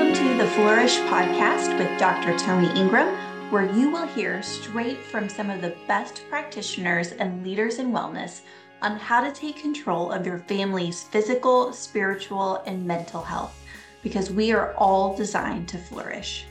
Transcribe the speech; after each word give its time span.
Welcome 0.00 0.28
to 0.28 0.38
the 0.38 0.50
Flourish 0.52 0.96
podcast 1.00 1.78
with 1.78 1.98
Dr. 1.98 2.34
Toni 2.38 2.68
Engram, 2.68 3.14
where 3.50 3.70
you 3.70 3.90
will 3.90 4.06
hear 4.06 4.42
straight 4.42 4.96
from 4.96 5.28
some 5.28 5.50
of 5.50 5.60
the 5.60 5.76
best 5.86 6.22
practitioners 6.30 7.12
and 7.12 7.44
leaders 7.44 7.78
in 7.78 7.92
wellness 7.92 8.40
on 8.80 8.98
how 8.98 9.20
to 9.20 9.30
take 9.30 9.56
control 9.56 10.10
of 10.10 10.24
your 10.24 10.38
family's 10.38 11.02
physical, 11.02 11.74
spiritual, 11.74 12.62
and 12.64 12.86
mental 12.86 13.20
health, 13.20 13.62
because 14.02 14.30
we 14.30 14.52
are 14.52 14.72
all 14.76 15.14
designed 15.14 15.68
to 15.68 15.76
flourish. 15.76 16.46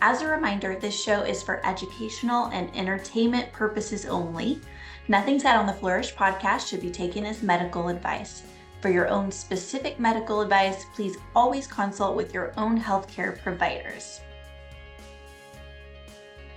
As 0.00 0.22
a 0.22 0.28
reminder, 0.28 0.76
this 0.76 0.94
show 0.94 1.22
is 1.22 1.42
for 1.42 1.66
educational 1.66 2.46
and 2.52 2.70
entertainment 2.76 3.52
purposes 3.52 4.06
only. 4.06 4.60
Nothing 5.08 5.40
said 5.40 5.56
on 5.56 5.66
the 5.66 5.72
Flourish 5.72 6.14
podcast 6.14 6.68
should 6.68 6.80
be 6.80 6.92
taken 6.92 7.26
as 7.26 7.42
medical 7.42 7.88
advice. 7.88 8.44
For 8.80 8.88
your 8.88 9.08
own 9.08 9.30
specific 9.30 10.00
medical 10.00 10.40
advice, 10.40 10.86
please 10.94 11.18
always 11.36 11.66
consult 11.66 12.16
with 12.16 12.32
your 12.32 12.54
own 12.56 12.80
healthcare 12.80 13.38
providers. 13.42 14.20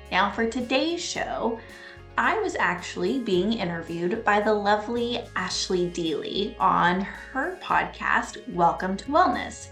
Now, 0.09 0.31
for 0.31 0.49
today's 0.49 1.03
show, 1.03 1.59
I 2.17 2.39
was 2.39 2.55
actually 2.57 3.19
being 3.19 3.51
interviewed 3.51 4.23
by 4.23 4.39
the 4.39 4.53
lovely 4.53 5.19
Ashley 5.35 5.89
Deeley 5.89 6.55
on 6.61 7.01
her 7.01 7.57
podcast, 7.61 8.47
Welcome 8.53 8.95
to 8.97 9.05
Wellness. 9.05 9.67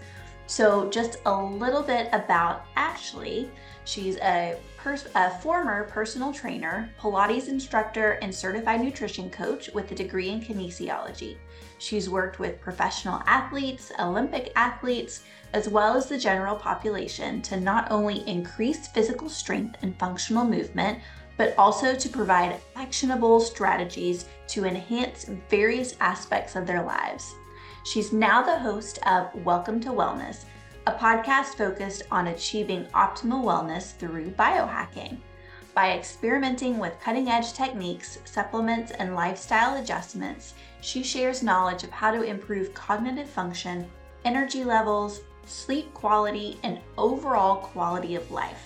So, 0.46 0.90
just 0.90 1.18
a 1.24 1.34
little 1.34 1.82
bit 1.82 2.10
about 2.12 2.66
Ashley. 2.76 3.50
She's 3.84 4.16
a, 4.18 4.58
pers- 4.76 5.08
a, 5.14 5.30
former 5.38 5.84
personal 5.84 6.34
trainer, 6.34 6.90
Pilates 7.00 7.48
instructor, 7.48 8.18
and 8.20 8.34
certified 8.34 8.82
nutrition 8.82 9.30
coach 9.30 9.70
with 9.72 9.90
a 9.92 9.94
degree 9.94 10.28
in 10.28 10.42
kinesiology. 10.42 11.36
She's 11.82 12.08
worked 12.08 12.38
with 12.38 12.60
professional 12.60 13.24
athletes, 13.26 13.90
Olympic 13.98 14.52
athletes, 14.54 15.24
as 15.52 15.68
well 15.68 15.96
as 15.96 16.06
the 16.06 16.16
general 16.16 16.54
population 16.54 17.42
to 17.42 17.58
not 17.58 17.90
only 17.90 18.24
increase 18.28 18.86
physical 18.86 19.28
strength 19.28 19.78
and 19.82 19.98
functional 19.98 20.44
movement, 20.44 21.00
but 21.36 21.58
also 21.58 21.96
to 21.96 22.08
provide 22.08 22.60
actionable 22.76 23.40
strategies 23.40 24.26
to 24.46 24.64
enhance 24.64 25.28
various 25.50 25.96
aspects 25.98 26.54
of 26.54 26.68
their 26.68 26.84
lives. 26.84 27.34
She's 27.84 28.12
now 28.12 28.42
the 28.42 28.60
host 28.60 29.00
of 29.04 29.34
Welcome 29.44 29.80
to 29.80 29.88
Wellness, 29.88 30.44
a 30.86 30.92
podcast 30.92 31.56
focused 31.56 32.04
on 32.12 32.28
achieving 32.28 32.84
optimal 32.94 33.42
wellness 33.42 33.96
through 33.96 34.30
biohacking. 34.30 35.18
By 35.74 35.94
experimenting 35.94 36.78
with 36.78 37.00
cutting 37.00 37.28
edge 37.28 37.54
techniques, 37.54 38.18
supplements, 38.24 38.92
and 38.92 39.16
lifestyle 39.16 39.82
adjustments, 39.82 40.54
she 40.82 41.02
shares 41.02 41.42
knowledge 41.44 41.84
of 41.84 41.90
how 41.90 42.10
to 42.10 42.22
improve 42.22 42.74
cognitive 42.74 43.30
function, 43.30 43.88
energy 44.24 44.64
levels, 44.64 45.20
sleep 45.46 45.94
quality, 45.94 46.58
and 46.64 46.80
overall 46.98 47.54
quality 47.56 48.16
of 48.16 48.28
life. 48.32 48.64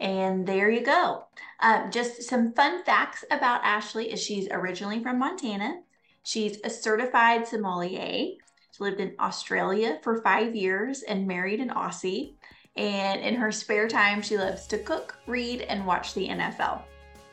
And 0.00 0.46
there 0.46 0.70
you 0.70 0.84
go. 0.84 1.26
Uh, 1.60 1.88
just 1.90 2.24
some 2.24 2.52
fun 2.52 2.82
facts 2.82 3.24
about 3.30 3.62
Ashley 3.62 4.12
is 4.12 4.20
she's 4.20 4.48
originally 4.50 5.00
from 5.00 5.20
Montana. 5.20 5.82
She's 6.24 6.58
a 6.64 6.70
certified 6.70 7.46
sommelier 7.46 8.32
lived 8.80 9.00
in 9.00 9.14
Australia 9.20 9.98
for 10.02 10.22
five 10.22 10.54
years 10.54 11.02
and 11.02 11.26
married 11.26 11.60
an 11.60 11.70
Aussie. 11.70 12.34
And 12.76 13.20
in 13.20 13.34
her 13.34 13.52
spare 13.52 13.88
time, 13.88 14.22
she 14.22 14.38
loves 14.38 14.66
to 14.68 14.78
cook, 14.78 15.16
read, 15.26 15.62
and 15.62 15.86
watch 15.86 16.14
the 16.14 16.28
NFL. 16.28 16.82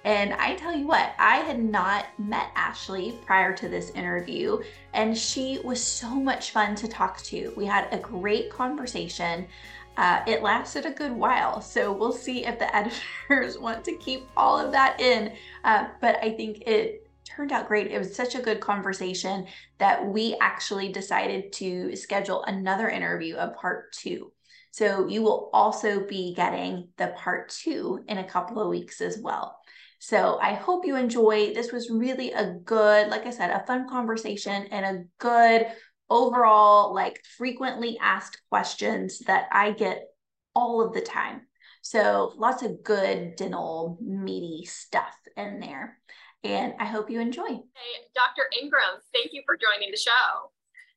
And 0.04 0.34
I 0.34 0.56
tell 0.56 0.76
you 0.76 0.88
what, 0.88 1.14
I 1.20 1.38
had 1.38 1.62
not 1.62 2.06
met 2.18 2.52
Ashley 2.56 3.20
prior 3.26 3.54
to 3.58 3.68
this 3.68 3.90
interview, 3.92 4.60
and 4.94 5.18
she 5.18 5.60
was 5.64 5.84
so 5.84 6.10
much 6.10 6.52
fun 6.52 6.76
to 6.76 6.88
talk 6.88 7.22
to. 7.24 7.54
We 7.58 7.66
had 7.66 7.88
a 7.92 7.98
great 7.98 8.50
conversation. 8.50 9.48
Uh, 9.98 10.22
it 10.28 10.44
lasted 10.44 10.86
a 10.86 10.92
good 10.92 11.12
while, 11.12 11.60
so 11.60 11.92
we'll 11.92 12.14
see 12.14 12.46
if 12.46 12.60
the 12.60 12.74
editors 13.30 13.58
want 13.58 13.84
to 13.86 13.98
keep 13.98 14.28
all 14.38 14.60
of 14.60 14.72
that 14.72 15.00
in. 15.02 15.34
Uh, 15.64 15.88
but 16.00 16.24
I 16.24 16.32
think 16.32 16.62
it 16.62 17.07
turned 17.38 17.52
out 17.52 17.68
great. 17.68 17.92
It 17.92 18.00
was 18.00 18.16
such 18.16 18.34
a 18.34 18.42
good 18.42 18.60
conversation 18.60 19.46
that 19.78 20.04
we 20.04 20.36
actually 20.42 20.92
decided 20.92 21.54
to 21.54 21.96
schedule 21.96 22.44
another 22.44 22.90
interview, 22.90 23.36
a 23.38 23.50
part 23.50 23.94
two. 23.94 24.34
So 24.72 25.08
you 25.08 25.22
will 25.22 25.52
also 25.54 26.06
be 26.06 26.34
getting 26.34 26.90
the 26.98 27.14
part 27.16 27.50
two 27.50 28.04
in 28.08 28.18
a 28.18 28.28
couple 28.28 28.60
of 28.60 28.70
weeks 28.70 29.02
as 29.02 29.20
well. 29.20 29.58
So 30.00 30.40
I 30.42 30.54
hope 30.54 30.86
you 30.86 30.96
enjoy. 30.96 31.54
This 31.54 31.72
was 31.72 31.90
really 31.92 32.32
a 32.32 32.54
good, 32.66 33.10
like 33.10 33.26
I 33.26 33.32
said, 33.32 33.52
a 33.52 33.66
fun 33.66 33.88
conversation 33.88 34.68
and 34.72 34.86
a 34.86 35.04
good 35.20 35.68
overall, 36.10 36.94
like 36.94 37.22
frequently 37.38 37.98
asked 38.02 38.42
questions 38.50 39.20
that 39.28 39.48
I 39.52 39.72
get 39.72 40.04
all 40.56 40.82
of 40.82 40.94
the 40.94 41.02
time. 41.02 41.42
So 41.82 42.34
lots 42.36 42.64
of 42.64 42.84
good 42.84 43.36
dental 43.36 43.98
meaty 44.02 44.66
stuff 44.66 45.14
in 45.36 45.60
there 45.60 45.98
and 46.54 46.74
I 46.80 46.86
hope 46.86 47.10
you 47.10 47.20
enjoy. 47.20 47.48
Hey, 47.48 47.94
Dr. 48.16 48.44
Engram, 48.62 49.00
thank 49.14 49.34
you 49.34 49.42
for 49.46 49.58
joining 49.58 49.92
the 49.92 49.98
show. 49.98 50.52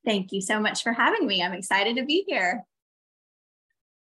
Thank 0.04 0.32
you 0.32 0.40
so 0.40 0.60
much 0.60 0.82
for 0.82 0.92
having 0.92 1.26
me. 1.26 1.42
I'm 1.42 1.52
excited 1.52 1.96
to 1.96 2.04
be 2.04 2.24
here. 2.26 2.64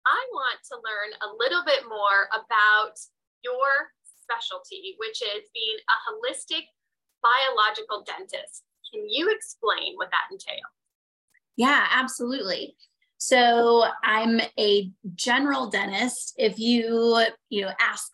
I 0.06 0.26
want 0.32 0.58
to 0.68 0.76
learn 0.76 1.30
a 1.30 1.36
little 1.38 1.62
bit 1.64 1.88
more 1.88 2.28
about 2.32 2.98
your 3.42 3.92
specialty, 4.02 4.96
which 4.98 5.22
is 5.22 5.48
being 5.54 5.76
a 5.88 5.96
holistic 6.08 6.64
biological 7.22 8.04
dentist. 8.04 8.64
Can 8.92 9.08
you 9.08 9.30
explain 9.34 9.94
what 9.96 10.10
that 10.10 10.28
entails? 10.30 10.60
Yeah, 11.56 11.86
absolutely. 11.90 12.76
So 13.18 13.84
I'm 14.02 14.40
a 14.58 14.90
general 15.14 15.68
dentist. 15.68 16.34
If 16.38 16.58
you, 16.58 17.24
you 17.50 17.62
know, 17.62 17.72
ask 17.78 18.10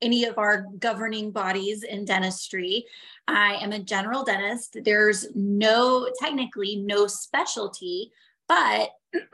any 0.00 0.24
of 0.24 0.38
our 0.38 0.66
governing 0.78 1.30
bodies 1.30 1.82
in 1.82 2.04
dentistry. 2.04 2.86
I 3.26 3.54
am 3.56 3.72
a 3.72 3.78
general 3.78 4.24
dentist. 4.24 4.78
There's 4.84 5.26
no, 5.34 6.08
technically, 6.20 6.76
no 6.76 7.06
specialty, 7.06 8.10
but 8.48 8.90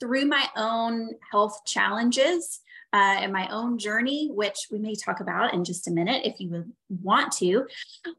through 0.00 0.24
my 0.24 0.46
own 0.56 1.10
health 1.30 1.60
challenges 1.66 2.60
uh, 2.92 3.18
and 3.20 3.32
my 3.32 3.48
own 3.48 3.78
journey, 3.78 4.30
which 4.32 4.66
we 4.70 4.78
may 4.78 4.94
talk 4.94 5.20
about 5.20 5.54
in 5.54 5.64
just 5.64 5.86
a 5.86 5.90
minute 5.90 6.22
if 6.24 6.40
you 6.40 6.64
want 7.02 7.32
to, 7.32 7.66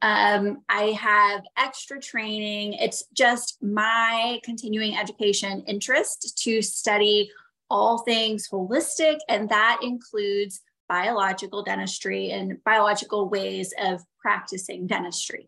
um, 0.01 0.63
I 0.69 0.91
have 0.91 1.41
extra 1.57 1.99
training. 1.99 2.73
It's 2.73 3.03
just 3.13 3.61
my 3.61 4.39
continuing 4.43 4.95
education 4.95 5.63
interest 5.67 6.39
to 6.43 6.61
study 6.61 7.31
all 7.69 7.99
things 7.99 8.47
holistic, 8.49 9.17
and 9.27 9.49
that 9.49 9.79
includes 9.81 10.61
biological 10.91 11.63
dentistry 11.63 12.31
and 12.31 12.61
biological 12.65 13.29
ways 13.29 13.73
of 13.79 14.03
practicing 14.19 14.85
dentistry. 14.87 15.47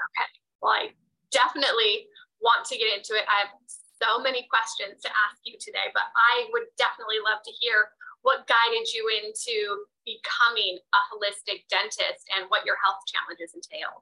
Okay, 0.00 0.30
well, 0.62 0.72
I 0.72 0.88
definitely 1.30 2.08
want 2.40 2.64
to 2.64 2.78
get 2.78 2.88
into 2.96 3.12
it. 3.12 3.28
I 3.28 3.44
have 3.44 3.52
so 3.68 4.22
many 4.22 4.48
questions 4.48 5.02
to 5.02 5.10
ask 5.12 5.36
you 5.44 5.60
today, 5.60 5.92
but 5.92 6.08
I 6.16 6.48
would 6.56 6.72
definitely 6.78 7.20
love 7.20 7.44
to 7.44 7.52
hear 7.60 7.92
what 8.22 8.48
guided 8.48 8.88
you 8.88 9.04
into 9.12 9.84
becoming 10.08 10.80
a 10.80 11.00
holistic 11.12 11.68
dentist 11.68 12.24
and 12.32 12.48
what 12.48 12.64
your 12.64 12.76
health 12.82 13.04
challenges 13.04 13.52
entail. 13.52 14.00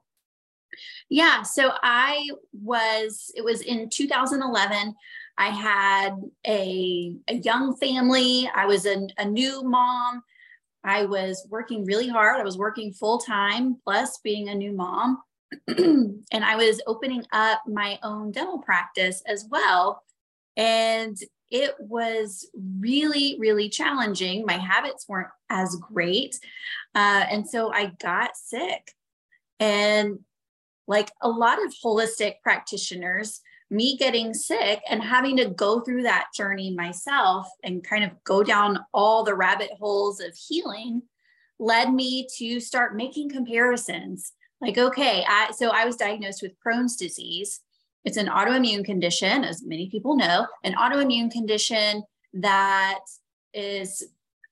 Yeah, 1.09 1.41
so 1.41 1.71
I 1.83 2.29
was, 2.53 3.33
it 3.35 3.43
was 3.43 3.59
in 3.59 3.89
2011. 3.89 4.95
I 5.39 5.49
had 5.51 6.15
a, 6.45 7.15
a 7.29 7.35
young 7.35 7.77
family. 7.77 8.51
I 8.53 8.65
was 8.65 8.85
a, 8.85 9.07
a 9.17 9.23
new 9.23 9.63
mom. 9.63 10.21
I 10.83 11.05
was 11.05 11.47
working 11.49 11.85
really 11.85 12.09
hard. 12.09 12.41
I 12.41 12.43
was 12.43 12.57
working 12.57 12.91
full 12.91 13.19
time, 13.19 13.77
plus 13.85 14.19
being 14.21 14.49
a 14.49 14.55
new 14.55 14.73
mom. 14.73 15.19
and 15.67 16.23
I 16.33 16.57
was 16.57 16.81
opening 16.85 17.23
up 17.31 17.61
my 17.65 17.97
own 18.03 18.31
dental 18.31 18.59
practice 18.59 19.23
as 19.25 19.45
well. 19.49 20.03
And 20.57 21.17
it 21.49 21.73
was 21.79 22.49
really, 22.77 23.37
really 23.39 23.69
challenging. 23.69 24.45
My 24.45 24.57
habits 24.57 25.05
weren't 25.07 25.29
as 25.49 25.73
great. 25.77 26.37
Uh, 26.93 27.23
and 27.31 27.49
so 27.49 27.71
I 27.71 27.93
got 28.01 28.35
sick. 28.35 28.91
And 29.61 30.19
like 30.85 31.11
a 31.21 31.29
lot 31.29 31.63
of 31.63 31.73
holistic 31.83 32.41
practitioners, 32.43 33.41
me 33.69 33.97
getting 33.97 34.33
sick 34.33 34.81
and 34.89 35.03
having 35.03 35.37
to 35.37 35.49
go 35.49 35.81
through 35.81 36.03
that 36.03 36.27
journey 36.35 36.73
myself 36.73 37.47
and 37.63 37.83
kind 37.83 38.03
of 38.03 38.11
go 38.23 38.43
down 38.43 38.79
all 38.93 39.23
the 39.23 39.35
rabbit 39.35 39.69
holes 39.79 40.19
of 40.19 40.35
healing 40.35 41.03
led 41.59 41.93
me 41.93 42.27
to 42.37 42.59
start 42.59 42.95
making 42.95 43.29
comparisons. 43.29 44.33
Like, 44.61 44.77
okay, 44.77 45.23
I, 45.27 45.51
so 45.51 45.69
I 45.69 45.85
was 45.85 45.95
diagnosed 45.95 46.41
with 46.41 46.53
Crohn's 46.65 46.95
disease. 46.95 47.61
It's 48.05 48.17
an 48.17 48.27
autoimmune 48.27 48.85
condition, 48.85 49.43
as 49.43 49.63
many 49.63 49.89
people 49.89 50.15
know, 50.15 50.47
an 50.63 50.73
autoimmune 50.73 51.31
condition 51.31 52.03
that 52.33 52.99
is 53.53 54.03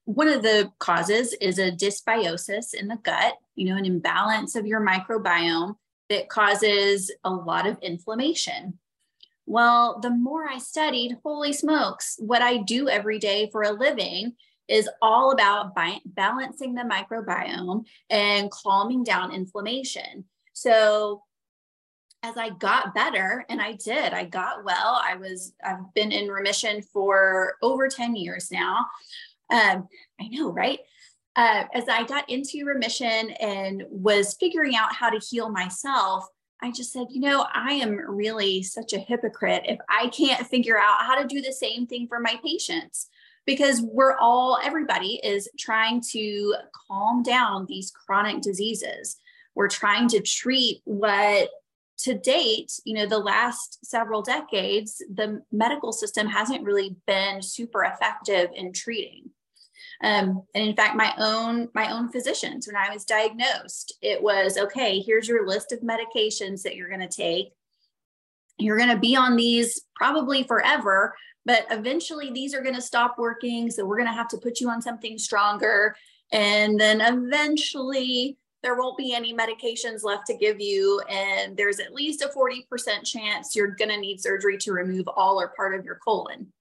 one 0.05 0.27
of 0.27 0.41
the 0.41 0.71
causes 0.79 1.33
is 1.41 1.59
a 1.59 1.71
dysbiosis 1.71 2.73
in 2.73 2.87
the 2.87 2.97
gut, 3.03 3.33
you 3.55 3.69
know, 3.69 3.77
an 3.77 3.85
imbalance 3.85 4.55
of 4.55 4.65
your 4.65 4.79
microbiome 4.79 5.75
that 6.09 6.29
causes 6.29 7.11
a 7.23 7.29
lot 7.29 7.67
of 7.67 7.77
inflammation. 7.81 8.79
Well, 9.47 9.99
the 10.01 10.09
more 10.09 10.45
I 10.45 10.57
studied, 10.57 11.17
holy 11.23 11.53
smokes, 11.53 12.17
what 12.19 12.41
I 12.41 12.57
do 12.57 12.89
every 12.89 13.17
day 13.17 13.49
for 13.49 13.63
a 13.63 13.71
living 13.71 14.33
is 14.67 14.89
all 15.01 15.31
about 15.31 15.73
bi- 15.73 16.01
balancing 16.05 16.75
the 16.75 16.81
microbiome 16.81 17.85
and 18.09 18.51
calming 18.51 19.05
down 19.05 19.31
inflammation. 19.31 20.25
So 20.51 21.23
as 22.23 22.35
I 22.35 22.49
got 22.49 22.93
better, 22.93 23.45
and 23.47 23.61
I 23.61 23.73
did, 23.73 24.11
I 24.11 24.25
got 24.25 24.65
well. 24.65 25.01
I 25.01 25.15
was, 25.15 25.53
I've 25.63 25.93
been 25.95 26.11
in 26.11 26.27
remission 26.27 26.81
for 26.81 27.55
over 27.61 27.87
10 27.87 28.17
years 28.17 28.51
now. 28.51 28.85
Um, 29.49 29.87
I 30.19 30.27
know, 30.27 30.51
right? 30.51 30.79
Uh, 31.37 31.63
as 31.73 31.87
I 31.87 32.03
got 32.03 32.29
into 32.29 32.65
remission 32.65 33.29
and 33.39 33.85
was 33.89 34.35
figuring 34.37 34.75
out 34.75 34.93
how 34.93 35.09
to 35.09 35.19
heal 35.19 35.49
myself, 35.49 36.27
I 36.61 36.71
just 36.71 36.91
said, 36.91 37.07
you 37.09 37.21
know, 37.21 37.45
I 37.53 37.73
am 37.73 37.97
really 37.97 38.63
such 38.63 38.93
a 38.93 38.99
hypocrite 38.99 39.63
if 39.65 39.79
I 39.89 40.07
can't 40.07 40.47
figure 40.47 40.77
out 40.77 41.05
how 41.05 41.21
to 41.21 41.27
do 41.27 41.41
the 41.41 41.51
same 41.51 41.85
thing 41.85 42.07
for 42.07 42.19
my 42.19 42.39
patients 42.43 43.09
because 43.45 43.81
we're 43.81 44.17
all, 44.17 44.59
everybody 44.63 45.19
is 45.23 45.47
trying 45.57 46.01
to 46.11 46.55
calm 46.87 47.21
down 47.23 47.65
these 47.67 47.91
chronic 47.91 48.41
diseases. 48.41 49.17
We're 49.55 49.69
trying 49.69 50.07
to 50.09 50.21
treat 50.21 50.81
what 50.83 51.49
to 51.99 52.13
date, 52.13 52.73
you 52.85 52.93
know, 52.93 53.07
the 53.07 53.17
last 53.17 53.83
several 53.85 54.21
decades, 54.21 55.01
the 55.13 55.41
medical 55.51 55.91
system 55.91 56.27
hasn't 56.27 56.63
really 56.63 56.95
been 57.07 57.41
super 57.41 57.83
effective 57.83 58.49
in 58.55 58.71
treating. 58.71 59.31
Um, 60.03 60.43
and 60.53 60.67
in 60.67 60.75
fact, 60.75 60.95
my 60.95 61.13
own 61.17 61.69
my 61.73 61.91
own 61.91 62.09
physicians, 62.09 62.67
when 62.67 62.75
I 62.75 62.93
was 62.93 63.03
diagnosed, 63.03 63.97
it 64.01 64.21
was 64.21 64.57
okay. 64.57 64.99
Here's 64.99 65.27
your 65.27 65.47
list 65.47 65.71
of 65.71 65.79
medications 65.79 66.61
that 66.63 66.75
you're 66.75 66.89
going 66.89 67.07
to 67.07 67.07
take. 67.07 67.51
You're 68.59 68.77
going 68.77 68.89
to 68.89 68.99
be 68.99 69.15
on 69.15 69.35
these 69.35 69.81
probably 69.95 70.43
forever, 70.43 71.15
but 71.45 71.65
eventually 71.71 72.31
these 72.31 72.53
are 72.53 72.61
going 72.61 72.75
to 72.75 72.81
stop 72.81 73.15
working. 73.17 73.71
So 73.71 73.85
we're 73.85 73.97
going 73.97 74.09
to 74.09 74.13
have 74.13 74.29
to 74.29 74.37
put 74.37 74.59
you 74.59 74.69
on 74.69 74.81
something 74.81 75.17
stronger, 75.17 75.95
and 76.31 76.79
then 76.79 77.01
eventually 77.01 78.37
there 78.63 78.75
won't 78.75 78.97
be 78.97 79.13
any 79.13 79.33
medications 79.33 80.03
left 80.03 80.27
to 80.27 80.35
give 80.35 80.59
you. 80.59 81.01
And 81.09 81.55
there's 81.55 81.79
at 81.79 81.93
least 81.93 82.21
a 82.21 82.27
40% 82.27 83.05
chance 83.05 83.55
you're 83.55 83.75
going 83.75 83.89
to 83.89 83.97
need 83.97 84.19
surgery 84.19 84.57
to 84.59 84.73
remove 84.73 85.07
all 85.15 85.39
or 85.39 85.53
part 85.55 85.77
of 85.77 85.85
your 85.85 85.99
colon. 86.03 86.51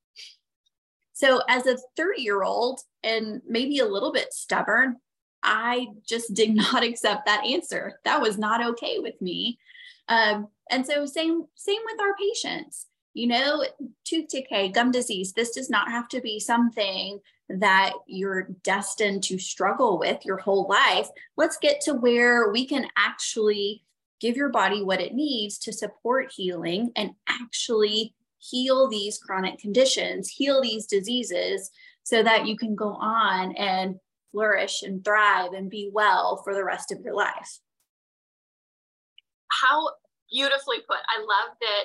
So, 1.16 1.40
as 1.48 1.64
a 1.66 1.78
30 1.96 2.20
year 2.20 2.42
old 2.42 2.80
and 3.02 3.40
maybe 3.48 3.78
a 3.78 3.86
little 3.86 4.12
bit 4.12 4.34
stubborn, 4.34 4.96
I 5.42 5.86
just 6.06 6.34
did 6.34 6.50
not 6.54 6.84
accept 6.84 7.24
that 7.24 7.46
answer. 7.46 8.00
That 8.04 8.20
was 8.20 8.36
not 8.36 8.62
okay 8.62 8.98
with 8.98 9.18
me. 9.22 9.58
Um, 10.08 10.48
and 10.70 10.84
so, 10.84 11.06
same 11.06 11.44
same 11.54 11.80
with 11.86 12.02
our 12.02 12.14
patients. 12.16 12.88
You 13.14 13.28
know, 13.28 13.64
tooth 14.04 14.28
decay, 14.28 14.68
gum 14.68 14.90
disease. 14.90 15.32
This 15.32 15.52
does 15.52 15.70
not 15.70 15.90
have 15.90 16.06
to 16.08 16.20
be 16.20 16.38
something 16.38 17.18
that 17.48 17.94
you're 18.06 18.48
destined 18.62 19.22
to 19.22 19.38
struggle 19.38 19.98
with 19.98 20.22
your 20.22 20.36
whole 20.36 20.68
life. 20.68 21.08
Let's 21.34 21.56
get 21.56 21.80
to 21.82 21.94
where 21.94 22.50
we 22.50 22.66
can 22.66 22.88
actually 22.94 23.84
give 24.20 24.36
your 24.36 24.50
body 24.50 24.82
what 24.82 25.00
it 25.00 25.14
needs 25.14 25.56
to 25.60 25.72
support 25.72 26.30
healing 26.36 26.92
and 26.94 27.12
actually 27.26 28.14
heal 28.50 28.88
these 28.88 29.18
chronic 29.18 29.58
conditions, 29.58 30.28
heal 30.28 30.60
these 30.60 30.86
diseases 30.86 31.70
so 32.02 32.22
that 32.22 32.46
you 32.46 32.56
can 32.56 32.74
go 32.74 32.90
on 32.90 33.52
and 33.56 33.96
flourish 34.32 34.82
and 34.82 35.04
thrive 35.04 35.52
and 35.52 35.70
be 35.70 35.90
well 35.92 36.40
for 36.44 36.54
the 36.54 36.64
rest 36.64 36.92
of 36.92 37.00
your 37.00 37.14
life. 37.14 37.60
How 39.50 39.90
beautifully 40.30 40.78
put. 40.86 40.98
I 41.08 41.20
love 41.20 41.56
that 41.60 41.84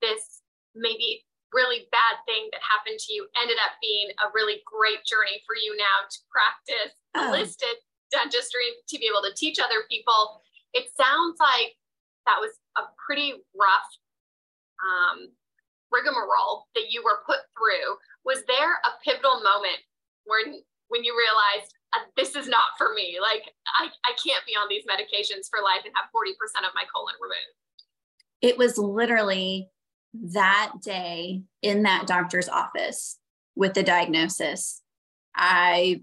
this 0.00 0.42
maybe 0.74 1.24
really 1.52 1.86
bad 1.90 2.22
thing 2.26 2.48
that 2.52 2.62
happened 2.62 2.98
to 2.98 3.12
you 3.12 3.26
ended 3.42 3.58
up 3.66 3.74
being 3.82 4.08
a 4.22 4.30
really 4.34 4.62
great 4.64 5.04
journey 5.04 5.42
for 5.46 5.58
you 5.58 5.74
now 5.76 6.06
to 6.06 6.18
practice 6.30 6.94
oh. 7.14 7.34
holistic 7.34 7.82
dentistry 8.10 8.78
to 8.88 8.98
be 8.98 9.10
able 9.10 9.22
to 9.22 9.34
teach 9.34 9.58
other 9.58 9.86
people. 9.90 10.42
It 10.72 10.86
sounds 10.94 11.38
like 11.38 11.74
that 12.26 12.38
was 12.38 12.54
a 12.78 12.82
pretty 13.06 13.34
rough 13.54 13.90
um, 14.78 15.34
rigmarole 15.90 16.66
that 16.74 16.90
you 16.90 17.02
were 17.04 17.22
put 17.26 17.38
through, 17.56 17.96
was 18.24 18.44
there 18.46 18.72
a 18.72 18.90
pivotal 19.04 19.42
moment 19.42 19.78
when 20.24 20.62
when 20.88 21.04
you 21.04 21.14
realized 21.14 21.72
uh, 21.94 22.02
this 22.16 22.34
is 22.34 22.48
not 22.48 22.74
for 22.78 22.94
me? 22.94 23.18
Like 23.20 23.52
I, 23.78 23.88
I 24.04 24.12
can't 24.22 24.44
be 24.46 24.52
on 24.52 24.68
these 24.68 24.84
medications 24.84 25.48
for 25.48 25.62
life 25.62 25.82
and 25.84 25.94
have 25.94 26.10
40% 26.14 26.66
of 26.66 26.74
my 26.74 26.84
colon 26.92 27.14
removed. 27.20 27.56
It 28.42 28.58
was 28.58 28.78
literally 28.78 29.68
that 30.14 30.72
day 30.82 31.42
in 31.62 31.84
that 31.84 32.06
doctor's 32.06 32.48
office 32.48 33.18
with 33.54 33.74
the 33.74 33.82
diagnosis. 33.82 34.82
I 35.36 36.02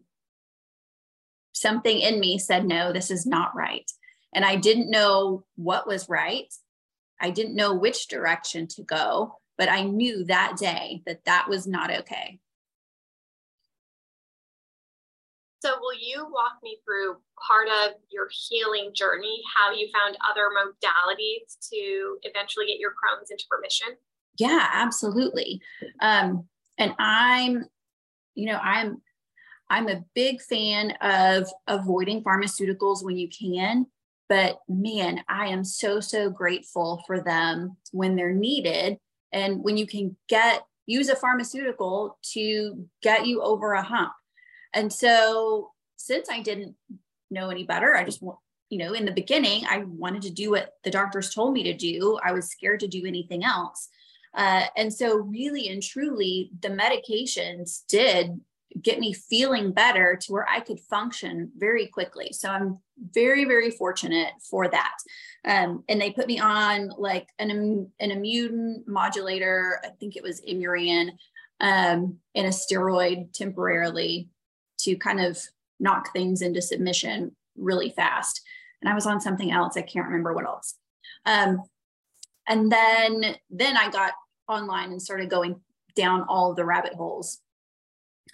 something 1.54 2.00
in 2.00 2.20
me 2.20 2.38
said, 2.38 2.66
no, 2.66 2.94
this 2.94 3.12
is 3.12 3.26
not 3.26 3.56
right. 3.56 3.90
And 4.34 4.46
I 4.46 4.56
didn't 4.56 4.92
know 4.92 5.44
what 5.56 5.88
was 5.88 6.08
right. 6.08 6.54
I 7.20 7.32
didn't 7.32 7.56
know 7.56 7.74
which 7.74 8.08
direction 8.08 8.68
to 8.68 8.84
go 8.84 9.40
but 9.58 9.70
I 9.70 9.84
knew 9.84 10.24
that 10.26 10.58
day 10.58 11.02
that 11.06 11.26
that 11.26 11.50
was 11.50 11.68
not 11.68 11.92
okay. 11.92 12.40
So, 15.60 15.74
will 15.82 15.98
you 16.00 16.28
walk 16.32 16.60
me 16.62 16.78
through 16.86 17.18
part 17.48 17.68
of 17.68 17.96
your 18.10 18.30
healing 18.32 18.92
journey, 18.94 19.42
how 19.56 19.74
you 19.74 19.90
found 19.92 20.16
other 20.30 20.50
modalities 20.56 21.58
to 21.74 22.18
eventually 22.22 22.68
get 22.68 22.80
your 22.80 22.92
Crohn's 22.92 23.32
into 23.32 23.44
remission? 23.52 23.88
Yeah, 24.38 24.68
absolutely. 24.72 25.62
Um, 26.00 26.48
and 26.78 26.94
I'm, 27.00 27.66
you 28.36 28.46
know, 28.46 28.60
I'm, 28.62 29.02
I'm 29.70 29.90
a 29.90 30.06
big 30.14 30.42
fan 30.42 30.92
of 31.02 31.48
avoiding 31.68 32.24
pharmaceuticals 32.24 33.04
when 33.04 33.18
you 33.18 33.28
can, 33.28 33.88
but 34.30 34.60
man, 34.70 35.24
I 35.28 35.48
am 35.48 35.64
so, 35.64 36.00
so 36.00 36.30
grateful 36.30 37.04
for 37.08 37.22
them 37.22 37.78
when 37.92 38.16
they're 38.16 38.32
needed 38.32 39.00
and 39.32 39.64
when 39.64 39.78
you 39.78 39.88
can 39.88 40.16
get 40.28 40.66
use 40.86 41.10
a 41.10 41.16
pharmaceutical 41.16 42.18
to 42.22 42.88
get 43.02 43.28
you 43.28 43.42
over 43.42 43.74
a 43.74 43.84
hump. 43.84 44.14
And 44.74 44.92
so 44.92 45.72
since 45.98 46.30
i 46.30 46.42
didn't 46.42 46.76
know 47.30 47.50
any 47.50 47.66
better 47.66 47.96
i 47.96 48.04
just 48.04 48.22
you 48.70 48.78
know 48.78 48.94
in 48.94 49.04
the 49.04 49.12
beginning 49.12 49.66
i 49.68 49.80
wanted 49.80 50.22
to 50.22 50.30
do 50.30 50.52
what 50.52 50.74
the 50.84 50.92
doctors 50.92 51.34
told 51.34 51.54
me 51.54 51.64
to 51.64 51.74
do. 51.74 52.20
I 52.24 52.32
was 52.32 52.50
scared 52.50 52.80
to 52.82 52.88
do 52.88 53.06
anything 53.06 53.44
else. 53.44 53.90
Uh, 54.34 54.66
and 54.76 54.94
so 54.94 55.18
really 55.18 55.68
and 55.70 55.82
truly 55.82 56.52
the 56.62 56.70
medications 56.70 57.86
did 57.88 58.40
get 58.82 59.00
me 59.00 59.14
feeling 59.14 59.72
better 59.72 60.18
to 60.22 60.32
where 60.32 60.48
I 60.48 60.60
could 60.60 60.80
function 60.80 61.52
very 61.58 61.88
quickly. 61.88 62.30
So 62.32 62.50
I'm 62.50 62.80
very, 63.14 63.46
very 63.46 63.72
fortunate 63.72 64.34
for 64.42 64.68
that. 64.68 64.98
Um, 65.46 65.84
and 65.88 66.00
they 66.00 66.12
put 66.12 66.28
me 66.28 66.40
on 66.40 66.92
like 66.98 67.30
an, 67.40 67.90
an 68.00 68.12
immune 68.12 68.84
modulator, 68.88 69.80
I 69.84 69.90
think 70.00 70.16
it 70.16 70.24
was 70.24 70.42
Imuran, 70.42 71.12
um, 71.60 72.18
and 72.36 72.48
a 72.48 72.50
steroid 72.50 73.34
temporarily 73.34 74.30
to 74.80 74.96
kind 74.96 75.20
of 75.20 75.42
knock 75.80 76.12
things 76.14 76.42
into 76.42 76.62
submission 76.62 77.36
really 77.56 77.90
fast. 77.90 78.42
And 78.82 78.90
I 78.90 78.96
was 78.96 79.08
on 79.08 79.22
something 79.22 79.52
else. 79.52 79.78
I 79.78 79.82
can't 79.82 80.06
remember 80.08 80.34
what 80.34 80.46
else. 80.46 80.76
Um, 81.26 81.64
and 82.48 82.72
then, 82.72 83.36
then 83.50 83.76
I 83.76 83.90
got 83.90 84.14
online 84.48 84.92
and 84.92 85.02
started 85.02 85.30
going 85.30 85.60
down 85.96 86.26
all 86.30 86.52
of 86.52 86.56
the 86.56 86.66
rabbit 86.66 86.94
holes 86.94 87.40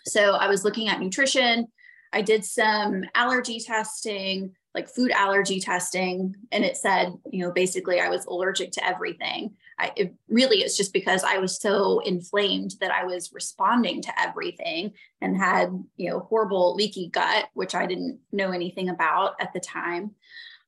so 0.05 0.33
I 0.33 0.47
was 0.47 0.63
looking 0.63 0.89
at 0.89 0.99
nutrition. 0.99 1.67
I 2.11 2.21
did 2.21 2.45
some 2.45 3.05
allergy 3.15 3.59
testing, 3.59 4.55
like 4.75 4.87
food 4.87 5.11
allergy 5.11 5.59
testing, 5.59 6.35
and 6.51 6.63
it 6.63 6.77
said, 6.77 7.13
you 7.31 7.43
know, 7.43 7.51
basically 7.51 7.99
I 7.99 8.09
was 8.09 8.25
allergic 8.25 8.71
to 8.73 8.85
everything. 8.85 9.55
I, 9.79 9.91
it 9.95 10.13
really 10.29 10.57
it's 10.57 10.77
just 10.77 10.93
because 10.93 11.23
I 11.23 11.39
was 11.39 11.59
so 11.59 11.99
inflamed 12.01 12.75
that 12.79 12.91
I 12.91 13.05
was 13.05 13.31
responding 13.33 14.01
to 14.03 14.21
everything 14.21 14.93
and 15.21 15.35
had, 15.35 15.71
you 15.97 16.09
know, 16.09 16.19
horrible 16.19 16.75
leaky 16.75 17.09
gut, 17.09 17.49
which 17.53 17.73
I 17.73 17.87
didn't 17.87 18.19
know 18.31 18.51
anything 18.51 18.89
about 18.89 19.33
at 19.39 19.51
the 19.53 19.59
time. 19.59 20.11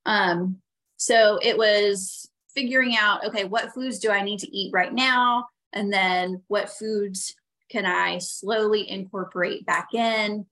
Um, 0.06 0.58
so 0.98 1.40
it 1.42 1.58
was 1.58 2.30
figuring 2.56 2.96
out, 2.98 3.26
okay, 3.26 3.44
what 3.44 3.74
foods 3.74 4.00
do 4.00 4.10
I 4.10 4.24
need 4.24 4.40
to 4.40 4.56
eat 4.56 4.72
right 4.74 4.94
now? 4.94 5.48
And 5.74 5.92
then 5.92 6.42
what 6.48 6.70
foods 6.70 7.36
can 7.70 7.86
I 7.86 8.20
slowly 8.20 8.90
incorporate 8.90 9.66
back 9.66 9.94
in? 9.94 10.46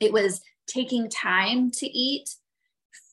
It 0.00 0.12
was 0.12 0.40
taking 0.66 1.10
time 1.10 1.70
to 1.72 1.86
eat. 1.86 2.28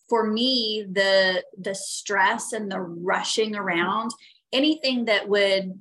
For 0.10 0.26
me, 0.26 0.86
the 0.90 1.44
the 1.60 1.76
stress 1.76 2.54
and 2.54 2.72
the 2.72 2.80
rushing 2.80 3.58
around, 3.58 4.12
anything 4.54 5.06
that 5.06 5.28
would 5.28 5.78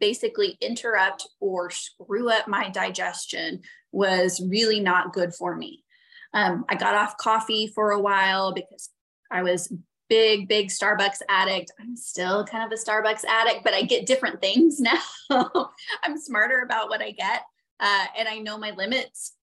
basically 0.00 0.56
interrupt 0.62 1.28
or 1.40 1.70
screw 1.70 2.30
up 2.30 2.48
my 2.48 2.70
digestion 2.70 3.60
was 3.92 4.42
really 4.48 4.80
not 4.80 5.12
good 5.12 5.34
for 5.34 5.54
me. 5.54 5.84
Um, 6.32 6.64
I 6.68 6.76
got 6.76 6.94
off 6.94 7.18
coffee 7.18 7.70
for 7.74 7.90
a 7.90 8.00
while 8.00 8.52
because 8.52 8.88
I 9.30 9.42
was 9.42 9.72
big, 10.10 10.48
big 10.48 10.68
Starbucks 10.68 11.22
addict. 11.30 11.72
I'm 11.80 11.96
still 11.96 12.44
kind 12.44 12.70
of 12.70 12.78
a 12.78 12.82
Starbucks 12.82 13.24
addict, 13.24 13.64
but 13.64 13.72
I 13.72 13.82
get 13.82 14.04
different 14.04 14.42
things 14.42 14.78
now. 15.30 15.70
I'm 16.02 16.18
smarter 16.18 16.60
about 16.60 16.90
what 16.90 17.00
I 17.00 17.12
get 17.12 17.44
uh, 17.78 18.06
and 18.18 18.28
I 18.28 18.38
know 18.38 18.58
my 18.58 18.72
limits. 18.72 19.36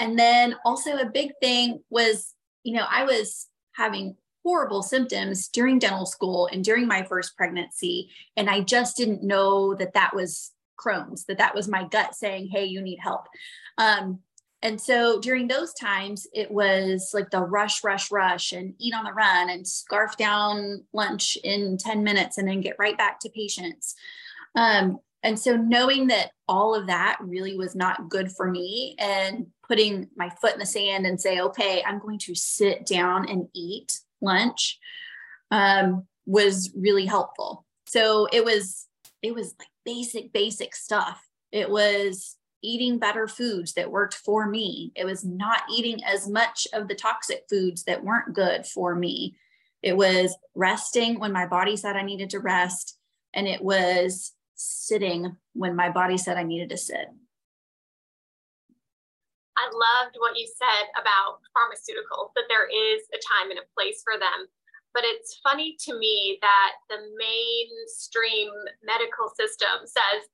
And 0.00 0.18
then 0.18 0.56
also 0.64 0.96
a 0.96 1.04
big 1.04 1.32
thing 1.40 1.80
was, 1.90 2.34
you 2.64 2.74
know, 2.74 2.86
I 2.90 3.04
was 3.04 3.46
having 3.72 4.16
horrible 4.42 4.82
symptoms 4.82 5.48
during 5.48 5.78
dental 5.78 6.06
school 6.06 6.48
and 6.50 6.64
during 6.64 6.88
my 6.88 7.02
first 7.02 7.36
pregnancy. 7.36 8.10
And 8.36 8.48
I 8.48 8.62
just 8.62 8.96
didn't 8.96 9.22
know 9.22 9.74
that 9.74 9.92
that 9.92 10.14
was 10.14 10.52
Crohn's, 10.82 11.26
that 11.26 11.36
that 11.38 11.54
was 11.54 11.68
my 11.68 11.86
gut 11.86 12.14
saying, 12.14 12.48
hey, 12.48 12.64
you 12.64 12.80
need 12.80 12.98
help. 13.00 13.26
Um, 13.76 14.20
and 14.62 14.80
so 14.80 15.20
during 15.20 15.48
those 15.48 15.72
times, 15.72 16.26
it 16.34 16.50
was 16.50 17.12
like 17.14 17.30
the 17.30 17.40
rush, 17.40 17.82
rush, 17.82 18.10
rush 18.10 18.52
and 18.52 18.74
eat 18.78 18.94
on 18.94 19.04
the 19.04 19.12
run 19.12 19.48
and 19.48 19.66
scarf 19.66 20.16
down 20.18 20.84
lunch 20.92 21.38
in 21.42 21.78
10 21.78 22.04
minutes 22.04 22.36
and 22.36 22.46
then 22.46 22.60
get 22.60 22.76
right 22.78 22.96
back 22.96 23.20
to 23.20 23.30
patients. 23.30 23.94
Um, 24.54 24.98
and 25.22 25.38
so 25.38 25.56
knowing 25.56 26.08
that 26.08 26.32
all 26.46 26.74
of 26.74 26.86
that 26.88 27.18
really 27.20 27.56
was 27.56 27.74
not 27.74 28.08
good 28.10 28.30
for 28.32 28.50
me 28.50 28.96
and 28.98 29.46
putting 29.66 30.08
my 30.16 30.28
foot 30.28 30.54
in 30.54 30.58
the 30.58 30.66
sand 30.66 31.06
and 31.06 31.20
say, 31.20 31.40
okay, 31.40 31.82
I'm 31.86 31.98
going 31.98 32.18
to 32.20 32.34
sit 32.34 32.84
down 32.84 33.28
and 33.28 33.48
eat 33.54 33.98
lunch 34.20 34.78
um, 35.50 36.06
was 36.26 36.70
really 36.76 37.06
helpful. 37.06 37.64
So 37.86 38.28
it 38.30 38.44
was, 38.44 38.86
it 39.22 39.34
was 39.34 39.54
like 39.58 39.68
basic, 39.84 40.32
basic 40.32 40.74
stuff. 40.74 41.20
It 41.50 41.70
was 41.70 42.36
eating 42.62 42.98
better 42.98 43.26
foods 43.26 43.72
that 43.74 43.90
worked 43.90 44.14
for 44.14 44.46
me. 44.46 44.92
It 44.94 45.04
was 45.04 45.24
not 45.24 45.62
eating 45.72 46.02
as 46.04 46.28
much 46.28 46.66
of 46.72 46.88
the 46.88 46.94
toxic 46.94 47.44
foods 47.48 47.84
that 47.84 48.04
weren't 48.04 48.34
good 48.34 48.66
for 48.66 48.94
me. 48.94 49.36
It 49.82 49.96
was 49.96 50.36
resting 50.54 51.18
when 51.18 51.32
my 51.32 51.46
body 51.46 51.76
said 51.76 51.96
I 51.96 52.02
needed 52.02 52.30
to 52.30 52.40
rest. 52.40 52.98
And 53.34 53.46
it 53.46 53.62
was 53.62 54.32
sitting 54.54 55.36
when 55.54 55.74
my 55.74 55.90
body 55.90 56.18
said 56.18 56.36
I 56.36 56.42
needed 56.42 56.70
to 56.70 56.76
sit. 56.76 57.06
I 59.56 59.64
loved 59.64 60.16
what 60.18 60.38
you 60.38 60.46
said 60.46 60.88
about 61.00 61.40
pharmaceuticals, 61.52 62.32
that 62.34 62.48
there 62.48 62.66
is 62.66 63.02
a 63.12 63.20
time 63.20 63.50
and 63.50 63.60
a 63.60 63.72
place 63.76 64.00
for 64.02 64.18
them. 64.18 64.48
But 64.92 65.04
it's 65.04 65.38
funny 65.44 65.76
to 65.86 65.98
me 65.98 66.38
that 66.40 66.72
the 66.88 66.96
mainstream 67.16 68.50
medical 68.82 69.28
system 69.28 69.86
says, 69.86 70.26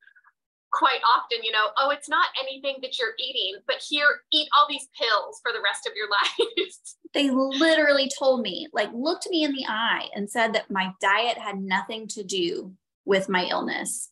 quite 0.76 1.00
often, 1.16 1.38
you 1.42 1.50
know, 1.50 1.68
oh, 1.78 1.90
it's 1.90 2.08
not 2.08 2.28
anything 2.38 2.76
that 2.82 2.98
you're 2.98 3.14
eating, 3.18 3.54
but 3.66 3.76
here, 3.88 4.20
eat 4.32 4.46
all 4.56 4.66
these 4.68 4.88
pills 4.98 5.40
for 5.42 5.52
the 5.52 5.62
rest 5.64 5.86
of 5.86 5.94
your 5.96 6.08
life. 6.10 6.74
they 7.14 7.30
literally 7.30 8.10
told 8.18 8.42
me, 8.42 8.68
like, 8.72 8.90
looked 8.92 9.26
me 9.30 9.42
in 9.42 9.52
the 9.52 9.64
eye 9.66 10.08
and 10.14 10.30
said 10.30 10.52
that 10.52 10.70
my 10.70 10.92
diet 11.00 11.38
had 11.38 11.58
nothing 11.58 12.06
to 12.08 12.22
do 12.22 12.74
with 13.06 13.28
my 13.28 13.44
illness. 13.44 14.10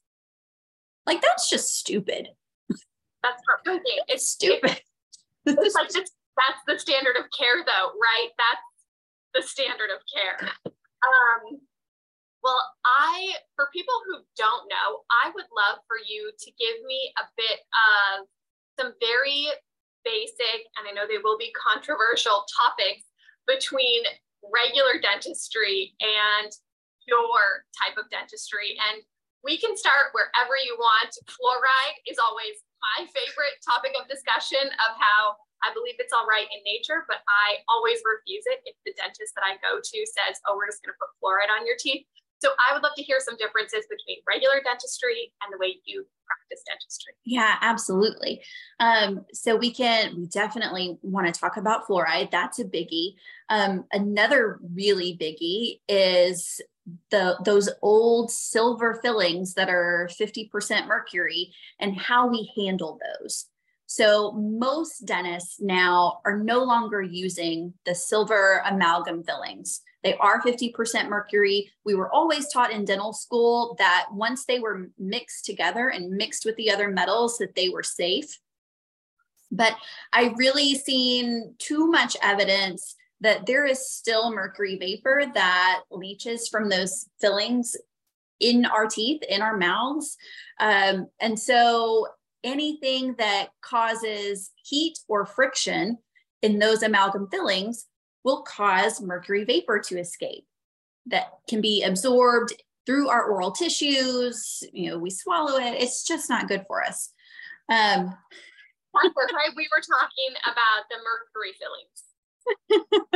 Like, 1.06 1.20
that's 1.20 1.50
just 1.50 1.76
stupid. 1.78 2.28
That's 2.70 3.42
heartbreaking. 3.48 3.98
It's 4.08 4.26
stupid. 4.28 4.80
it's 5.44 5.74
like 5.74 5.90
that's, 5.90 6.12
that's 6.36 6.60
the 6.66 6.78
standard 6.78 7.16
of 7.16 7.26
care, 7.38 7.62
though, 7.66 7.90
right? 8.00 8.28
That's 8.38 9.34
the 9.34 9.42
standard 9.42 9.90
of 9.94 10.00
care. 10.14 10.50
Um, 10.64 11.60
well, 12.44 12.60
I, 12.84 13.40
for 13.56 13.72
people 13.72 13.96
who 14.04 14.20
don't 14.36 14.68
know, 14.68 15.00
I 15.08 15.32
would 15.32 15.48
love 15.48 15.80
for 15.88 15.96
you 15.96 16.28
to 16.28 16.48
give 16.60 16.76
me 16.84 17.08
a 17.16 17.24
bit 17.40 17.64
of 17.72 18.28
some 18.76 18.92
very 19.00 19.48
basic, 20.04 20.68
and 20.76 20.84
I 20.84 20.92
know 20.92 21.08
they 21.08 21.24
will 21.24 21.40
be 21.40 21.56
controversial 21.56 22.44
topics 22.52 23.08
between 23.48 24.04
regular 24.44 25.00
dentistry 25.00 25.96
and 26.04 26.52
your 27.08 27.64
type 27.80 27.96
of 27.96 28.12
dentistry. 28.12 28.76
And 28.76 29.00
we 29.40 29.56
can 29.56 29.72
start 29.72 30.12
wherever 30.12 30.60
you 30.60 30.76
want. 30.76 31.16
Fluoride 31.24 31.96
is 32.04 32.20
always 32.20 32.60
my 32.84 33.08
favorite 33.08 33.56
topic 33.64 33.96
of 33.96 34.04
discussion 34.04 34.68
of 34.84 34.92
how 35.00 35.40
I 35.64 35.72
believe 35.72 35.96
it's 35.96 36.12
all 36.12 36.28
right 36.28 36.44
in 36.44 36.60
nature, 36.60 37.08
but 37.08 37.24
I 37.24 37.64
always 37.72 38.04
refuse 38.04 38.44
it 38.52 38.60
if 38.68 38.76
the 38.84 38.92
dentist 39.00 39.32
that 39.32 39.48
I 39.48 39.56
go 39.64 39.80
to 39.80 39.98
says, 40.12 40.36
oh, 40.44 40.60
we're 40.60 40.68
just 40.68 40.84
going 40.84 40.92
to 40.92 41.00
put 41.00 41.16
fluoride 41.16 41.48
on 41.48 41.64
your 41.64 41.80
teeth. 41.80 42.04
So 42.44 42.50
I 42.68 42.74
would 42.74 42.82
love 42.82 42.92
to 42.98 43.02
hear 43.02 43.20
some 43.20 43.36
differences 43.38 43.86
between 43.88 44.18
regular 44.28 44.60
dentistry 44.62 45.32
and 45.42 45.50
the 45.50 45.56
way 45.56 45.78
you 45.86 46.04
practice 46.26 46.62
dentistry. 46.66 47.14
Yeah, 47.24 47.56
absolutely. 47.62 48.42
Um, 48.80 49.24
so 49.32 49.56
we 49.56 49.72
can 49.72 50.14
we 50.14 50.26
definitely 50.26 50.98
want 51.00 51.32
to 51.32 51.40
talk 51.40 51.56
about 51.56 51.88
fluoride. 51.88 52.30
That's 52.30 52.58
a 52.58 52.64
biggie. 52.64 53.14
Um, 53.48 53.84
another 53.92 54.60
really 54.74 55.16
biggie 55.16 55.80
is 55.88 56.60
the 57.10 57.38
those 57.46 57.70
old 57.80 58.30
silver 58.30 59.00
fillings 59.02 59.54
that 59.54 59.70
are 59.70 60.10
50% 60.12 60.86
mercury 60.86 61.50
and 61.80 61.98
how 61.98 62.26
we 62.26 62.52
handle 62.58 62.98
those. 63.22 63.46
So 63.86 64.32
most 64.32 65.06
dentists 65.06 65.62
now 65.62 66.20
are 66.26 66.36
no 66.36 66.62
longer 66.62 67.00
using 67.00 67.72
the 67.86 67.94
silver 67.94 68.62
amalgam 68.66 69.24
fillings. 69.24 69.80
They 70.04 70.14
are 70.18 70.42
50% 70.42 71.08
mercury. 71.08 71.72
We 71.84 71.94
were 71.94 72.12
always 72.12 72.52
taught 72.52 72.70
in 72.70 72.84
dental 72.84 73.14
school 73.14 73.74
that 73.78 74.06
once 74.12 74.44
they 74.44 74.60
were 74.60 74.90
mixed 74.98 75.46
together 75.46 75.88
and 75.88 76.10
mixed 76.10 76.44
with 76.44 76.56
the 76.56 76.70
other 76.70 76.88
metals 76.88 77.38
that 77.38 77.54
they 77.56 77.70
were 77.70 77.82
safe. 77.82 78.38
But 79.50 79.74
I 80.12 80.34
really 80.36 80.74
seen 80.74 81.54
too 81.58 81.86
much 81.86 82.18
evidence 82.22 82.96
that 83.22 83.46
there 83.46 83.64
is 83.64 83.90
still 83.90 84.30
mercury 84.30 84.76
vapor 84.76 85.24
that 85.32 85.82
leaches 85.90 86.48
from 86.48 86.68
those 86.68 87.08
fillings 87.20 87.74
in 88.40 88.66
our 88.66 88.86
teeth, 88.86 89.22
in 89.26 89.40
our 89.40 89.56
mouths. 89.56 90.18
Um, 90.60 91.08
and 91.18 91.38
so 91.38 92.08
anything 92.42 93.14
that 93.18 93.48
causes 93.62 94.50
heat 94.56 94.98
or 95.08 95.24
friction 95.24 95.96
in 96.42 96.58
those 96.58 96.82
amalgam 96.82 97.28
fillings 97.30 97.86
will 98.24 98.42
cause 98.42 99.00
mercury 99.02 99.44
vapor 99.44 99.78
to 99.78 99.98
escape 99.98 100.46
that 101.06 101.34
can 101.48 101.60
be 101.60 101.82
absorbed 101.82 102.54
through 102.86 103.08
our 103.08 103.24
oral 103.24 103.52
tissues. 103.52 104.62
You 104.72 104.90
know, 104.90 104.98
we 104.98 105.10
swallow 105.10 105.58
it. 105.58 105.80
It's 105.80 106.04
just 106.06 106.28
not 106.28 106.48
good 106.48 106.64
for 106.66 106.82
us. 106.82 107.12
Um, 107.70 108.16
right? 108.94 109.50
We 109.56 109.68
were 109.72 109.82
talking 109.82 110.34
about 110.44 110.84
the 110.90 110.96
mercury 111.04 111.52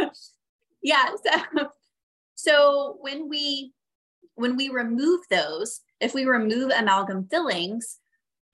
fillings. 0.02 0.12
yeah. 0.82 1.10
So, 1.24 1.68
so 2.34 2.96
when 3.00 3.28
we 3.28 3.72
when 4.34 4.56
we 4.56 4.68
remove 4.68 5.20
those, 5.30 5.80
if 6.00 6.14
we 6.14 6.24
remove 6.24 6.70
amalgam 6.70 7.26
fillings, 7.28 7.98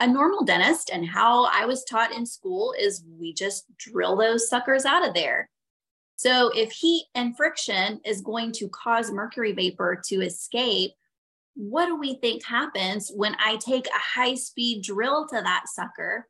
a 0.01 0.07
normal 0.07 0.45
dentist 0.45 0.91
and 0.93 1.07
how 1.07 1.45
I 1.45 1.67
was 1.67 1.85
taught 1.85 2.13
in 2.13 2.25
school 2.25 2.75
is 2.79 3.05
we 3.19 3.35
just 3.35 3.65
drill 3.77 4.17
those 4.17 4.49
suckers 4.49 4.85
out 4.85 5.07
of 5.07 5.15
there. 5.15 5.51
So 6.17 6.51
if 6.55 6.71
heat 6.73 7.07
and 7.15 7.37
friction 7.37 8.01
is 8.05 8.21
going 8.21 8.53
to 8.53 8.69
cause 8.69 9.11
mercury 9.11 9.53
vapor 9.53 10.01
to 10.07 10.23
escape, 10.23 10.93
what 11.55 11.87
do 11.87 11.97
we 11.97 12.15
think 12.15 12.45
happens 12.45 13.11
when 13.15 13.37
I 13.39 13.57
take 13.57 13.87
a 13.87 14.21
high 14.21 14.35
speed 14.35 14.83
drill 14.83 15.27
to 15.29 15.41
that 15.41 15.65
sucker? 15.67 16.29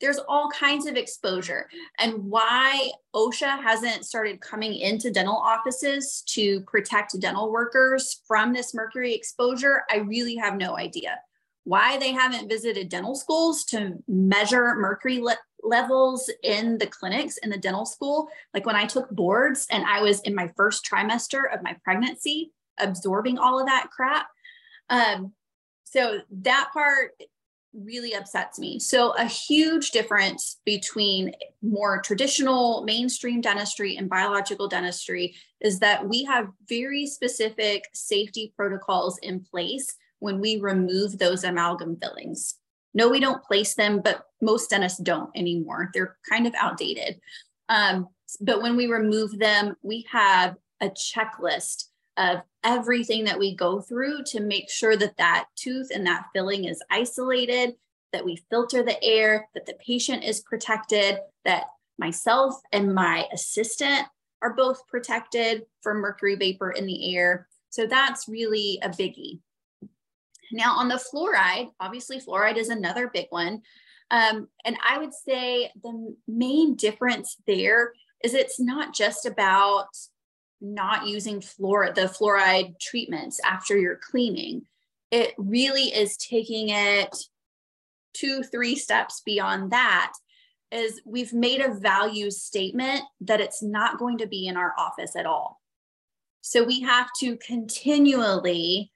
There's 0.00 0.18
all 0.28 0.50
kinds 0.50 0.86
of 0.86 0.96
exposure. 0.96 1.68
And 1.98 2.24
why 2.24 2.90
OSHA 3.14 3.62
hasn't 3.62 4.04
started 4.04 4.40
coming 4.40 4.74
into 4.74 5.12
dental 5.12 5.36
offices 5.36 6.22
to 6.30 6.60
protect 6.62 7.18
dental 7.20 7.52
workers 7.52 8.20
from 8.26 8.52
this 8.52 8.74
mercury 8.74 9.14
exposure, 9.14 9.84
I 9.90 9.98
really 9.98 10.34
have 10.36 10.56
no 10.56 10.76
idea. 10.76 11.20
Why 11.64 11.98
they 11.98 12.10
haven't 12.10 12.48
visited 12.48 12.88
dental 12.88 13.14
schools 13.14 13.64
to 13.66 13.94
measure 14.08 14.74
mercury 14.74 15.18
levels 15.62 16.30
in 16.42 16.78
the 16.78 16.86
clinics 16.86 17.38
in 17.38 17.50
the 17.50 17.58
dental 17.58 17.86
school. 17.86 18.28
Like 18.52 18.66
when 18.66 18.76
I 18.76 18.86
took 18.86 19.10
boards 19.10 19.66
and 19.70 19.84
I 19.84 20.02
was 20.02 20.20
in 20.20 20.34
my 20.34 20.50
first 20.56 20.84
trimester 20.84 21.52
of 21.52 21.62
my 21.62 21.76
pregnancy, 21.84 22.52
absorbing 22.78 23.38
all 23.38 23.60
of 23.60 23.66
that 23.66 23.88
crap. 23.90 24.26
Um, 24.90 25.32
so 25.84 26.20
that 26.30 26.70
part 26.72 27.12
really 27.74 28.14
upsets 28.14 28.58
me. 28.58 28.78
So, 28.78 29.12
a 29.12 29.24
huge 29.24 29.90
difference 29.90 30.60
between 30.64 31.32
more 31.62 32.00
traditional 32.02 32.84
mainstream 32.84 33.40
dentistry 33.40 33.96
and 33.96 34.08
biological 34.10 34.68
dentistry 34.68 35.34
is 35.60 35.78
that 35.78 36.06
we 36.06 36.24
have 36.24 36.48
very 36.68 37.06
specific 37.06 37.84
safety 37.94 38.52
protocols 38.56 39.18
in 39.22 39.40
place 39.40 39.94
when 40.18 40.40
we 40.40 40.60
remove 40.60 41.18
those 41.18 41.44
amalgam 41.44 41.96
fillings. 41.96 42.56
No, 42.94 43.08
we 43.08 43.20
don't 43.20 43.42
place 43.44 43.74
them, 43.74 44.00
but 44.02 44.26
most 44.40 44.70
dentists 44.70 44.98
don't 44.98 45.30
anymore. 45.36 45.90
They're 45.94 46.16
kind 46.28 46.46
of 46.46 46.54
outdated. 46.58 47.20
Um, 47.68 48.08
but 48.40 48.62
when 48.62 48.76
we 48.76 48.86
remove 48.86 49.38
them, 49.38 49.76
we 49.82 50.06
have 50.10 50.56
a 50.80 50.90
checklist 50.90 51.84
of 52.16 52.40
everything 52.64 53.24
that 53.24 53.38
we 53.38 53.54
go 53.56 53.80
through 53.80 54.24
to 54.24 54.40
make 54.40 54.70
sure 54.70 54.96
that 54.96 55.16
that 55.16 55.46
tooth 55.56 55.88
and 55.92 56.06
that 56.06 56.26
filling 56.34 56.66
is 56.66 56.82
isolated, 56.90 57.74
that 58.12 58.24
we 58.24 58.44
filter 58.50 58.82
the 58.82 59.02
air, 59.02 59.48
that 59.54 59.64
the 59.64 59.76
patient 59.84 60.22
is 60.22 60.40
protected, 60.40 61.18
that 61.44 61.64
myself 61.98 62.54
and 62.72 62.94
my 62.94 63.26
assistant 63.32 64.06
are 64.42 64.54
both 64.54 64.86
protected 64.88 65.62
from 65.82 65.98
mercury 65.98 66.34
vapor 66.34 66.72
in 66.72 66.84
the 66.86 67.16
air. 67.16 67.48
So 67.70 67.86
that's 67.86 68.28
really 68.28 68.78
a 68.82 68.88
biggie. 68.88 69.38
Now, 70.52 70.76
on 70.76 70.88
the 70.88 71.02
fluoride, 71.12 71.70
obviously, 71.80 72.20
fluoride 72.20 72.56
is 72.56 72.68
another 72.68 73.10
big 73.12 73.26
one. 73.30 73.62
Um, 74.10 74.48
and 74.64 74.76
I 74.86 74.98
would 74.98 75.14
say 75.14 75.72
the 75.82 76.14
main 76.28 76.76
difference 76.76 77.36
there 77.46 77.92
is 78.22 78.34
it's 78.34 78.60
not 78.60 78.94
just 78.94 79.24
about 79.24 79.88
not 80.60 81.08
using 81.08 81.40
fluor 81.40 81.92
the 81.94 82.02
fluoride 82.02 82.78
treatments 82.78 83.40
after 83.44 83.76
you're 83.76 83.98
cleaning. 84.10 84.62
It 85.10 85.34
really 85.38 85.84
is 85.84 86.16
taking 86.16 86.68
it 86.68 87.16
two, 88.14 88.42
three 88.42 88.76
steps 88.76 89.22
beyond 89.24 89.72
that. 89.72 90.12
Is 90.70 91.02
we've 91.04 91.34
made 91.34 91.60
a 91.60 91.74
value 91.74 92.30
statement 92.30 93.02
that 93.22 93.40
it's 93.40 93.62
not 93.62 93.98
going 93.98 94.18
to 94.18 94.26
be 94.26 94.46
in 94.46 94.56
our 94.56 94.72
office 94.78 95.16
at 95.16 95.26
all. 95.26 95.60
So 96.40 96.64
we 96.64 96.80
have 96.80 97.08
to 97.20 97.36
continually 97.36 98.90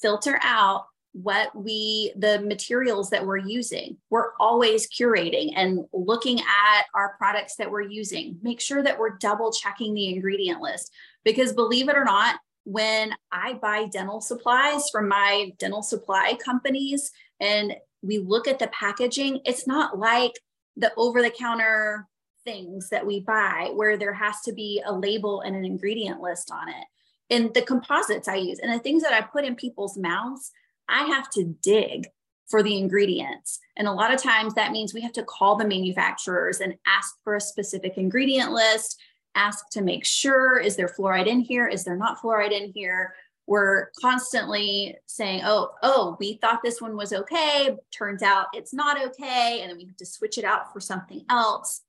filter 0.00 0.38
out 0.42 0.86
what 1.12 1.54
we 1.54 2.12
the 2.16 2.40
materials 2.40 3.10
that 3.10 3.24
we're 3.24 3.36
using. 3.38 3.96
We're 4.10 4.32
always 4.40 4.88
curating 4.88 5.52
and 5.54 5.84
looking 5.92 6.40
at 6.40 6.84
our 6.94 7.14
products 7.18 7.54
that 7.56 7.70
we're 7.70 7.82
using. 7.82 8.38
Make 8.42 8.60
sure 8.60 8.82
that 8.82 8.98
we're 8.98 9.16
double 9.18 9.52
checking 9.52 9.94
the 9.94 10.08
ingredient 10.08 10.60
list 10.60 10.92
because 11.24 11.52
believe 11.52 11.88
it 11.88 11.96
or 11.96 12.04
not 12.04 12.36
when 12.64 13.14
i 13.30 13.52
buy 13.54 13.86
dental 13.86 14.20
supplies 14.20 14.88
from 14.90 15.06
my 15.06 15.52
dental 15.58 15.82
supply 15.82 16.36
companies 16.42 17.12
and 17.40 17.74
we 18.02 18.18
look 18.18 18.48
at 18.48 18.58
the 18.58 18.68
packaging 18.68 19.40
it's 19.44 19.66
not 19.66 19.98
like 19.98 20.32
the 20.76 20.90
over 20.96 21.20
the 21.22 21.30
counter 21.30 22.08
things 22.44 22.88
that 22.88 23.06
we 23.06 23.20
buy 23.20 23.70
where 23.74 23.96
there 23.96 24.14
has 24.14 24.40
to 24.40 24.52
be 24.52 24.82
a 24.86 24.92
label 24.92 25.42
and 25.42 25.54
an 25.54 25.64
ingredient 25.64 26.20
list 26.20 26.50
on 26.50 26.68
it 26.68 26.86
and 27.30 27.52
the 27.54 27.62
composites 27.62 28.28
i 28.28 28.36
use 28.36 28.58
and 28.58 28.72
the 28.72 28.78
things 28.78 29.02
that 29.02 29.12
i 29.12 29.20
put 29.20 29.44
in 29.44 29.54
people's 29.54 29.96
mouths 29.96 30.52
I 30.88 31.04
have 31.04 31.30
to 31.30 31.44
dig 31.62 32.06
for 32.48 32.62
the 32.62 32.76
ingredients. 32.78 33.58
And 33.76 33.88
a 33.88 33.92
lot 33.92 34.12
of 34.12 34.22
times 34.22 34.54
that 34.54 34.72
means 34.72 34.92
we 34.92 35.00
have 35.00 35.12
to 35.12 35.24
call 35.24 35.56
the 35.56 35.66
manufacturers 35.66 36.60
and 36.60 36.74
ask 36.86 37.16
for 37.24 37.34
a 37.34 37.40
specific 37.40 37.96
ingredient 37.96 38.52
list, 38.52 39.00
ask 39.34 39.68
to 39.70 39.82
make 39.82 40.04
sure 40.04 40.58
is 40.58 40.76
there 40.76 40.88
fluoride 40.88 41.26
in 41.26 41.40
here? 41.40 41.66
Is 41.66 41.84
there 41.84 41.96
not 41.96 42.20
fluoride 42.20 42.52
in 42.52 42.70
here? 42.74 43.14
We're 43.46 43.90
constantly 44.00 44.96
saying, 45.06 45.42
oh, 45.44 45.70
oh, 45.82 46.16
we 46.18 46.34
thought 46.34 46.60
this 46.62 46.80
one 46.80 46.96
was 46.96 47.12
okay. 47.12 47.76
Turns 47.90 48.22
out 48.22 48.46
it's 48.54 48.72
not 48.72 49.02
okay. 49.06 49.60
And 49.60 49.70
then 49.70 49.76
we 49.76 49.86
have 49.86 49.96
to 49.96 50.06
switch 50.06 50.38
it 50.38 50.44
out 50.44 50.72
for 50.72 50.80
something 50.80 51.24
else. 51.28 51.82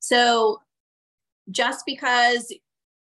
So 0.00 0.60
just 1.50 1.84
because 1.84 2.52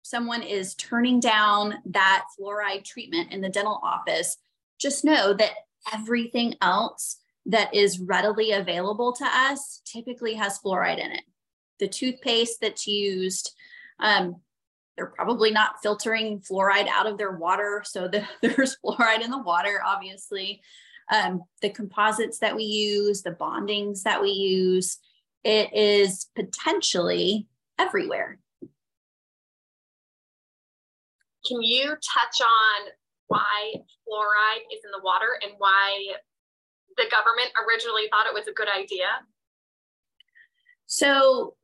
someone 0.02 0.44
is 0.44 0.76
turning 0.76 1.20
down 1.20 1.76
that 1.86 2.26
fluoride 2.40 2.84
treatment 2.84 3.32
in 3.32 3.42
the 3.42 3.50
dental 3.50 3.80
office 3.84 4.38
just 4.80 5.04
know 5.04 5.34
that 5.34 5.52
everything 5.94 6.56
else 6.62 7.18
that 7.46 7.74
is 7.74 8.00
readily 8.00 8.52
available 8.52 9.14
to 9.14 9.26
us 9.26 9.82
typically 9.86 10.36
has 10.36 10.60
fluoride 10.60 11.04
in 11.04 11.12
it. 11.12 11.24
The 11.80 11.88
toothpaste 11.88 12.60
that's 12.62 12.88
used, 12.88 13.54
um, 14.00 14.38
they're 14.96 15.08
probably 15.08 15.52
not 15.52 15.82
filtering 15.82 16.42
fluoride 16.42 16.88
out 16.88 17.08
of 17.08 17.18
their 17.18 17.32
water. 17.32 17.84
So 17.86 18.08
the, 18.08 18.26
there's 18.42 18.78
fluoride 18.84 19.24
in 19.24 19.32
the 19.32 19.42
water, 19.42 19.82
obviously. 19.86 20.62
Um, 21.12 21.44
the 21.62 21.70
composites 21.70 22.40
that 22.40 22.56
we 22.56 22.64
use, 22.64 23.24
the 23.24 23.32
bondings 23.32 24.04
that 24.04 24.22
we 24.22 24.30
use, 24.30 25.00
it 25.44 25.74
is 25.74 26.28
potentially 26.36 27.48
everywhere. 27.80 28.38
Can 31.48 31.62
you 31.62 31.90
touch 31.90 32.42
on 32.42 32.92
why 33.28 33.74
fluoride 33.74 34.66
is 34.74 34.84
in 34.84 34.92
the 34.92 35.04
water 35.04 35.40
and 35.44 35.54
why 35.58 36.16
the 36.98 37.06
government 37.10 37.52
originally 37.68 38.08
thought 38.10 38.28
it 38.28 38.34
was 38.34 38.48
a 38.48 38.54
good 38.54 38.68
idea? 38.68 39.08
So 40.88 41.56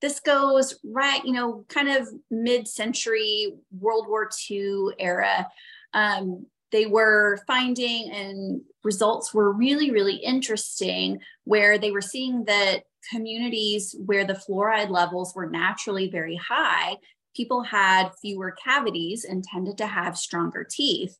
this 0.00 0.20
goes 0.20 0.78
right, 0.84 1.24
you 1.24 1.32
know, 1.32 1.64
kind 1.68 1.88
of 1.88 2.08
mid-century 2.30 3.52
World 3.78 4.06
War 4.08 4.28
II 4.50 4.88
era. 4.98 5.46
Um, 5.92 6.46
they 6.72 6.86
were 6.86 7.38
finding 7.46 8.10
and 8.10 8.60
results 8.82 9.32
were 9.32 9.52
really, 9.52 9.90
really 9.90 10.16
interesting 10.16 11.20
where 11.44 11.78
they 11.78 11.90
were 11.90 12.00
seeing 12.00 12.44
that 12.44 12.84
communities 13.10 13.94
where 14.04 14.24
the 14.24 14.34
fluoride 14.34 14.90
levels 14.90 15.34
were 15.34 15.48
naturally 15.48 16.10
very 16.10 16.36
high, 16.36 16.96
people 17.36 17.62
had 17.62 18.10
fewer 18.20 18.56
cavities 18.64 19.24
and 19.24 19.44
tended 19.44 19.76
to 19.78 19.86
have 19.86 20.16
stronger 20.16 20.66
teeth. 20.68 21.18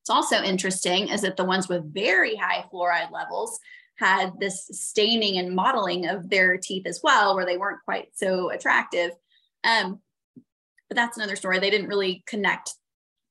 It's 0.00 0.10
also 0.10 0.42
interesting 0.42 1.08
is 1.08 1.22
that 1.22 1.36
the 1.36 1.44
ones 1.44 1.68
with 1.68 1.92
very 1.92 2.36
high 2.36 2.64
fluoride 2.72 3.10
levels 3.10 3.58
had 3.96 4.32
this 4.40 4.68
staining 4.72 5.38
and 5.38 5.54
mottling 5.54 6.06
of 6.06 6.28
their 6.28 6.56
teeth 6.56 6.86
as 6.86 7.00
well, 7.02 7.34
where 7.34 7.46
they 7.46 7.56
weren't 7.56 7.84
quite 7.84 8.08
so 8.14 8.50
attractive. 8.50 9.10
Um, 9.64 10.00
but 10.88 10.96
that's 10.96 11.16
another 11.16 11.36
story. 11.36 11.58
They 11.58 11.70
didn't 11.70 11.88
really 11.88 12.22
connect. 12.26 12.74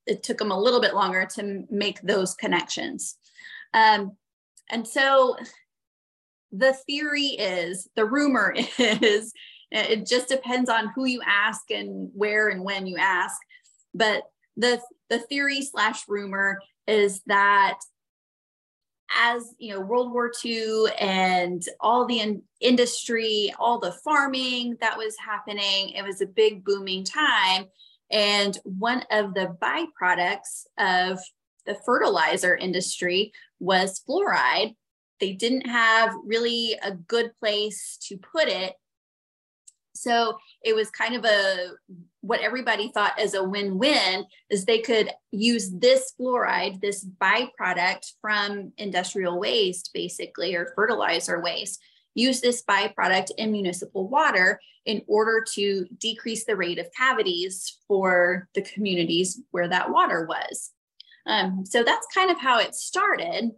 It 0.07 0.23
took 0.23 0.37
them 0.37 0.51
a 0.51 0.59
little 0.59 0.81
bit 0.81 0.95
longer 0.95 1.27
to 1.35 1.63
make 1.69 2.01
those 2.01 2.35
connections. 2.35 3.17
Um, 3.73 4.17
and 4.69 4.87
so 4.87 5.35
the 6.51 6.73
theory 6.73 7.27
is, 7.27 7.89
the 7.95 8.05
rumor 8.05 8.55
is 8.77 9.33
it 9.71 10.05
just 10.05 10.27
depends 10.27 10.69
on 10.69 10.91
who 10.95 11.05
you 11.05 11.21
ask 11.25 11.71
and 11.71 12.09
where 12.13 12.49
and 12.49 12.63
when 12.63 12.85
you 12.85 12.97
ask. 12.97 13.37
But 13.93 14.23
the 14.57 14.81
the 15.09 15.19
theory 15.19 15.61
slash 15.61 16.07
rumor 16.07 16.59
is 16.87 17.21
that 17.27 17.79
as 19.17 19.53
you 19.57 19.73
know 19.73 19.79
world 19.79 20.11
war 20.11 20.31
ii 20.45 20.87
and 20.99 21.63
all 21.79 22.05
the 22.05 22.19
in- 22.19 22.41
industry 22.61 23.53
all 23.59 23.77
the 23.77 23.91
farming 23.91 24.77
that 24.79 24.97
was 24.97 25.15
happening 25.17 25.89
it 25.89 26.03
was 26.05 26.21
a 26.21 26.25
big 26.25 26.63
booming 26.63 27.03
time. 27.03 27.65
And 28.09 28.57
one 28.65 29.03
of 29.09 29.33
the 29.33 29.55
byproducts 29.61 30.65
of 30.77 31.19
the 31.65 31.75
fertilizer 31.85 32.55
industry 32.55 33.31
was 33.59 34.01
fluoride. 34.07 34.75
They 35.21 35.31
didn't 35.31 35.67
have 35.67 36.13
really 36.25 36.77
a 36.83 36.91
good 36.91 37.31
place 37.39 37.97
to 38.07 38.17
put 38.17 38.49
it 38.49 38.73
so 40.01 40.37
it 40.63 40.75
was 40.75 40.89
kind 40.89 41.15
of 41.15 41.25
a 41.25 41.71
what 42.21 42.41
everybody 42.41 42.91
thought 42.91 43.19
as 43.19 43.33
a 43.33 43.43
win-win 43.43 44.25
is 44.49 44.65
they 44.65 44.79
could 44.79 45.09
use 45.31 45.71
this 45.71 46.13
fluoride, 46.19 46.79
this 46.79 47.05
byproduct 47.19 48.13
from 48.21 48.71
industrial 48.77 49.39
waste, 49.39 49.89
basically, 49.93 50.55
or 50.55 50.73
fertilizer 50.75 51.41
waste, 51.41 51.81
use 52.13 52.41
this 52.41 52.63
byproduct 52.63 53.31
in 53.37 53.51
municipal 53.51 54.07
water 54.07 54.59
in 54.85 55.01
order 55.07 55.43
to 55.53 55.85
decrease 55.97 56.45
the 56.45 56.55
rate 56.55 56.79
of 56.79 56.87
cavities 56.95 57.79
for 57.87 58.47
the 58.53 58.61
communities 58.61 59.39
where 59.51 59.67
that 59.67 59.91
water 59.91 60.25
was. 60.25 60.71
Um, 61.25 61.63
so 61.65 61.83
that's 61.83 62.07
kind 62.13 62.31
of 62.31 62.39
how 62.39 62.59
it 62.59 62.75
started. 62.75 63.51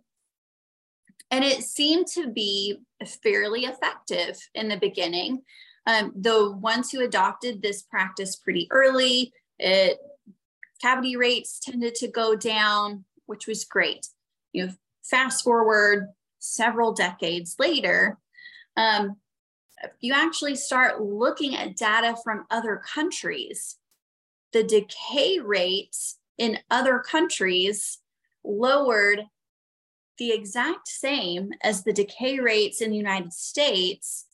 And 1.32 1.44
it 1.44 1.64
seemed 1.64 2.08
to 2.08 2.30
be 2.30 2.80
fairly 3.24 3.62
effective 3.62 4.38
in 4.54 4.68
the 4.68 4.78
beginning. 4.78 5.42
Um, 5.86 6.14
the 6.16 6.52
ones 6.52 6.92
who 6.92 7.02
adopted 7.02 7.62
this 7.62 7.82
practice 7.82 8.36
pretty 8.36 8.68
early, 8.72 9.34
it 9.60 10.00
cavity 10.82 11.16
rates 11.16 11.60
tended 11.60 11.96
to 11.96 12.08
go 12.08 12.36
down, 12.36 13.06
which 13.26 13.48
was 13.48 13.64
great. 13.64 14.08
You 14.52 14.68
know, 14.68 14.74
fast 15.04 15.44
forward 15.44 16.10
several 16.40 16.94
decades 16.94 17.56
later, 17.58 18.18
um, 18.76 19.18
you 20.00 20.14
actually 20.14 20.56
start 20.56 21.02
looking 21.02 21.56
at 21.56 21.76
data 21.76 22.16
from 22.24 22.46
other 22.50 22.82
countries. 22.94 23.78
The 24.52 24.64
decay 24.64 25.40
rates 25.40 26.18
in 26.38 26.60
other 26.70 27.00
countries 27.00 28.00
lowered 28.44 29.24
the 30.18 30.32
exact 30.32 30.88
same 30.88 31.52
as 31.64 31.84
the 31.84 31.94
decay 31.94 32.40
rates 32.40 32.82
in 32.82 32.92
the 32.92 32.98
United 32.98 33.34
States 33.34 34.26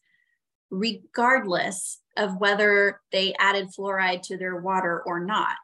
regardless 0.71 1.99
of 2.17 2.37
whether 2.37 3.01
they 3.11 3.33
added 3.39 3.69
fluoride 3.69 4.21
to 4.23 4.37
their 4.37 4.57
water 4.57 5.01
or 5.05 5.19
not. 5.19 5.57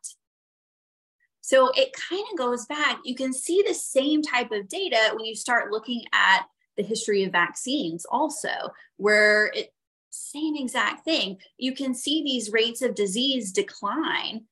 So 1.41 1.70
it 1.76 1.94
kind 2.10 2.26
of 2.32 2.38
goes 2.38 2.65
back. 2.65 3.00
You 3.04 3.13
can 3.13 3.32
see 3.32 3.63
the 3.65 3.74
same 3.74 4.24
type 4.24 4.52
of 4.52 4.68
data 4.68 5.12
when 5.13 5.26
you 5.26 5.36
start 5.36 5.72
looking 5.72 6.04
at 6.12 6.46
the 6.76 6.84
history 6.84 7.24
of 7.24 7.32
vaccines, 7.32 8.06
also, 8.10 8.50
where 8.98 9.52
it 9.54 9.72
same 10.10 10.56
exact 10.56 11.04
thing. 11.04 11.38
You 11.58 11.74
can 11.74 11.94
see 11.94 12.24
these 12.24 12.52
rates 12.52 12.82
of 12.82 12.96
disease 12.96 13.52
decline 13.52 14.46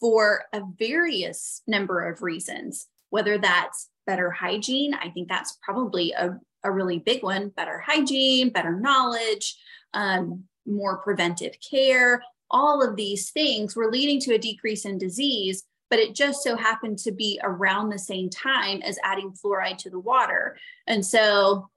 for 0.00 0.44
a 0.52 0.62
various 0.78 1.62
number 1.66 2.08
of 2.08 2.22
reasons, 2.22 2.86
whether 3.10 3.36
that's 3.36 3.90
better 4.06 4.30
hygiene. 4.30 4.94
I 4.94 5.10
think 5.10 5.28
that's 5.28 5.58
probably 5.62 6.12
a, 6.12 6.38
a 6.64 6.70
really 6.70 6.98
big 6.98 7.22
one 7.22 7.48
better 7.50 7.80
hygiene, 7.80 8.50
better 8.50 8.78
knowledge, 8.78 9.56
um, 9.94 10.44
more 10.66 10.98
preventive 10.98 11.56
care. 11.60 12.22
All 12.50 12.82
of 12.82 12.96
these 12.96 13.30
things 13.30 13.76
were 13.76 13.90
leading 13.90 14.20
to 14.20 14.34
a 14.34 14.38
decrease 14.38 14.84
in 14.84 14.98
disease, 14.98 15.64
but 15.90 15.98
it 15.98 16.14
just 16.14 16.42
so 16.42 16.56
happened 16.56 16.98
to 17.00 17.12
be 17.12 17.40
around 17.42 17.88
the 17.88 17.98
same 17.98 18.30
time 18.30 18.82
as 18.82 18.98
adding 19.02 19.32
fluoride 19.32 19.78
to 19.78 19.90
the 19.90 19.98
water. 19.98 20.56
And 20.86 21.04
so 21.04 21.68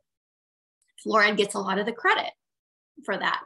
fluoride 1.06 1.38
gets 1.38 1.56
a 1.56 1.60
lot 1.60 1.80
of 1.80 1.86
the 1.86 1.91
credit 1.91 2.32
for 3.04 3.17
that. 3.17 3.41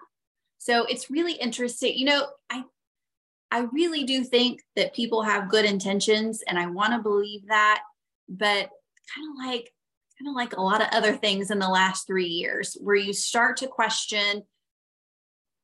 So 0.57 0.85
it's 0.85 1.11
really 1.11 1.33
interesting. 1.33 1.97
You 1.97 2.05
know, 2.05 2.27
I 2.49 2.63
I 3.51 3.67
really 3.71 4.03
do 4.03 4.23
think 4.23 4.61
that 4.75 4.95
people 4.95 5.21
have 5.21 5.49
good 5.49 5.65
intentions 5.65 6.43
and 6.47 6.57
I 6.57 6.65
want 6.65 6.93
to 6.93 6.99
believe 6.99 7.47
that, 7.47 7.83
but 8.27 8.69
kind 9.13 9.29
of 9.29 9.45
like 9.45 9.71
kind 10.17 10.29
of 10.29 10.35
like 10.35 10.57
a 10.57 10.61
lot 10.61 10.81
of 10.81 10.87
other 10.91 11.15
things 11.15 11.51
in 11.51 11.59
the 11.59 11.69
last 11.69 12.07
3 12.07 12.25
years 12.25 12.75
where 12.81 12.95
you 12.95 13.13
start 13.13 13.57
to 13.57 13.67
question 13.67 14.43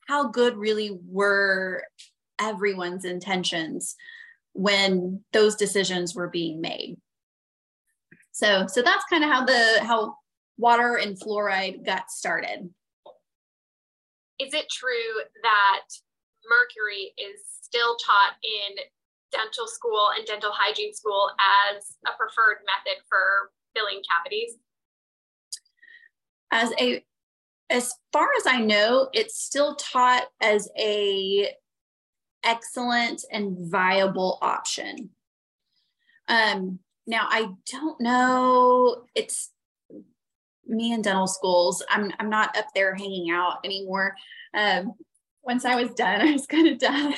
how 0.07 0.29
good 0.29 0.57
really 0.57 0.97
were 1.05 1.83
everyone's 2.39 3.05
intentions 3.05 3.95
when 4.53 5.23
those 5.31 5.55
decisions 5.55 6.15
were 6.15 6.27
being 6.27 6.59
made. 6.61 6.97
So 8.31 8.65
so 8.67 8.81
that's 8.81 9.05
kind 9.09 9.23
of 9.23 9.29
how 9.29 9.45
the 9.45 9.79
how 9.83 10.15
water 10.57 10.95
and 10.95 11.19
fluoride 11.19 11.85
got 11.85 12.09
started. 12.09 12.69
Is 14.39 14.53
it 14.53 14.65
true 14.71 15.23
that 15.43 15.83
mercury 16.49 17.13
is 17.17 17.41
still 17.61 17.95
taught 17.97 18.33
in 18.43 18.83
dental 19.31 19.67
school 19.67 20.09
and 20.17 20.25
dental 20.25 20.51
hygiene 20.53 20.93
school 20.93 21.29
as 21.39 21.97
a 22.05 22.11
preferred 22.17 22.65
method 22.65 23.01
for 23.07 23.51
filling 23.75 24.01
cavities? 24.09 24.57
As 26.51 26.73
a 26.79 27.03
as 27.71 27.93
far 28.11 28.27
as 28.37 28.45
I 28.45 28.59
know, 28.59 29.09
it's 29.13 29.41
still 29.41 29.75
taught 29.75 30.25
as 30.41 30.69
a 30.77 31.55
excellent 32.43 33.23
and 33.31 33.57
viable 33.71 34.37
option. 34.41 35.11
Um, 36.27 36.79
now 37.07 37.27
I 37.29 37.47
don't 37.71 37.99
know. 38.01 39.03
It's 39.15 39.51
me 40.67 40.91
and 40.91 41.03
dental 41.03 41.27
schools. 41.27 41.83
I'm 41.89 42.11
I'm 42.19 42.29
not 42.29 42.57
up 42.57 42.67
there 42.75 42.93
hanging 42.93 43.31
out 43.31 43.59
anymore. 43.63 44.15
Um, 44.53 44.93
once 45.41 45.63
I 45.63 45.81
was 45.81 45.91
done, 45.91 46.21
I 46.27 46.33
was 46.33 46.45
kind 46.45 46.67
of 46.67 46.77
done 46.77 47.13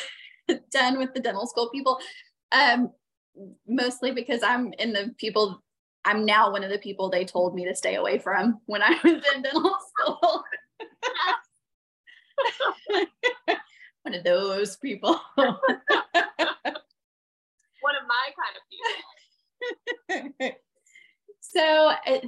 done 0.72 1.00
with 1.00 1.14
the 1.14 1.20
dental 1.20 1.48
school 1.48 1.70
people. 1.72 2.00
Um, 2.52 2.92
mostly 3.68 4.12
because 4.12 4.44
I'm 4.44 4.72
in 4.78 4.94
the 4.94 5.16
people. 5.18 5.64
I'm 6.06 6.26
now 6.26 6.52
one 6.52 6.64
of 6.64 6.70
the 6.70 6.78
people 6.78 7.10
they 7.10 7.26
told 7.26 7.56
me 7.56 7.66
to 7.66 7.76
stay 7.76 7.96
away 7.96 8.20
from 8.20 8.60
when 8.66 8.82
I 8.82 9.00
was 9.04 9.24
in 9.36 9.42
dental 9.42 9.78
school. 9.90 10.44
one 14.04 14.14
of 14.14 14.24
those 14.24 14.78
people. 14.78 15.20
one 15.36 15.48
of 17.96 18.04
my 18.08 18.30
kind 18.40 18.58
of 18.58 18.64
people. 20.40 20.52
so 21.40 21.92
it, 22.06 22.26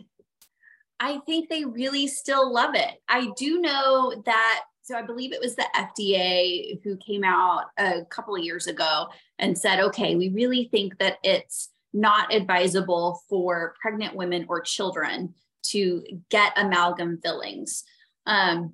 I 0.99 1.19
think 1.25 1.49
they 1.49 1.65
really 1.65 2.07
still 2.07 2.51
love 2.51 2.75
it. 2.75 3.01
I 3.09 3.29
do 3.37 3.59
know 3.59 4.21
that 4.25 4.61
so 4.85 4.95
I 4.95 5.01
believe 5.01 5.33
it 5.33 5.41
was 5.41 5.55
the 5.55 5.65
FDA 5.75 6.79
who 6.83 6.95
came 6.97 7.23
out 7.23 7.65
a 7.75 8.05
couple 8.05 8.35
of 8.35 8.43
years 8.43 8.67
ago 8.67 9.07
and 9.39 9.57
said, 9.57 9.79
okay, 9.79 10.15
we 10.15 10.29
really 10.29 10.69
think 10.71 10.99
that 10.99 11.17
it's 11.23 11.69
not 11.95 12.33
advisable 12.33 13.21
for 13.29 13.73
pregnant 13.81 14.15
women 14.15 14.45
or 14.49 14.59
children 14.59 15.33
to 15.63 16.03
get 16.29 16.51
amalgam 16.57 17.19
fillings. 17.23 17.83
Um, 18.25 18.73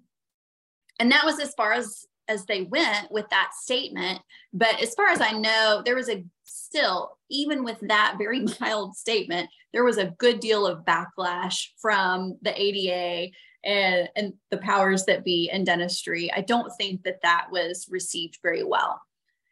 and 0.99 1.11
that 1.11 1.23
was 1.23 1.39
as 1.39 1.53
far 1.53 1.73
as 1.73 2.05
as 2.27 2.45
they 2.45 2.63
went 2.63 3.11
with 3.11 3.29
that 3.29 3.51
statement. 3.53 4.19
But 4.53 4.81
as 4.81 4.93
far 4.93 5.07
as 5.07 5.19
I 5.19 5.31
know, 5.31 5.81
there 5.83 5.95
was 5.95 6.09
a 6.09 6.23
still, 6.45 7.17
even 7.29 7.63
with 7.63 7.77
that 7.81 8.15
very 8.17 8.45
mild 8.59 8.95
statement, 8.95 9.49
there 9.73 9.83
was 9.83 9.97
a 9.97 10.13
good 10.17 10.39
deal 10.39 10.65
of 10.65 10.85
backlash 10.85 11.67
from 11.81 12.37
the 12.41 12.59
ADA 12.59 13.31
and, 13.63 14.09
and 14.15 14.33
the 14.49 14.57
powers 14.57 15.05
that 15.05 15.25
be 15.25 15.49
in 15.51 15.63
dentistry. 15.63 16.31
I 16.31 16.41
don't 16.41 16.71
think 16.77 17.03
that 17.03 17.21
that 17.23 17.47
was 17.51 17.87
received 17.89 18.39
very 18.41 18.63
well. 18.63 19.01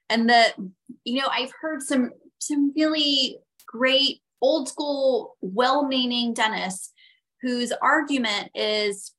And 0.09 0.29
that, 0.29 0.53
you 1.03 1.21
know, 1.21 1.27
I've 1.31 1.53
heard 1.61 1.81
some 1.83 2.11
some 2.39 2.71
really 2.75 3.37
great 3.69 4.21
old 4.41 4.67
school, 4.67 5.37
well-meaning 5.41 6.33
dentist 6.33 6.91
whose 7.41 7.71
argument 7.81 8.49
is 8.55 9.13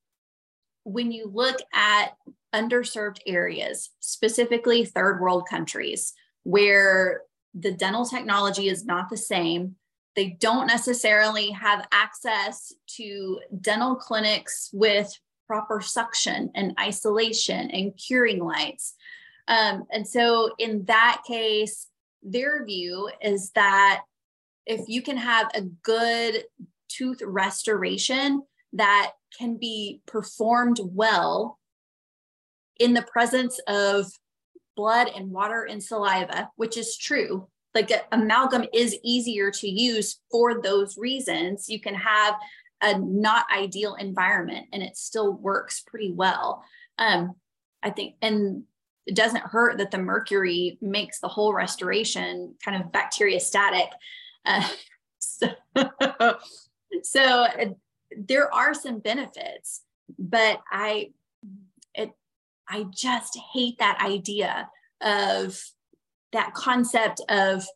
when 0.84 1.12
you 1.12 1.30
look 1.32 1.58
at 1.72 2.16
underserved 2.54 3.18
areas, 3.26 3.90
specifically 4.00 4.84
third 4.84 5.20
world 5.20 5.46
countries, 5.48 6.12
where 6.42 7.22
the 7.54 7.72
dental 7.72 8.04
technology 8.04 8.68
is 8.68 8.84
not 8.84 9.08
the 9.08 9.16
same, 9.16 9.76
they 10.16 10.36
don't 10.40 10.66
necessarily 10.66 11.50
have 11.50 11.86
access 11.92 12.72
to 12.96 13.40
dental 13.60 13.94
clinics 13.94 14.68
with 14.72 15.12
proper 15.46 15.80
suction 15.80 16.50
and 16.54 16.74
isolation 16.80 17.70
and 17.70 17.96
curing 17.96 18.42
lights. 18.42 18.94
Um, 19.48 19.84
and 19.90 20.06
so, 20.06 20.50
in 20.58 20.84
that 20.86 21.22
case, 21.26 21.86
their 22.22 22.64
view 22.64 23.10
is 23.22 23.50
that 23.52 24.02
if 24.66 24.88
you 24.88 25.02
can 25.02 25.16
have 25.16 25.48
a 25.54 25.62
good 25.82 26.44
tooth 26.88 27.20
restoration 27.22 28.42
that 28.72 29.12
can 29.38 29.56
be 29.56 30.00
performed 30.06 30.80
well 30.82 31.58
in 32.78 32.94
the 32.94 33.02
presence 33.02 33.60
of 33.66 34.06
blood 34.76 35.08
and 35.14 35.30
water 35.30 35.64
and 35.64 35.82
saliva, 35.82 36.50
which 36.56 36.76
is 36.76 36.96
true, 36.96 37.48
like 37.74 37.92
amalgam 38.12 38.64
is 38.72 38.98
easier 39.04 39.50
to 39.50 39.68
use 39.68 40.20
for 40.30 40.60
those 40.60 40.96
reasons. 40.96 41.68
You 41.68 41.80
can 41.80 41.94
have 41.94 42.34
a 42.82 42.98
not 42.98 43.46
ideal 43.54 43.94
environment 43.96 44.66
and 44.72 44.82
it 44.82 44.96
still 44.96 45.32
works 45.34 45.80
pretty 45.86 46.12
well. 46.12 46.64
Um, 46.98 47.34
I 47.82 47.90
think, 47.90 48.16
and 48.22 48.64
it 49.06 49.14
doesn't 49.14 49.42
hurt 49.42 49.78
that 49.78 49.90
the 49.90 49.98
mercury 49.98 50.78
makes 50.80 51.20
the 51.20 51.28
whole 51.28 51.52
restoration 51.52 52.54
kind 52.64 52.82
of 52.82 52.92
bacteriostatic. 52.92 53.88
Uh, 54.44 54.68
so, 55.18 55.48
so 57.02 57.20
uh, 57.22 57.66
there 58.16 58.52
are 58.52 58.74
some 58.74 58.98
benefits, 58.98 59.82
but 60.18 60.60
I, 60.70 61.12
it, 61.94 62.10
I 62.68 62.84
just 62.90 63.38
hate 63.52 63.78
that 63.78 64.00
idea 64.04 64.68
of 65.00 65.60
that 66.32 66.54
concept 66.54 67.20
of 67.28 67.66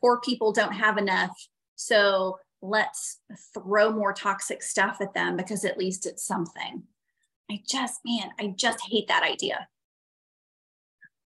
poor 0.00 0.20
people 0.20 0.52
don't 0.52 0.72
have 0.72 0.98
enough. 0.98 1.48
So 1.76 2.38
let's 2.62 3.20
throw 3.54 3.92
more 3.92 4.12
toxic 4.12 4.62
stuff 4.62 4.98
at 5.00 5.14
them 5.14 5.36
because 5.36 5.64
at 5.64 5.78
least 5.78 6.06
it's 6.06 6.26
something. 6.26 6.84
I 7.50 7.62
just, 7.66 8.00
man, 8.04 8.30
I 8.38 8.54
just 8.56 8.80
hate 8.88 9.08
that 9.08 9.22
idea. 9.22 9.68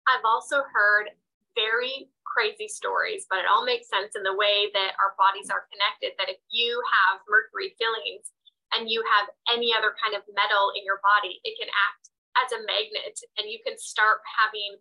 I've 0.08 0.24
also 0.24 0.62
heard 0.72 1.10
very 1.54 2.08
crazy 2.38 2.70
stories, 2.70 3.27
but 3.27 3.42
it 3.42 3.51
all 3.51 3.66
makes 3.66 3.90
sense 3.90 4.14
in 4.14 4.22
the 4.22 4.38
way 4.38 4.70
that 4.70 4.94
our 5.03 5.18
bodies 5.18 5.51
are 5.51 5.66
connected. 5.74 6.14
That 6.22 6.31
if 6.31 6.38
you 6.55 6.79
have 6.87 7.18
mercury 7.27 7.74
fillings 7.74 8.31
and 8.79 8.87
you 8.87 9.03
have 9.18 9.27
any 9.51 9.74
other 9.74 9.98
kind 9.98 10.14
of 10.14 10.22
metal 10.31 10.70
in 10.79 10.87
your 10.87 11.03
body, 11.03 11.42
it 11.42 11.59
can 11.59 11.66
act 11.66 12.14
as 12.38 12.55
a 12.55 12.62
magnet 12.62 13.18
and 13.42 13.51
you 13.51 13.59
can 13.66 13.74
start 13.74 14.22
having 14.31 14.79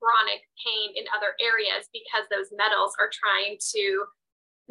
chronic 0.00 0.48
pain 0.64 0.96
in 0.96 1.04
other 1.12 1.36
areas 1.36 1.92
because 1.92 2.24
those 2.32 2.48
metals 2.56 2.96
are 2.96 3.12
trying 3.12 3.60
to 3.76 4.08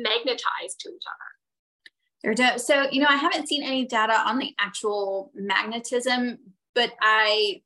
magnetize 0.01 0.73
to 0.81 0.89
each 0.89 1.05
other. 1.05 2.57
So, 2.57 2.89
you 2.89 3.05
know, 3.05 3.09
I 3.09 3.21
haven't 3.21 3.45
seen 3.47 3.61
any 3.61 3.85
data 3.85 4.17
on 4.25 4.39
the 4.39 4.49
actual 4.57 5.29
magnetism, 5.35 6.39
but 6.73 6.93
I 7.01 7.61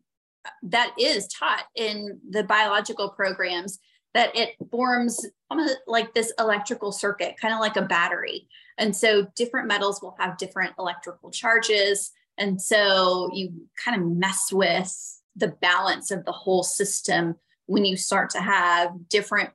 that 0.63 0.93
is 0.99 1.27
taught 1.27 1.65
in 1.75 2.19
the 2.29 2.43
biological 2.43 3.09
programs 3.09 3.79
that 4.13 4.35
it 4.35 4.55
forms 4.71 5.25
almost 5.49 5.77
like 5.87 6.13
this 6.13 6.33
electrical 6.39 6.91
circuit, 6.91 7.35
kind 7.39 7.53
of 7.53 7.59
like 7.59 7.75
a 7.75 7.83
battery. 7.83 8.47
And 8.77 8.95
so 8.95 9.27
different 9.35 9.67
metals 9.67 10.01
will 10.01 10.15
have 10.19 10.37
different 10.37 10.73
electrical 10.79 11.31
charges. 11.31 12.11
And 12.37 12.61
so 12.61 13.29
you 13.33 13.51
kind 13.83 14.01
of 14.01 14.07
mess 14.07 14.51
with 14.51 15.21
the 15.35 15.49
balance 15.61 16.11
of 16.11 16.25
the 16.25 16.31
whole 16.31 16.63
system 16.63 17.35
when 17.65 17.85
you 17.85 17.97
start 17.97 18.29
to 18.31 18.41
have 18.41 18.91
different 19.09 19.51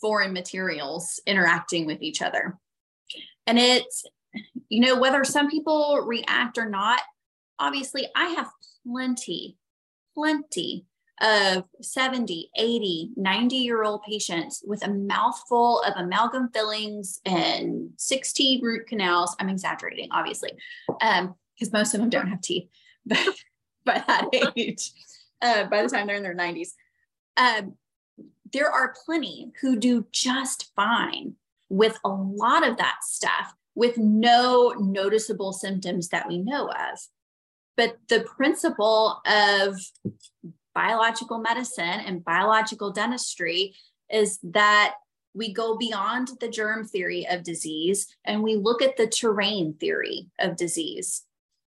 foreign 0.00 0.32
materials 0.32 1.20
interacting 1.26 1.86
with 1.86 2.02
each 2.02 2.22
other. 2.22 2.58
And 3.46 3.58
it's, 3.58 4.04
you 4.68 4.80
know, 4.80 4.98
whether 4.98 5.24
some 5.24 5.50
people 5.50 6.00
react 6.04 6.58
or 6.58 6.68
not, 6.68 7.00
obviously, 7.58 8.06
I 8.14 8.28
have 8.30 8.50
plenty, 8.86 9.56
plenty 10.14 10.86
of 11.22 11.64
70, 11.80 12.50
80, 12.56 13.10
90 13.16 13.56
year 13.56 13.84
old 13.84 14.02
patients 14.02 14.62
with 14.66 14.84
a 14.84 14.90
mouthful 14.90 15.80
of 15.82 15.94
amalgam 15.96 16.50
fillings 16.52 17.20
and 17.24 17.90
16 17.96 18.62
root 18.62 18.86
canals. 18.86 19.34
I'm 19.38 19.48
exaggerating, 19.48 20.08
obviously, 20.10 20.50
because 20.86 21.18
um, 21.20 21.72
most 21.72 21.94
of 21.94 22.00
them 22.00 22.10
don't 22.10 22.28
have 22.28 22.40
teeth 22.40 22.68
but 23.06 23.18
by 23.84 24.02
that 24.06 24.28
age, 24.56 24.92
uh, 25.40 25.64
by 25.64 25.82
the 25.82 25.88
time 25.88 26.06
they're 26.06 26.16
in 26.16 26.22
their 26.22 26.36
90s. 26.36 26.70
Um, 27.36 27.74
there 28.52 28.70
are 28.70 28.94
plenty 29.06 29.50
who 29.60 29.78
do 29.78 30.06
just 30.12 30.72
fine 30.76 31.34
with 31.68 31.98
a 32.04 32.08
lot 32.08 32.66
of 32.66 32.76
that 32.76 32.98
stuff 33.02 33.54
with 33.74 33.96
no 33.96 34.74
noticeable 34.78 35.52
symptoms 35.52 36.08
that 36.08 36.28
we 36.28 36.38
know 36.38 36.68
of. 36.68 36.98
But 37.76 37.96
the 38.08 38.20
principle 38.20 39.22
of 39.26 39.80
biological 40.74 41.38
medicine 41.38 41.84
and 41.84 42.24
biological 42.24 42.92
dentistry 42.92 43.74
is 44.10 44.38
that 44.42 44.94
we 45.34 45.52
go 45.52 45.76
beyond 45.76 46.28
the 46.40 46.48
germ 46.48 46.86
theory 46.86 47.26
of 47.26 47.42
disease 47.42 48.06
and 48.24 48.42
we 48.42 48.56
look 48.56 48.82
at 48.82 48.96
the 48.96 49.06
terrain 49.06 49.74
theory 49.74 50.28
of 50.38 50.56
disease. 50.56 51.22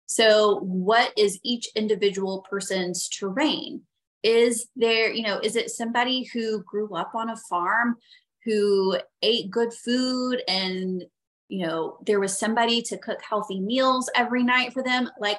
So, 0.06 0.60
what 0.60 1.12
is 1.16 1.40
each 1.42 1.68
individual 1.74 2.44
person's 2.48 3.08
terrain? 3.08 3.82
Is 4.22 4.66
there, 4.76 5.12
you 5.12 5.22
know, 5.22 5.38
is 5.42 5.56
it 5.56 5.70
somebody 5.70 6.24
who 6.32 6.62
grew 6.62 6.94
up 6.94 7.14
on 7.14 7.30
a 7.30 7.36
farm 7.36 7.96
who 8.44 8.98
ate 9.22 9.50
good 9.50 9.72
food 9.72 10.42
and, 10.46 11.04
you 11.48 11.66
know, 11.66 11.98
there 12.06 12.20
was 12.20 12.38
somebody 12.38 12.82
to 12.82 12.98
cook 12.98 13.20
healthy 13.26 13.60
meals 13.60 14.10
every 14.14 14.42
night 14.42 14.72
for 14.72 14.82
them? 14.82 15.10
Like 15.18 15.38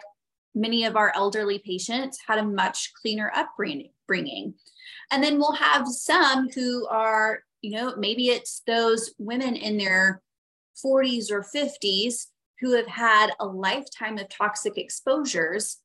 many 0.56 0.86
of 0.86 0.96
our 0.96 1.12
elderly 1.16 1.60
patients 1.60 2.18
had 2.26 2.40
a 2.40 2.46
much 2.46 2.94
cleaner 2.94 3.32
upbringing. 3.36 4.54
And 5.12 5.24
then 5.24 5.38
we'll 5.38 5.54
have 5.54 5.88
some 5.88 6.50
who 6.50 6.88
are, 6.88 7.42
you 7.62 7.72
know, 7.72 7.96
maybe 7.98 8.30
it's 8.30 8.64
those 8.66 9.14
women 9.20 9.56
in 9.56 9.78
their 9.78 10.22
40s 10.84 11.30
or 11.30 11.44
50s 11.44 12.28
who 12.62 12.74
have 12.76 12.88
had 12.88 13.32
a 13.40 13.46
lifetime 13.46 14.18
of 14.18 14.30
toxic 14.30 14.78
exposures, 14.78 15.78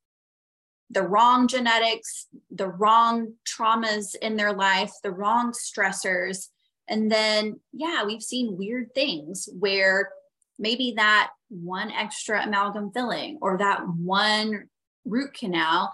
the 0.88 1.02
wrong 1.02 1.48
genetics, 1.48 2.26
the 2.50 2.68
wrong 2.68 3.34
traumas 3.46 4.14
in 4.22 4.36
their 4.36 4.52
life, 4.52 4.92
the 5.02 5.10
wrong 5.10 5.52
stressors. 5.52 6.48
And 6.88 7.10
then, 7.10 7.60
yeah, 7.72 8.04
we've 8.04 8.22
seen 8.22 8.56
weird 8.56 8.94
things 8.94 9.48
where 9.58 10.10
maybe 10.60 10.92
that 10.96 11.30
one 11.48 11.90
extra 11.90 12.44
amalgam 12.44 12.92
filling 12.92 13.38
or 13.40 13.58
that 13.58 13.80
one 13.96 14.68
root 15.04 15.34
canal 15.34 15.92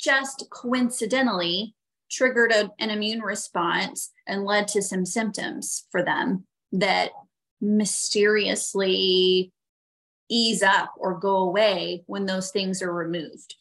just 0.00 0.46
coincidentally 0.50 1.74
triggered 2.10 2.52
a, 2.52 2.70
an 2.78 2.90
immune 2.90 3.20
response 3.20 4.12
and 4.26 4.44
led 4.44 4.68
to 4.68 4.80
some 4.80 5.04
symptoms 5.04 5.86
for 5.90 6.02
them 6.02 6.44
that 6.72 7.10
mysteriously 7.60 9.52
ease 10.30 10.62
up 10.62 10.92
or 10.96 11.18
go 11.18 11.36
away 11.36 12.04
when 12.06 12.24
those 12.24 12.50
things 12.50 12.80
are 12.80 12.92
removed. 12.92 13.56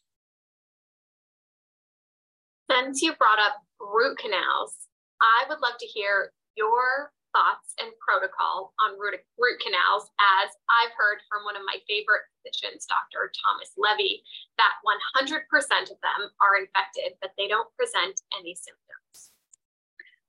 Since 2.70 3.02
you 3.02 3.16
brought 3.16 3.40
up 3.40 3.56
root 3.80 4.18
canals, 4.18 4.76
I 5.22 5.46
would 5.50 5.60
love 5.62 5.78
to 5.80 5.86
hear 5.88 6.32
your 6.56 7.12
thoughts 7.38 7.78
and 7.78 7.94
protocol 8.02 8.74
on 8.82 8.98
root, 8.98 9.22
root 9.38 9.62
canals, 9.62 10.10
as 10.18 10.50
I've 10.66 10.94
heard 10.98 11.22
from 11.30 11.46
one 11.46 11.54
of 11.54 11.62
my 11.70 11.78
favorite 11.86 12.26
physicians, 12.42 12.90
Dr. 12.90 13.30
Thomas 13.30 13.78
Levy, 13.78 14.26
that 14.58 14.74
100% 14.82 15.46
of 15.94 15.98
them 16.02 16.22
are 16.42 16.58
infected, 16.58 17.14
but 17.22 17.38
they 17.38 17.48
don't 17.48 17.70
present 17.78 18.18
any 18.34 18.58
symptoms. 18.58 19.30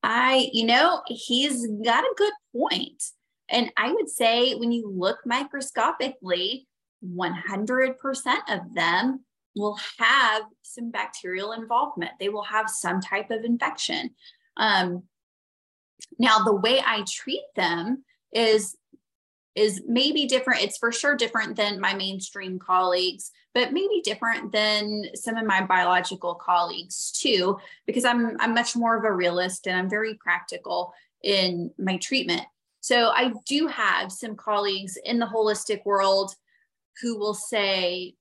I, 0.03 0.51
you 0.53 0.67
know, 0.67 1.01
he's 1.07 1.67
got 1.85 2.05
a 2.05 2.15
good 2.17 2.33
point. 2.53 3.03
And 3.49 3.73
I 3.77 3.93
would 3.93 4.09
say 4.09 4.55
when 4.55 4.71
you 4.71 4.93
look 4.93 5.19
microscopically, 5.25 6.69
100% 7.03 7.95
of 8.49 8.75
them 8.75 9.25
will 9.57 9.79
have 9.99 10.43
some 10.63 10.91
bacterial 10.91 11.53
involvement. 11.53 12.13
They 12.21 12.29
will 12.29 12.45
have 12.45 12.69
some 12.69 13.01
type 13.01 13.31
of 13.31 13.45
infection. 13.45 14.11
Um, 14.57 15.05
now, 16.19 16.41
the 16.41 16.55
way 16.55 16.81
I 16.85 17.05
treat 17.07 17.45
them 17.57 18.05
is 18.33 18.77
is 19.55 19.83
maybe 19.89 20.27
different. 20.27 20.63
It's 20.63 20.79
for 20.79 20.93
sure 20.93 21.17
different 21.17 21.57
than 21.57 21.81
my 21.81 21.93
mainstream 21.93 22.61
colleagues, 22.61 23.33
but 23.55 23.73
maybe 23.73 24.01
different 24.05 24.53
than 24.53 25.03
some 25.15 25.37
of 25.37 25.47
my 25.47 25.65
biological 25.65 26.37
colleagues 26.37 27.13
too, 27.13 27.59
because 27.87 28.05
I'm 28.05 28.37
I'm 28.41 28.55
much 28.55 28.77
more 28.77 28.97
of 28.97 29.05
a 29.05 29.13
realist 29.13 29.67
and 29.67 29.77
I'm 29.77 29.91
very 29.91 30.15
practical 30.15 30.93
in 31.23 31.73
my 31.79 31.97
treatment. 31.97 32.43
So 32.81 33.09
I 33.09 33.33
do 33.47 33.67
have 33.67 34.13
some 34.13 34.37
colleagues 34.37 34.97
in 35.05 35.19
the 35.19 35.27
holistic 35.27 35.85
world 35.85 36.35
who 37.03 37.19
will 37.19 37.35
say, 37.35 38.15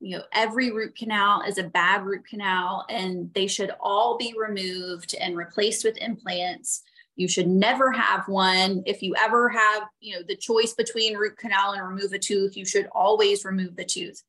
you 0.00 0.16
know, 0.16 0.24
every 0.32 0.72
root 0.72 0.96
canal 0.96 1.42
is 1.42 1.58
a 1.58 1.64
bad 1.64 2.04
root 2.04 2.26
canal 2.26 2.84
and 2.88 3.32
they 3.34 3.46
should 3.46 3.70
all 3.80 4.16
be 4.18 4.34
removed 4.36 5.14
and 5.14 5.36
replaced 5.36 5.84
with 5.84 5.96
implants. 5.98 6.82
You 7.16 7.28
should 7.28 7.48
never 7.48 7.92
have 7.92 8.28
one. 8.28 8.82
If 8.86 9.02
you 9.02 9.14
ever 9.16 9.48
have, 9.50 9.82
you 10.00 10.14
know, 10.14 10.22
the 10.26 10.36
choice 10.36 10.72
between 10.72 11.16
root 11.16 11.36
canal 11.36 11.72
and 11.72 11.86
remove 11.86 12.12
a 12.12 12.18
tooth, 12.18 12.56
you 12.56 12.64
should 12.64 12.88
always 12.92 13.44
remove 13.44 13.76
the 13.76 13.84
tooth. 13.84 14.22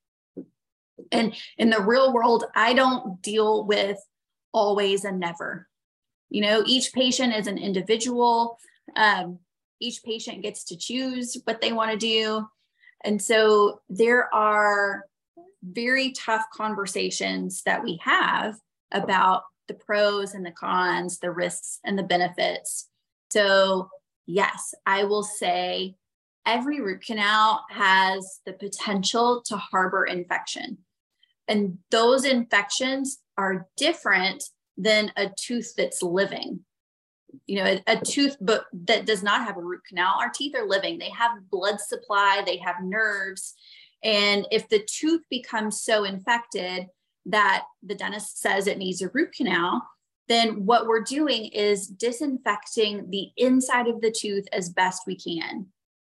And 1.12 1.34
in 1.58 1.70
the 1.70 1.82
real 1.82 2.14
world, 2.14 2.46
I 2.56 2.74
don't 2.74 3.22
deal 3.22 3.66
with 3.66 3.98
always 4.52 5.06
and 5.06 5.20
never. 5.20 5.68
You 6.30 6.42
know, 6.42 6.64
each 6.66 6.94
patient 6.94 7.34
is 7.34 7.48
an 7.48 7.58
individual. 7.58 8.58
Um, 8.96 9.40
each 9.80 10.04
patient 10.04 10.42
gets 10.42 10.66
to 10.66 10.78
choose 10.78 11.38
what 11.46 11.62
they 11.62 11.74
want 11.74 11.92
to 11.92 11.98
do. 11.98 12.48
And 13.04 13.22
so 13.22 13.82
there 13.90 14.34
are 14.34 15.06
very 15.64 16.12
tough 16.12 16.46
conversations 16.54 17.64
that 17.64 17.84
we 17.84 18.00
have 18.04 18.56
about 18.92 19.44
the 19.72 19.86
pros 19.86 20.34
and 20.34 20.46
the 20.46 20.52
cons, 20.52 21.20
the 21.20 21.32
risks 21.32 21.80
and 21.86 21.98
the 21.98 22.04
benefits. 22.04 22.90
So, 23.32 23.90
yes, 24.26 24.74
I 24.86 25.06
will 25.06 25.24
say 25.24 25.96
every 26.46 26.82
root 26.82 27.04
canal 27.06 27.64
has 27.70 28.40
the 28.46 28.54
potential 28.54 29.42
to 29.46 29.58
harbor 29.58 30.06
infection. 30.06 30.80
And 31.48 31.78
those 31.90 32.26
infections 32.26 33.20
are 33.38 33.68
different 33.78 34.44
than 34.78 35.12
a 35.16 35.30
tooth 35.40 35.74
that's 35.78 36.02
living. 36.02 36.62
You 37.48 37.58
know 37.58 37.66
a, 37.66 37.82
a, 37.88 37.98
tooth 37.98 38.36
but 38.42 38.66
that 38.74 39.06
does 39.06 39.24
not 39.24 39.46
have 39.46 39.56
a 39.56 39.62
root 39.62 39.82
canal. 39.88 40.18
Our 40.20 40.30
teeth 40.30 40.54
are 40.54 40.68
living. 40.68 40.98
They 40.98 41.12
have 41.12 41.50
blood 41.50 41.80
supply. 41.80 42.44
They 42.46 42.58
have 42.58 42.84
nerves. 42.84 43.54
And 44.04 44.46
if 44.52 44.68
the 44.68 44.86
tooth 44.86 45.22
becomes 45.30 45.82
so 45.82 46.04
infected 46.04 46.88
that 47.26 47.66
the 47.84 47.96
dentist 47.96 48.40
says 48.42 48.68
it 48.68 48.78
needs 48.78 49.02
a 49.02 49.10
root 49.10 49.34
canal 49.36 49.88
then 50.28 50.66
what 50.66 50.88
we're 50.88 51.04
doing 51.04 51.48
is 51.48 51.88
disinfecting 51.88 53.10
the 53.10 53.30
inside 53.36 53.88
of 53.88 54.00
the 54.02 54.12
tooth 54.12 54.46
as 54.54 54.70
best 54.70 55.04
we 55.06 55.16
can 55.16 55.68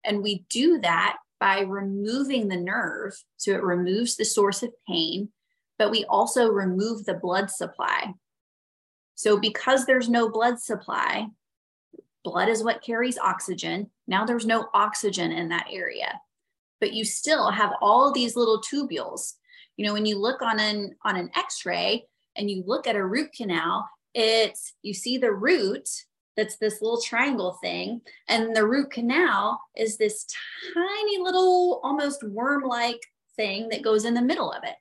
and 0.04 0.22
we 0.22 0.46
do 0.50 0.80
that 0.80 1.18
by 1.40 1.62
removing 1.62 2.48
the 2.48 2.58
nerve 2.58 3.14
so 3.38 3.52
it 3.52 3.64
removes 3.64 4.16
the 4.16 4.26
source 4.26 4.64
of 4.64 4.72
pain 4.88 5.30
but 5.78 5.92
we 5.92 6.06
also 6.06 6.50
remove 6.50 7.06
the 7.06 7.14
blood 7.14 7.52
supply 7.52 8.14
so, 9.16 9.40
because 9.40 9.86
there's 9.86 10.10
no 10.10 10.30
blood 10.30 10.60
supply, 10.60 11.28
blood 12.24 12.50
is 12.50 12.64
what 12.64 12.84
carries 12.84 13.18
oxygen. 13.18 13.90
Now 14.08 14.26
there's 14.26 14.46
no 14.46 14.68
oxygen 14.74 15.32
in 15.32 15.50
that 15.50 15.68
area, 15.72 16.20
but 16.82 16.94
you 16.94 17.06
still 17.06 17.50
have 17.50 17.72
all 17.82 18.12
these 18.12 18.36
little 18.36 18.62
tubules. 18.62 19.34
You 19.78 19.86
know, 19.86 19.94
when 19.94 20.06
you 20.06 20.18
look 20.18 20.42
on 20.42 20.60
an 20.60 20.96
on 21.04 21.16
an 21.16 21.30
X-ray 21.36 22.06
and 22.36 22.50
you 22.50 22.64
look 22.66 22.88
at 22.88 22.96
a 22.96 23.06
root 23.06 23.32
canal, 23.34 23.88
it's 24.14 24.74
you 24.82 24.94
see 24.94 25.18
the 25.18 25.32
root 25.32 25.88
that's 26.38 26.58
this 26.58 26.82
little 26.82 27.02
triangle 27.02 27.58
thing, 27.62 28.02
and 28.28 28.56
the 28.56 28.68
root 28.68 28.92
canal 28.92 29.62
is 29.78 29.98
this 29.98 30.26
tiny 30.74 31.18
little, 31.18 31.80
almost 31.82 32.24
worm-like 32.24 33.00
thing 33.38 33.70
that 33.70 33.84
goes 33.84 34.04
in 34.04 34.14
the 34.14 34.22
middle 34.22 34.52
of 34.52 34.64
it, 34.64 34.76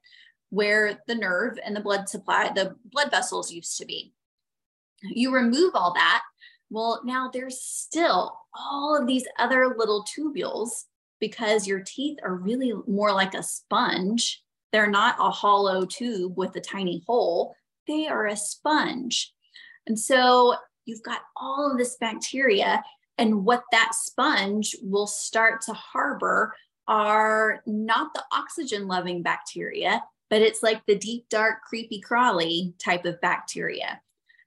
where 0.51 1.01
the 1.07 1.15
nerve 1.15 1.59
and 1.65 1.77
the 1.77 1.81
blood 1.81 2.09
supply, 2.09 2.51
the 2.53 2.75
blood 2.91 3.11
vessels 3.11 3.53
used 3.53 3.79
to 3.79 3.87
be 3.87 4.13
you 5.13 5.35
remove 5.35 5.75
all 5.75 5.93
that. 5.95 6.23
Well, 6.71 7.03
now 7.05 7.31
there's 7.33 7.61
still 7.61 8.39
all 8.55 8.97
of 8.99 9.07
these 9.07 9.27
other 9.39 9.75
little 9.77 10.05
tubules 10.05 10.85
because 11.21 11.67
your 11.67 11.81
teeth 11.81 12.19
are 12.23 12.35
really 12.35 12.73
more 12.87 13.13
like 13.13 13.35
a 13.35 13.43
sponge. 13.43 14.43
They're 14.75 14.91
not 14.91 15.15
a 15.21 15.31
hollow 15.31 15.87
tube 15.87 16.37
with 16.37 16.57
a 16.57 16.61
tiny 16.61 17.05
hole, 17.07 17.55
they 17.87 18.09
are 18.09 18.27
a 18.27 18.37
sponge. 18.37 19.33
And 19.87 19.97
so 19.97 20.57
you've 20.85 21.05
got 21.05 21.21
all 21.37 21.71
of 21.71 21.79
this 21.79 21.97
bacteria, 22.01 22.83
and 23.17 23.45
what 23.45 23.63
that 23.71 23.93
sponge 23.95 24.75
will 24.83 25.07
start 25.07 25.61
to 25.67 25.75
harbor 25.75 26.57
are 26.89 27.63
not 27.67 28.15
the 28.15 28.25
oxygen 28.33 28.89
loving 28.89 29.23
bacteria, 29.23 30.03
but 30.29 30.43
it's 30.43 30.61
like 30.61 30.85
the 30.87 30.99
deep, 30.99 31.29
dark, 31.29 31.63
creepy, 31.63 32.01
crawly 32.01 32.75
type 32.81 33.05
of 33.05 33.21
bacteria. 33.21 34.01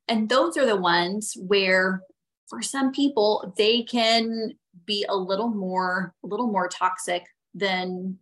And 0.09 0.27
those 0.27 0.57
are 0.57 0.65
the 0.65 0.75
ones 0.75 1.37
where, 1.39 2.01
for 2.49 2.61
some 2.61 2.91
people, 2.91 3.53
they 3.57 3.83
can 3.83 4.55
be 4.85 5.05
a 5.07 5.15
little 5.15 5.51
more, 5.51 6.13
a 6.21 6.27
little 6.27 6.51
more 6.51 6.67
toxic 6.67 7.23
than 7.53 8.17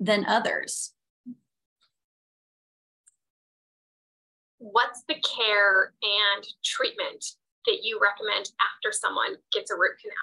than 0.00 0.26
others. 0.26 0.92
What's 4.72 5.02
the 5.08 5.14
care 5.14 5.92
and 6.02 6.46
treatment 6.64 7.24
that 7.66 7.78
you 7.82 8.00
recommend 8.02 8.50
after 8.60 8.90
someone 8.92 9.36
gets 9.52 9.70
a 9.70 9.74
root 9.74 9.98
canal? 10.00 10.16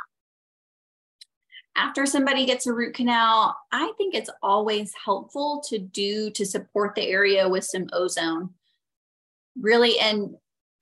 after 1.76 2.06
somebody 2.06 2.46
gets 2.46 2.68
a 2.68 2.74
root 2.74 2.94
canal, 2.94 3.56
I 3.72 3.92
think 3.98 4.14
it's 4.14 4.30
always 4.42 4.94
helpful 5.06 5.64
to 5.70 5.80
do 5.80 6.30
to 6.32 6.46
support 6.46 6.96
the 6.96 7.08
area 7.08 7.50
with 7.50 7.64
some 7.64 7.88
ozone. 7.94 8.52
Really, 9.60 10.00
and 10.00 10.36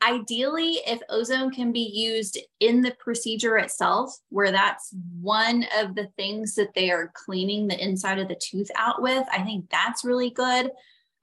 ideally, 0.03 0.79
if 0.85 0.99
ozone 1.09 1.51
can 1.51 1.71
be 1.71 1.91
used 1.93 2.37
in 2.59 2.81
the 2.81 2.95
procedure 2.99 3.57
itself, 3.57 4.17
where 4.29 4.51
that's 4.51 4.93
one 5.21 5.65
of 5.77 5.95
the 5.95 6.07
things 6.17 6.55
that 6.55 6.73
they 6.73 6.91
are 6.91 7.11
cleaning 7.13 7.67
the 7.67 7.81
inside 7.81 8.19
of 8.19 8.27
the 8.27 8.39
tooth 8.41 8.69
out 8.75 9.01
with, 9.01 9.25
I 9.31 9.43
think 9.43 9.69
that's 9.69 10.03
really 10.03 10.29
good. 10.29 10.71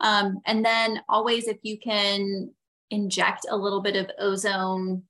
Um, 0.00 0.40
and 0.46 0.64
then 0.64 1.00
always, 1.08 1.48
if 1.48 1.58
you 1.62 1.78
can 1.78 2.50
inject 2.90 3.46
a 3.50 3.56
little 3.56 3.80
bit 3.80 3.96
of 3.96 4.10
ozone 4.18 5.02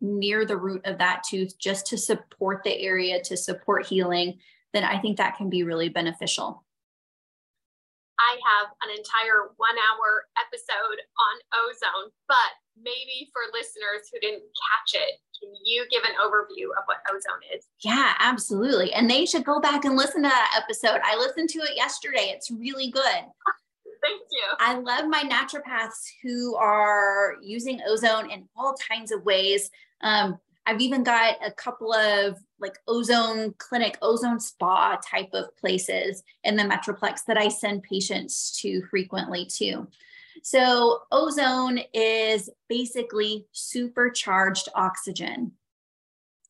near 0.00 0.44
the 0.44 0.56
root 0.56 0.82
of 0.84 0.98
that 0.98 1.22
tooth 1.28 1.56
just 1.58 1.86
to 1.86 1.96
support 1.96 2.62
the 2.64 2.76
area, 2.80 3.22
to 3.22 3.36
support 3.36 3.86
healing, 3.86 4.38
then 4.72 4.84
I 4.84 4.98
think 4.98 5.16
that 5.16 5.36
can 5.36 5.48
be 5.48 5.62
really 5.62 5.88
beneficial. 5.88 6.64
I 8.18 8.38
have 8.44 8.68
an 8.84 8.90
entire 8.90 9.50
one 9.56 9.74
hour 9.74 10.26
episode 10.38 10.98
on 11.18 11.34
ozone, 11.66 12.10
but 12.28 12.52
maybe 12.76 13.30
for 13.32 13.42
listeners 13.52 14.08
who 14.12 14.20
didn't 14.20 14.42
catch 14.42 15.00
it, 15.00 15.18
can 15.40 15.50
you 15.64 15.84
give 15.90 16.04
an 16.04 16.14
overview 16.22 16.70
of 16.78 16.84
what 16.86 16.98
ozone 17.10 17.42
is? 17.54 17.66
Yeah, 17.82 18.14
absolutely. 18.20 18.92
And 18.92 19.10
they 19.10 19.26
should 19.26 19.44
go 19.44 19.60
back 19.60 19.84
and 19.84 19.96
listen 19.96 20.22
to 20.22 20.28
that 20.28 20.62
episode. 20.62 21.00
I 21.04 21.16
listened 21.16 21.48
to 21.50 21.60
it 21.60 21.76
yesterday. 21.76 22.32
It's 22.34 22.50
really 22.50 22.90
good. 22.90 23.24
Thank 24.02 24.22
you. 24.32 24.46
I 24.58 24.78
love 24.78 25.06
my 25.08 25.22
naturopaths 25.22 26.10
who 26.22 26.56
are 26.56 27.36
using 27.40 27.80
ozone 27.86 28.30
in 28.30 28.48
all 28.56 28.74
kinds 28.90 29.12
of 29.12 29.24
ways. 29.24 29.70
Um, 30.00 30.38
I've 30.66 30.80
even 30.80 31.02
got 31.02 31.36
a 31.44 31.52
couple 31.52 31.92
of 31.92 32.38
like 32.60 32.78
ozone 32.86 33.54
clinic, 33.58 33.98
ozone 34.02 34.40
spa 34.40 34.96
type 34.96 35.30
of 35.32 35.56
places 35.56 36.22
in 36.44 36.56
the 36.56 36.62
Metroplex 36.62 37.24
that 37.26 37.36
I 37.36 37.48
send 37.48 37.82
patients 37.82 38.58
to 38.60 38.82
frequently 38.90 39.46
too. 39.46 39.88
So, 40.42 41.00
ozone 41.12 41.80
is 41.92 42.48
basically 42.68 43.46
supercharged 43.52 44.68
oxygen. 44.74 45.52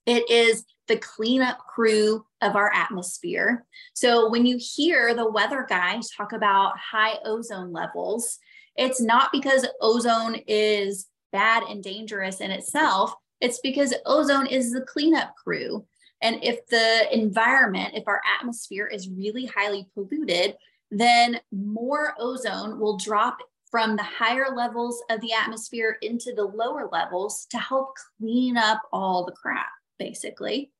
It 0.06 0.28
is 0.30 0.64
the 0.88 0.96
cleanup 0.96 1.58
crew 1.58 2.24
of 2.40 2.56
our 2.56 2.72
atmosphere. 2.72 3.64
So, 3.94 4.30
when 4.30 4.46
you 4.46 4.58
hear 4.60 5.14
the 5.14 5.30
weather 5.30 5.66
guys 5.68 6.10
talk 6.10 6.32
about 6.32 6.78
high 6.78 7.18
ozone 7.24 7.72
levels, 7.72 8.38
it's 8.76 9.00
not 9.00 9.30
because 9.32 9.66
ozone 9.80 10.36
is 10.46 11.06
bad 11.32 11.62
and 11.64 11.82
dangerous 11.82 12.40
in 12.40 12.50
itself. 12.50 13.14
It's 13.40 13.60
because 13.60 13.94
ozone 14.06 14.46
is 14.46 14.72
the 14.72 14.82
cleanup 14.82 15.34
crew. 15.42 15.86
And 16.22 16.42
if 16.42 16.64
the 16.66 17.08
environment, 17.12 17.94
if 17.94 18.04
our 18.06 18.20
atmosphere 18.38 18.86
is 18.86 19.08
really 19.08 19.46
highly 19.46 19.88
polluted, 19.94 20.56
then 20.90 21.40
more 21.50 22.14
ozone 22.18 22.78
will 22.78 22.96
drop 22.96 23.38
from 23.70 23.96
the 23.96 24.02
higher 24.02 24.54
levels 24.54 25.02
of 25.10 25.20
the 25.22 25.32
atmosphere 25.32 25.96
into 26.02 26.32
the 26.34 26.44
lower 26.44 26.88
levels 26.92 27.46
to 27.50 27.58
help 27.58 27.96
clean 28.18 28.56
up 28.56 28.82
all 28.92 29.24
the 29.24 29.32
crap, 29.32 29.70
basically. 30.02 30.70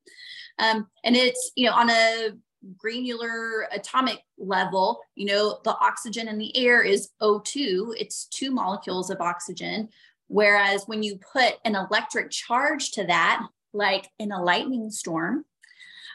Um, 0.59 0.87
and 1.05 1.17
it's, 1.17 1.53
you 1.57 1.67
know, 1.67 1.75
on 1.75 1.91
a 1.91 2.31
granular 2.77 3.69
atomic 3.73 4.23
level, 4.39 5.01
you 5.15 5.27
know, 5.27 5.59
the 5.65 5.77
oxygen 5.79 6.29
in 6.29 6.39
the 6.39 6.57
air 6.57 6.83
is 6.83 7.11
O2, 7.21 7.95
it's 7.99 8.27
two 8.27 8.51
molecules 8.51 9.11
of 9.11 9.21
oxygen, 9.21 9.89
Whereas 10.33 10.85
when 10.87 11.03
you 11.03 11.19
put 11.19 11.57
an 11.67 11.77
electric 11.77 12.31
charge 12.31 12.93
to 12.93 13.05
that, 13.05 13.47
like 13.75 14.09
in 14.19 14.33
a 14.33 14.43
lightning 14.43 14.91
storm 14.91 15.45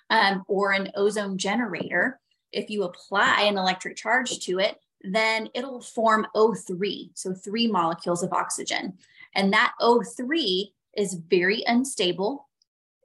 um, 0.10 0.44
or 0.48 0.72
an 0.72 0.90
ozone 0.96 1.38
generator, 1.38 2.20
if 2.52 2.72
you 2.72 2.82
apply 2.82 3.44
an 3.44 3.60
electric 3.60 3.96
charge 3.96 4.40
to 4.46 4.58
it, 4.58 4.80
then 5.04 5.50
it'll 5.54 5.82
form 5.82 6.26
O3, 6.36 7.12
so 7.14 7.36
three 7.36 7.68
molecules 7.68 8.24
of 8.24 8.34
oxygen. 8.34 8.98
And 9.36 9.54
that 9.54 9.74
O3 9.80 10.72
is 10.98 11.14
very 11.14 11.64
unstable. 11.68 12.47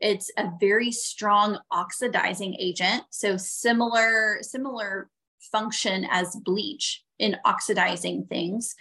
It's 0.02 0.30
a 0.36 0.50
very 0.60 0.90
strong 0.90 1.58
oxidizing 1.70 2.56
agent, 2.58 3.04
so 3.10 3.36
similar 3.36 4.38
similar 4.42 5.08
function 5.50 6.06
as 6.10 6.36
bleach 6.36 7.04
in 7.18 7.36
oxidizing 7.44 8.26
things. 8.26 8.74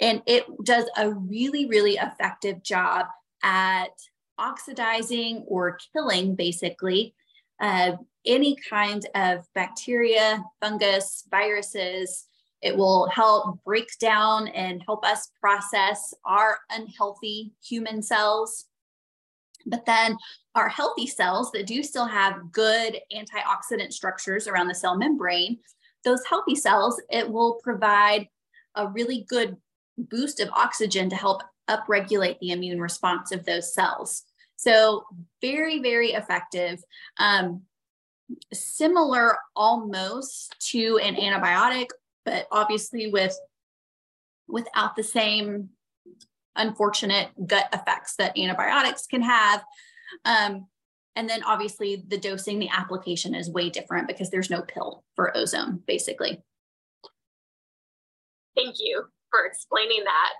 And 0.00 0.22
it 0.26 0.44
does 0.64 0.86
a 0.96 1.12
really, 1.12 1.66
really 1.66 1.94
effective 1.94 2.62
job 2.62 3.06
at 3.42 3.90
oxidizing 4.38 5.44
or 5.46 5.78
killing 5.92 6.34
basically 6.34 7.14
uh, 7.60 7.92
any 8.26 8.56
kind 8.68 9.06
of 9.14 9.46
bacteria, 9.54 10.42
fungus, 10.60 11.24
viruses. 11.30 12.24
It 12.62 12.76
will 12.76 13.08
help 13.08 13.62
break 13.64 13.88
down 14.00 14.48
and 14.48 14.82
help 14.84 15.04
us 15.04 15.30
process 15.40 16.14
our 16.24 16.58
unhealthy 16.70 17.52
human 17.62 18.02
cells. 18.02 18.64
But 19.66 19.86
then 19.86 20.16
our 20.54 20.68
healthy 20.68 21.06
cells 21.06 21.50
that 21.52 21.66
do 21.66 21.82
still 21.82 22.06
have 22.06 22.52
good 22.52 22.98
antioxidant 23.12 23.92
structures 23.92 24.46
around 24.46 24.68
the 24.68 24.74
cell 24.74 24.96
membrane, 24.96 25.58
those 26.04 26.24
healthy 26.26 26.54
cells, 26.54 27.00
it 27.10 27.28
will 27.28 27.60
provide 27.62 28.28
a 28.74 28.88
really 28.88 29.24
good 29.28 29.56
boost 29.96 30.40
of 30.40 30.50
oxygen 30.50 31.08
to 31.10 31.16
help 31.16 31.42
upregulate 31.68 32.38
the 32.40 32.50
immune 32.50 32.80
response 32.80 33.32
of 33.32 33.44
those 33.44 33.72
cells. 33.72 34.24
So, 34.56 35.04
very, 35.40 35.80
very 35.80 36.12
effective. 36.12 36.82
Um, 37.18 37.62
similar 38.52 39.36
almost 39.54 40.54
to 40.70 40.98
an 40.98 41.16
antibiotic, 41.16 41.88
but 42.24 42.46
obviously 42.50 43.10
with 43.10 43.36
without 44.46 44.94
the 44.94 45.02
same 45.02 45.70
unfortunate 46.56 47.28
gut 47.46 47.68
effects 47.72 48.16
that 48.16 48.38
antibiotics 48.38 49.06
can 49.06 49.22
have. 49.22 49.64
Um, 50.24 50.66
and 51.16 51.28
then 51.28 51.42
obviously 51.44 52.04
the 52.08 52.18
dosing, 52.18 52.58
the 52.58 52.70
application 52.70 53.34
is 53.34 53.50
way 53.50 53.70
different 53.70 54.08
because 54.08 54.30
there's 54.30 54.50
no 54.50 54.62
pill 54.62 55.04
for 55.14 55.36
ozone, 55.36 55.82
basically. 55.86 56.42
Thank 58.56 58.76
you 58.78 59.04
for 59.30 59.46
explaining 59.46 60.04
that. 60.04 60.32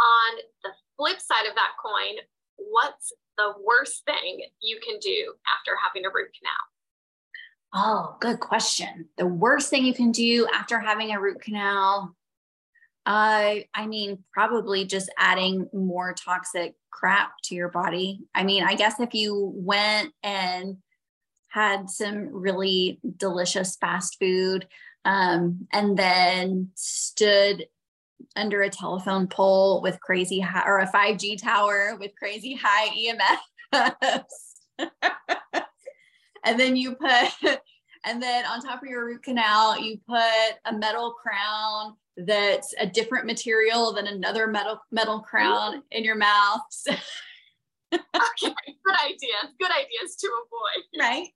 On 0.00 0.38
the 0.64 0.70
flip 0.96 1.20
side 1.20 1.48
of 1.48 1.54
that 1.54 1.72
coin, 1.80 2.16
what's 2.56 3.12
the 3.36 3.52
worst 3.64 4.04
thing 4.04 4.42
you 4.60 4.80
can 4.80 4.98
do 4.98 5.34
after 5.56 5.72
having 5.82 6.06
a 6.06 6.10
root 6.10 6.30
canal? 6.38 6.54
Oh, 7.76 8.16
good 8.20 8.38
question. 8.38 9.08
The 9.18 9.26
worst 9.26 9.70
thing 9.70 9.84
you 9.84 9.94
can 9.94 10.12
do 10.12 10.46
after 10.54 10.78
having 10.78 11.12
a 11.12 11.20
root 11.20 11.40
canal, 11.40 12.14
uh, 13.06 13.56
I 13.74 13.86
mean, 13.86 14.24
probably 14.32 14.84
just 14.86 15.10
adding 15.18 15.68
more 15.72 16.14
toxic 16.14 16.74
crap 16.90 17.32
to 17.44 17.54
your 17.54 17.68
body. 17.68 18.20
I 18.34 18.44
mean, 18.44 18.64
I 18.64 18.74
guess 18.74 18.98
if 18.98 19.12
you 19.12 19.52
went 19.54 20.12
and 20.22 20.78
had 21.48 21.90
some 21.90 22.28
really 22.32 22.98
delicious 23.16 23.76
fast 23.76 24.16
food 24.18 24.66
um, 25.04 25.66
and 25.72 25.96
then 25.98 26.70
stood 26.74 27.66
under 28.36 28.62
a 28.62 28.70
telephone 28.70 29.26
pole 29.26 29.82
with 29.82 30.00
crazy 30.00 30.40
high 30.40 30.66
or 30.66 30.78
a 30.78 30.90
5G 30.90 31.40
tower 31.40 31.96
with 32.00 32.12
crazy 32.18 32.58
high 32.60 32.88
EMF. 32.88 34.24
and 36.44 36.58
then 36.58 36.74
you 36.74 36.94
put, 36.94 37.30
and 38.04 38.22
then 38.22 38.46
on 38.46 38.62
top 38.62 38.82
of 38.82 38.88
your 38.88 39.04
root 39.04 39.22
canal, 39.22 39.78
you 39.78 39.98
put 40.08 40.54
a 40.64 40.72
metal 40.72 41.12
crown 41.12 41.96
that's 42.16 42.74
a 42.78 42.86
different 42.86 43.26
material 43.26 43.92
than 43.92 44.06
another 44.06 44.46
metal 44.46 44.80
metal 44.90 45.20
crown 45.20 45.82
in 45.90 46.04
your 46.04 46.14
mouth. 46.14 46.60
okay, 46.88 47.00
good 47.92 48.98
idea. 49.04 49.38
Good 49.58 49.70
ideas 49.70 50.16
to 50.20 50.28
avoid. 50.28 50.84
Right. 50.98 51.28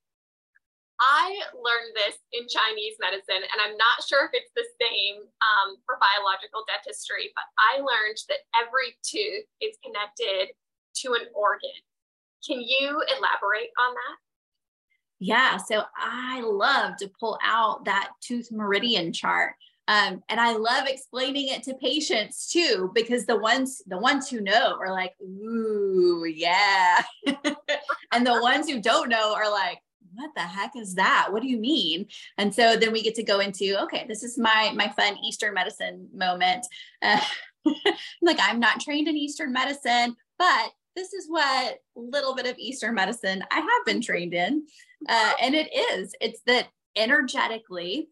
I 1.01 1.39
learned 1.55 1.95
this 1.95 2.19
in 2.33 2.47
Chinese 2.49 2.97
medicine, 2.99 3.39
and 3.39 3.59
I'm 3.63 3.77
not 3.77 4.03
sure 4.07 4.27
if 4.27 4.31
it's 4.35 4.51
the 4.57 4.67
same 4.83 5.23
um, 5.23 5.77
for 5.87 5.99
biological 6.03 6.65
dentistry, 6.67 7.31
but 7.35 7.45
I 7.55 7.79
learned 7.79 8.19
that 8.29 8.43
every 8.59 8.99
tooth 9.07 9.47
is 9.61 9.79
connected 9.85 10.55
to 11.03 11.15
an 11.15 11.31
organ. 11.35 11.79
Can 12.45 12.61
you 12.61 13.01
elaborate 13.17 13.71
on 13.79 13.95
that? 13.95 14.17
Yeah, 15.21 15.57
so 15.57 15.83
I 15.97 16.41
love 16.41 16.97
to 16.99 17.11
pull 17.19 17.39
out 17.45 17.85
that 17.85 18.11
tooth 18.21 18.51
meridian 18.51 19.13
chart. 19.13 19.55
Um, 19.89 20.23
and 20.29 20.39
I 20.39 20.53
love 20.53 20.87
explaining 20.87 21.49
it 21.49 21.63
to 21.65 21.75
patients 21.75 22.51
too, 22.51 22.93
because 22.95 23.27
the 23.27 23.39
ones 23.39 23.83
the 23.87 23.99
ones 23.99 24.29
who 24.29 24.41
know 24.41 24.77
are 24.79 24.93
like, 24.93 25.15
ooh, 25.21 26.25
yeah. 26.25 27.03
and 28.13 28.27
the 28.27 28.41
ones 28.41 28.69
who 28.69 28.81
don't 28.81 29.09
know 29.09 29.35
are 29.35 29.51
like, 29.51 29.79
what 30.15 30.31
the 30.35 30.43
heck 30.43 30.73
is 30.77 30.95
that? 30.95 31.29
What 31.31 31.43
do 31.43 31.49
you 31.49 31.59
mean? 31.59 32.07
And 32.37 32.55
so 32.55 32.77
then 32.77 32.93
we 32.93 33.03
get 33.03 33.15
to 33.17 33.23
go 33.23 33.41
into, 33.41 33.83
okay, 33.85 34.05
this 34.07 34.23
is 34.23 34.39
my 34.39 34.73
my 34.77 34.89
fun 34.91 35.17
Eastern 35.25 35.55
medicine 35.55 36.09
moment. 36.15 36.67
Uh, 37.03 37.21
like 38.23 38.39
I'm 38.41 38.61
not 38.61 38.81
trained 38.81 39.09
in 39.09 39.17
Eastern 39.17 39.53
medicine, 39.53 40.17
but 40.39 40.71
this 40.95 41.13
is 41.13 41.27
what 41.29 41.79
little 41.97 42.35
bit 42.35 42.47
of 42.47 42.59
Eastern 42.59 42.95
medicine 42.95 43.43
I 43.51 43.57
have 43.57 43.87
been 43.87 44.03
trained 44.03 44.35
in. 44.35 44.67
Uh, 45.09 45.33
and 45.41 45.55
it 45.55 45.69
is, 45.73 46.13
it's 46.21 46.41
that 46.47 46.69
energetically, 46.97 48.09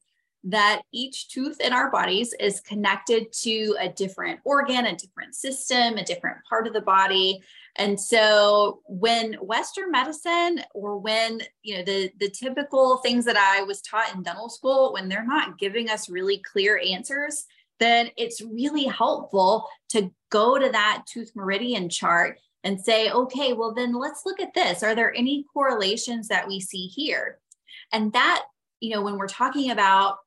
that 0.49 0.83
each 0.93 1.29
tooth 1.29 1.61
in 1.61 1.73
our 1.73 1.91
bodies 1.91 2.33
is 2.39 2.61
connected 2.61 3.33
to 3.33 3.77
a 3.81 3.89
different 3.89 4.39
organ, 4.45 4.87
a 4.87 4.95
different 4.95 5.35
system, 5.35 5.97
a 5.97 6.05
different 6.05 6.39
part 6.49 6.69
of 6.69 6.73
the 6.73 6.81
body. 6.81 7.43
And 7.75 8.01
so 8.01 8.81
when 8.87 9.35
Western 9.35 9.91
medicine 9.91 10.63
or 10.73 10.99
when, 10.99 11.41
you 11.63 11.77
know, 11.77 11.83
the, 11.83 12.13
the 12.21 12.31
typical 12.31 12.99
things 12.99 13.25
that 13.25 13.37
I 13.37 13.63
was 13.65 13.83
taught 13.83 14.15
in 14.15 14.23
dental 14.23 14.49
school, 14.49 14.93
when 14.93 15.09
they're 15.09 15.27
not 15.27 15.59
giving 15.59 15.91
us 15.91 16.09
really 16.09 16.39
clear 16.39 16.81
answers, 16.81 17.45
then 17.81 18.11
it's 18.17 18.41
really 18.41 18.85
helpful 18.85 19.69
to 19.91 20.13
go 20.31 20.59
to 20.59 20.71
that 20.71 21.03
tooth 21.13 21.33
meridian 21.35 21.89
chart 21.89 22.39
and 22.63 22.81
say, 22.81 23.11
okay, 23.11 23.53
well, 23.53 23.75
then 23.75 23.93
let's 23.93 24.23
look 24.25 24.41
at 24.41 24.55
this. 24.55 24.85
Are 24.85 24.95
there 24.95 25.13
any 25.15 25.45
correlations 25.53 26.29
that 26.29 26.47
we 26.47 26.61
see 26.61 26.87
here? 26.87 27.41
And 27.93 28.13
that, 28.13 28.45
you 28.81 28.95
know, 28.95 29.03
when 29.03 29.19
we're 29.19 29.27
talking 29.27 29.73
about 29.73 30.19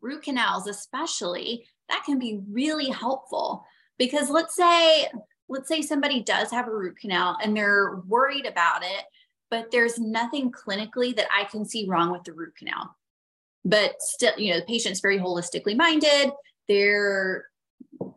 root 0.00 0.22
canals, 0.22 0.66
especially, 0.66 1.66
that 1.88 2.02
can 2.04 2.18
be 2.18 2.40
really 2.50 2.88
helpful 2.88 3.64
because 3.98 4.30
let's 4.30 4.54
say, 4.54 5.06
let's 5.48 5.68
say 5.68 5.82
somebody 5.82 6.22
does 6.22 6.50
have 6.50 6.68
a 6.68 6.74
root 6.74 6.96
canal 6.98 7.36
and 7.42 7.56
they're 7.56 7.96
worried 8.06 8.46
about 8.46 8.82
it, 8.82 9.04
but 9.50 9.70
there's 9.70 9.98
nothing 9.98 10.50
clinically 10.50 11.14
that 11.16 11.28
I 11.36 11.44
can 11.44 11.64
see 11.64 11.86
wrong 11.88 12.10
with 12.10 12.24
the 12.24 12.32
root 12.32 12.56
canal. 12.56 12.96
But 13.64 13.94
still, 14.00 14.32
you 14.38 14.52
know, 14.52 14.60
the 14.60 14.66
patient's 14.66 15.00
very 15.00 15.18
holistically 15.18 15.76
minded. 15.76 16.32
They're 16.68 17.46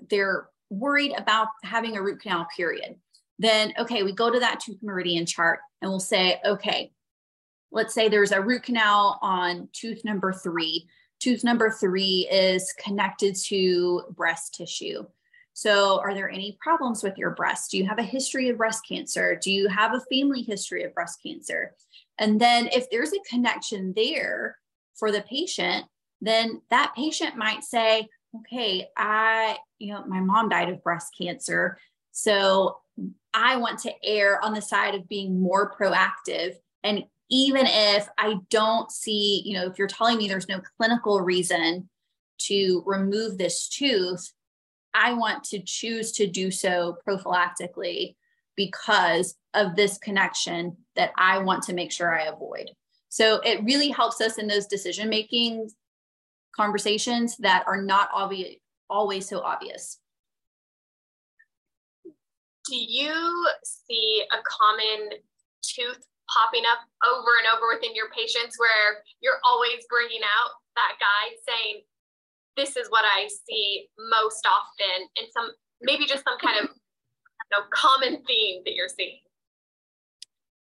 they're 0.09 0.47
worried 0.69 1.13
about 1.17 1.49
having 1.63 1.97
a 1.97 2.01
root 2.01 2.21
canal 2.21 2.47
period 2.55 2.95
then 3.39 3.73
okay, 3.77 4.03
we 4.03 4.13
go 4.13 4.31
to 4.31 4.39
that 4.39 4.59
tooth 4.59 4.79
meridian 4.81 5.25
chart 5.25 5.59
and 5.81 5.91
we'll 5.91 5.99
say, 5.99 6.39
okay, 6.45 6.91
let's 7.71 7.93
say 7.93 8.07
there's 8.07 8.31
a 8.31 8.41
root 8.41 8.63
canal 8.63 9.19
on 9.21 9.69
tooth 9.73 10.03
number 10.05 10.31
three. 10.31 10.87
Tooth 11.19 11.43
number 11.43 11.71
three 11.71 12.27
is 12.31 12.73
connected 12.83 13.35
to 13.47 14.03
breast 14.11 14.55
tissue. 14.55 15.05
So, 15.53 15.99
are 16.01 16.13
there 16.13 16.29
any 16.29 16.57
problems 16.61 17.01
with 17.01 17.17
your 17.17 17.31
breast? 17.31 17.71
Do 17.71 17.77
you 17.77 17.85
have 17.85 17.99
a 17.99 18.03
history 18.03 18.49
of 18.49 18.57
breast 18.57 18.81
cancer? 18.87 19.39
Do 19.41 19.51
you 19.51 19.69
have 19.69 19.93
a 19.93 20.03
family 20.11 20.41
history 20.41 20.83
of 20.83 20.93
breast 20.93 21.19
cancer? 21.25 21.73
And 22.19 22.39
then, 22.39 22.67
if 22.73 22.89
there's 22.89 23.13
a 23.13 23.29
connection 23.29 23.93
there 23.95 24.57
for 24.95 25.11
the 25.11 25.21
patient, 25.21 25.85
then 26.21 26.61
that 26.69 26.93
patient 26.95 27.37
might 27.37 27.63
say, 27.63 28.07
okay, 28.39 28.89
I, 28.97 29.57
you 29.79 29.93
know, 29.93 30.03
my 30.05 30.19
mom 30.19 30.49
died 30.49 30.69
of 30.69 30.83
breast 30.83 31.13
cancer. 31.17 31.77
So 32.11 32.77
I 33.33 33.57
want 33.57 33.79
to 33.79 33.91
err 34.03 34.43
on 34.43 34.53
the 34.53 34.61
side 34.61 34.95
of 34.95 35.09
being 35.09 35.41
more 35.41 35.73
proactive. 35.77 36.55
And 36.83 37.03
even 37.29 37.65
if 37.65 38.07
I 38.17 38.35
don't 38.49 38.91
see, 38.91 39.41
you 39.45 39.53
know, 39.53 39.65
if 39.65 39.77
you're 39.77 39.87
telling 39.87 40.17
me 40.17 40.27
there's 40.27 40.49
no 40.49 40.61
clinical 40.77 41.21
reason 41.21 41.89
to 42.39 42.83
remove 42.85 43.37
this 43.37 43.67
tooth, 43.67 44.31
I 44.93 45.13
want 45.13 45.43
to 45.45 45.59
choose 45.59 46.11
to 46.13 46.27
do 46.27 46.51
so 46.51 46.97
prophylactically 47.07 48.15
because 48.55 49.35
of 49.53 49.75
this 49.75 49.97
connection 49.97 50.77
that 50.95 51.11
I 51.17 51.39
want 51.39 51.63
to 51.63 51.73
make 51.73 51.91
sure 51.91 52.17
I 52.17 52.25
avoid. 52.25 52.69
So 53.09 53.39
it 53.43 53.63
really 53.63 53.89
helps 53.89 54.21
us 54.21 54.37
in 54.37 54.47
those 54.47 54.67
decision 54.67 55.09
making 55.09 55.69
conversations 56.55 57.35
that 57.37 57.63
are 57.67 57.81
not 57.81 58.09
obvious 58.13 58.55
always 58.87 59.27
so 59.27 59.39
obvious 59.41 59.97
do 62.65 62.75
you 62.75 63.47
see 63.63 64.23
a 64.31 64.37
common 64.43 65.09
tooth 65.61 66.03
popping 66.31 66.63
up 66.65 66.79
over 67.05 67.31
and 67.39 67.47
over 67.55 67.73
within 67.73 67.95
your 67.95 68.09
patients 68.09 68.57
where 68.57 69.03
you're 69.21 69.39
always 69.45 69.85
bringing 69.89 70.23
out 70.23 70.51
that 70.75 70.97
guide 70.99 71.37
saying, 71.47 71.83
this 72.57 72.77
is 72.77 72.87
what 72.89 73.03
I 73.05 73.27
see 73.27 73.87
most 74.09 74.47
often, 74.47 75.07
and 75.17 75.27
some 75.31 75.51
maybe 75.81 76.05
just 76.05 76.23
some 76.23 76.37
kind 76.39 76.63
of 76.63 76.69
you 76.69 77.57
know, 77.57 77.65
common 77.71 78.23
theme 78.25 78.61
that 78.65 78.75
you're 78.75 78.89
seeing? 78.89 79.19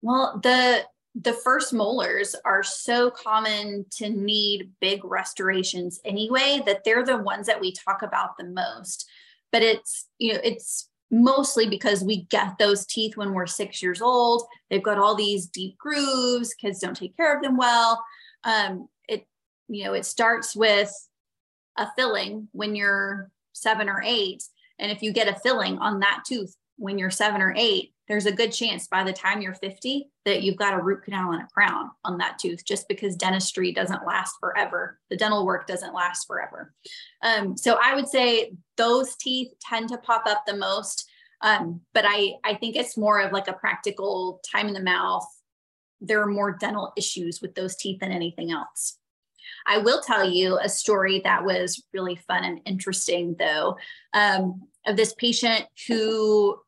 Well, 0.00 0.40
the 0.42 0.84
the 1.14 1.34
first 1.34 1.74
molars 1.74 2.34
are 2.46 2.62
so 2.62 3.10
common 3.10 3.84
to 3.90 4.08
need 4.08 4.70
big 4.80 5.04
restorations 5.04 6.00
anyway 6.06 6.62
that 6.64 6.84
they're 6.84 7.04
the 7.04 7.18
ones 7.18 7.46
that 7.46 7.60
we 7.60 7.72
talk 7.72 8.00
about 8.02 8.38
the 8.38 8.44
most. 8.44 9.08
But 9.50 9.62
it's 9.62 10.08
you 10.18 10.34
know 10.34 10.40
it's 10.42 10.88
mostly 11.12 11.68
because 11.68 12.02
we 12.02 12.22
get 12.24 12.56
those 12.58 12.86
teeth 12.86 13.16
when 13.16 13.34
we're 13.34 13.46
six 13.46 13.82
years 13.82 14.00
old. 14.00 14.44
They've 14.70 14.82
got 14.82 14.98
all 14.98 15.14
these 15.14 15.46
deep 15.46 15.76
grooves. 15.76 16.54
Kids 16.54 16.80
don't 16.80 16.96
take 16.96 17.16
care 17.16 17.36
of 17.36 17.42
them 17.42 17.58
well. 17.58 18.02
Um, 18.44 18.88
it, 19.06 19.26
you 19.68 19.84
know, 19.84 19.92
it 19.92 20.06
starts 20.06 20.56
with 20.56 20.90
a 21.76 21.86
filling 21.96 22.48
when 22.52 22.74
you're 22.74 23.30
seven 23.52 23.90
or 23.90 24.02
eight. 24.04 24.42
And 24.78 24.90
if 24.90 25.02
you 25.02 25.12
get 25.12 25.28
a 25.28 25.38
filling 25.38 25.78
on 25.78 26.00
that 26.00 26.24
tooth 26.26 26.56
when 26.76 26.98
you're 26.98 27.10
seven 27.10 27.42
or 27.42 27.54
eight, 27.56 27.91
there's 28.08 28.26
a 28.26 28.32
good 28.32 28.52
chance 28.52 28.88
by 28.88 29.04
the 29.04 29.12
time 29.12 29.40
you're 29.40 29.54
50 29.54 30.10
that 30.24 30.42
you've 30.42 30.56
got 30.56 30.74
a 30.74 30.82
root 30.82 31.04
canal 31.04 31.32
and 31.32 31.42
a 31.42 31.46
crown 31.46 31.90
on 32.04 32.18
that 32.18 32.38
tooth 32.38 32.64
just 32.64 32.88
because 32.88 33.16
dentistry 33.16 33.72
doesn't 33.72 34.06
last 34.06 34.34
forever. 34.40 34.98
The 35.10 35.16
dental 35.16 35.46
work 35.46 35.66
doesn't 35.66 35.94
last 35.94 36.26
forever. 36.26 36.74
Um, 37.22 37.56
so 37.56 37.78
I 37.82 37.94
would 37.94 38.08
say 38.08 38.52
those 38.76 39.16
teeth 39.16 39.52
tend 39.60 39.88
to 39.90 39.98
pop 39.98 40.24
up 40.26 40.44
the 40.46 40.56
most. 40.56 41.08
Um, 41.42 41.80
but 41.94 42.04
I, 42.06 42.34
I 42.44 42.54
think 42.54 42.76
it's 42.76 42.96
more 42.96 43.20
of 43.20 43.32
like 43.32 43.48
a 43.48 43.52
practical 43.52 44.40
time 44.50 44.68
in 44.68 44.74
the 44.74 44.82
mouth. 44.82 45.26
There 46.00 46.20
are 46.22 46.26
more 46.26 46.56
dental 46.58 46.92
issues 46.96 47.40
with 47.40 47.54
those 47.54 47.76
teeth 47.76 48.00
than 48.00 48.12
anything 48.12 48.50
else. 48.50 48.98
I 49.66 49.78
will 49.78 50.00
tell 50.00 50.28
you 50.28 50.58
a 50.58 50.68
story 50.68 51.20
that 51.24 51.44
was 51.44 51.82
really 51.92 52.16
fun 52.16 52.44
and 52.44 52.60
interesting, 52.64 53.36
though, 53.38 53.76
um, 54.12 54.62
of 54.86 54.96
this 54.96 55.14
patient 55.14 55.66
who 55.86 56.58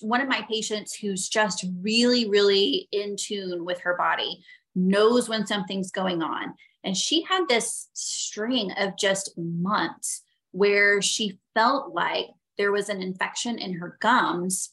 one 0.00 0.20
of 0.20 0.28
my 0.28 0.42
patients 0.50 0.94
who's 0.94 1.28
just 1.28 1.64
really, 1.80 2.28
really 2.28 2.88
in 2.92 3.16
tune 3.16 3.64
with 3.64 3.80
her 3.80 3.96
body, 3.96 4.42
knows 4.74 5.28
when 5.28 5.46
something's 5.46 5.90
going 5.90 6.22
on. 6.22 6.54
And 6.84 6.96
she 6.96 7.22
had 7.22 7.48
this 7.48 7.88
string 7.94 8.70
of 8.78 8.96
just 8.98 9.36
months 9.36 10.22
where 10.52 11.02
she 11.02 11.38
felt 11.54 11.94
like 11.94 12.26
there 12.58 12.72
was 12.72 12.88
an 12.88 13.02
infection 13.02 13.58
in 13.58 13.74
her 13.74 13.96
gums, 14.00 14.70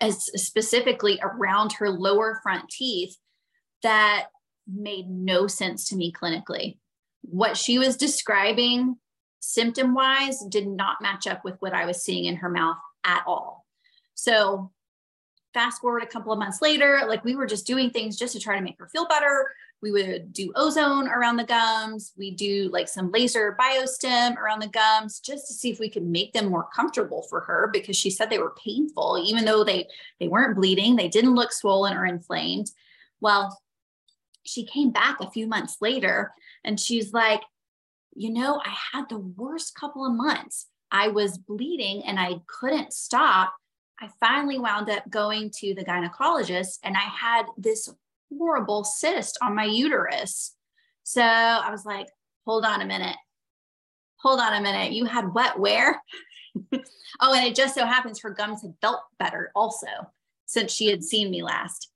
as 0.00 0.24
specifically 0.40 1.18
around 1.22 1.72
her 1.72 1.88
lower 1.88 2.40
front 2.42 2.68
teeth, 2.68 3.16
that 3.82 4.26
made 4.66 5.08
no 5.08 5.46
sense 5.46 5.88
to 5.88 5.96
me 5.96 6.12
clinically. 6.12 6.78
What 7.22 7.56
she 7.56 7.78
was 7.78 7.96
describing 7.96 8.96
symptom 9.40 9.94
wise 9.94 10.44
did 10.48 10.66
not 10.66 11.00
match 11.00 11.26
up 11.26 11.44
with 11.44 11.56
what 11.60 11.72
I 11.72 11.86
was 11.86 12.02
seeing 12.02 12.24
in 12.24 12.36
her 12.36 12.50
mouth 12.50 12.76
at 13.06 13.22
all. 13.26 13.64
So, 14.14 14.72
fast 15.54 15.80
forward 15.80 16.02
a 16.02 16.06
couple 16.06 16.32
of 16.32 16.38
months 16.38 16.60
later, 16.60 17.00
like 17.08 17.24
we 17.24 17.34
were 17.34 17.46
just 17.46 17.66
doing 17.66 17.88
things 17.88 18.18
just 18.18 18.34
to 18.34 18.40
try 18.40 18.56
to 18.58 18.62
make 18.62 18.78
her 18.78 18.88
feel 18.88 19.06
better. 19.06 19.50
We 19.80 19.90
would 19.90 20.32
do 20.32 20.52
ozone 20.54 21.08
around 21.08 21.36
the 21.36 21.44
gums. 21.44 22.12
We 22.18 22.30
do 22.30 22.68
like 22.72 22.88
some 22.88 23.10
laser 23.10 23.56
biostim 23.58 24.36
around 24.36 24.60
the 24.60 24.68
gums 24.68 25.20
just 25.20 25.46
to 25.48 25.54
see 25.54 25.70
if 25.70 25.78
we 25.78 25.88
could 25.88 26.02
make 26.02 26.34
them 26.34 26.50
more 26.50 26.68
comfortable 26.74 27.22
for 27.30 27.40
her 27.40 27.70
because 27.72 27.96
she 27.96 28.10
said 28.10 28.28
they 28.28 28.38
were 28.38 28.54
painful, 28.62 29.22
even 29.26 29.46
though 29.46 29.64
they 29.64 29.86
they 30.20 30.28
weren't 30.28 30.56
bleeding, 30.56 30.96
they 30.96 31.08
didn't 31.08 31.34
look 31.34 31.52
swollen 31.52 31.96
or 31.96 32.04
inflamed. 32.04 32.70
Well, 33.20 33.58
she 34.44 34.64
came 34.64 34.90
back 34.90 35.20
a 35.20 35.30
few 35.30 35.46
months 35.46 35.78
later 35.80 36.32
and 36.64 36.78
she's 36.78 37.12
like, 37.12 37.42
you 38.14 38.30
know, 38.30 38.60
I 38.64 38.74
had 38.92 39.08
the 39.08 39.18
worst 39.18 39.74
couple 39.74 40.04
of 40.04 40.12
months. 40.12 40.66
I 40.90 41.08
was 41.08 41.38
bleeding 41.38 42.04
and 42.04 42.18
I 42.18 42.36
couldn't 42.46 42.92
stop. 42.92 43.54
I 44.00 44.08
finally 44.20 44.58
wound 44.58 44.90
up 44.90 45.08
going 45.10 45.50
to 45.58 45.74
the 45.74 45.84
gynecologist 45.84 46.78
and 46.82 46.96
I 46.96 47.00
had 47.00 47.46
this 47.56 47.88
horrible 48.36 48.84
cyst 48.84 49.38
on 49.42 49.54
my 49.54 49.64
uterus. 49.64 50.54
So 51.02 51.22
I 51.22 51.70
was 51.70 51.84
like, 51.84 52.08
hold 52.46 52.64
on 52.64 52.82
a 52.82 52.86
minute. 52.86 53.16
Hold 54.18 54.40
on 54.40 54.54
a 54.54 54.60
minute. 54.60 54.92
You 54.92 55.04
had 55.06 55.34
wet 55.34 55.58
where? 55.58 56.00
oh, 57.20 57.34
and 57.34 57.46
it 57.46 57.54
just 57.54 57.74
so 57.74 57.86
happens 57.86 58.20
her 58.20 58.30
gums 58.30 58.62
had 58.62 58.74
felt 58.80 59.00
better 59.18 59.50
also 59.54 59.86
since 60.46 60.72
she 60.72 60.86
had 60.86 61.02
seen 61.02 61.30
me 61.30 61.42
last. 61.42 61.90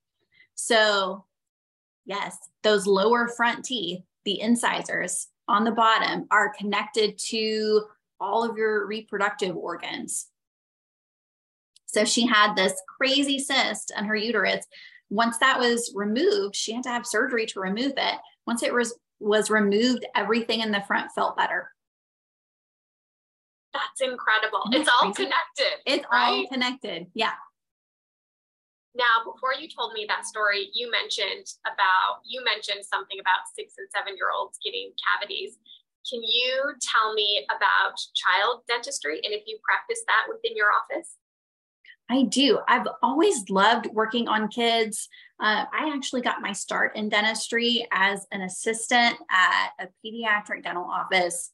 So, 0.55 1.25
yes, 2.05 2.37
those 2.63 2.85
lower 2.85 3.27
front 3.27 3.65
teeth 3.65 4.01
the 4.25 4.39
incisors 4.39 5.27
on 5.47 5.63
the 5.63 5.71
bottom 5.71 6.27
are 6.31 6.53
connected 6.57 7.17
to 7.17 7.83
all 8.21 8.49
of 8.49 8.57
your 8.57 8.85
reproductive 8.87 9.57
organs. 9.57 10.27
So 11.87 12.05
she 12.05 12.25
had 12.25 12.55
this 12.55 12.73
crazy 12.97 13.39
cyst 13.39 13.91
on 13.97 14.05
her 14.05 14.15
uterus. 14.15 14.65
Once 15.09 15.37
that 15.39 15.59
was 15.59 15.91
removed, 15.93 16.55
she 16.55 16.71
had 16.71 16.83
to 16.83 16.89
have 16.89 17.05
surgery 17.05 17.45
to 17.47 17.59
remove 17.59 17.93
it. 17.97 18.19
Once 18.47 18.63
it 18.63 18.73
was 18.73 18.97
was 19.19 19.49
removed, 19.49 20.05
everything 20.15 20.61
in 20.61 20.71
the 20.71 20.81
front 20.81 21.11
felt 21.13 21.37
better. 21.37 21.69
That's 23.73 24.01
incredible. 24.01 24.63
It's 24.71 24.89
all 24.89 25.13
connected. 25.13 25.79
It's 25.85 26.05
right? 26.11 26.29
all 26.29 26.47
connected. 26.47 27.07
Yeah. 27.13 27.33
Now, 28.95 29.23
before 29.23 29.53
you 29.53 29.69
told 29.69 29.93
me 29.93 30.05
that 30.09 30.25
story, 30.25 30.69
you 30.73 30.91
mentioned 30.91 31.47
about 31.63 32.19
you 32.25 32.43
mentioned 32.43 32.83
something 32.83 33.19
about 33.19 33.47
six 33.55 33.75
and 33.77 33.87
seven 33.95 34.17
year 34.17 34.27
olds 34.35 34.59
getting 34.63 34.91
cavities. 34.99 35.57
Can 36.09 36.21
you 36.23 36.73
tell 36.81 37.13
me 37.13 37.45
about 37.55 37.95
child 38.15 38.61
dentistry 38.67 39.19
and 39.23 39.33
if 39.33 39.43
you 39.45 39.59
practice 39.63 40.01
that 40.07 40.25
within 40.27 40.55
your 40.55 40.67
office? 40.67 41.15
I 42.09 42.23
do. 42.23 42.59
I've 42.67 42.87
always 43.01 43.49
loved 43.49 43.87
working 43.87 44.27
on 44.27 44.49
kids. 44.49 45.07
Uh, 45.39 45.65
I 45.71 45.93
actually 45.95 46.21
got 46.21 46.41
my 46.41 46.51
start 46.51 46.95
in 46.97 47.07
dentistry 47.07 47.87
as 47.91 48.27
an 48.31 48.41
assistant 48.41 49.15
at 49.29 49.69
a 49.79 49.87
pediatric 50.05 50.63
dental 50.63 50.83
office. 50.83 51.51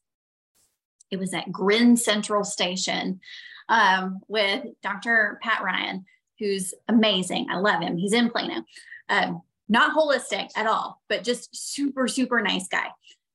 It 1.12 1.18
was 1.18 1.32
at 1.32 1.52
Grin 1.52 1.96
Central 1.96 2.42
Station 2.42 3.20
um, 3.68 4.20
with 4.26 4.64
Dr. 4.82 5.38
Pat 5.42 5.62
Ryan, 5.62 6.04
who's 6.40 6.74
amazing. 6.88 7.46
I 7.50 7.58
love 7.58 7.80
him. 7.80 7.96
He's 7.96 8.12
in 8.12 8.28
Plano. 8.28 8.64
Um, 9.08 9.42
not 9.68 9.94
holistic 9.96 10.50
at 10.56 10.66
all, 10.66 11.00
but 11.08 11.24
just 11.24 11.54
super, 11.54 12.08
super 12.08 12.40
nice 12.40 12.66
guy. 12.68 12.88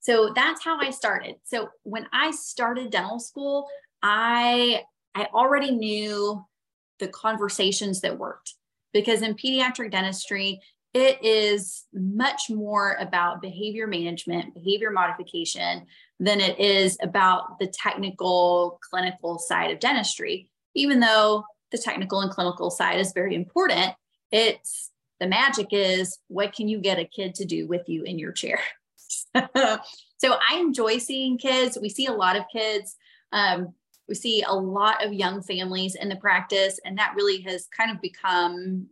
So 0.04 0.34
that's 0.36 0.64
how 0.64 0.80
I 0.80 0.92
started. 0.92 1.36
So 1.46 1.70
when 1.84 2.08
I 2.12 2.32
started 2.32 2.92
dental 2.92 3.20
school, 3.20 3.68
I 4.02 4.84
I 5.16 5.28
already 5.34 5.72
knew 5.72 6.44
the 7.00 7.08
conversations 7.08 8.02
that 8.02 8.20
worked 8.20 8.54
because 8.94 9.22
in 9.22 9.36
pediatric 9.36 9.92
dentistry 9.92 10.62
it 10.94 11.24
is 11.24 11.86
much 11.94 12.52
more 12.52 12.98
about 13.00 13.42
behavior 13.42 13.88
management, 13.88 14.54
behavior 14.54 14.92
modification 14.92 15.88
than 16.20 16.40
it 16.40 16.60
is 16.60 16.98
about 17.02 17.58
the 17.60 17.68
technical 17.68 18.80
clinical 18.90 19.40
side 19.40 19.72
of 19.72 19.80
dentistry. 19.80 20.52
Even 20.76 21.00
though 21.00 21.46
the 21.72 21.80
technical 21.80 22.20
and 22.22 22.30
clinical 22.30 22.70
side 22.70 23.00
is 23.00 23.12
very 23.14 23.34
important, 23.34 23.94
it's 24.32 24.92
the 25.20 25.28
magic 25.28 25.68
is 25.72 26.20
what 26.28 26.54
can 26.54 26.68
you 26.68 26.80
get 26.80 27.00
a 27.00 27.06
kid 27.06 27.34
to 27.36 27.46
do 27.46 27.68
with 27.68 27.88
you 27.88 28.04
in 28.04 28.20
your 28.20 28.32
chair? 28.32 28.60
so 30.18 30.38
I 30.50 30.58
enjoy 30.58 30.98
seeing 30.98 31.38
kids. 31.38 31.78
We 31.82 31.90
see 31.90 32.06
a 32.06 32.14
lot 32.14 32.36
of 32.36 32.44
kids. 32.52 32.96
Um, 33.32 33.74
we 34.08 34.16
see 34.16 34.44
a 34.44 34.54
lot 34.54 35.04
of 35.04 35.14
young 35.14 35.42
families 35.42 35.96
in 35.96 36.10
the 36.10 36.16
practice, 36.18 36.80
and 36.86 36.98
that 36.98 37.14
really 37.16 37.42
has 37.42 37.68
kind 37.76 37.92
of 37.92 38.02
become 38.02 38.88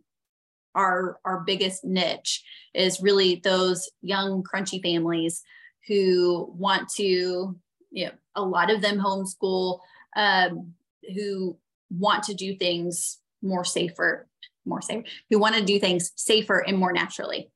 our 0.74 1.18
our 1.24 1.40
biggest 1.40 1.84
niche 1.84 2.42
is 2.74 3.00
really 3.00 3.40
those 3.44 3.90
young 4.00 4.42
crunchy 4.42 4.82
families 4.82 5.42
who 5.86 6.50
want 6.56 6.88
to 6.88 7.56
you 7.90 8.06
know 8.06 8.12
a 8.34 8.42
lot 8.42 8.70
of 8.70 8.80
them 8.80 8.98
homeschool 8.98 9.80
um, 10.16 10.72
who 11.14 11.56
want 11.90 12.22
to 12.24 12.34
do 12.34 12.56
things 12.56 13.18
more 13.42 13.64
safer 13.64 14.26
more 14.64 14.80
safe 14.80 15.04
who 15.28 15.38
want 15.38 15.54
to 15.54 15.64
do 15.64 15.78
things 15.78 16.12
safer 16.16 16.60
and 16.60 16.78
more 16.78 16.92
naturally 16.92 17.50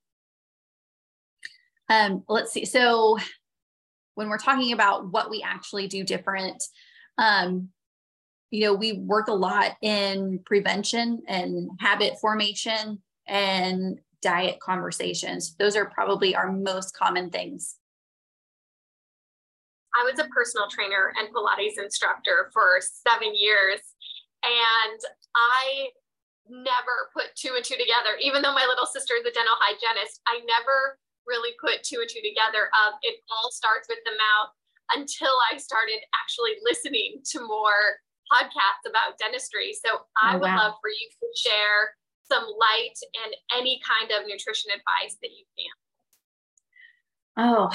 um, 1.89 2.23
let's 2.29 2.53
see 2.53 2.65
so 2.65 3.19
when 4.15 4.29
we're 4.29 4.39
talking 4.39 4.73
about 4.73 5.13
what 5.13 5.31
we 5.31 5.43
actually 5.43 5.87
do 5.87 6.03
different 6.05 6.63
um, 7.19 7.71
you 8.51 8.65
know, 8.65 8.75
we 8.75 8.93
work 8.93 9.29
a 9.29 9.35
lot 9.35 9.77
in 9.83 10.41
prevention 10.45 11.23
and 11.27 11.71
habit 11.81 12.19
formation 12.21 13.03
and 13.27 13.99
diet 14.23 14.59
conversations. 14.61 15.57
Those 15.57 15.77
are 15.77 15.87
probably 15.87 16.35
our 16.35 16.53
most 16.53 16.97
common 16.97 17.31
things. 17.31 17.77
I 19.95 20.05
was 20.05 20.19
a 20.19 20.29
personal 20.29 20.69
trainer 20.69 21.13
and 21.19 21.29
Pilates 21.35 21.83
instructor 21.83 22.51
for 22.53 22.79
seven 22.81 23.33
years, 23.35 23.81
and 24.45 25.01
I 25.35 25.89
never 26.49 27.11
put 27.15 27.35
two 27.35 27.55
and 27.57 27.65
two 27.65 27.77
together. 27.77 28.17
Even 28.21 28.43
though 28.43 28.55
my 28.55 28.67
little 28.69 28.87
sister 28.87 29.15
is 29.15 29.27
a 29.27 29.33
dental 29.33 29.57
hygienist, 29.59 30.21
I 30.27 30.41
never 30.47 30.99
really 31.27 31.55
put 31.61 31.83
two 31.83 32.01
and 32.01 32.09
two 32.09 32.23
together. 32.23 32.71
Of 32.87 32.95
it 33.03 33.21
all 33.31 33.51
starts 33.51 33.89
with 33.89 33.99
the 34.05 34.15
mouth 34.15 34.51
until 34.95 35.35
I 35.53 35.59
started 35.59 35.99
actually 36.15 36.59
listening 36.63 37.23
to 37.35 37.41
more 37.47 38.01
podcasts 38.33 38.89
about 38.89 39.19
dentistry. 39.19 39.75
So 39.75 39.91
oh, 39.93 40.07
I 40.23 40.35
oh, 40.35 40.39
would 40.39 40.49
wow. 40.49 40.57
love 40.57 40.75
for 40.81 40.91
you 40.91 41.07
to 41.11 41.27
share 41.37 41.95
some 42.31 42.45
light 42.59 42.97
and 43.25 43.35
any 43.57 43.81
kind 43.87 44.11
of 44.11 44.27
nutrition 44.27 44.71
advice 44.71 45.17
that 45.23 45.31
you 45.31 45.45
can. 45.57 45.75
Oh, 47.39 47.71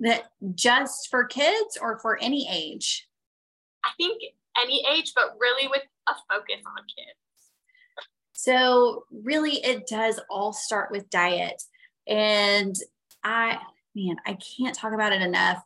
that 0.00 0.30
just 0.54 1.08
for 1.10 1.24
kids 1.24 1.78
or 1.80 1.98
for 1.98 2.18
any 2.20 2.48
age? 2.50 3.06
I 3.84 3.90
think 3.96 4.22
any 4.60 4.84
age, 4.90 5.12
but 5.14 5.36
really 5.38 5.68
with 5.68 5.82
a 6.08 6.14
focus 6.28 6.62
on 6.66 6.84
kids. 6.84 7.16
So, 8.32 9.04
really, 9.12 9.62
it 9.62 9.86
does 9.86 10.18
all 10.30 10.54
start 10.54 10.90
with 10.90 11.10
diet. 11.10 11.62
And 12.10 12.76
I, 13.22 13.58
man, 13.94 14.16
I 14.26 14.34
can't 14.34 14.74
talk 14.74 14.92
about 14.92 15.12
it 15.12 15.22
enough. 15.22 15.62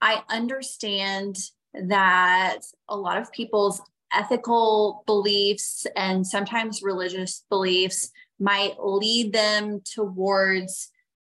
I 0.00 0.22
understand 0.30 1.36
that 1.74 2.60
a 2.88 2.96
lot 2.96 3.18
of 3.18 3.32
people's 3.32 3.82
ethical 4.12 5.02
beliefs 5.06 5.86
and 5.96 6.24
sometimes 6.24 6.82
religious 6.82 7.44
beliefs 7.50 8.12
might 8.38 8.76
lead 8.78 9.32
them 9.32 9.80
towards 9.84 10.90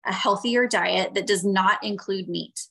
a 0.06 0.14
healthier 0.14 0.68
diet 0.68 1.16
that 1.16 1.26
does 1.26 1.44
not 1.44 1.84
include 1.84 2.30
meat. 2.30 2.68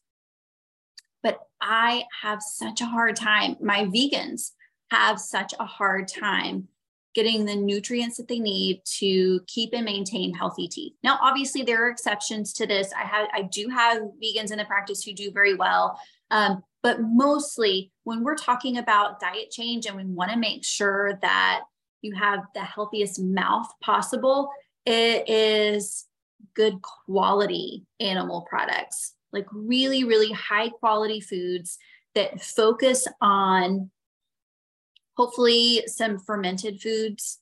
But 1.22 1.40
I 1.60 2.04
have 2.22 2.40
such 2.42 2.80
a 2.80 2.86
hard 2.86 3.16
time, 3.16 3.56
my 3.60 3.86
vegans 3.86 4.52
have 4.90 5.18
such 5.18 5.52
a 5.58 5.66
hard 5.66 6.06
time 6.06 6.68
getting 7.16 7.46
the 7.46 7.56
nutrients 7.56 8.18
that 8.18 8.28
they 8.28 8.38
need 8.38 8.82
to 8.84 9.40
keep 9.46 9.70
and 9.72 9.86
maintain 9.86 10.34
healthy 10.34 10.68
teeth. 10.68 10.92
Now, 11.02 11.18
obviously, 11.22 11.62
there 11.62 11.84
are 11.84 11.88
exceptions 11.88 12.52
to 12.52 12.66
this. 12.66 12.92
I 12.92 13.06
have, 13.06 13.28
I 13.32 13.42
do 13.42 13.70
have 13.70 14.02
vegans 14.22 14.52
in 14.52 14.58
the 14.58 14.66
practice 14.66 15.02
who 15.02 15.14
do 15.14 15.30
very 15.30 15.54
well, 15.54 15.98
um, 16.30 16.62
but 16.82 16.98
mostly 17.00 17.90
when 18.04 18.22
we're 18.22 18.36
talking 18.36 18.76
about 18.76 19.18
diet 19.18 19.50
change 19.50 19.86
and 19.86 19.96
we 19.96 20.04
want 20.04 20.30
to 20.30 20.36
make 20.36 20.62
sure 20.62 21.18
that 21.22 21.62
you 22.02 22.14
have 22.14 22.40
the 22.54 22.60
healthiest 22.60 23.18
mouth 23.18 23.66
possible, 23.80 24.50
it 24.84 25.26
is 25.26 26.04
good 26.52 26.82
quality 26.82 27.86
animal 27.98 28.42
products, 28.42 29.14
like 29.32 29.46
really, 29.52 30.04
really 30.04 30.32
high 30.32 30.68
quality 30.68 31.20
foods 31.20 31.78
that 32.14 32.42
focus 32.42 33.08
on 33.22 33.90
hopefully 35.16 35.82
some 35.86 36.18
fermented 36.18 36.80
foods 36.80 37.40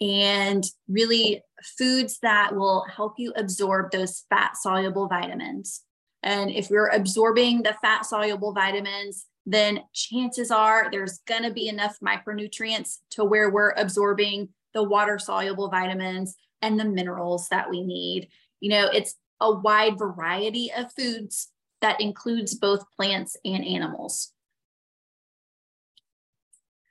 and 0.00 0.64
really 0.88 1.42
foods 1.78 2.18
that 2.20 2.54
will 2.54 2.84
help 2.94 3.14
you 3.18 3.32
absorb 3.36 3.90
those 3.90 4.24
fat 4.28 4.56
soluble 4.56 5.08
vitamins. 5.08 5.82
And 6.22 6.50
if 6.50 6.70
you're 6.70 6.88
absorbing 6.88 7.62
the 7.62 7.76
fat 7.80 8.04
soluble 8.04 8.52
vitamins, 8.52 9.26
then 9.46 9.80
chances 9.92 10.50
are 10.50 10.88
there's 10.90 11.18
going 11.26 11.44
to 11.44 11.52
be 11.52 11.68
enough 11.68 11.96
micronutrients 12.04 12.98
to 13.10 13.24
where 13.24 13.48
we're 13.48 13.74
absorbing 13.76 14.48
the 14.74 14.82
water 14.82 15.18
soluble 15.18 15.70
vitamins 15.70 16.34
and 16.62 16.78
the 16.78 16.84
minerals 16.84 17.48
that 17.48 17.70
we 17.70 17.82
need. 17.82 18.28
You 18.60 18.70
know, 18.70 18.88
it's 18.92 19.14
a 19.40 19.52
wide 19.52 19.98
variety 19.98 20.72
of 20.76 20.92
foods 20.92 21.48
that 21.80 22.00
includes 22.00 22.54
both 22.54 22.90
plants 22.96 23.36
and 23.44 23.64
animals. 23.64 24.32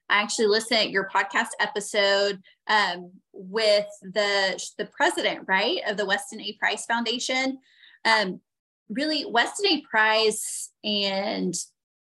I 0.10 0.22
actually 0.22 0.48
listened 0.48 0.82
to 0.82 0.90
your 0.90 1.10
podcast 1.14 1.50
episode 1.60 2.42
um, 2.68 3.12
with 3.34 3.88
the 4.02 4.64
the 4.78 4.86
president, 4.86 5.46
right, 5.48 5.80
of 5.88 5.98
the 5.98 6.06
Weston 6.06 6.42
A. 6.42 6.54
Price 6.60 6.86
Foundation. 6.86 7.60
Um, 8.06 8.42
really, 8.90 9.26
Weston 9.26 9.68
A. 9.68 9.82
Price 9.82 10.72
and 10.84 11.54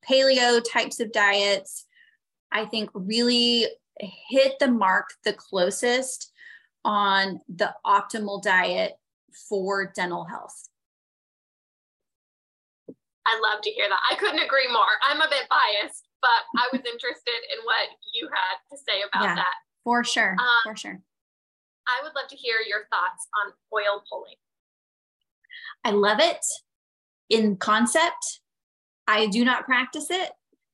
paleo 0.08 0.62
types 0.72 1.00
of 1.00 1.12
diets, 1.12 1.86
I 2.52 2.66
think, 2.66 2.90
really 2.94 3.68
hit 4.00 4.54
the 4.60 4.70
mark 4.70 5.10
the 5.24 5.34
closest 5.34 6.32
on 6.86 7.42
the 7.50 7.74
optimal 7.86 8.42
diet 8.42 8.94
for 9.50 9.92
dental 9.96 10.26
health. 10.26 10.70
I 13.26 13.40
love 13.42 13.62
to 13.62 13.70
hear 13.70 13.88
that. 13.88 14.00
I 14.10 14.16
couldn't 14.16 14.40
agree 14.40 14.68
more. 14.72 14.82
I'm 15.08 15.22
a 15.22 15.30
bit 15.30 15.48
biased, 15.50 16.08
but 16.22 16.41
I 16.57 16.67
was 16.72 16.82
interested 16.86 17.39
in 17.53 17.63
what 17.63 17.89
you 18.13 18.30
had 18.34 18.57
to 18.72 18.78
say 18.78 19.01
about 19.07 19.24
yeah, 19.24 19.36
that. 19.36 19.53
For 19.84 20.03
sure. 20.03 20.32
Um, 20.32 20.61
for 20.63 20.76
sure. 20.76 21.01
I 21.88 22.03
would 22.03 22.13
love 22.15 22.30
to 22.30 22.36
hear 22.36 22.57
your 22.67 22.82
thoughts 22.89 23.28
on 23.43 23.53
oil 23.74 24.03
pulling. 24.11 24.36
I 25.84 25.91
love 25.91 26.20
it 26.20 26.45
in 27.30 27.57
concept. 27.57 28.41
I 29.07 29.28
do 29.28 29.43
not 29.43 29.65
practice 29.65 30.07
it 30.09 30.32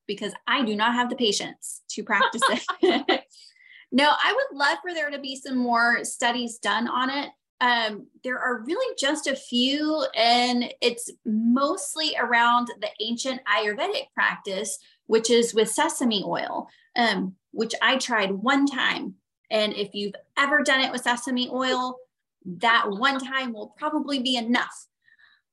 because 0.07 0.33
I 0.47 0.63
do 0.63 0.75
not 0.75 0.93
have 0.93 1.09
the 1.09 1.15
patience 1.15 1.81
to 1.91 2.03
practice 2.03 2.41
it. 2.49 3.23
no, 3.91 4.11
I 4.11 4.33
would 4.33 4.57
love 4.57 4.77
for 4.81 4.93
there 4.93 5.09
to 5.09 5.19
be 5.19 5.35
some 5.35 5.57
more 5.57 6.03
studies 6.03 6.57
done 6.59 6.87
on 6.87 7.09
it. 7.09 7.29
Um, 7.61 8.07
there 8.23 8.37
are 8.37 8.63
really 8.65 8.95
just 8.99 9.27
a 9.27 9.35
few, 9.35 10.05
and 10.15 10.65
it's 10.81 11.09
mostly 11.25 12.13
around 12.19 12.67
the 12.81 12.89
ancient 12.99 13.39
Ayurvedic 13.45 14.11
practice, 14.13 14.77
which 15.07 15.29
is 15.29 15.53
with 15.53 15.69
sesame 15.69 16.23
oil, 16.25 16.67
um, 16.95 17.35
which 17.51 17.73
I 17.81 17.97
tried 17.97 18.31
one 18.31 18.65
time. 18.65 19.15
And 19.51 19.73
if 19.73 19.89
you've 19.93 20.15
ever 20.37 20.63
done 20.63 20.81
it 20.81 20.91
with 20.91 21.01
sesame 21.01 21.49
oil, 21.49 21.97
that 22.45 22.85
one 22.89 23.19
time 23.19 23.53
will 23.53 23.73
probably 23.77 24.19
be 24.21 24.35
enough. 24.35 24.87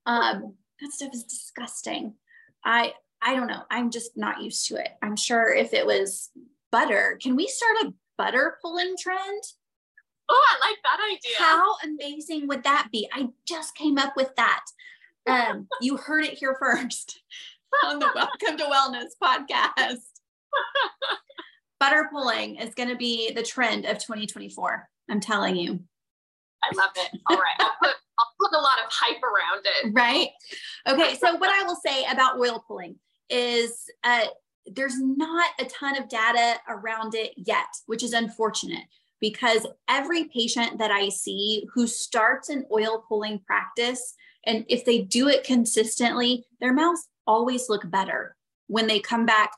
Um, 0.06 0.54
that 0.80 0.92
stuff 0.92 1.10
is 1.12 1.24
disgusting. 1.24 2.14
I 2.64 2.94
I 3.20 3.36
don't 3.36 3.46
know. 3.46 3.62
I'm 3.70 3.90
just 3.90 4.16
not 4.16 4.42
used 4.42 4.66
to 4.68 4.76
it. 4.76 4.88
I'm 5.00 5.16
sure 5.16 5.52
if 5.54 5.72
it 5.72 5.86
was 5.86 6.30
butter, 6.72 7.18
can 7.22 7.36
we 7.36 7.46
start 7.46 7.76
a 7.82 7.94
butter 8.18 8.58
pulling 8.60 8.96
trend? 8.98 9.42
Oh, 10.28 10.46
I 10.50 10.68
like 10.68 10.78
that 10.82 10.98
idea. 11.04 11.38
How 11.38 11.74
amazing 11.84 12.48
would 12.48 12.64
that 12.64 12.88
be? 12.90 13.08
I 13.12 13.28
just 13.46 13.76
came 13.76 13.98
up 13.98 14.16
with 14.16 14.34
that. 14.36 14.64
Um, 15.26 15.68
you 15.80 15.98
heard 15.98 16.24
it 16.24 16.34
here 16.34 16.56
first 16.58 17.20
on 17.84 17.98
the 17.98 18.08
Welcome 18.14 18.58
to 18.58 18.64
Wellness 18.64 19.10
podcast. 19.22 19.98
butter 21.82 22.08
pulling 22.12 22.56
is 22.56 22.74
going 22.76 22.88
to 22.88 22.96
be 22.96 23.32
the 23.32 23.42
trend 23.42 23.86
of 23.86 23.98
2024. 23.98 24.88
I'm 25.10 25.18
telling 25.18 25.56
you. 25.56 25.80
I 26.62 26.70
love 26.76 26.90
it. 26.94 27.18
All 27.28 27.36
right. 27.36 27.56
I'll 27.58 27.72
put 27.82 27.90
I'll 28.18 28.32
put 28.40 28.56
a 28.56 28.60
lot 28.60 28.78
of 28.84 28.88
hype 28.88 29.20
around 29.22 29.64
it. 29.64 29.92
Right. 29.92 30.28
Okay. 30.86 31.16
So 31.16 31.34
what 31.36 31.50
I 31.50 31.66
will 31.66 31.78
say 31.84 32.04
about 32.04 32.38
oil 32.38 32.62
pulling 32.68 32.96
is 33.28 33.84
uh, 34.04 34.26
there's 34.66 34.96
not 35.00 35.50
a 35.58 35.64
ton 35.64 35.96
of 36.00 36.08
data 36.08 36.60
around 36.68 37.16
it 37.16 37.32
yet, 37.36 37.66
which 37.86 38.04
is 38.04 38.12
unfortunate 38.12 38.84
because 39.20 39.66
every 39.88 40.24
patient 40.24 40.78
that 40.78 40.92
I 40.92 41.08
see 41.08 41.66
who 41.74 41.88
starts 41.88 42.48
an 42.48 42.64
oil 42.72 43.04
pulling 43.08 43.40
practice, 43.40 44.14
and 44.46 44.64
if 44.68 44.84
they 44.84 45.00
do 45.00 45.26
it 45.26 45.42
consistently, 45.42 46.44
their 46.60 46.72
mouths 46.72 47.08
always 47.26 47.68
look 47.68 47.88
better 47.90 48.36
when 48.66 48.86
they 48.86 49.00
come 49.00 49.26
back 49.26 49.52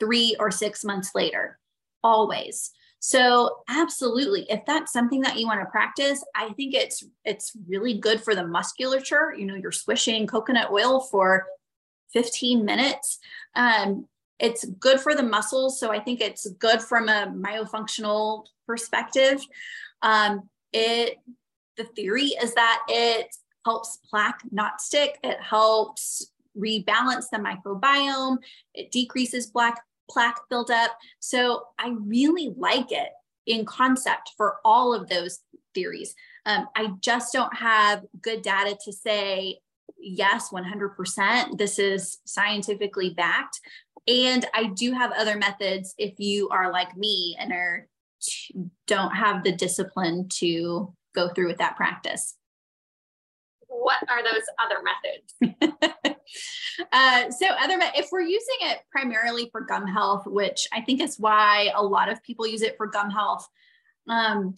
three 0.00 0.36
or 0.38 0.50
six 0.50 0.84
months 0.84 1.12
later, 1.14 1.58
always. 2.02 2.70
So 2.98 3.58
absolutely, 3.68 4.46
if 4.50 4.64
that's 4.66 4.92
something 4.92 5.20
that 5.20 5.38
you 5.38 5.46
want 5.46 5.60
to 5.60 5.66
practice, 5.66 6.24
I 6.34 6.50
think 6.54 6.74
it's 6.74 7.04
it's 7.24 7.52
really 7.68 7.98
good 7.98 8.20
for 8.20 8.34
the 8.34 8.46
musculature. 8.46 9.34
You 9.36 9.46
know, 9.46 9.54
you're 9.54 9.72
swishing 9.72 10.26
coconut 10.26 10.70
oil 10.70 11.00
for 11.00 11.46
15 12.12 12.64
minutes. 12.64 13.18
Um, 13.54 14.06
it's 14.38 14.64
good 14.64 15.00
for 15.00 15.14
the 15.14 15.22
muscles. 15.22 15.78
So 15.78 15.90
I 15.92 16.00
think 16.00 16.20
it's 16.20 16.48
good 16.52 16.82
from 16.82 17.08
a 17.08 17.32
myofunctional 17.34 18.46
perspective. 18.66 19.40
Um, 20.02 20.48
it 20.72 21.18
the 21.76 21.84
theory 21.84 22.32
is 22.42 22.54
that 22.54 22.82
it 22.88 23.34
helps 23.64 23.98
plaque 24.08 24.40
not 24.50 24.80
stick. 24.80 25.18
It 25.22 25.40
helps 25.40 26.32
rebalance 26.58 27.26
the 27.30 27.38
microbiome. 27.38 28.38
It 28.74 28.90
decreases 28.90 29.46
black 29.46 29.80
plaque 30.10 30.40
buildup. 30.48 30.92
So 31.20 31.64
I 31.78 31.94
really 32.00 32.52
like 32.56 32.92
it 32.92 33.08
in 33.46 33.64
concept 33.64 34.32
for 34.36 34.56
all 34.64 34.94
of 34.94 35.08
those 35.08 35.40
theories. 35.74 36.14
Um, 36.44 36.68
I 36.76 36.90
just 37.00 37.32
don't 37.32 37.54
have 37.56 38.04
good 38.20 38.42
data 38.42 38.76
to 38.84 38.92
say, 38.92 39.58
yes, 39.98 40.50
100%, 40.50 41.58
this 41.58 41.78
is 41.78 42.18
scientifically 42.24 43.10
backed. 43.10 43.60
And 44.08 44.46
I 44.54 44.66
do 44.74 44.92
have 44.92 45.12
other 45.12 45.36
methods 45.36 45.94
if 45.98 46.14
you 46.18 46.48
are 46.50 46.72
like 46.72 46.96
me 46.96 47.36
and 47.38 47.52
are 47.52 47.88
don't 48.86 49.10
have 49.10 49.44
the 49.44 49.52
discipline 49.52 50.28
to 50.28 50.94
go 51.14 51.28
through 51.28 51.48
with 51.48 51.58
that 51.58 51.76
practice. 51.76 52.34
What 53.82 53.98
are 54.08 54.22
those 54.22 54.42
other 54.62 54.82
methods? 54.82 56.18
uh, 56.92 57.30
so, 57.30 57.46
other 57.46 57.78
if 57.94 58.08
we're 58.10 58.22
using 58.22 58.56
it 58.62 58.78
primarily 58.90 59.48
for 59.50 59.60
gum 59.62 59.86
health, 59.86 60.26
which 60.26 60.66
I 60.72 60.80
think 60.80 61.00
is 61.00 61.18
why 61.18 61.70
a 61.74 61.84
lot 61.84 62.10
of 62.10 62.22
people 62.22 62.46
use 62.46 62.62
it 62.62 62.76
for 62.76 62.86
gum 62.86 63.10
health, 63.10 63.46
um, 64.08 64.54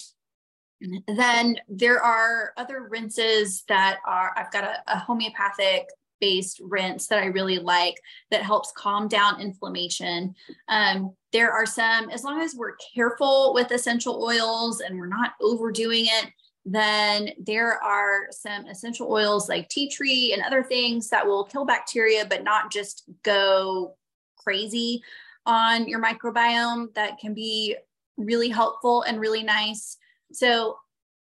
then 1.16 1.56
there 1.68 2.02
are 2.02 2.52
other 2.56 2.86
rinses 2.88 3.64
that 3.68 3.98
are. 4.06 4.32
I've 4.36 4.52
got 4.52 4.64
a, 4.64 4.76
a 4.86 4.98
homeopathic 4.98 5.88
based 6.20 6.60
rinse 6.62 7.06
that 7.08 7.18
I 7.18 7.26
really 7.26 7.58
like 7.58 8.00
that 8.30 8.42
helps 8.42 8.72
calm 8.76 9.08
down 9.08 9.40
inflammation. 9.40 10.34
Um, 10.68 11.14
there 11.32 11.52
are 11.52 11.66
some, 11.66 12.10
as 12.10 12.24
long 12.24 12.40
as 12.40 12.54
we're 12.54 12.76
careful 12.94 13.52
with 13.54 13.70
essential 13.70 14.22
oils 14.22 14.80
and 14.80 14.98
we're 14.98 15.06
not 15.06 15.32
overdoing 15.40 16.06
it, 16.06 16.30
then 16.74 17.30
there 17.38 17.82
are 17.82 18.26
some 18.30 18.66
essential 18.66 19.10
oils 19.10 19.48
like 19.48 19.68
tea 19.68 19.88
tree 19.88 20.32
and 20.32 20.42
other 20.42 20.62
things 20.62 21.08
that 21.10 21.26
will 21.26 21.44
kill 21.44 21.64
bacteria, 21.64 22.26
but 22.28 22.44
not 22.44 22.72
just 22.72 23.04
go 23.22 23.96
crazy 24.36 25.02
on 25.46 25.88
your 25.88 26.02
microbiome 26.02 26.92
that 26.94 27.18
can 27.18 27.34
be 27.34 27.76
really 28.16 28.48
helpful 28.48 29.02
and 29.02 29.20
really 29.20 29.42
nice. 29.42 29.96
So 30.32 30.78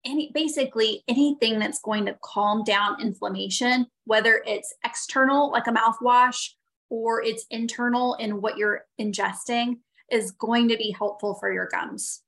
any 0.04 0.30
basically 0.32 1.02
anything 1.08 1.58
that's 1.58 1.80
going 1.80 2.06
to 2.06 2.16
calm 2.22 2.62
down 2.64 3.00
inflammation, 3.00 3.86
whether 4.04 4.42
it's 4.46 4.72
external 4.84 5.50
like 5.50 5.66
a 5.66 5.72
mouthwash 5.72 6.50
or 6.88 7.22
it's 7.22 7.44
internal 7.50 8.14
in 8.14 8.40
what 8.40 8.56
you're 8.56 8.84
ingesting, 9.00 9.78
is 10.10 10.30
going 10.30 10.68
to 10.68 10.76
be 10.76 10.94
helpful 10.96 11.34
for 11.34 11.52
your 11.52 11.66
gums. 11.66 12.22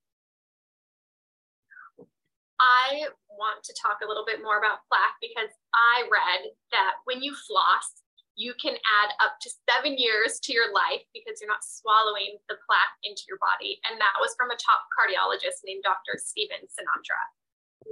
I 2.61 3.07
want 3.31 3.63
to 3.65 3.75
talk 3.79 4.03
a 4.03 4.09
little 4.09 4.27
bit 4.27 4.43
more 4.43 4.59
about 4.59 4.83
plaque 4.91 5.19
because 5.23 5.51
I 5.75 6.07
read 6.11 6.51
that 6.75 6.99
when 7.07 7.23
you 7.23 7.35
floss, 7.47 8.03
you 8.35 8.55
can 8.63 8.75
add 8.75 9.11
up 9.23 9.39
to 9.43 9.51
seven 9.71 9.99
years 9.99 10.39
to 10.43 10.53
your 10.53 10.73
life 10.73 11.03
because 11.15 11.41
you're 11.41 11.51
not 11.51 11.63
swallowing 11.63 12.39
the 12.49 12.55
plaque 12.67 12.97
into 13.03 13.23
your 13.27 13.39
body. 13.39 13.81
And 13.91 13.99
that 14.01 14.19
was 14.21 14.35
from 14.39 14.51
a 14.51 14.59
top 14.59 14.87
cardiologist 14.95 15.67
named 15.67 15.83
Dr. 15.83 16.19
Stephen 16.19 16.63
Sinatra. 16.71 17.23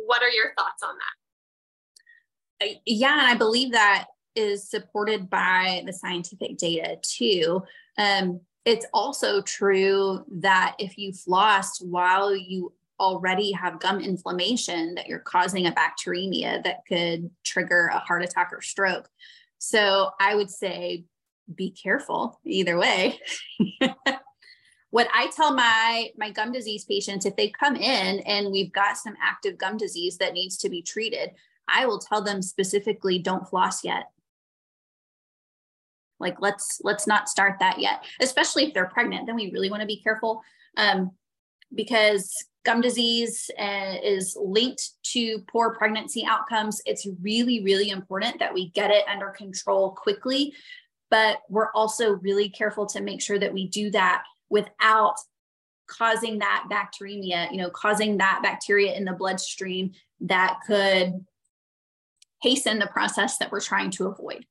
What 0.07 0.23
are 0.23 0.31
your 0.31 0.55
thoughts 0.57 0.83
on 0.83 0.95
that? 0.99 2.77
Yeah, 2.87 3.19
and 3.19 3.27
I 3.27 3.35
believe 3.35 3.73
that 3.73 4.07
is 4.35 4.71
supported 4.71 5.29
by 5.29 5.83
the 5.85 5.93
scientific 5.93 6.59
data 6.59 6.97
too. 7.03 7.63
Um, 7.99 8.41
it's 8.65 8.87
also 8.93 9.43
true 9.43 10.25
that 10.41 10.77
if 10.79 10.99
you 10.99 11.13
floss 11.13 11.81
while 11.81 12.35
you 12.35 12.73
already 12.99 13.53
have 13.53 13.81
gum 13.81 14.01
inflammation, 14.01 14.95
that 14.95 15.07
you're 15.07 15.19
causing 15.19 15.67
a 15.67 15.73
bacteremia 15.73 16.63
that 16.65 16.87
could 16.89 17.31
trigger 17.45 17.91
a 17.93 17.99
heart 17.99 18.23
attack 18.23 18.51
or 18.53 18.63
stroke. 18.63 19.09
So 19.59 20.11
I 20.21 20.35
would 20.35 20.51
say 20.51 21.05
be 21.55 21.71
careful 21.71 22.41
either 22.45 22.79
way. 22.79 23.21
what 24.91 25.09
I 25.13 25.29
tell 25.35 25.53
my 25.55 26.11
my 26.17 26.31
gum 26.31 26.53
disease 26.53 26.85
patients 26.85 27.27
if 27.27 27.37
they 27.37 27.51
come 27.51 27.77
in 27.77 28.21
and 28.21 28.51
we've 28.51 28.73
got 28.73 28.97
some 28.97 29.15
active 29.23 29.59
gum 29.59 29.77
disease 29.77 30.19
that 30.19 30.33
needs 30.33 30.57
to 30.59 30.69
be 30.69 30.83
treated, 30.83 31.31
I 31.69 31.87
will 31.87 31.99
tell 31.99 32.23
them 32.23 32.43
specifically 32.43 33.19
don't 33.19 33.49
floss 33.49 33.85
yet. 33.85 34.11
Like 36.19 36.41
let's 36.41 36.81
let's 36.83 37.07
not 37.07 37.29
start 37.29 37.59
that 37.61 37.79
yet, 37.79 38.05
especially 38.21 38.65
if 38.65 38.75
they're 38.75 38.87
pregnant. 38.87 39.27
Then 39.27 39.37
we 39.37 39.51
really 39.51 39.71
want 39.71 39.83
to 39.83 39.87
be 39.87 40.01
careful 40.01 40.43
um, 40.77 41.13
because 41.75 42.33
gum 42.67 42.81
disease 42.81 43.49
uh, 43.59 43.95
is 44.03 44.37
linked 44.39 44.91
to 45.05 45.39
poor 45.51 45.75
pregnancy 45.75 46.27
outcomes. 46.29 46.83
It's 46.85 47.07
really 47.23 47.63
really 47.63 47.91
important 47.91 48.41
that 48.41 48.53
we 48.53 48.71
get 48.71 48.91
it 48.91 49.05
under 49.09 49.31
control 49.31 49.93
quickly, 49.93 50.53
but 51.09 51.39
we're 51.49 51.71
also 51.73 52.15
really 52.17 52.51
careful 52.51 52.85
to 52.87 53.01
make 53.01 53.23
sure 53.23 53.39
that 53.39 53.55
we 53.55 53.69
do 53.69 53.91
that 53.93 54.25
without 54.51 55.15
causing 55.87 56.41
that 56.41 56.67
bacteremia, 56.69 57.51
you 57.53 57.59
know, 57.59 57.71
causing 57.71 58.19
that 58.19 58.41
bacteria 58.43 58.93
in 58.95 59.05
the 59.05 59.13
bloodstream 59.13 59.93
that 60.21 60.59
could 60.67 61.25
hasten 62.43 62.81
the 62.81 62.89
process 62.89 63.39
that 63.39 63.53
we're 63.53 63.61
trying 63.61 63.91
to 63.93 64.09
avoid. 64.09 64.45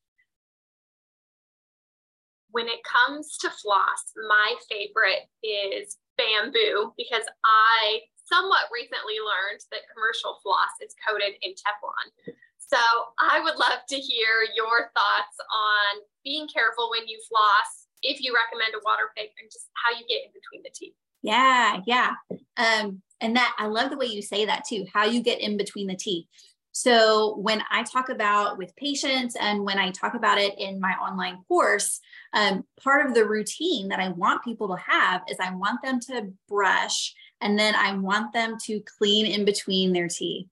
When 2.51 2.67
it 2.67 2.79
comes 2.83 3.37
to 3.39 3.49
floss, 3.49 4.13
my 4.29 4.55
favorite 4.69 5.27
is 5.43 5.97
bamboo 6.17 6.93
because 6.97 7.23
I 7.43 8.01
somewhat 8.25 8.71
recently 8.73 9.21
learned 9.21 9.61
that 9.71 9.85
commercial 9.93 10.39
floss 10.41 10.73
is 10.81 10.95
coated 10.97 11.37
in 11.41 11.53
Teflon. 11.53 12.33
So 12.57 12.81
I 13.21 13.39
would 13.41 13.57
love 13.57 13.85
to 13.89 13.95
hear 13.95 14.41
your 14.55 14.89
thoughts 14.97 15.37
on 15.39 16.01
being 16.23 16.47
careful 16.47 16.89
when 16.89 17.07
you 17.07 17.19
floss 17.29 17.85
if 18.01 18.21
you 18.21 18.33
recommend 18.33 18.73
a 18.73 18.81
water 18.83 19.13
pick 19.15 19.31
and 19.39 19.49
just 19.51 19.69
how 19.83 19.91
you 19.91 20.05
get 20.07 20.25
in 20.25 20.31
between 20.33 20.63
the 20.63 20.73
teeth. 20.73 20.95
Yeah, 21.21 21.81
yeah. 21.85 22.11
Um, 22.57 23.01
and 23.21 23.35
that 23.35 23.55
I 23.57 23.67
love 23.67 23.91
the 23.91 23.97
way 23.97 24.07
you 24.07 24.21
say 24.21 24.45
that 24.45 24.63
too, 24.67 24.85
how 24.93 25.05
you 25.05 25.21
get 25.21 25.39
in 25.39 25.57
between 25.57 25.87
the 25.87 25.95
teeth. 25.95 26.25
So 26.71 27.37
when 27.37 27.63
I 27.71 27.83
talk 27.83 28.09
about 28.09 28.57
with 28.57 28.75
patients 28.75 29.35
and 29.39 29.63
when 29.63 29.79
I 29.79 29.91
talk 29.91 30.13
about 30.13 30.37
it 30.37 30.59
in 30.59 30.79
my 30.79 30.91
online 30.93 31.37
course, 31.47 32.01
um, 32.35 32.65
part 32.83 33.05
of 33.05 33.13
the 33.15 33.25
routine 33.25 33.87
that 33.87 33.99
I 33.99 34.09
want 34.09 34.43
people 34.43 34.67
to 34.67 34.75
have 34.75 35.21
is 35.29 35.37
I 35.39 35.55
want 35.55 35.81
them 35.81 35.99
to 36.01 36.31
brush 36.47 37.15
and 37.41 37.57
then 37.57 37.73
I 37.75 37.95
want 37.97 38.33
them 38.33 38.57
to 38.65 38.81
clean 38.97 39.25
in 39.25 39.45
between 39.45 39.93
their 39.93 40.09
teeth. 40.09 40.47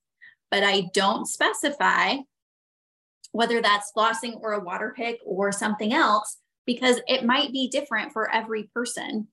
But 0.49 0.63
I 0.63 0.89
don't 0.93 1.27
specify 1.27 2.17
whether 3.33 3.61
that's 3.61 3.91
flossing 3.95 4.39
or 4.41 4.53
a 4.53 4.63
water 4.63 4.93
pick 4.95 5.19
or 5.25 5.51
something 5.51 5.91
else, 5.91 6.37
because 6.65 7.01
it 7.07 7.25
might 7.25 7.51
be 7.51 7.67
different 7.67 8.13
for 8.13 8.31
every 8.31 8.63
person. 8.73 9.27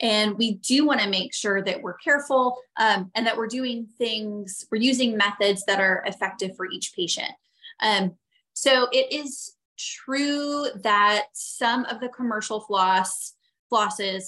And 0.00 0.36
we 0.36 0.54
do 0.54 0.86
want 0.86 1.00
to 1.00 1.08
make 1.08 1.34
sure 1.34 1.62
that 1.62 1.82
we're 1.82 1.94
careful 1.94 2.58
um, 2.78 3.10
and 3.14 3.26
that 3.26 3.36
we're 3.36 3.46
doing 3.46 3.86
things, 3.98 4.66
we're 4.72 4.82
using 4.82 5.16
methods 5.16 5.64
that 5.66 5.80
are 5.80 6.02
effective 6.06 6.56
for 6.56 6.66
each 6.68 6.94
patient. 6.96 7.30
Um, 7.80 8.16
so 8.54 8.88
it 8.90 9.12
is 9.12 9.54
true 9.84 10.66
that 10.82 11.26
some 11.32 11.84
of 11.86 12.00
the 12.00 12.08
commercial 12.08 12.60
floss 12.60 13.34
flosses 13.72 14.24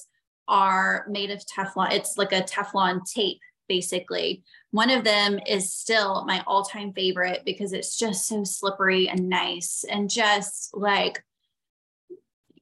are 0.48 1.06
made 1.08 1.30
of 1.30 1.44
Teflon. 1.46 1.92
It's 1.92 2.16
like 2.16 2.32
a 2.32 2.42
Teflon 2.42 3.00
tape, 3.10 3.40
basically. 3.68 4.42
One 4.70 4.90
of 4.90 5.04
them 5.04 5.38
is 5.46 5.72
still 5.72 6.24
my 6.26 6.42
all 6.46 6.64
time 6.64 6.92
favorite 6.92 7.42
because 7.44 7.72
it's 7.72 7.96
just 7.96 8.26
so 8.26 8.44
slippery 8.44 9.08
and 9.08 9.28
nice 9.28 9.84
and 9.88 10.10
just 10.10 10.76
like 10.76 11.22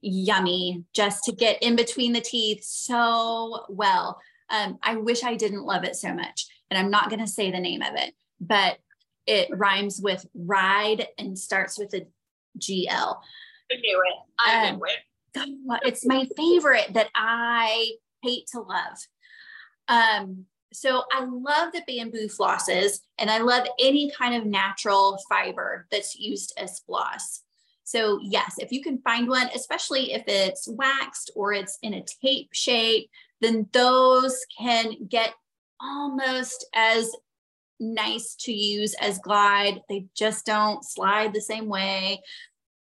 yummy 0.01 0.83
just 0.93 1.23
to 1.23 1.31
get 1.31 1.61
in 1.63 1.75
between 1.75 2.13
the 2.13 2.21
teeth 2.21 2.63
so 2.63 3.65
well. 3.69 4.19
Um, 4.49 4.77
I 4.83 4.97
wish 4.97 5.23
I 5.23 5.35
didn't 5.35 5.65
love 5.65 5.83
it 5.83 5.95
so 5.95 6.13
much. 6.13 6.47
And 6.69 6.77
I'm 6.77 6.91
not 6.91 7.09
going 7.09 7.21
to 7.21 7.27
say 7.27 7.51
the 7.51 7.59
name 7.59 7.81
of 7.81 7.95
it, 7.95 8.13
but 8.39 8.77
it 9.25 9.47
rhymes 9.51 10.01
with 10.01 10.25
ride 10.33 11.07
and 11.17 11.37
starts 11.37 11.77
with 11.79 11.93
a 11.93 12.05
GL. 12.59 13.17
I 13.71 13.75
knew 13.75 14.03
it. 14.05 14.13
I 14.39 14.69
um, 14.69 14.75
knew 14.75 14.85
it. 14.85 15.81
It's 15.85 16.05
my 16.05 16.27
favorite 16.37 16.93
that 16.93 17.09
I 17.15 17.93
hate 18.21 18.47
to 18.51 18.61
love. 18.61 18.97
Um, 19.87 20.45
so 20.71 21.03
I 21.11 21.25
love 21.25 21.71
the 21.71 21.83
bamboo 21.85 22.27
flosses 22.27 22.99
and 23.17 23.29
I 23.29 23.39
love 23.39 23.67
any 23.79 24.11
kind 24.11 24.35
of 24.35 24.45
natural 24.45 25.19
fiber 25.29 25.87
that's 25.91 26.15
used 26.15 26.53
as 26.57 26.79
floss. 26.79 27.41
So 27.83 28.19
yes, 28.23 28.55
if 28.57 28.71
you 28.71 28.81
can 28.81 28.99
find 28.99 29.27
one, 29.27 29.49
especially 29.53 30.13
if 30.13 30.23
it's 30.27 30.67
waxed 30.67 31.31
or 31.35 31.53
it's 31.53 31.77
in 31.81 31.93
a 31.93 32.05
tape 32.21 32.49
shape, 32.53 33.09
then 33.41 33.67
those 33.71 34.37
can 34.57 34.93
get 35.07 35.33
almost 35.79 36.65
as 36.73 37.11
nice 37.79 38.35
to 38.41 38.53
use 38.53 38.95
as 39.01 39.19
glide. 39.19 39.81
They 39.89 40.05
just 40.15 40.45
don't 40.45 40.83
slide 40.83 41.33
the 41.33 41.41
same 41.41 41.67
way. 41.67 42.21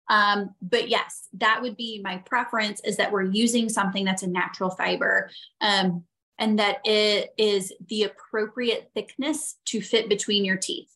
Um, 0.10 0.56
but 0.62 0.90
yes, 0.90 1.28
that 1.38 1.62
would 1.62 1.78
be 1.78 2.02
my 2.04 2.18
preference 2.18 2.82
is 2.84 2.98
that 2.98 3.12
we're 3.12 3.24
using 3.24 3.70
something 3.70 4.04
that's 4.04 4.24
a 4.24 4.28
natural 4.28 4.70
fiber 4.70 5.30
um, 5.62 6.04
and 6.38 6.60
that 6.60 6.80
it 6.84 7.34
is 7.38 7.72
the 7.88 8.04
appropriate 8.04 8.92
thickness 8.94 9.58
to 9.66 9.80
fit 9.80 10.10
between 10.10 10.44
your 10.44 10.58
teeth. 10.58 10.90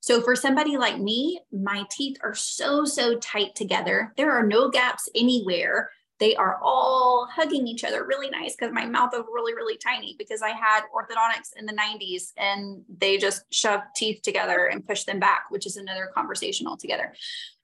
So 0.00 0.22
for 0.22 0.34
somebody 0.34 0.78
like 0.78 0.98
me, 0.98 1.40
my 1.52 1.84
teeth 1.90 2.16
are 2.24 2.34
so, 2.34 2.86
so 2.86 3.18
tight 3.18 3.54
together. 3.54 4.14
There 4.16 4.32
are 4.32 4.46
no 4.46 4.70
gaps 4.70 5.08
anywhere. 5.14 5.90
They 6.20 6.36
are 6.36 6.58
all 6.62 7.26
hugging 7.30 7.66
each 7.66 7.82
other 7.82 8.04
really 8.04 8.28
nice 8.28 8.54
because 8.54 8.72
my 8.72 8.84
mouth 8.84 9.14
is 9.14 9.22
really, 9.32 9.54
really 9.54 9.78
tiny 9.78 10.14
because 10.18 10.42
I 10.42 10.50
had 10.50 10.82
orthodontics 10.94 11.56
in 11.56 11.64
the 11.64 11.72
90s 11.72 12.32
and 12.36 12.82
they 12.98 13.16
just 13.16 13.42
shoved 13.50 13.84
teeth 13.96 14.20
together 14.22 14.66
and 14.66 14.86
pushed 14.86 15.06
them 15.06 15.18
back, 15.18 15.46
which 15.48 15.66
is 15.66 15.76
another 15.76 16.10
conversation 16.14 16.66
altogether. 16.66 17.14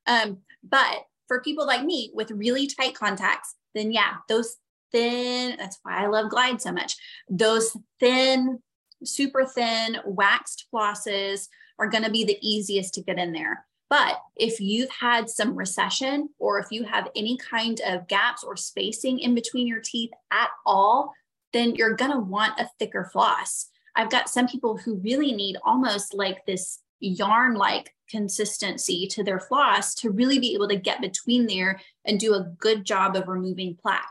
Um, 0.06 0.38
but 0.64 1.04
for 1.28 1.42
people 1.42 1.66
like 1.66 1.84
me 1.84 2.10
with 2.14 2.30
really 2.30 2.66
tight 2.66 2.94
contacts, 2.94 3.54
then 3.74 3.92
yeah, 3.92 4.14
those 4.28 4.56
thin, 4.90 5.56
that's 5.58 5.78
why 5.82 6.02
I 6.02 6.06
love 6.06 6.30
Glide 6.30 6.62
so 6.62 6.72
much. 6.72 6.96
Those 7.28 7.76
thin, 8.00 8.60
super 9.04 9.44
thin 9.44 9.98
waxed 10.06 10.66
flosses 10.72 11.48
are 11.78 11.88
going 11.88 12.04
to 12.04 12.10
be 12.10 12.24
the 12.24 12.38
easiest 12.40 12.94
to 12.94 13.02
get 13.02 13.18
in 13.18 13.32
there. 13.32 13.66
But 13.88 14.20
if 14.34 14.60
you've 14.60 14.90
had 14.90 15.30
some 15.30 15.54
recession 15.54 16.30
or 16.38 16.58
if 16.58 16.66
you 16.70 16.84
have 16.84 17.08
any 17.14 17.36
kind 17.36 17.80
of 17.86 18.08
gaps 18.08 18.42
or 18.42 18.56
spacing 18.56 19.20
in 19.20 19.34
between 19.34 19.66
your 19.66 19.80
teeth 19.80 20.10
at 20.32 20.50
all, 20.64 21.12
then 21.52 21.74
you're 21.74 21.94
going 21.94 22.10
to 22.10 22.18
want 22.18 22.58
a 22.58 22.68
thicker 22.78 23.08
floss. 23.12 23.68
I've 23.94 24.10
got 24.10 24.28
some 24.28 24.48
people 24.48 24.76
who 24.76 24.96
really 24.96 25.32
need 25.32 25.56
almost 25.64 26.14
like 26.14 26.44
this 26.46 26.80
yarn 27.00 27.54
like 27.54 27.94
consistency 28.10 29.06
to 29.08 29.22
their 29.22 29.40
floss 29.40 29.94
to 29.94 30.10
really 30.10 30.38
be 30.38 30.54
able 30.54 30.68
to 30.68 30.76
get 30.76 31.00
between 31.00 31.46
there 31.46 31.80
and 32.04 32.18
do 32.18 32.34
a 32.34 32.52
good 32.58 32.84
job 32.84 33.16
of 33.16 33.28
removing 33.28 33.76
plaque. 33.80 34.10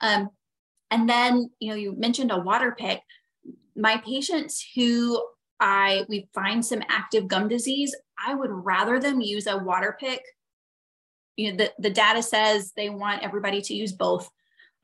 Um, 0.00 0.30
and 0.90 1.08
then, 1.08 1.50
you 1.60 1.70
know, 1.70 1.76
you 1.76 1.94
mentioned 1.96 2.30
a 2.30 2.38
water 2.38 2.74
pick. 2.76 3.00
My 3.76 3.98
patients 3.98 4.64
who 4.74 5.22
I 5.60 6.04
we 6.08 6.28
find 6.34 6.64
some 6.64 6.82
active 6.88 7.28
gum 7.28 7.48
disease, 7.48 7.94
I 8.26 8.34
would 8.34 8.50
rather 8.50 8.98
them 8.98 9.20
use 9.20 9.46
a 9.46 9.58
water 9.58 9.96
pick. 9.98 10.22
You 11.36 11.50
know, 11.50 11.56
the, 11.56 11.72
the 11.78 11.90
data 11.90 12.22
says 12.22 12.72
they 12.76 12.90
want 12.90 13.22
everybody 13.22 13.60
to 13.62 13.74
use 13.74 13.92
both 13.92 14.30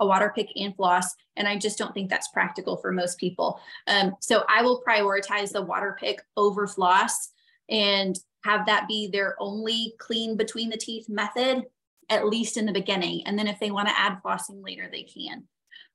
a 0.01 0.07
water 0.07 0.33
pick 0.35 0.51
and 0.57 0.75
floss. 0.75 1.15
And 1.37 1.47
I 1.47 1.59
just 1.59 1.79
don't 1.79 1.95
think 1.95 2.11
that's 2.11 2.29
practical 2.29 2.77
for 2.79 2.91
most 2.91 3.19
people. 3.19 3.61
Um, 3.87 4.17
so 4.21 4.45
I 4.49 4.63
will 4.63 4.83
prioritize 4.87 5.53
the 5.53 5.63
water 5.63 5.97
pick 6.01 6.23
over 6.37 6.67
floss 6.67 7.31
and 7.69 8.19
have 8.45 8.67
that 8.67 8.89
be 8.89 9.09
their 9.09 9.37
only 9.39 9.95
clean 9.99 10.37
between 10.37 10.71
the 10.71 10.77
teeth 10.77 11.09
method, 11.09 11.65
at 12.09 12.27
least 12.27 12.57
in 12.57 12.67
the 12.67 12.73
beginning. 12.73 13.23
And 13.27 13.39
then 13.39 13.47
if 13.47 13.61
they 13.61 13.71
want 13.71 13.89
to 13.89 13.99
add 13.99 14.19
flossing 14.25 14.65
later, 14.65 14.89
they 14.91 15.03
can. 15.03 15.45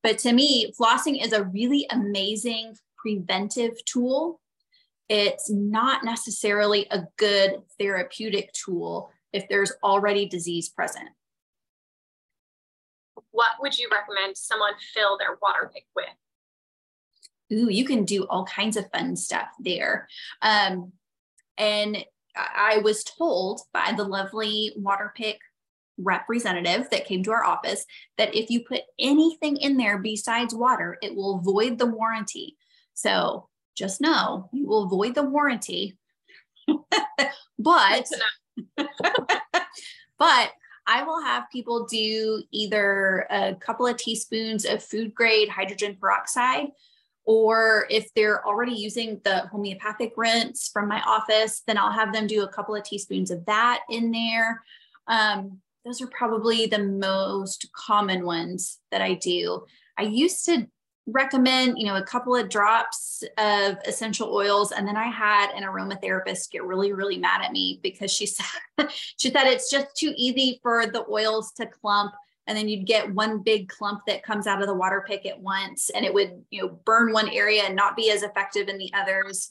But 0.02 0.18
to 0.18 0.32
me, 0.32 0.72
flossing 0.80 1.22
is 1.22 1.32
a 1.32 1.44
really 1.44 1.86
amazing 1.90 2.76
preventive 2.96 3.84
tool 3.84 4.40
it's 5.08 5.50
not 5.50 6.04
necessarily 6.04 6.86
a 6.90 7.04
good 7.16 7.62
therapeutic 7.78 8.52
tool 8.52 9.10
if 9.32 9.48
there's 9.48 9.72
already 9.82 10.26
disease 10.26 10.68
present. 10.68 11.08
What 13.30 13.52
would 13.60 13.78
you 13.78 13.88
recommend 13.92 14.36
someone 14.36 14.72
fill 14.94 15.18
their 15.18 15.38
water 15.42 15.70
pick 15.72 15.86
with? 15.94 16.06
Ooh, 17.52 17.70
you 17.70 17.84
can 17.84 18.04
do 18.04 18.24
all 18.24 18.44
kinds 18.44 18.76
of 18.76 18.90
fun 18.92 19.14
stuff 19.14 19.48
there. 19.60 20.08
Um, 20.42 20.92
and 21.56 22.04
I 22.34 22.78
was 22.78 23.04
told 23.04 23.60
by 23.72 23.92
the 23.96 24.04
lovely 24.04 24.72
water 24.76 25.12
pick 25.14 25.38
representative 25.98 26.88
that 26.90 27.06
came 27.06 27.22
to 27.22 27.30
our 27.30 27.44
office 27.44 27.84
that 28.18 28.34
if 28.34 28.50
you 28.50 28.64
put 28.64 28.82
anything 28.98 29.56
in 29.56 29.76
there 29.76 29.98
besides 29.98 30.54
water, 30.54 30.98
it 31.02 31.14
will 31.14 31.38
void 31.40 31.78
the 31.78 31.86
warranty. 31.86 32.56
So 32.94 33.48
just 33.76 34.00
know 34.00 34.48
you 34.52 34.66
will 34.66 34.84
avoid 34.84 35.14
the 35.14 35.22
warranty. 35.22 35.96
but 37.58 38.06
but 40.18 40.50
I 40.86 41.02
will 41.02 41.22
have 41.22 41.50
people 41.52 41.86
do 41.86 42.42
either 42.52 43.26
a 43.30 43.54
couple 43.56 43.86
of 43.86 43.96
teaspoons 43.96 44.64
of 44.64 44.82
food 44.82 45.14
grade 45.14 45.48
hydrogen 45.48 45.96
peroxide, 46.00 46.68
or 47.24 47.86
if 47.90 48.12
they're 48.14 48.46
already 48.46 48.72
using 48.72 49.20
the 49.24 49.48
homeopathic 49.48 50.12
rinse 50.16 50.70
from 50.72 50.88
my 50.88 51.02
office, 51.02 51.62
then 51.66 51.76
I'll 51.76 51.92
have 51.92 52.12
them 52.12 52.28
do 52.28 52.44
a 52.44 52.48
couple 52.48 52.74
of 52.74 52.84
teaspoons 52.84 53.30
of 53.30 53.44
that 53.46 53.80
in 53.90 54.12
there. 54.12 54.62
Um, 55.08 55.60
those 55.84 56.00
are 56.00 56.08
probably 56.08 56.66
the 56.66 56.82
most 56.82 57.68
common 57.72 58.24
ones 58.24 58.78
that 58.90 59.02
I 59.02 59.14
do. 59.14 59.64
I 59.98 60.02
used 60.02 60.44
to 60.46 60.68
recommend, 61.06 61.78
you 61.78 61.86
know, 61.86 61.96
a 61.96 62.02
couple 62.02 62.34
of 62.34 62.48
drops 62.48 63.22
of 63.38 63.76
essential 63.86 64.34
oils. 64.34 64.72
And 64.72 64.86
then 64.86 64.96
I 64.96 65.06
had 65.06 65.52
an 65.54 65.62
aromatherapist 65.62 66.50
get 66.50 66.64
really, 66.64 66.92
really 66.92 67.18
mad 67.18 67.42
at 67.44 67.52
me 67.52 67.80
because 67.82 68.12
she 68.12 68.26
said, 68.26 68.44
she 69.16 69.30
said 69.30 69.46
it's 69.46 69.70
just 69.70 69.96
too 69.96 70.12
easy 70.16 70.58
for 70.62 70.86
the 70.86 71.04
oils 71.08 71.52
to 71.52 71.66
clump. 71.66 72.12
And 72.48 72.56
then 72.56 72.68
you'd 72.68 72.86
get 72.86 73.12
one 73.12 73.42
big 73.42 73.68
clump 73.68 74.02
that 74.06 74.22
comes 74.22 74.46
out 74.46 74.60
of 74.60 74.68
the 74.68 74.74
water 74.74 75.04
pick 75.06 75.26
at 75.26 75.40
once 75.40 75.90
and 75.90 76.04
it 76.04 76.14
would, 76.14 76.44
you 76.50 76.62
know, 76.62 76.80
burn 76.84 77.12
one 77.12 77.28
area 77.28 77.62
and 77.62 77.74
not 77.74 77.96
be 77.96 78.10
as 78.10 78.22
effective 78.22 78.68
in 78.68 78.78
the 78.78 78.92
others. 78.94 79.50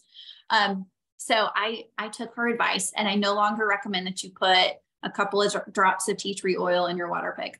Um, 0.50 0.86
so 1.18 1.50
I, 1.56 1.86
I 1.98 2.08
took 2.08 2.36
her 2.36 2.48
advice 2.48 2.94
and 2.96 3.08
I 3.08 3.16
no 3.16 3.34
longer 3.34 3.68
recommend 3.68 4.08
that 4.08 4.24
you 4.24 4.32
put 4.32 4.78
a 5.04 5.12
couple 5.14 5.42
of 5.42 5.54
drops 5.74 6.08
of 6.08 6.18
tea 6.18 6.36
tree 6.36 6.58
oil 6.58 6.88
in 6.88 6.98
your 6.98 7.10
water 7.10 7.36
pick 7.38 7.60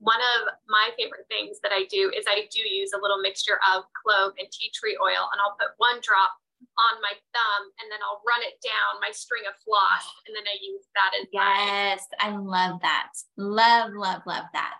one 0.00 0.20
of 0.36 0.48
my 0.68 0.90
favorite 0.96 1.28
things 1.28 1.60
that 1.62 1.72
I 1.72 1.84
do 1.92 2.10
is 2.16 2.24
I 2.26 2.48
do 2.48 2.64
use 2.64 2.92
a 2.96 3.00
little 3.00 3.20
mixture 3.20 3.60
of 3.68 3.84
clove 3.92 4.32
and 4.40 4.48
tea 4.50 4.72
tree 4.72 4.96
oil, 4.96 5.28
and 5.32 5.38
I'll 5.40 5.56
put 5.60 5.76
one 5.76 6.00
drop 6.00 6.32
on 6.60 7.00
my 7.00 7.12
thumb 7.32 7.64
and 7.80 7.88
then 7.88 8.00
I'll 8.04 8.20
run 8.24 8.44
it 8.44 8.60
down 8.60 9.00
my 9.00 9.12
string 9.12 9.44
of 9.48 9.56
floss 9.64 10.04
and 10.28 10.36
then 10.36 10.44
I 10.44 10.56
use 10.60 10.84
that 10.92 11.12
as 11.16 11.26
yes 11.32 12.04
my... 12.20 12.28
I 12.28 12.36
love 12.36 12.80
that. 12.82 13.12
Love 13.36 13.92
love 13.96 14.20
love 14.26 14.44
that. 14.52 14.76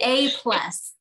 A 0.00 0.30
plus. 0.30 0.94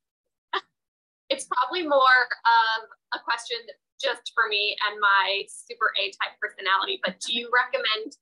It's 1.30 1.48
probably 1.50 1.88
more 1.88 2.22
of 2.46 2.80
a 3.16 3.20
question 3.24 3.58
just 4.02 4.32
for 4.36 4.48
me 4.50 4.76
and 4.90 5.00
my 5.00 5.44
super 5.48 5.90
A 5.98 6.12
type 6.12 6.38
personality, 6.42 7.00
but 7.04 7.20
do 7.20 7.34
you 7.34 7.50
recommend 7.50 8.18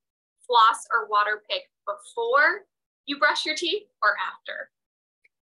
floss 0.45 0.85
or 0.91 1.07
water 1.09 1.43
pick 1.49 1.63
before 1.87 2.65
you 3.05 3.17
brush 3.17 3.45
your 3.45 3.55
teeth 3.55 3.87
or 4.03 4.15
after? 4.19 4.71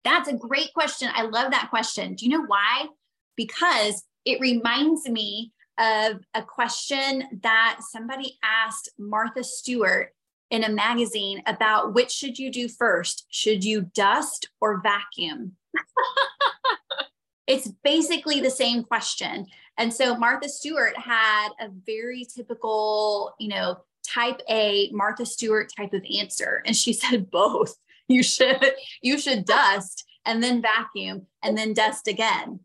That's 0.07 0.29
a 0.29 0.35
great 0.35 0.73
question. 0.73 1.09
I 1.13 1.23
love 1.23 1.51
that 1.51 1.67
question. 1.69 2.15
Do 2.15 2.25
you 2.25 2.31
know 2.31 2.45
why? 2.47 2.87
Because 3.37 4.05
it 4.25 4.39
reminds 4.41 5.09
me 5.09 5.51
of 5.81 6.21
a 6.33 6.43
question 6.43 7.25
that 7.43 7.81
somebody 7.81 8.39
asked 8.41 8.89
Martha 9.01 9.43
Stewart 9.43 10.13
in 10.53 10.63
a 10.63 10.69
magazine 10.69 11.43
about 11.47 11.93
which 11.93 12.13
should 12.13 12.39
you 12.39 12.53
do 12.53 12.69
first? 12.69 13.27
Should 13.31 13.65
you 13.65 13.91
dust 13.95 14.49
or 14.61 14.81
vacuum? 14.81 15.57
it's 17.49 17.67
basically 17.83 18.41
the 18.41 18.49
same 18.49 18.85
question. 18.85 19.47
And 19.77 19.93
so 19.93 20.17
Martha 20.17 20.49
Stewart 20.49 20.97
had 20.97 21.49
a 21.59 21.69
very 21.85 22.25
typical, 22.33 23.35
you 23.41 23.49
know, 23.49 23.79
type 24.07 24.41
A 24.49 24.89
Martha 24.93 25.27
Stewart 25.27 25.73
type 25.77 25.95
of 25.95 26.05
answer. 26.17 26.63
And 26.65 26.77
she 26.77 26.93
said 26.93 27.29
both. 27.29 27.75
You 28.09 28.23
should 28.23 28.65
you 29.03 29.19
should 29.19 29.45
dust 29.45 30.05
and 30.25 30.41
then 30.41 30.63
vacuum 30.63 31.27
and 31.43 31.59
then 31.59 31.75
dust 31.75 32.07
again. 32.07 32.61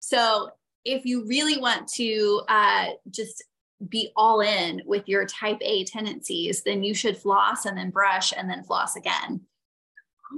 So 0.00 0.50
if 0.86 1.04
you 1.04 1.26
really 1.26 1.58
want 1.58 1.86
to 1.96 2.40
uh, 2.48 2.86
just 3.10 3.44
be 3.88 4.10
all 4.16 4.40
in 4.40 4.82
with 4.86 5.06
your 5.06 5.26
type 5.26 5.58
A 5.60 5.84
tendencies, 5.84 6.62
then 6.62 6.82
you 6.82 6.94
should 6.94 7.18
floss 7.18 7.66
and 7.66 7.76
then 7.76 7.90
brush 7.90 8.32
and 8.34 8.48
then 8.48 8.62
floss 8.62 8.96
again. 8.96 9.42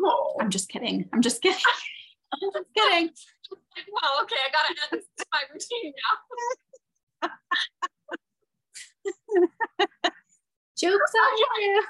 Oh. 0.03 0.37
I'm 0.41 0.51
just 0.51 0.69
kidding. 0.69 1.09
I'm 1.13 1.23
just 1.23 1.41
kidding. 1.43 1.59
I'm 2.33 2.51
just 2.53 2.75
kidding. 2.75 3.11
Oh, 4.03 4.21
okay. 4.23 4.37
I 4.45 4.51
gotta 4.51 4.75
add 4.83 4.91
this 4.93 5.05
to 5.19 5.27
my 5.33 5.43
routine 5.53 5.93
now. 7.23 7.31
Jokes 10.79 11.13
on 11.15 11.39
you. 11.61 11.83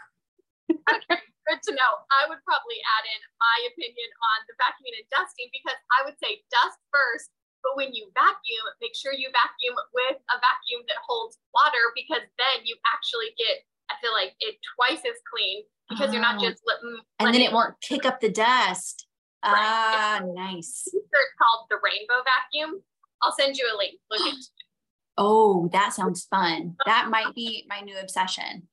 okay, 0.70 1.20
good 1.48 1.64
to 1.64 1.72
know. 1.72 1.92
I 2.12 2.28
would 2.28 2.44
probably 2.44 2.78
add 3.00 3.04
in 3.08 3.20
my 3.40 3.58
opinion 3.72 4.08
on 4.20 4.38
the 4.44 4.54
vacuuming 4.60 5.00
and 5.00 5.08
dusting 5.08 5.48
because 5.50 5.80
I 5.96 6.04
would 6.04 6.20
say 6.20 6.44
dust 6.52 6.76
first, 6.92 7.32
but 7.64 7.74
when 7.80 7.96
you 7.96 8.12
vacuum, 8.12 8.64
make 8.84 8.92
sure 8.92 9.16
you 9.16 9.32
vacuum 9.32 9.74
with 9.96 10.20
a 10.28 10.36
vacuum 10.36 10.84
that 10.92 11.00
holds 11.00 11.40
water 11.56 11.90
because 11.96 12.22
then 12.36 12.68
you 12.68 12.76
actually 12.92 13.32
get, 13.40 13.64
I 13.88 13.96
feel 14.04 14.12
like 14.12 14.36
it 14.44 14.60
twice 14.76 15.02
as 15.08 15.18
clean 15.24 15.64
because 15.88 16.10
oh. 16.10 16.12
you're 16.12 16.24
not 16.24 16.38
oh. 16.38 16.44
just 16.44 16.60
letting. 16.68 17.00
And 17.18 17.32
then 17.32 17.42
it 17.42 17.50
won't 17.56 17.80
pick 17.80 18.04
up 18.04 18.20
the 18.20 18.30
dust. 18.30 19.08
Right. 19.40 19.56
Ah, 19.56 20.20
nice. 20.36 20.84
It's 20.86 21.34
called 21.40 21.66
the 21.70 21.80
rainbow 21.80 22.20
vacuum. 22.26 22.82
I'll 23.22 23.34
send 23.38 23.56
you 23.56 23.66
a 23.72 23.74
link. 23.76 23.96
Look 24.10 24.20
at 24.20 24.34
Oh, 25.20 25.68
that 25.72 25.92
sounds 25.92 26.28
fun. 26.30 26.76
That 26.86 27.08
might 27.10 27.34
be 27.34 27.66
my 27.68 27.80
new 27.80 27.98
obsession. 27.98 28.68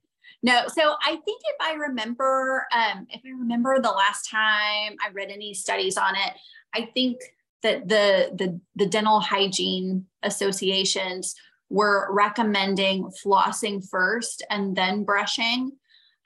No, 0.46 0.68
so 0.68 0.94
I 1.04 1.16
think 1.26 1.42
if 1.44 1.56
I 1.60 1.74
remember, 1.74 2.68
um, 2.72 3.08
if 3.10 3.22
I 3.26 3.30
remember 3.30 3.82
the 3.82 3.90
last 3.90 4.30
time 4.30 4.96
I 5.04 5.10
read 5.12 5.32
any 5.32 5.56
studies 5.56 5.98
on 5.98 6.14
it, 6.16 6.34
I 6.72 6.88
think 6.94 7.18
that 7.64 7.88
the 7.88 8.30
the, 8.32 8.62
the 8.76 8.86
dental 8.86 9.20
hygiene 9.20 10.06
associations 10.22 11.34
were 11.72 12.14
recommending 12.14 13.10
flossing 13.26 13.84
first 13.90 14.46
and 14.52 14.76
then 14.76 15.04
brushing, 15.04 15.72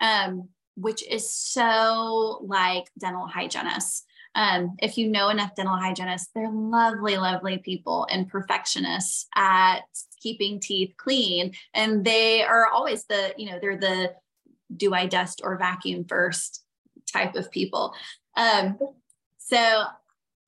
um, 0.02 0.50
which 0.76 1.02
is 1.08 1.32
so 1.32 2.46
like 2.46 2.92
dental 3.00 3.26
hygienists. 3.26 4.04
Um, 4.40 4.78
if 4.82 4.98
you 4.98 5.10
know 5.10 5.28
enough 5.28 5.54
dental 5.54 5.76
hygienists, 5.76 6.30
they're 6.34 6.50
lovely, 6.50 7.18
lovely 7.18 7.58
people 7.58 8.08
and 8.10 8.26
perfectionists 8.26 9.28
at 9.36 9.82
keeping 10.22 10.62
teeth 10.62 10.94
clean. 10.96 11.52
And 11.74 12.06
they 12.06 12.42
are 12.44 12.68
always 12.68 13.04
the, 13.04 13.34
you 13.36 13.52
know, 13.52 13.60
they're 13.62 13.78
the 13.78 14.14
do 14.74 14.94
I 14.94 15.08
dust 15.08 15.42
or 15.44 15.58
vacuum 15.58 16.06
first 16.08 16.64
type 17.12 17.36
of 17.36 17.52
people. 17.52 17.94
Um, 18.38 18.80
so 19.40 19.84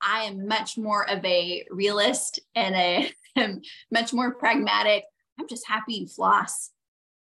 I 0.02 0.22
am 0.22 0.48
much 0.48 0.78
more 0.78 1.10
of 1.10 1.24
a 1.26 1.66
realist 1.70 2.39
and 2.56 2.76
a 2.76 3.12
much 3.92 4.14
more 4.14 4.34
pragmatic. 4.36 5.04
I'm 5.38 5.50
just 5.50 5.68
happy 5.68 5.96
you 5.96 6.08
floss. 6.08 6.72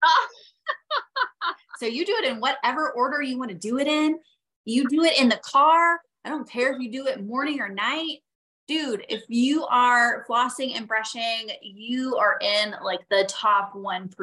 so 1.79 1.87
you 1.87 2.05
do 2.05 2.13
it 2.21 2.25
in 2.25 2.39
whatever 2.39 2.91
order 2.91 3.23
you 3.23 3.39
want 3.39 3.49
to 3.49 3.57
do 3.57 3.79
it 3.79 3.87
in. 3.87 4.19
You 4.65 4.87
do 4.87 5.03
it 5.03 5.19
in 5.19 5.29
the 5.29 5.41
car. 5.43 5.99
I 6.29 6.31
don't 6.31 6.47
care 6.47 6.71
if 6.71 6.79
you 6.79 6.91
do 6.91 7.07
it 7.07 7.25
morning 7.25 7.59
or 7.59 7.69
night. 7.69 8.19
Dude, 8.67 9.03
if 9.09 9.23
you 9.29 9.65
are 9.65 10.27
flossing 10.29 10.77
and 10.77 10.87
brushing, 10.87 11.49
you 11.63 12.17
are 12.17 12.37
in 12.39 12.75
like 12.83 12.99
the 13.09 13.25
top 13.27 13.73
1%. 13.73 14.13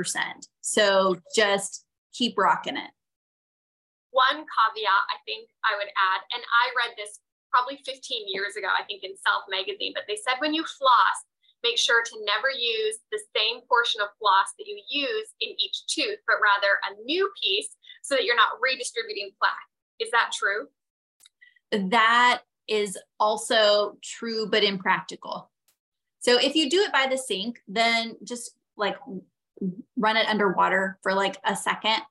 So 0.61 1.17
just 1.35 1.85
keep 2.15 2.39
rocking 2.39 2.77
it. 2.77 2.91
One 4.13 4.47
caveat 4.47 5.03
I 5.11 5.19
think 5.27 5.51
I 5.65 5.75
would 5.75 5.91
add, 5.91 6.21
and 6.31 6.45
I 6.47 6.71
read 6.79 6.95
this 6.97 7.19
probably 7.51 7.83
15 7.85 7.99
years 8.31 8.55
ago, 8.55 8.69
I 8.71 8.87
think 8.87 9.03
in 9.03 9.19
Self 9.27 9.43
Magazine, 9.51 9.91
but 9.93 10.05
they 10.07 10.15
said 10.15 10.39
when 10.39 10.55
you 10.55 10.63
floss, 10.63 11.19
make 11.65 11.77
sure 11.77 12.05
to 12.07 12.23
never 12.23 12.55
use 12.55 13.03
the 13.11 13.19
same 13.35 13.67
portion 13.67 14.01
of 14.01 14.15
floss 14.23 14.55
that 14.63 14.71
you 14.71 14.79
use 14.87 15.27
in 15.41 15.51
each 15.59 15.91
tooth, 15.91 16.23
but 16.31 16.39
rather 16.39 16.79
a 16.87 17.03
new 17.03 17.29
piece 17.43 17.75
so 18.07 18.15
that 18.15 18.23
you're 18.23 18.39
not 18.39 18.63
redistributing 18.63 19.35
plaque. 19.43 19.67
Is 19.99 20.13
that 20.13 20.31
true? 20.31 20.71
That 21.73 22.43
is 22.69 22.99
also 23.21 23.97
true, 24.03 24.49
but 24.51 24.65
impractical. 24.65 25.51
So 26.21 26.39
if 26.39 26.57
you 26.57 26.69
do 26.69 26.81
it 26.81 26.93
by 26.93 27.07
the 27.09 27.19
sink, 27.19 27.61
then 27.69 28.17
just 28.25 28.57
like 28.77 28.97
run 29.97 30.17
it 30.17 30.29
underwater 30.29 30.99
for 31.03 31.15
like 31.15 31.37
a 31.45 31.55
second. 31.55 32.03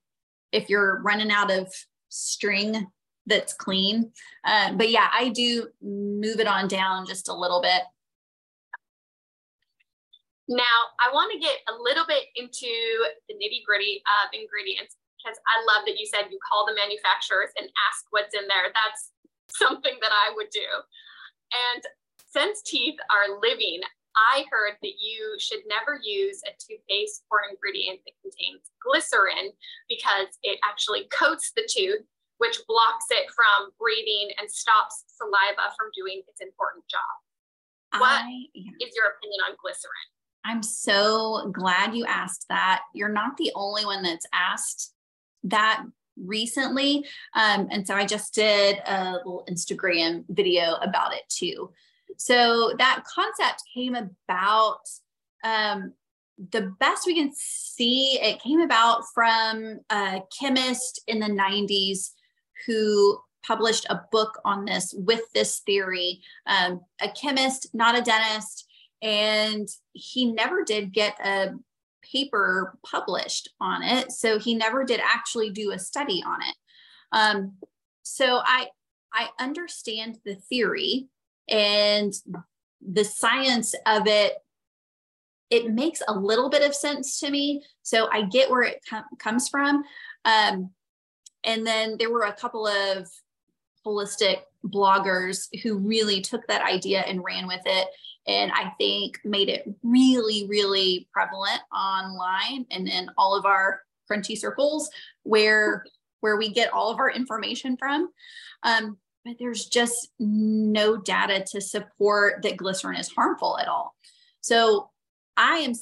If 0.51 0.69
you're 0.69 1.01
running 1.01 1.31
out 1.31 1.51
of 1.51 1.73
string 2.09 2.87
that's 3.25 3.53
clean. 3.53 4.11
Uh, 4.45 4.73
but 4.73 4.89
yeah, 4.89 5.09
I 5.11 5.29
do 5.29 5.67
move 5.81 6.39
it 6.39 6.47
on 6.47 6.67
down 6.67 7.05
just 7.05 7.29
a 7.29 7.33
little 7.33 7.61
bit. 7.61 7.81
Now, 10.47 10.93
I 11.01 11.11
want 11.11 11.33
to 11.33 11.39
get 11.39 11.57
a 11.67 11.73
little 11.73 12.05
bit 12.05 12.29
into 12.35 12.69
the 13.27 13.33
nitty 13.33 13.65
gritty 13.65 14.03
of 14.05 14.29
ingredients 14.29 14.95
because 15.17 15.41
I 15.49 15.57
love 15.65 15.89
that 15.89 15.97
you 15.97 16.05
said 16.05 16.29
you 16.29 16.37
call 16.37 16.69
the 16.69 16.77
manufacturers 16.77 17.49
and 17.57 17.65
ask 17.89 18.05
what's 18.11 18.35
in 18.37 18.45
there. 18.47 18.69
That's 18.69 19.09
something 19.57 19.95
that 20.01 20.11
I 20.11 20.33
would 20.35 20.49
do. 20.51 20.67
And 21.73 21.83
since 22.31 22.61
teeth 22.63 22.99
are 23.09 23.39
living, 23.41 23.81
I 24.15 24.45
heard 24.49 24.75
that 24.81 24.95
you 24.99 25.35
should 25.39 25.59
never 25.67 25.99
use 26.01 26.41
a 26.47 26.51
toothpaste 26.55 27.23
or 27.29 27.39
ingredient 27.49 27.99
that 28.05 28.15
contains 28.23 28.71
glycerin 28.79 29.51
because 29.89 30.39
it 30.43 30.59
actually 30.63 31.07
coats 31.11 31.51
the 31.55 31.67
tooth, 31.67 32.03
which 32.37 32.59
blocks 32.67 33.05
it 33.11 33.27
from 33.35 33.71
breathing 33.79 34.31
and 34.39 34.49
stops 34.49 35.03
saliva 35.07 35.75
from 35.75 35.91
doing 35.95 36.23
its 36.27 36.39
important 36.39 36.83
job. 36.87 37.99
What 37.99 38.23
I, 38.23 38.47
yeah. 38.53 38.71
is 38.87 38.95
your 38.95 39.07
opinion 39.15 39.39
on 39.47 39.55
glycerin? 39.61 40.07
I'm 40.45 40.63
so 40.63 41.49
glad 41.51 41.95
you 41.95 42.05
asked 42.05 42.45
that. 42.49 42.83
You're 42.93 43.09
not 43.09 43.35
the 43.37 43.51
only 43.55 43.85
one 43.85 44.03
that's 44.03 44.27
asked 44.31 44.93
that 45.43 45.83
recently. 46.17 47.05
Um, 47.35 47.67
and 47.71 47.85
so 47.85 47.95
I 47.95 48.05
just 48.05 48.33
did 48.33 48.81
a 48.85 49.13
little 49.13 49.45
Instagram 49.49 50.25
video 50.29 50.75
about 50.75 51.13
it 51.13 51.23
too. 51.29 51.71
So 52.17 52.73
that 52.77 53.03
concept 53.13 53.63
came 53.73 53.95
about. 53.95 54.81
Um, 55.43 55.93
the 56.51 56.73
best 56.79 57.07
we 57.07 57.15
can 57.15 57.31
see, 57.33 58.19
it 58.21 58.41
came 58.41 58.59
about 58.59 59.03
from 59.13 59.79
a 59.89 60.21
chemist 60.37 61.01
in 61.07 61.19
the 61.19 61.27
90s 61.27 62.11
who 62.65 63.19
published 63.45 63.85
a 63.89 64.01
book 64.11 64.39
on 64.43 64.65
this 64.65 64.93
with 64.97 65.21
this 65.33 65.59
theory. 65.59 66.21
Um, 66.47 66.81
a 67.01 67.09
chemist, 67.09 67.69
not 67.73 67.97
a 67.97 68.01
dentist, 68.01 68.65
and 69.01 69.67
he 69.93 70.31
never 70.31 70.63
did 70.63 70.93
get 70.93 71.15
a 71.23 71.53
paper 72.11 72.77
published 72.85 73.49
on 73.59 73.83
it. 73.83 74.11
So 74.11 74.39
he 74.39 74.55
never 74.55 74.83
did 74.83 74.99
actually 75.03 75.49
do 75.49 75.71
a 75.71 75.79
study 75.79 76.23
on 76.25 76.41
it. 76.41 76.55
Um, 77.11 77.53
so 78.03 78.41
I 78.43 78.67
I 79.13 79.29
understand 79.39 80.19
the 80.25 80.35
theory 80.35 81.07
and 81.49 82.13
the 82.81 83.03
science 83.03 83.73
of 83.85 84.07
it. 84.07 84.33
It 85.49 85.71
makes 85.71 86.01
a 86.07 86.13
little 86.13 86.49
bit 86.49 86.63
of 86.63 86.75
sense 86.75 87.19
to 87.19 87.29
me. 87.29 87.63
So 87.83 88.09
I 88.11 88.23
get 88.23 88.49
where 88.49 88.63
it 88.63 88.83
com- 88.89 89.05
comes 89.19 89.47
from. 89.47 89.83
Um, 90.25 90.71
and 91.43 91.65
then 91.65 91.95
there 91.97 92.11
were 92.11 92.23
a 92.23 92.33
couple 92.33 92.67
of 92.67 93.07
holistic 93.85 94.39
bloggers 94.65 95.47
who 95.61 95.77
really 95.77 96.19
took 96.19 96.45
that 96.47 96.67
idea 96.67 97.01
and 97.01 97.23
ran 97.23 97.47
with 97.47 97.61
it 97.65 97.87
and 98.27 98.51
I 98.51 98.71
think 98.77 99.19
made 99.23 99.49
it 99.49 99.67
really, 99.83 100.47
really 100.47 101.07
prevalent 101.11 101.61
online 101.73 102.65
and 102.71 102.87
in 102.87 103.09
all 103.17 103.35
of 103.35 103.45
our 103.45 103.81
crunchy 104.09 104.37
circles 104.37 104.89
where 105.23 105.83
where 106.21 106.37
we 106.37 106.49
get 106.49 106.73
all 106.73 106.91
of 106.91 106.99
our 106.99 107.11
information 107.11 107.77
from. 107.77 108.09
Um, 108.63 108.97
but 109.23 109.35
there's 109.39 109.65
just 109.65 110.09
no 110.19 110.97
data 110.97 111.43
to 111.51 111.61
support 111.61 112.41
that 112.43 112.57
glycerin 112.57 112.95
is 112.95 113.09
harmful 113.09 113.59
at 113.59 113.67
all. 113.67 113.95
So 114.41 114.89
I 115.37 115.57
am, 115.57 115.73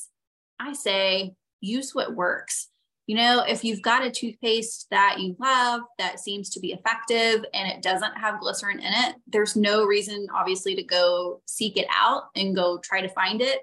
I 0.59 0.73
say, 0.73 1.35
use 1.61 1.93
what 1.93 2.15
works. 2.15 2.69
You 3.05 3.17
know, 3.17 3.43
if 3.45 3.65
you've 3.65 3.81
got 3.81 4.05
a 4.05 4.11
toothpaste 4.11 4.87
that 4.89 5.17
you 5.19 5.35
love 5.37 5.81
that 5.97 6.19
seems 6.19 6.49
to 6.51 6.61
be 6.61 6.71
effective 6.71 7.43
and 7.53 7.69
it 7.69 7.81
doesn't 7.81 8.17
have 8.17 8.39
glycerin 8.39 8.79
in 8.79 8.93
it, 8.93 9.15
there's 9.27 9.57
no 9.57 9.83
reason, 9.85 10.27
obviously, 10.33 10.75
to 10.75 10.83
go 10.83 11.41
seek 11.45 11.75
it 11.75 11.87
out 11.93 12.23
and 12.35 12.55
go 12.55 12.79
try 12.81 13.01
to 13.01 13.09
find 13.09 13.41
it. 13.41 13.59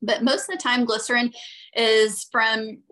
But 0.00 0.22
most 0.22 0.48
of 0.48 0.56
the 0.56 0.62
time, 0.62 0.84
glycerin 0.84 1.32
is 1.74 2.26
from 2.30 2.82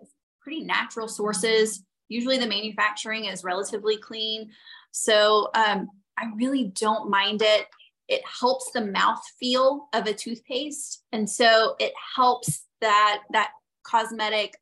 pretty 0.41 0.63
natural 0.63 1.07
sources. 1.07 1.83
Usually, 2.09 2.37
the 2.37 2.47
manufacturing 2.47 3.25
is 3.25 3.43
relatively 3.43 3.97
clean. 3.97 4.49
So, 4.91 5.49
um, 5.55 5.87
I 6.17 6.25
really 6.35 6.65
don't 6.75 7.09
mind 7.09 7.41
it. 7.41 7.67
It 8.07 8.21
helps 8.39 8.71
the 8.71 8.85
mouth 8.85 9.21
feel 9.39 9.87
of 9.93 10.05
a 10.05 10.13
toothpaste. 10.13 11.03
And 11.11 11.29
so 11.29 11.75
it 11.79 11.93
helps 12.15 12.65
that 12.81 13.21
that 13.31 13.51
cosmetic 13.83 14.55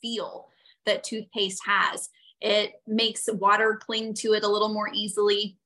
feel 0.00 0.48
that 0.84 1.04
toothpaste 1.04 1.62
has. 1.66 2.08
It 2.40 2.74
makes 2.86 3.28
water 3.32 3.78
cling 3.80 4.14
to 4.14 4.34
it 4.34 4.44
a 4.44 4.48
little 4.48 4.72
more 4.72 4.90
easily. 4.92 5.56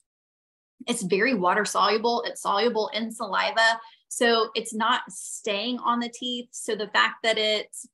It's 0.86 1.02
very 1.02 1.34
water 1.34 1.64
soluble, 1.64 2.22
it's 2.26 2.42
soluble 2.42 2.90
in 2.94 3.12
saliva. 3.12 3.80
So 4.08 4.50
it's 4.54 4.74
not 4.74 5.02
staying 5.08 5.78
on 5.78 6.00
the 6.00 6.08
teeth. 6.08 6.48
So 6.50 6.74
the 6.74 6.88
fact 6.88 7.22
that 7.22 7.38
it's, 7.38 7.88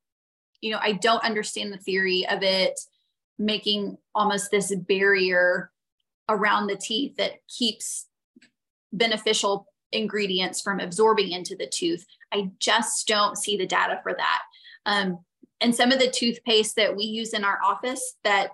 you 0.60 0.70
know, 0.70 0.78
I 0.80 0.92
don't 0.92 1.24
understand 1.24 1.72
the 1.72 1.78
theory 1.78 2.26
of 2.28 2.42
it 2.42 2.78
making 3.38 3.98
almost 4.14 4.50
this 4.50 4.74
barrier 4.74 5.70
around 6.28 6.66
the 6.66 6.76
teeth 6.76 7.16
that 7.16 7.46
keeps 7.48 8.06
beneficial 8.92 9.66
ingredients 9.92 10.60
from 10.60 10.80
absorbing 10.80 11.32
into 11.32 11.54
the 11.54 11.66
tooth. 11.66 12.06
I 12.32 12.50
just 12.58 13.06
don't 13.06 13.36
see 13.36 13.56
the 13.56 13.66
data 13.66 14.00
for 14.02 14.14
that. 14.14 14.42
Um, 14.86 15.18
and 15.60 15.74
some 15.74 15.92
of 15.92 15.98
the 15.98 16.10
toothpaste 16.10 16.76
that 16.76 16.96
we 16.96 17.04
use 17.04 17.32
in 17.32 17.44
our 17.44 17.58
office 17.64 18.16
that 18.24 18.50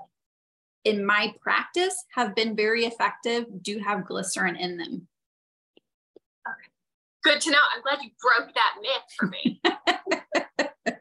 in 0.85 1.05
my 1.05 1.35
practice 1.41 1.95
have 2.15 2.35
been 2.35 2.57
very 2.57 2.85
effective 2.85 3.47
do 3.63 3.79
have 3.79 4.07
glycerin 4.07 4.57
in 4.57 4.77
them. 4.77 5.07
Okay. 6.47 6.69
Good 7.23 7.41
to 7.43 7.51
know. 7.51 7.59
I'm 7.75 7.83
glad 7.83 8.03
you 8.03 8.11
broke 8.21 8.53
that 8.55 8.75
myth 8.81 9.09
for 9.17 9.27
me. 9.27 9.61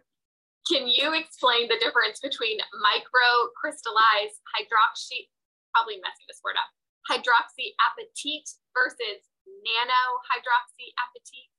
Can 0.72 0.88
you 0.88 1.14
explain 1.14 1.68
the 1.68 1.78
difference 1.80 2.20
between 2.22 2.58
microcrystallized 2.60 4.40
hydroxy, 4.56 5.28
probably 5.74 5.96
messing 5.96 6.26
this 6.28 6.40
word 6.44 6.56
up, 6.56 6.70
hydroxyapatite 7.10 8.56
versus 8.74 9.28
nano 9.66 10.22
hydroxyapatite? 10.32 11.50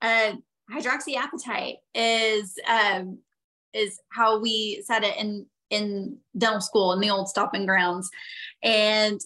Uh, 0.00 0.36
hydroxyapatite 0.72 1.78
is 1.94 2.54
um, 2.66 3.18
is 3.72 4.00
how 4.10 4.40
we 4.40 4.82
said 4.84 5.04
it 5.04 5.16
in 5.16 5.46
in 5.70 6.18
dental 6.36 6.60
school 6.60 6.92
in 6.92 7.00
the 7.00 7.10
old 7.10 7.28
stopping 7.28 7.66
grounds. 7.66 8.10
And 8.62 9.20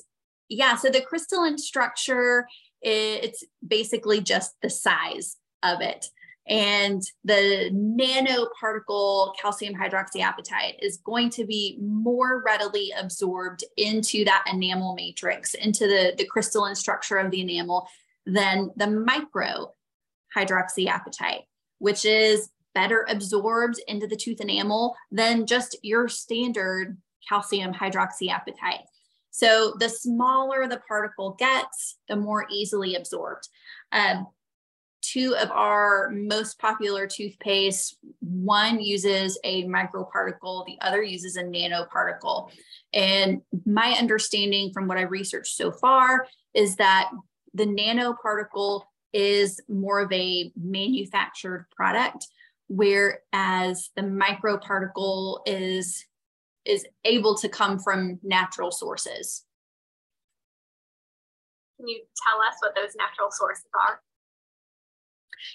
yeah 0.48 0.76
so 0.76 0.90
the 0.90 1.00
crystalline 1.00 1.58
structure 1.58 2.46
it's 2.82 3.42
basically 3.66 4.20
just 4.20 4.52
the 4.60 4.68
size 4.68 5.38
of 5.62 5.80
it. 5.80 6.06
And 6.46 7.02
the 7.24 7.70
nanoparticle 7.72 9.34
calcium 9.40 9.74
hydroxyapatite 9.74 10.74
is 10.82 10.98
going 10.98 11.30
to 11.30 11.46
be 11.46 11.78
more 11.80 12.42
readily 12.44 12.92
absorbed 12.98 13.64
into 13.78 14.26
that 14.26 14.44
enamel 14.52 14.94
matrix 14.94 15.54
into 15.54 15.86
the, 15.86 16.12
the 16.18 16.26
crystalline 16.26 16.74
structure 16.74 17.16
of 17.16 17.30
the 17.30 17.40
enamel 17.40 17.88
than 18.26 18.70
the 18.76 18.86
micro 18.86 19.72
hydroxyapatite 20.36 21.44
which 21.78 22.04
is 22.04 22.48
better 22.74 23.06
absorbed 23.08 23.80
into 23.88 24.06
the 24.06 24.16
tooth 24.16 24.40
enamel 24.40 24.96
than 25.10 25.46
just 25.46 25.76
your 25.82 26.08
standard 26.08 26.98
calcium 27.28 27.72
hydroxyapatite. 27.72 28.84
So 29.30 29.74
the 29.78 29.88
smaller 29.88 30.68
the 30.68 30.80
particle 30.86 31.36
gets, 31.38 31.96
the 32.08 32.16
more 32.16 32.46
easily 32.50 32.94
absorbed. 32.94 33.48
Um, 33.90 34.26
two 35.02 35.34
of 35.36 35.50
our 35.50 36.10
most 36.10 36.58
popular 36.58 37.06
toothpaste, 37.06 37.98
one 38.20 38.80
uses 38.80 39.38
a 39.44 39.64
microparticle, 39.64 40.64
the 40.66 40.78
other 40.80 41.02
uses 41.02 41.36
a 41.36 41.42
nanoparticle. 41.42 42.50
And 42.92 43.42
my 43.66 43.96
understanding 43.98 44.72
from 44.72 44.88
what 44.88 44.98
I 44.98 45.02
researched 45.02 45.56
so 45.56 45.70
far 45.70 46.26
is 46.54 46.76
that 46.76 47.10
the 47.52 47.66
nanoparticle 47.66 48.82
is 49.12 49.60
more 49.68 50.00
of 50.00 50.12
a 50.12 50.52
manufactured 50.56 51.66
product 51.74 52.26
whereas 52.68 53.90
the 53.96 54.02
microparticle 54.02 55.40
is 55.46 56.04
is 56.64 56.86
able 57.04 57.34
to 57.36 57.48
come 57.48 57.78
from 57.78 58.18
natural 58.22 58.70
sources. 58.70 59.44
Can 61.76 61.88
you 61.88 62.02
tell 62.26 62.40
us 62.40 62.54
what 62.60 62.74
those 62.74 62.94
natural 62.96 63.30
sources 63.30 63.66
are? 63.74 64.00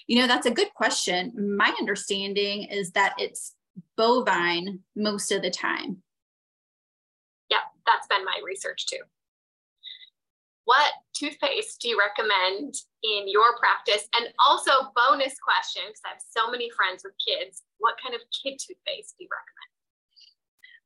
You 0.06 0.20
know, 0.20 0.28
that's 0.28 0.46
a 0.46 0.52
good 0.52 0.72
question. 0.74 1.56
My 1.56 1.74
understanding 1.80 2.64
is 2.64 2.92
that 2.92 3.14
it's 3.18 3.56
bovine 3.96 4.80
most 4.94 5.32
of 5.32 5.42
the 5.42 5.50
time. 5.50 6.02
Yeah, 7.50 7.58
that's 7.86 8.06
been 8.06 8.24
my 8.24 8.40
research 8.44 8.86
too 8.86 9.00
what 10.64 10.92
toothpaste 11.14 11.80
do 11.80 11.88
you 11.88 11.98
recommend 11.98 12.74
in 13.02 13.28
your 13.28 13.56
practice? 13.58 14.08
And 14.16 14.28
also, 14.46 14.70
bonus 14.94 15.34
question 15.38 15.82
because 15.86 16.02
I 16.06 16.10
have 16.10 16.22
so 16.36 16.50
many 16.50 16.70
friends 16.70 17.02
with 17.04 17.14
kids. 17.24 17.62
What 17.78 17.94
kind 18.02 18.14
of 18.14 18.20
kid 18.30 18.58
toothpaste 18.58 19.16
do 19.18 19.24
you 19.24 19.28
recommend? 19.32 19.60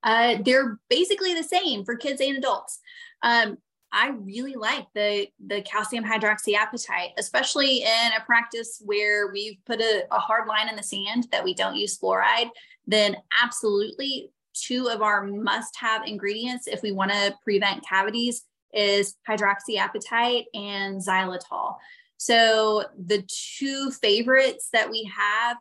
Uh, 0.04 0.42
they're 0.44 0.78
basically 0.90 1.34
the 1.34 1.42
same 1.42 1.84
for 1.84 1.96
kids 1.96 2.20
and 2.20 2.36
adults. 2.36 2.80
Um, 3.22 3.58
I 3.90 4.08
really 4.08 4.54
like 4.54 4.86
the 4.94 5.28
the 5.46 5.62
calcium 5.62 6.04
hydroxyapatite, 6.04 7.12
especially 7.16 7.82
in 7.82 8.12
a 8.18 8.24
practice 8.26 8.82
where 8.84 9.30
we've 9.32 9.56
put 9.64 9.80
a, 9.80 10.04
a 10.10 10.18
hard 10.18 10.48
line 10.48 10.68
in 10.68 10.76
the 10.76 10.82
sand 10.82 11.28
that 11.30 11.44
we 11.44 11.54
don't 11.54 11.76
use 11.76 11.98
fluoride. 11.98 12.50
Then 12.86 13.16
absolutely, 13.42 14.30
two 14.52 14.88
of 14.88 15.00
our 15.00 15.24
must-have 15.24 16.06
ingredients 16.06 16.66
if 16.66 16.82
we 16.82 16.92
want 16.92 17.12
to 17.12 17.34
prevent 17.44 17.86
cavities 17.86 18.44
is 18.74 19.16
hydroxyapatite 19.28 20.44
and 20.54 21.00
xylitol. 21.00 21.76
So 22.16 22.84
the 23.06 23.22
two 23.28 23.90
favorites 23.90 24.68
that 24.72 24.90
we 24.90 25.10
have 25.16 25.56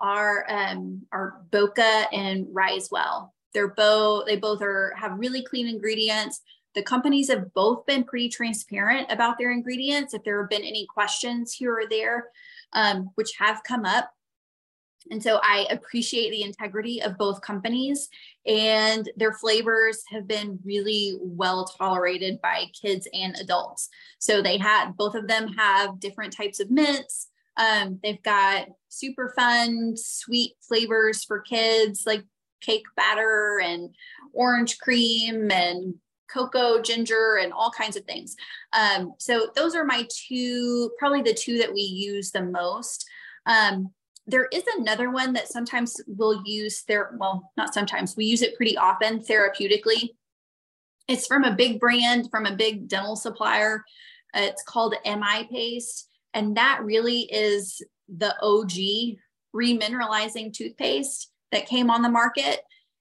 are 0.00 0.46
um, 0.48 1.02
are 1.12 1.42
Boka 1.50 2.06
and 2.12 2.46
Risewell. 2.46 3.30
They're 3.54 3.74
both 3.74 4.26
they 4.26 4.36
both 4.36 4.62
are 4.62 4.94
have 4.96 5.18
really 5.18 5.42
clean 5.42 5.68
ingredients. 5.68 6.40
The 6.74 6.82
companies 6.82 7.28
have 7.28 7.52
both 7.54 7.86
been 7.86 8.04
pretty 8.04 8.28
transparent 8.28 9.10
about 9.10 9.38
their 9.38 9.50
ingredients. 9.50 10.14
If 10.14 10.22
there 10.22 10.40
have 10.40 10.50
been 10.50 10.62
any 10.62 10.86
questions 10.86 11.52
here 11.52 11.72
or 11.72 11.88
there, 11.88 12.28
um, 12.72 13.10
which 13.14 13.32
have 13.38 13.62
come 13.64 13.84
up, 13.84 14.10
and 15.10 15.22
so 15.22 15.40
I 15.42 15.66
appreciate 15.70 16.30
the 16.30 16.42
integrity 16.42 17.02
of 17.02 17.18
both 17.18 17.40
companies 17.40 18.08
and 18.46 19.08
their 19.16 19.32
flavors 19.32 20.02
have 20.10 20.26
been 20.26 20.58
really 20.64 21.16
well 21.20 21.64
tolerated 21.64 22.40
by 22.42 22.66
kids 22.80 23.08
and 23.12 23.36
adults. 23.36 23.88
So 24.18 24.42
they 24.42 24.58
had 24.58 24.96
both 24.96 25.14
of 25.14 25.28
them 25.28 25.48
have 25.56 26.00
different 26.00 26.36
types 26.36 26.60
of 26.60 26.70
mints. 26.70 27.28
Um, 27.56 27.98
they've 28.02 28.22
got 28.22 28.68
super 28.88 29.32
fun, 29.34 29.94
sweet 29.96 30.52
flavors 30.66 31.24
for 31.24 31.40
kids 31.40 32.04
like 32.06 32.24
cake 32.60 32.84
batter 32.96 33.60
and 33.62 33.94
orange 34.32 34.78
cream 34.78 35.50
and 35.50 35.94
cocoa, 36.32 36.80
ginger, 36.82 37.38
and 37.42 37.52
all 37.52 37.70
kinds 37.70 37.96
of 37.96 38.04
things. 38.04 38.36
Um, 38.72 39.14
so 39.18 39.50
those 39.54 39.74
are 39.74 39.84
my 39.84 40.06
two, 40.10 40.90
probably 40.98 41.22
the 41.22 41.34
two 41.34 41.58
that 41.58 41.72
we 41.72 41.80
use 41.80 42.30
the 42.30 42.42
most. 42.42 43.06
Um, 43.46 43.92
there 44.28 44.46
is 44.52 44.62
another 44.76 45.10
one 45.10 45.32
that 45.32 45.48
sometimes 45.48 46.00
we'll 46.06 46.42
use 46.44 46.84
there. 46.86 47.16
Well, 47.18 47.50
not 47.56 47.72
sometimes, 47.72 48.14
we 48.16 48.26
use 48.26 48.42
it 48.42 48.56
pretty 48.56 48.76
often 48.76 49.20
therapeutically. 49.20 50.10
It's 51.08 51.26
from 51.26 51.44
a 51.44 51.56
big 51.56 51.80
brand, 51.80 52.30
from 52.30 52.44
a 52.44 52.54
big 52.54 52.88
dental 52.88 53.16
supplier. 53.16 53.84
Uh, 54.34 54.42
it's 54.42 54.62
called 54.62 54.94
MI 55.06 55.48
Paste. 55.50 56.08
And 56.34 56.56
that 56.58 56.82
really 56.84 57.22
is 57.22 57.82
the 58.14 58.36
OG 58.42 59.16
remineralizing 59.56 60.52
toothpaste 60.52 61.32
that 61.50 61.66
came 61.66 61.90
on 61.90 62.02
the 62.02 62.10
market. 62.10 62.60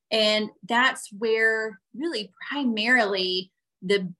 And 0.09 0.49
that's 0.67 1.09
where 1.11 1.81
really 1.93 2.31
primarily 2.49 3.51
the 3.81 4.13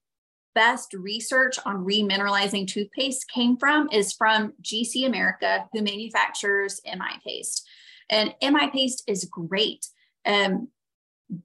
best 0.54 0.92
research 0.94 1.58
on 1.64 1.84
remineralizing 1.84 2.66
toothpaste 2.66 3.30
came 3.30 3.56
from 3.56 3.88
is 3.92 4.12
from 4.12 4.52
GC 4.62 5.06
America, 5.06 5.66
who 5.72 5.82
manufactures 5.82 6.80
MI 6.84 7.18
Paste. 7.24 7.66
And 8.10 8.34
MI 8.42 8.70
Paste 8.70 9.04
is 9.06 9.24
great. 9.30 9.86
Um, 10.24 10.68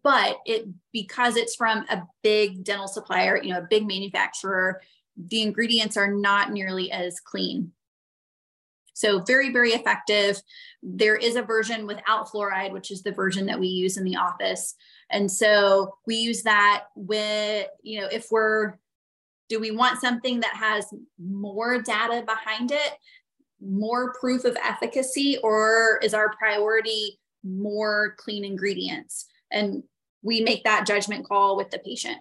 but 0.01 0.37
it 0.45 0.65
because 0.91 1.35
it's 1.35 1.55
from 1.55 1.85
a 1.89 2.03
big 2.21 2.63
dental 2.63 2.87
supplier, 2.87 3.41
you 3.41 3.51
know, 3.51 3.59
a 3.59 3.67
big 3.69 3.85
manufacturer, 3.85 4.81
the 5.17 5.41
ingredients 5.41 5.97
are 5.97 6.11
not 6.11 6.51
nearly 6.51 6.91
as 6.91 7.19
clean. 7.19 7.71
So 8.93 9.19
very, 9.19 9.51
very 9.51 9.71
effective. 9.71 10.41
There 10.81 11.15
is 11.15 11.35
a 11.35 11.41
version 11.41 11.87
without 11.87 12.29
fluoride, 12.29 12.71
which 12.71 12.91
is 12.91 13.01
the 13.01 13.11
version 13.11 13.47
that 13.47 13.59
we 13.59 13.67
use 13.67 13.97
in 13.97 14.03
the 14.03 14.17
office. 14.17 14.75
And 15.09 15.29
so 15.29 15.95
we 16.05 16.15
use 16.15 16.43
that 16.43 16.85
with, 16.95 17.67
you 17.81 18.01
know, 18.01 18.07
if 18.11 18.27
we're, 18.31 18.77
do 19.49 19.59
we 19.59 19.71
want 19.71 19.99
something 19.99 20.39
that 20.39 20.55
has 20.55 20.85
more 21.19 21.81
data 21.81 22.23
behind 22.25 22.71
it, 22.71 22.93
more 23.61 24.13
proof 24.19 24.45
of 24.45 24.57
efficacy, 24.63 25.37
or 25.43 25.99
is 26.01 26.13
our 26.13 26.33
priority 26.35 27.19
more 27.43 28.15
clean 28.17 28.45
ingredients? 28.45 29.25
And 29.51 29.83
we 30.21 30.41
make 30.41 30.63
that 30.63 30.87
judgment 30.87 31.27
call 31.27 31.57
with 31.57 31.69
the 31.69 31.79
patient. 31.79 32.17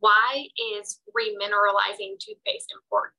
Why 0.00 0.46
is 0.78 1.00
remineralizing 1.16 2.18
toothpaste 2.20 2.72
important? 2.74 3.14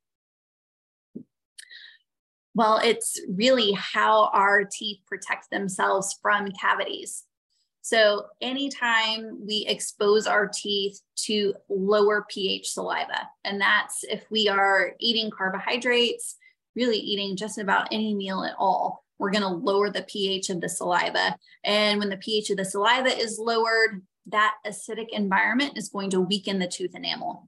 Well, 2.53 2.79
it's 2.83 3.21
really 3.29 3.73
how 3.73 4.29
our 4.33 4.65
teeth 4.65 4.99
protect 5.07 5.51
themselves 5.51 6.17
from 6.21 6.51
cavities. 6.59 7.23
So, 7.89 8.25
anytime 8.41 9.45
we 9.47 9.65
expose 9.65 10.27
our 10.27 10.51
teeth 10.53 10.99
to 11.27 11.53
lower 11.69 12.25
pH 12.29 12.67
saliva, 12.71 13.29
and 13.45 13.61
that's 13.61 14.03
if 14.03 14.25
we 14.29 14.49
are 14.49 14.91
eating 14.99 15.31
carbohydrates, 15.31 16.35
really 16.75 16.97
eating 16.97 17.38
just 17.38 17.57
about 17.57 17.88
any 17.93 18.13
meal 18.13 18.43
at 18.43 18.55
all, 18.59 19.05
we're 19.19 19.31
going 19.31 19.43
to 19.43 19.47
lower 19.47 19.89
the 19.89 20.01
pH 20.01 20.49
of 20.49 20.59
the 20.59 20.67
saliva. 20.67 21.38
And 21.63 21.99
when 21.99 22.09
the 22.09 22.17
pH 22.17 22.49
of 22.49 22.57
the 22.57 22.65
saliva 22.65 23.17
is 23.17 23.39
lowered, 23.39 24.01
that 24.25 24.55
acidic 24.67 25.11
environment 25.13 25.77
is 25.77 25.88
going 25.88 26.09
to 26.09 26.19
weaken 26.19 26.59
the 26.59 26.67
tooth 26.67 26.93
enamel. 26.93 27.47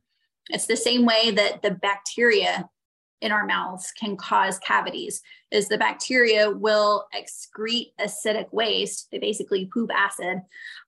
It's 0.50 0.68
the 0.68 0.78
same 0.78 1.06
way 1.06 1.32
that 1.32 1.64
the 1.64 1.72
bacteria 1.72 2.70
in 3.22 3.32
our 3.32 3.46
mouths 3.46 3.92
can 4.00 4.16
cause 4.16 4.60
cavities 4.60 5.22
is 5.52 5.68
the 5.68 5.78
bacteria 5.78 6.50
will 6.50 7.06
excrete 7.14 7.92
acidic 8.00 8.52
waste 8.54 9.08
they 9.12 9.18
basically 9.18 9.66
poop 9.66 9.90
acid 9.94 10.42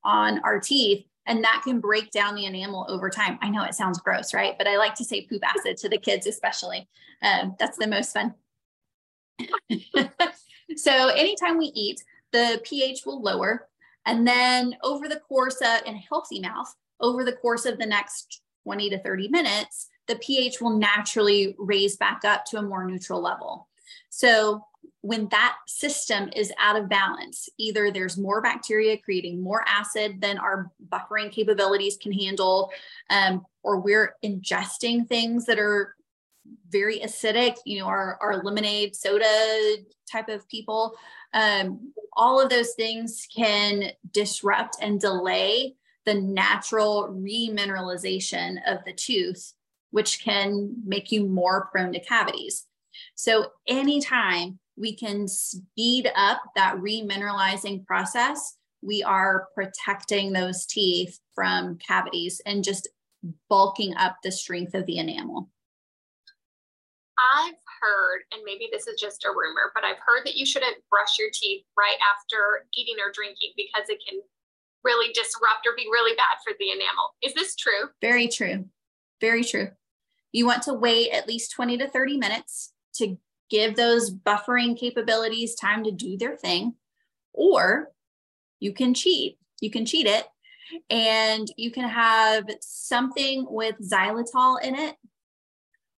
on 0.04 0.40
our 0.44 0.60
teeth 0.60 1.06
and 1.28 1.44
that 1.44 1.62
can 1.64 1.80
break 1.80 2.10
down 2.10 2.34
the 2.34 2.46
enamel 2.46 2.86
over 2.90 3.08
time. 3.08 3.38
I 3.44 3.50
know 3.50 3.64
it 3.64 3.76
sounds 3.76 4.00
gross 4.00 4.34
right? 4.34 4.56
But 4.58 4.68
i 4.68 4.78
like 4.78 4.96
to 4.96 5.06
say 5.06 5.28
poop 5.28 5.44
acid 5.44 5.78
to 5.78 5.90
the 5.90 5.98
kids 5.98 6.26
especially. 6.26 6.88
Um, 7.22 7.56
that's 7.60 7.78
the 7.78 7.88
most 7.88 8.14
fun. 8.14 8.34
So 10.78 11.08
anytime 11.10 11.58
we 11.58 11.72
eat 11.76 12.04
the 12.32 12.62
ph 12.64 13.06
will 13.06 13.22
lower 13.22 13.68
and 14.06 14.26
then 14.26 14.76
over 14.84 15.08
the 15.08 15.20
course 15.20 15.58
of 15.58 15.82
a 15.86 15.92
healthy 16.10 16.40
mouth 16.40 16.74
over 17.00 17.24
the 17.24 17.34
course 17.34 17.66
of 17.66 17.78
the 17.78 17.86
next 17.86 18.42
20 18.64 18.90
to 18.92 19.00
30 19.00 19.28
minutes 19.28 19.90
the 20.12 20.18
pH 20.18 20.60
will 20.60 20.78
naturally 20.78 21.56
raise 21.58 21.96
back 21.96 22.26
up 22.26 22.44
to 22.44 22.58
a 22.58 22.62
more 22.62 22.86
neutral 22.86 23.22
level. 23.22 23.70
So 24.10 24.66
when 25.00 25.30
that 25.30 25.56
system 25.68 26.30
is 26.36 26.52
out 26.60 26.76
of 26.76 26.90
balance, 26.90 27.48
either 27.58 27.92
there's 27.92 28.18
more 28.18 28.42
bacteria 28.42 28.98
creating 28.98 29.42
more 29.42 29.64
acid 29.66 30.20
than 30.20 30.38
our 30.38 30.70
buffering 30.90 31.32
capabilities 31.32 31.96
can 31.96 32.12
handle, 32.12 32.72
um, 33.10 33.46
or 33.64 33.80
we're 33.80 34.16
ingesting 34.22 35.08
things 35.08 35.46
that 35.46 35.58
are 35.58 35.96
very 36.70 37.00
acidic, 37.00 37.56
you 37.66 37.80
know, 37.80 37.86
our, 37.86 38.18
our 38.22 38.44
lemonade, 38.44 38.94
soda 38.94 39.78
type 40.12 40.28
of 40.28 40.46
people. 40.50 40.94
Um, 41.34 41.94
all 42.18 42.42
of 42.42 42.50
those 42.50 42.74
things 42.74 43.28
can 43.34 43.92
disrupt 44.12 44.76
and 44.82 45.00
delay 45.00 45.76
the 46.06 46.16
natural 46.16 47.08
remineralization 47.08 48.58
of 48.68 48.84
the 48.86 48.94
tooth 48.94 49.54
which 49.92 50.24
can 50.24 50.74
make 50.86 51.12
you 51.12 51.26
more 51.26 51.70
prone 51.72 51.94
to 51.94 52.00
cavities. 52.00 52.66
So, 53.16 53.52
anytime 53.68 54.60
we 54.78 54.96
can 54.96 55.28
speed 55.28 56.10
up 56.16 56.42
that 56.56 56.78
remineralizing 56.78 57.86
process, 57.86 58.58
we 58.82 59.04
are 59.04 59.48
protecting 59.54 60.34
those 60.34 60.66
teeth 60.66 61.20
from 61.36 61.78
cavities 61.78 62.42
and 62.46 62.64
just 62.64 62.90
bulking 63.50 63.96
up 63.96 64.18
the 64.24 64.32
strength 64.32 64.74
of 64.74 64.86
the 64.86 64.98
enamel. 64.98 65.50
I've 67.18 67.56
heard, 67.80 68.22
and 68.34 68.42
maybe 68.44 68.68
this 68.72 68.88
is 68.88 69.00
just 69.00 69.26
a 69.26 69.30
rumor, 69.30 69.72
but 69.76 69.84
I've 69.84 70.02
heard 70.04 70.26
that 70.26 70.36
you 70.36 70.46
shouldn't 70.46 70.78
brush 70.90 71.20
your 71.20 71.30
teeth 71.32 71.64
right 71.78 71.98
after 72.16 72.66
eating 72.76 72.96
or 73.00 73.12
drinking 73.14 73.54
because 73.56 73.90
it 73.90 74.02
can 74.08 74.20
really 74.84 75.14
disrupt 75.14 75.68
or 75.68 75.74
be 75.78 75.88
really 75.92 76.16
bad 76.16 76.38
for 76.44 76.54
the 76.58 76.72
enamel. 76.72 77.14
Is 77.22 77.36
this 77.36 77.56
true? 77.56 77.90
Very 78.02 78.28
true. 78.28 78.66
Very 79.20 79.44
true. 79.44 79.70
You 80.32 80.46
want 80.46 80.64
to 80.64 80.74
wait 80.74 81.12
at 81.12 81.28
least 81.28 81.52
20 81.52 81.78
to 81.78 81.88
30 81.88 82.18
minutes 82.18 82.74
to 82.96 83.18
give 83.50 83.76
those 83.76 84.14
buffering 84.14 84.78
capabilities 84.78 85.56
time 85.56 85.84
to 85.84 85.92
do 85.92 86.18
their 86.18 86.38
thing. 86.38 86.76
Or 87.34 87.92
you 88.60 88.74
can 88.74 88.94
cheat. 88.94 89.38
You 89.60 89.70
can 89.70 89.86
cheat 89.86 90.08
it 90.08 90.26
and 90.90 91.48
you 91.58 91.72
can 91.72 91.88
have 91.88 92.46
something 92.62 93.46
with 93.50 93.76
xylitol 93.82 94.62
in 94.64 94.76
it 94.76 94.96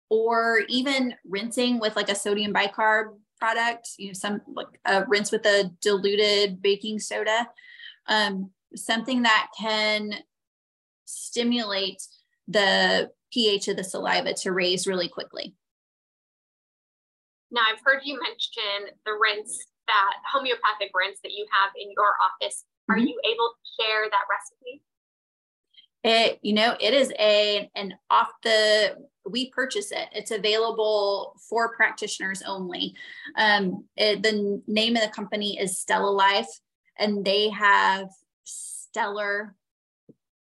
or 0.10 0.62
even 0.68 1.16
rinsing 1.28 1.80
with 1.80 1.96
like 1.96 2.10
a 2.10 2.16
sodium 2.16 2.54
bicarb 2.54 3.16
product, 3.40 3.90
you 3.98 4.08
know, 4.08 4.14
some 4.14 4.42
like 4.48 4.68
a 4.86 5.04
rinse 5.06 5.32
with 5.32 5.46
a 5.46 5.72
diluted 5.82 6.62
baking 6.62 7.00
soda, 7.00 7.48
um, 8.08 8.52
something 8.76 9.24
that 9.24 9.48
can 9.58 10.14
stimulate 11.06 12.02
the 12.48 13.10
pH 13.34 13.68
of 13.68 13.78
the 13.78 13.84
saliva 13.84 14.34
to 14.34 14.52
raise 14.52 14.86
really 14.86 15.10
quickly. 15.10 15.56
Now, 17.52 17.62
I've 17.72 17.82
heard 17.84 18.02
you 18.04 18.20
mention 18.20 18.96
the 19.06 19.14
rinse, 19.14 19.58
that 19.88 20.14
homeopathic 20.32 20.92
rinse 20.94 21.20
that 21.24 21.32
you 21.32 21.46
have 21.52 21.72
in 21.80 21.92
your 21.92 22.14
office. 22.22 22.66
Are 22.90 22.96
mm-hmm. 22.96 23.08
you 23.08 23.20
able 23.26 23.54
to 23.54 23.84
share 23.84 24.10
that 24.10 24.26
recipe? 24.30 24.82
It, 26.04 26.40
you 26.42 26.54
know, 26.54 26.76
it 26.82 26.94
is 26.94 27.14
a 27.18 27.70
an 27.76 27.94
off 28.10 28.30
the 28.44 28.98
we 29.26 29.52
purchase 29.52 29.92
it. 29.92 30.10
It's 30.12 30.32
available 30.32 31.40
for 31.50 31.76
practitioners 31.76 32.44
only. 32.46 32.94
Um, 33.38 33.86
it, 33.96 34.22
the 34.22 34.62
name 34.68 34.98
of 34.98 35.04
the 35.04 35.10
company 35.10 35.58
is 35.58 35.80
Stella 35.80 36.10
Life, 36.10 36.50
and 37.00 37.24
they 37.24 37.50
have 37.50 38.10
stellar 38.44 39.56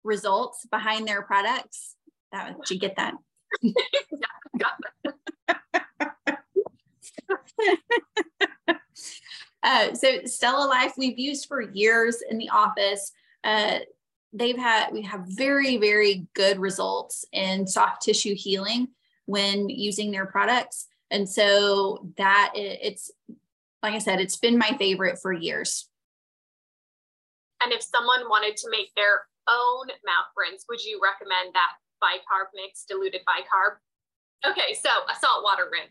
results 0.04 0.66
behind 0.70 1.08
their 1.08 1.22
products. 1.22 1.96
That 2.32 2.56
did 2.66 2.70
you 2.70 2.80
get 2.80 2.96
that? 2.96 3.14
uh, 9.62 9.94
so 9.94 10.24
Stella 10.24 10.66
Life 10.66 10.94
we've 10.96 11.18
used 11.18 11.46
for 11.46 11.60
years 11.60 12.22
in 12.28 12.38
the 12.38 12.48
office. 12.50 13.12
Uh, 13.44 13.78
they've 14.32 14.58
had 14.58 14.92
we 14.92 15.02
have 15.02 15.24
very 15.26 15.76
very 15.78 16.26
good 16.34 16.58
results 16.58 17.24
in 17.32 17.66
soft 17.66 18.02
tissue 18.02 18.34
healing 18.36 18.88
when 19.26 19.68
using 19.68 20.10
their 20.10 20.26
products, 20.26 20.86
and 21.10 21.28
so 21.28 22.08
that 22.16 22.52
it's 22.54 23.10
like 23.82 23.94
I 23.94 23.98
said, 23.98 24.20
it's 24.20 24.36
been 24.36 24.58
my 24.58 24.76
favorite 24.78 25.18
for 25.20 25.32
years. 25.32 25.88
And 27.62 27.72
if 27.72 27.82
someone 27.82 28.28
wanted 28.28 28.56
to 28.58 28.70
make 28.70 28.94
their 28.94 29.22
own 29.48 29.88
mouth 30.04 30.30
rinse, 30.36 30.64
would 30.68 30.82
you 30.82 31.00
recommend 31.02 31.54
that 31.54 31.72
bicarb 32.02 32.48
mix, 32.54 32.84
diluted 32.88 33.22
bicarb. 33.28 33.76
Okay, 34.48 34.74
so 34.74 34.88
a 35.10 35.18
saltwater 35.18 35.68
rinse. 35.70 35.90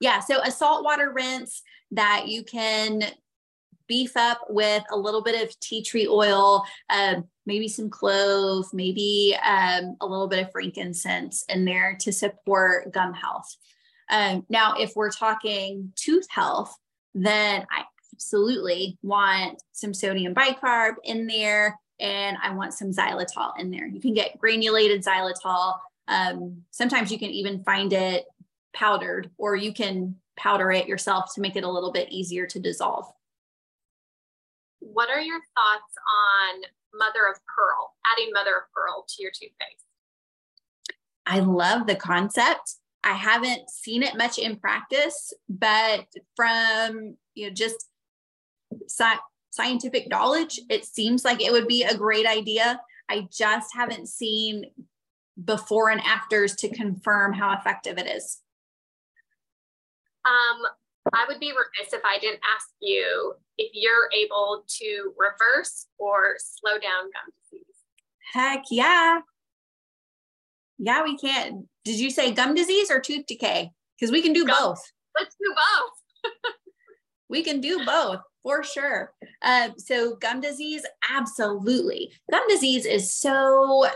Yeah, 0.00 0.20
so 0.20 0.40
a 0.42 0.50
saltwater 0.50 1.12
rinse 1.12 1.62
that 1.92 2.28
you 2.28 2.44
can 2.44 3.04
beef 3.86 4.16
up 4.16 4.40
with 4.48 4.82
a 4.90 4.96
little 4.96 5.22
bit 5.22 5.42
of 5.42 5.58
tea 5.60 5.82
tree 5.82 6.08
oil, 6.08 6.64
um, 6.90 7.24
maybe 7.46 7.68
some 7.68 7.90
clove, 7.90 8.66
maybe 8.72 9.36
um, 9.44 9.96
a 10.00 10.06
little 10.06 10.28
bit 10.28 10.40
of 10.40 10.50
frankincense 10.52 11.44
in 11.48 11.64
there 11.64 11.96
to 12.00 12.12
support 12.12 12.92
gum 12.92 13.12
health. 13.12 13.56
Um, 14.10 14.44
now, 14.48 14.74
if 14.78 14.92
we're 14.96 15.10
talking 15.10 15.92
tooth 15.96 16.26
health, 16.30 16.74
then 17.14 17.66
I 17.70 17.84
absolutely 18.14 18.98
want 19.02 19.62
some 19.72 19.94
sodium 19.94 20.34
bicarb 20.34 20.94
in 21.04 21.26
there 21.26 21.78
and 22.00 22.36
I 22.42 22.54
want 22.54 22.74
some 22.74 22.90
xylitol 22.90 23.52
in 23.58 23.70
there. 23.70 23.86
You 23.86 24.00
can 24.00 24.14
get 24.14 24.38
granulated 24.38 25.04
xylitol. 25.04 25.78
Um, 26.08 26.62
sometimes 26.70 27.10
you 27.10 27.18
can 27.18 27.30
even 27.30 27.62
find 27.64 27.92
it 27.92 28.24
powdered, 28.74 29.30
or 29.38 29.56
you 29.56 29.72
can 29.72 30.16
powder 30.36 30.72
it 30.72 30.88
yourself 30.88 31.32
to 31.34 31.40
make 31.40 31.56
it 31.56 31.64
a 31.64 31.70
little 31.70 31.92
bit 31.92 32.10
easier 32.10 32.46
to 32.46 32.58
dissolve. 32.58 33.06
What 34.80 35.08
are 35.08 35.20
your 35.20 35.38
thoughts 35.38 35.94
on 36.52 36.62
mother 36.98 37.26
of 37.30 37.38
pearl, 37.46 37.94
adding 38.12 38.30
mother 38.32 38.56
of 38.56 38.62
pearl 38.74 39.06
to 39.08 39.22
your 39.22 39.30
toothpaste? 39.32 39.84
I 41.26 41.40
love 41.40 41.86
the 41.86 41.96
concept. 41.96 42.76
I 43.02 43.12
haven't 43.12 43.70
seen 43.70 44.02
it 44.02 44.16
much 44.16 44.38
in 44.38 44.56
practice, 44.56 45.32
but 45.48 46.06
from 46.36 47.16
you 47.34 47.46
know 47.46 47.54
just 47.54 47.88
scientific 49.54 50.08
knowledge, 50.08 50.60
it 50.68 50.84
seems 50.84 51.24
like 51.24 51.40
it 51.40 51.52
would 51.52 51.68
be 51.68 51.84
a 51.84 51.96
great 51.96 52.26
idea. 52.26 52.80
I 53.08 53.28
just 53.32 53.70
haven't 53.74 54.08
seen 54.08 54.64
before 55.42 55.90
and 55.90 56.00
afters 56.00 56.56
to 56.56 56.68
confirm 56.68 57.32
how 57.32 57.56
effective 57.56 57.96
it 57.98 58.06
is. 58.06 58.40
Um, 60.24 60.62
I 61.12 61.24
would 61.28 61.38
be 61.38 61.50
remiss 61.50 61.92
if 61.92 62.00
I 62.04 62.18
didn't 62.18 62.40
ask 62.56 62.68
you 62.80 63.34
if 63.58 63.70
you're 63.74 64.08
able 64.16 64.64
to 64.66 65.12
reverse 65.18 65.86
or 65.98 66.34
slow 66.38 66.72
down 66.72 67.04
gum 67.04 67.32
disease. 67.42 67.76
Heck 68.32 68.64
yeah. 68.70 69.20
Yeah, 70.78 71.04
we 71.04 71.16
can't. 71.16 71.66
Did 71.84 72.00
you 72.00 72.10
say 72.10 72.32
gum 72.32 72.54
disease 72.54 72.90
or 72.90 72.98
tooth 72.98 73.26
decay? 73.26 73.70
Because 73.98 74.10
we 74.10 74.22
can 74.22 74.32
do 74.32 74.46
gum. 74.46 74.56
both. 74.58 74.82
Let's 75.16 75.36
do 75.36 75.54
both. 75.54 76.32
we 77.28 77.44
can 77.44 77.60
do 77.60 77.84
both 77.84 78.20
for 78.44 78.62
sure. 78.62 79.12
Uh, 79.42 79.70
so, 79.78 80.14
gum 80.16 80.40
disease, 80.40 80.84
absolutely. 81.10 82.12
Gum 82.30 82.42
disease 82.48 82.86
is 82.86 83.12
so, 83.12 83.86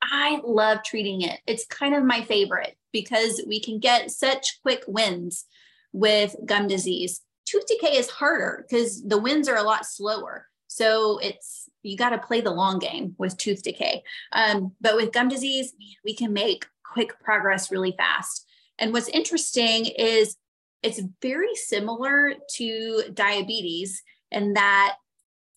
I 0.00 0.40
love 0.44 0.78
treating 0.82 1.20
it. 1.22 1.40
It's 1.46 1.66
kind 1.66 1.94
of 1.94 2.04
my 2.04 2.22
favorite 2.22 2.76
because 2.92 3.42
we 3.46 3.60
can 3.60 3.80
get 3.80 4.10
such 4.10 4.62
quick 4.62 4.84
wins 4.86 5.44
with 5.92 6.34
gum 6.46 6.68
disease. 6.68 7.20
Tooth 7.44 7.66
decay 7.66 7.96
is 7.96 8.08
harder 8.08 8.64
because 8.66 9.02
the 9.02 9.18
wins 9.18 9.48
are 9.48 9.56
a 9.56 9.62
lot 9.62 9.84
slower. 9.84 10.46
So, 10.68 11.18
it's, 11.18 11.68
you 11.82 11.96
got 11.96 12.10
to 12.10 12.18
play 12.18 12.40
the 12.40 12.50
long 12.50 12.78
game 12.78 13.16
with 13.18 13.36
tooth 13.36 13.62
decay. 13.62 14.02
Um, 14.32 14.72
but 14.80 14.96
with 14.96 15.12
gum 15.12 15.28
disease, 15.28 15.74
we 16.04 16.14
can 16.14 16.32
make 16.32 16.64
quick 16.84 17.18
progress 17.20 17.72
really 17.72 17.94
fast. 17.98 18.46
And 18.78 18.92
what's 18.92 19.08
interesting 19.08 19.86
is 19.86 20.36
it's 20.82 21.00
very 21.20 21.54
similar 21.54 22.34
to 22.56 23.02
diabetes 23.12 24.02
in 24.30 24.54
that 24.54 24.96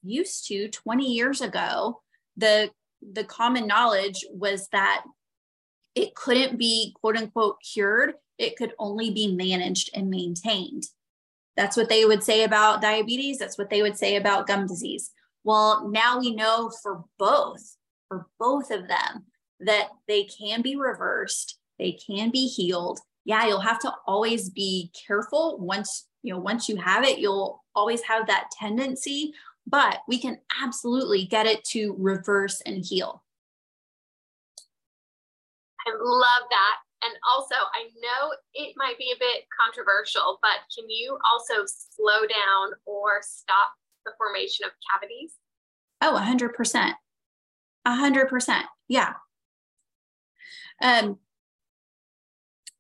used 0.03 0.48
to 0.48 0.68
20 0.69 1.11
years 1.11 1.41
ago 1.41 2.02
the 2.38 2.72
the 3.14 3.23
common 3.23 3.68
knowledge 3.68 4.26
was 4.31 4.68
that 4.72 5.03
it 5.95 6.15
couldn't 6.15 6.57
be 6.57 6.95
quote 6.99 7.18
unquote 7.18 7.57
cured. 7.61 8.14
It 8.38 8.56
could 8.56 8.73
only 8.80 9.11
be 9.11 9.35
managed 9.35 9.89
and 9.93 10.10
maintained. 10.10 10.84
That's 11.57 11.76
what 11.76 11.89
they 11.89 12.06
would 12.06 12.23
say 12.23 12.43
about 12.43 12.81
diabetes. 12.81 13.38
That's 13.38 13.57
what 13.57 13.69
they 13.69 13.81
would 13.81 13.98
say 13.98 14.15
about 14.15 14.48
gum 14.48 14.68
disease. 14.68 15.11
Well 15.43 15.89
now 15.89 16.19
we 16.19 16.34
know 16.35 16.72
for 16.81 17.03
both 17.18 17.77
for 18.07 18.27
both 18.39 18.72
of 18.72 18.88
them 18.88 19.26
that 19.60 19.89
they 20.07 20.23
can 20.23 20.61
be 20.61 20.76
reversed 20.76 21.57
they 21.77 21.91
can 21.91 22.30
be 22.30 22.48
healed 22.48 22.99
yeah, 23.26 23.45
you'll 23.45 23.60
have 23.60 23.80
to 23.80 23.93
always 24.07 24.49
be 24.49 24.91
careful 25.07 25.57
once, 25.60 26.07
you 26.23 26.34
know, 26.34 26.39
once 26.39 26.68
you 26.68 26.76
have 26.77 27.03
it, 27.03 27.19
you'll 27.19 27.64
always 27.76 28.02
have 28.02 28.27
that 28.27 28.49
tendency, 28.60 29.34
but 29.68 29.99
we 30.07 30.19
can 30.19 30.39
absolutely 30.64 31.26
get 31.26 31.45
it 31.45 31.64
to 31.65 31.95
reverse 31.98 32.61
and 32.61 32.84
heal. 32.84 33.23
I 35.88 35.91
love 35.99 36.43
that. 36.49 36.76
And 37.03 37.14
also, 37.34 37.56
I 37.56 37.89
know 37.99 38.35
it 38.53 38.73
might 38.77 38.98
be 38.99 39.11
a 39.15 39.19
bit 39.19 39.45
controversial, 39.60 40.38
but 40.41 40.60
can 40.76 40.88
you 40.89 41.18
also 41.31 41.65
slow 41.65 42.27
down 42.27 42.73
or 42.85 43.22
stop 43.22 43.69
the 44.06 44.11
formation 44.18 44.65
of 44.65 44.72
cavities? 44.91 45.34
Oh, 46.02 46.14
100%. 46.15 46.93
100%. 47.88 48.64
Yeah. 48.88 49.14
Um, 50.81 51.18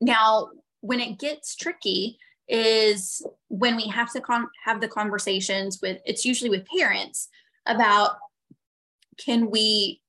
now, 0.01 0.49
when 0.81 0.99
it 0.99 1.19
gets 1.19 1.55
tricky 1.55 2.17
is 2.49 3.25
when 3.47 3.75
we 3.75 3.87
have 3.87 4.11
to 4.11 4.19
con- 4.19 4.49
have 4.65 4.81
the 4.81 4.87
conversations 4.87 5.79
with 5.81 6.01
it's 6.05 6.25
usually 6.25 6.49
with 6.49 6.65
parents 6.75 7.29
about 7.67 8.17
can 9.23 9.49
we 9.49 10.01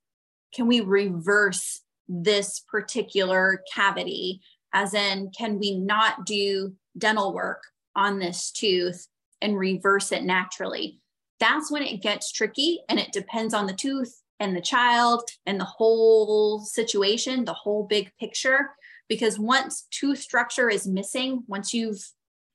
can 0.54 0.66
we 0.66 0.80
reverse 0.80 1.82
this 2.08 2.60
particular 2.70 3.62
cavity? 3.72 4.40
As 4.72 4.94
in 4.94 5.30
can 5.36 5.58
we 5.58 5.76
not 5.76 6.24
do 6.24 6.74
dental 6.96 7.32
work 7.34 7.62
on 7.94 8.18
this 8.18 8.50
tooth 8.50 9.06
and 9.42 9.58
reverse 9.58 10.10
it 10.10 10.24
naturally? 10.24 10.98
That's 11.38 11.70
when 11.70 11.82
it 11.82 12.02
gets 12.02 12.32
tricky 12.32 12.80
and 12.88 12.98
it 12.98 13.12
depends 13.12 13.52
on 13.52 13.66
the 13.66 13.72
tooth 13.74 14.22
and 14.40 14.56
the 14.56 14.60
child 14.62 15.22
and 15.46 15.60
the 15.60 15.64
whole 15.64 16.60
situation 16.60 17.44
the 17.44 17.52
whole 17.52 17.84
big 17.84 18.10
picture 18.18 18.70
because 19.12 19.38
once 19.38 19.86
tooth 19.90 20.18
structure 20.18 20.70
is 20.70 20.86
missing, 20.86 21.44
once 21.46 21.74
you've 21.74 22.02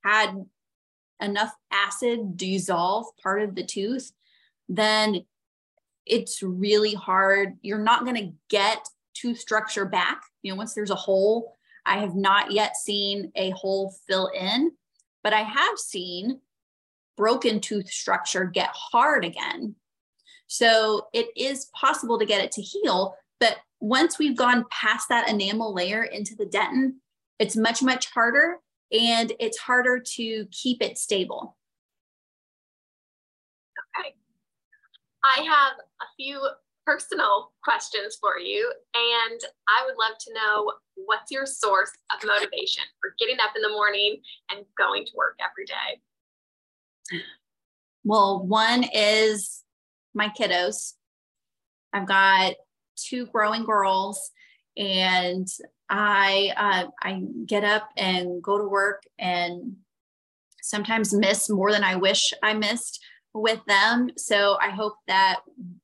had 0.04 0.44
enough 1.22 1.54
acid 1.70 2.36
dissolve 2.36 3.06
part 3.22 3.44
of 3.44 3.54
the 3.54 3.64
tooth, 3.64 4.12
then 4.68 5.24
it's 6.08 6.42
really 6.42 6.96
hard. 6.96 7.58
You're 7.62 7.78
not 7.78 8.06
going 8.06 8.16
to 8.16 8.34
get 8.50 8.90
tooth 9.14 9.38
structure 9.38 9.86
back. 9.86 10.24
You 10.42 10.52
know, 10.52 10.58
once 10.58 10.74
there's 10.74 10.90
a 10.90 10.96
hole, 10.96 11.56
I 11.86 12.00
have 12.00 12.16
not 12.16 12.52
yet 12.52 12.76
seen 12.76 13.32
a 13.36 13.52
hole 13.52 13.94
fill 14.10 14.32
in, 14.36 14.72
but 15.24 15.34
I 15.34 15.42
have 15.44 15.78
seen 15.78 16.42
broken 17.18 17.60
tooth 17.60 17.88
structure 17.88 18.46
get 18.46 18.70
hard 18.74 19.24
again. 19.24 19.76
So 20.48 21.06
it 21.14 21.28
is 21.38 21.66
possible 21.76 22.18
to 22.18 22.26
get 22.26 22.44
it 22.44 22.52
to 22.54 22.64
heal, 22.64 23.14
but 23.40 23.58
once 23.80 24.18
we've 24.18 24.38
gone 24.38 24.66
past 24.72 25.10
that 25.10 25.30
enamel 25.30 25.74
layer 25.74 26.04
into 26.04 26.36
the 26.36 26.46
dentin, 26.46 26.94
it's 27.40 27.56
much, 27.56 27.84
much 27.84 28.12
harder 28.12 28.58
and 28.92 29.34
it's 29.40 29.58
harder 29.58 30.00
to 30.00 30.48
keep 30.52 30.82
it 30.82 30.98
stable. 30.98 31.58
Okay. 34.00 34.16
I 35.24 35.42
have 35.44 35.74
a 36.02 36.06
few 36.16 36.42
personal 36.86 37.52
questions 37.64 38.18
for 38.20 38.40
you, 38.40 38.72
and 38.96 39.42
I 39.68 39.86
would 39.86 39.96
love 40.00 40.18
to 40.20 40.34
know 40.34 40.72
what's 40.96 41.32
your 41.32 41.46
source 41.46 41.92
of 42.16 42.26
motivation 42.26 42.84
for 43.02 43.14
getting 43.20 43.40
up 43.42 43.52
in 43.56 43.62
the 43.62 43.70
morning 43.70 44.22
and 44.50 44.66
going 44.78 45.06
to 45.06 45.12
work 45.16 45.38
every 45.42 45.66
day? 45.66 47.24
Well, 48.06 48.46
one 48.46 48.86
is 48.94 49.64
my 50.14 50.30
kiddos. 50.30 50.94
I've 51.92 52.08
got 52.08 52.54
two 52.98 53.28
growing 53.28 53.66
girls 53.66 54.32
and 54.76 55.48
I 55.90 56.54
uh, 56.58 56.88
I 57.02 57.22
get 57.46 57.64
up 57.64 57.90
and 57.96 58.42
go 58.44 58.58
to 58.58 58.68
work 58.68 59.04
and 59.18 59.78
sometimes 60.62 61.14
miss 61.14 61.50
more 61.50 61.72
than 61.72 61.84
I 61.84 61.96
wish 61.96 62.34
I 62.44 62.54
missed 62.54 63.04
with 63.34 63.60
them. 63.68 64.10
So 64.18 64.58
I 64.62 64.70
hope 64.70 64.96
that 65.08 65.40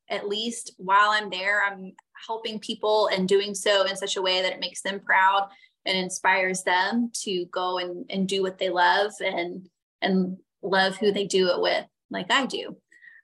at 0.10 0.28
least 0.28 0.74
while 0.78 1.12
I'm 1.12 1.30
there, 1.30 1.64
I'm 1.64 1.94
helping 2.28 2.60
people 2.60 3.08
and 3.08 3.28
doing 3.28 3.54
so 3.54 3.86
in 3.86 3.96
such 3.96 4.18
a 4.18 4.22
way 4.22 4.42
that 4.42 4.54
it 4.54 4.60
makes 4.60 4.82
them 4.82 5.00
proud 5.00 5.50
and 5.86 5.98
inspires 5.98 6.64
them 6.64 7.12
to 7.24 7.46
go 7.52 7.78
and, 7.78 8.06
and 8.10 8.28
do 8.28 8.42
what 8.42 8.58
they 8.58 8.70
love 8.70 9.12
and 9.24 9.68
and 10.02 10.38
love 10.62 10.98
who 10.98 11.12
they 11.12 11.26
do 11.26 11.50
it 11.50 11.62
with, 11.62 11.86
like 12.10 12.32
I 12.32 12.46
do. 12.46 12.78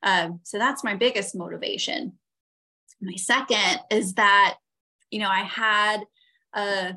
Um, 0.04 0.40
so 0.44 0.58
that's 0.58 0.84
my 0.84 0.96
biggest 0.96 1.36
motivation. 1.36 2.14
My 3.02 3.16
second 3.16 3.80
is 3.90 4.14
that, 4.16 4.58
you 5.10 5.20
know, 5.20 5.30
I 5.30 5.42
had 5.42 6.02
a, 6.54 6.96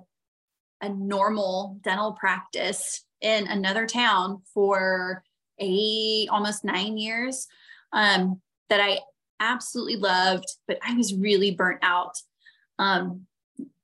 a 0.80 0.88
normal 0.88 1.78
dental 1.82 2.12
practice 2.12 3.04
in 3.20 3.46
another 3.46 3.86
town 3.86 4.42
for 4.52 5.22
eight, 5.58 6.28
almost 6.28 6.64
nine 6.64 6.98
years 6.98 7.46
um, 7.92 8.40
that 8.68 8.80
I 8.80 8.98
absolutely 9.38 9.96
loved, 9.96 10.46
but 10.66 10.78
I 10.82 10.94
was 10.94 11.14
really 11.14 11.52
burnt 11.52 11.80
out. 11.82 12.14
Um, 12.78 13.26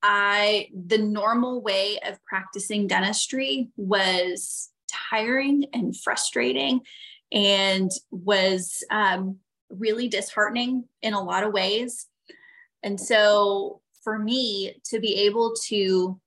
I 0.03 0.69
the 0.74 0.99
normal 0.99 1.61
way 1.61 1.99
of 2.07 2.24
practicing 2.24 2.86
dentistry 2.86 3.69
was 3.77 4.70
tiring 5.11 5.66
and 5.73 5.97
frustrating 5.97 6.81
and 7.32 7.90
was 8.11 8.85
um, 8.90 9.39
really 9.70 10.09
disheartening 10.09 10.85
in 11.03 11.15
a 11.15 11.23
lot 11.23 11.45
of 11.45 11.53
ways. 11.53 12.07
And 12.83 13.01
so 13.01 13.81
for 14.03 14.19
me 14.19 14.81
to 14.87 15.01
be 15.01 15.15
able 15.27 15.55
to 15.67 16.21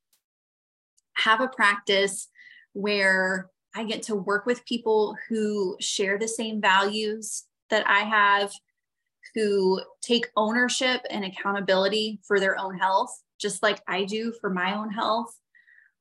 have 1.15 1.41
a 1.41 1.48
practice 1.48 2.30
where 2.73 3.49
I 3.76 3.84
get 3.86 4.03
to 4.03 4.15
work 4.15 4.45
with 4.45 4.65
people 4.65 5.15
who 5.30 5.78
share 5.80 6.18
the 6.18 6.28
same 6.28 6.61
values 6.61 7.45
that 7.69 7.88
I 7.88 7.99
have, 7.99 8.52
who 9.34 9.82
take 10.02 10.28
ownership 10.36 11.02
and 11.10 11.23
accountability 11.23 12.19
for 12.28 12.40
their 12.40 12.57
own 12.57 12.78
health, 12.78 13.18
just 13.40 13.64
like 13.64 13.82
I 13.88 14.03
do 14.03 14.34
for 14.41 14.49
my 14.49 14.76
own 14.76 14.90
health. 14.90 15.36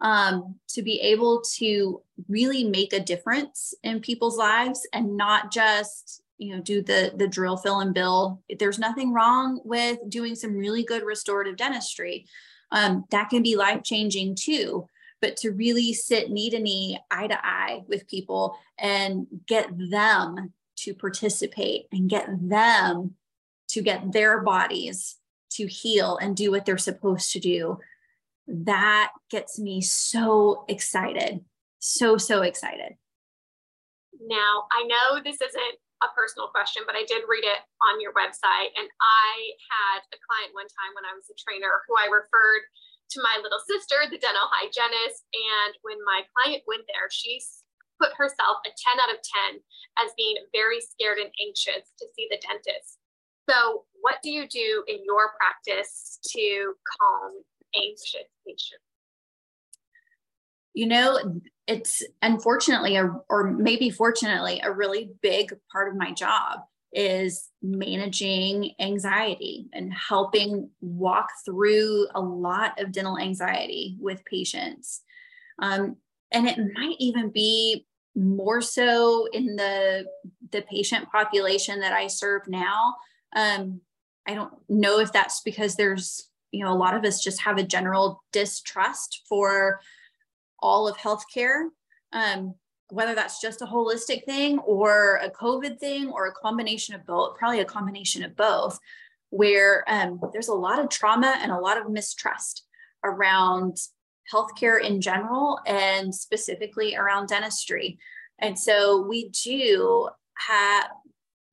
Um, 0.02 0.54
to 0.70 0.82
be 0.82 0.98
able 1.00 1.42
to 1.58 2.00
really 2.26 2.64
make 2.64 2.94
a 2.94 3.00
difference 3.00 3.74
in 3.82 4.00
people's 4.00 4.38
lives 4.38 4.88
and 4.94 5.14
not 5.14 5.52
just 5.52 6.22
you 6.40 6.56
know 6.56 6.62
do 6.62 6.82
the 6.82 7.12
the 7.16 7.28
drill 7.28 7.56
fill 7.56 7.80
and 7.80 7.94
bill. 7.94 8.42
There's 8.58 8.78
nothing 8.78 9.12
wrong 9.12 9.60
with 9.64 9.98
doing 10.08 10.34
some 10.34 10.56
really 10.56 10.82
good 10.82 11.04
restorative 11.04 11.56
dentistry. 11.56 12.26
Um, 12.72 13.04
that 13.10 13.30
can 13.30 13.42
be 13.42 13.56
life 13.56 13.82
changing 13.82 14.36
too 14.36 14.86
but 15.20 15.36
to 15.36 15.50
really 15.50 15.92
sit 15.92 16.30
knee 16.30 16.50
to 16.50 16.58
knee 16.58 16.98
eye 17.10 17.26
to 17.26 17.38
eye 17.46 17.82
with 17.86 18.08
people 18.08 18.56
and 18.78 19.26
get 19.46 19.68
them 19.90 20.52
to 20.76 20.94
participate 20.94 21.86
and 21.92 22.08
get 22.08 22.26
them 22.40 23.14
to 23.68 23.82
get 23.82 24.12
their 24.12 24.42
bodies 24.42 25.16
to 25.50 25.66
heal 25.66 26.16
and 26.16 26.36
do 26.36 26.50
what 26.50 26.64
they're 26.64 26.78
supposed 26.78 27.32
to 27.32 27.40
do 27.40 27.78
that 28.46 29.12
gets 29.30 29.58
me 29.58 29.80
so 29.80 30.64
excited. 30.68 31.44
So, 31.78 32.16
so 32.16 32.42
excited. 32.42 32.94
Now, 34.20 34.64
I 34.72 34.84
know 34.84 35.22
this 35.22 35.40
isn't 35.40 35.78
a 36.00 36.08
personal 36.16 36.48
question, 36.48 36.84
but 36.88 36.96
I 36.96 37.04
did 37.04 37.28
read 37.28 37.44
it 37.44 37.60
on 37.92 38.00
your 38.00 38.16
website. 38.16 38.72
And 38.76 38.88
I 39.00 39.30
had 39.68 40.00
a 40.12 40.18
client 40.24 40.56
one 40.56 40.68
time 40.68 40.92
when 40.96 41.04
I 41.04 41.12
was 41.12 41.28
a 41.28 41.36
trainer 41.36 41.84
who 41.84 41.94
I 41.96 42.08
referred 42.08 42.64
to 43.16 43.18
my 43.20 43.36
little 43.42 43.60
sister, 43.66 44.00
the 44.08 44.20
dental 44.20 44.48
hygienist. 44.48 45.28
And 45.34 45.72
when 45.82 46.00
my 46.06 46.24
client 46.32 46.64
went 46.64 46.88
there, 46.88 47.10
she 47.12 47.42
put 48.00 48.16
herself 48.16 48.64
a 48.64 48.72
10 48.72 49.02
out 49.02 49.12
of 49.12 49.20
10 49.52 49.60
as 50.00 50.16
being 50.16 50.40
very 50.56 50.80
scared 50.80 51.20
and 51.20 51.30
anxious 51.36 51.92
to 52.00 52.08
see 52.16 52.26
the 52.32 52.40
dentist. 52.40 52.96
So, 53.48 53.84
what 54.00 54.22
do 54.22 54.30
you 54.30 54.48
do 54.48 54.84
in 54.88 55.04
your 55.04 55.32
practice 55.36 56.18
to 56.32 56.74
calm 56.86 57.44
anxious 57.76 58.30
patients? 58.46 58.89
You 60.80 60.86
know, 60.86 61.40
it's 61.66 62.02
unfortunately 62.22 62.96
a, 62.96 63.14
or 63.28 63.50
maybe 63.50 63.90
fortunately 63.90 64.62
a 64.64 64.72
really 64.72 65.10
big 65.20 65.54
part 65.70 65.90
of 65.90 65.94
my 65.94 66.10
job 66.10 66.60
is 66.90 67.50
managing 67.60 68.72
anxiety 68.80 69.66
and 69.74 69.92
helping 69.92 70.70
walk 70.80 71.28
through 71.44 72.06
a 72.14 72.20
lot 72.22 72.80
of 72.80 72.92
dental 72.92 73.18
anxiety 73.18 73.98
with 74.00 74.24
patients. 74.24 75.02
Um, 75.58 75.96
and 76.32 76.48
it 76.48 76.56
might 76.72 76.96
even 76.98 77.28
be 77.28 77.86
more 78.16 78.62
so 78.62 79.28
in 79.34 79.56
the 79.56 80.06
the 80.52 80.62
patient 80.62 81.12
population 81.12 81.80
that 81.80 81.92
i 81.92 82.06
serve 82.06 82.48
now. 82.48 82.94
Um, 83.36 83.82
i 84.26 84.32
don't 84.32 84.54
know 84.70 84.98
if 84.98 85.12
that's 85.12 85.42
because 85.42 85.76
there's 85.76 86.30
you 86.52 86.64
know 86.64 86.72
a 86.72 86.82
lot 86.84 86.94
of 86.94 87.04
us 87.04 87.22
just 87.22 87.42
have 87.42 87.58
a 87.58 87.62
general 87.62 88.24
distrust 88.32 89.22
for 89.28 89.80
all 90.62 90.88
of 90.88 90.96
healthcare, 90.96 91.68
um, 92.12 92.54
whether 92.90 93.14
that's 93.14 93.40
just 93.40 93.62
a 93.62 93.66
holistic 93.66 94.24
thing 94.24 94.58
or 94.60 95.16
a 95.22 95.30
COVID 95.30 95.78
thing 95.78 96.10
or 96.10 96.26
a 96.26 96.32
combination 96.32 96.94
of 96.94 97.06
both, 97.06 97.36
probably 97.36 97.60
a 97.60 97.64
combination 97.64 98.24
of 98.24 98.36
both, 98.36 98.78
where 99.30 99.84
um, 99.88 100.20
there's 100.32 100.48
a 100.48 100.54
lot 100.54 100.80
of 100.80 100.88
trauma 100.88 101.36
and 101.40 101.52
a 101.52 101.58
lot 101.58 101.78
of 101.78 101.88
mistrust 101.88 102.64
around 103.04 103.76
healthcare 104.32 104.80
in 104.82 105.00
general 105.00 105.58
and 105.66 106.14
specifically 106.14 106.96
around 106.96 107.28
dentistry. 107.28 107.98
And 108.40 108.58
so 108.58 109.02
we 109.02 109.28
do 109.28 110.08
have, 110.38 110.90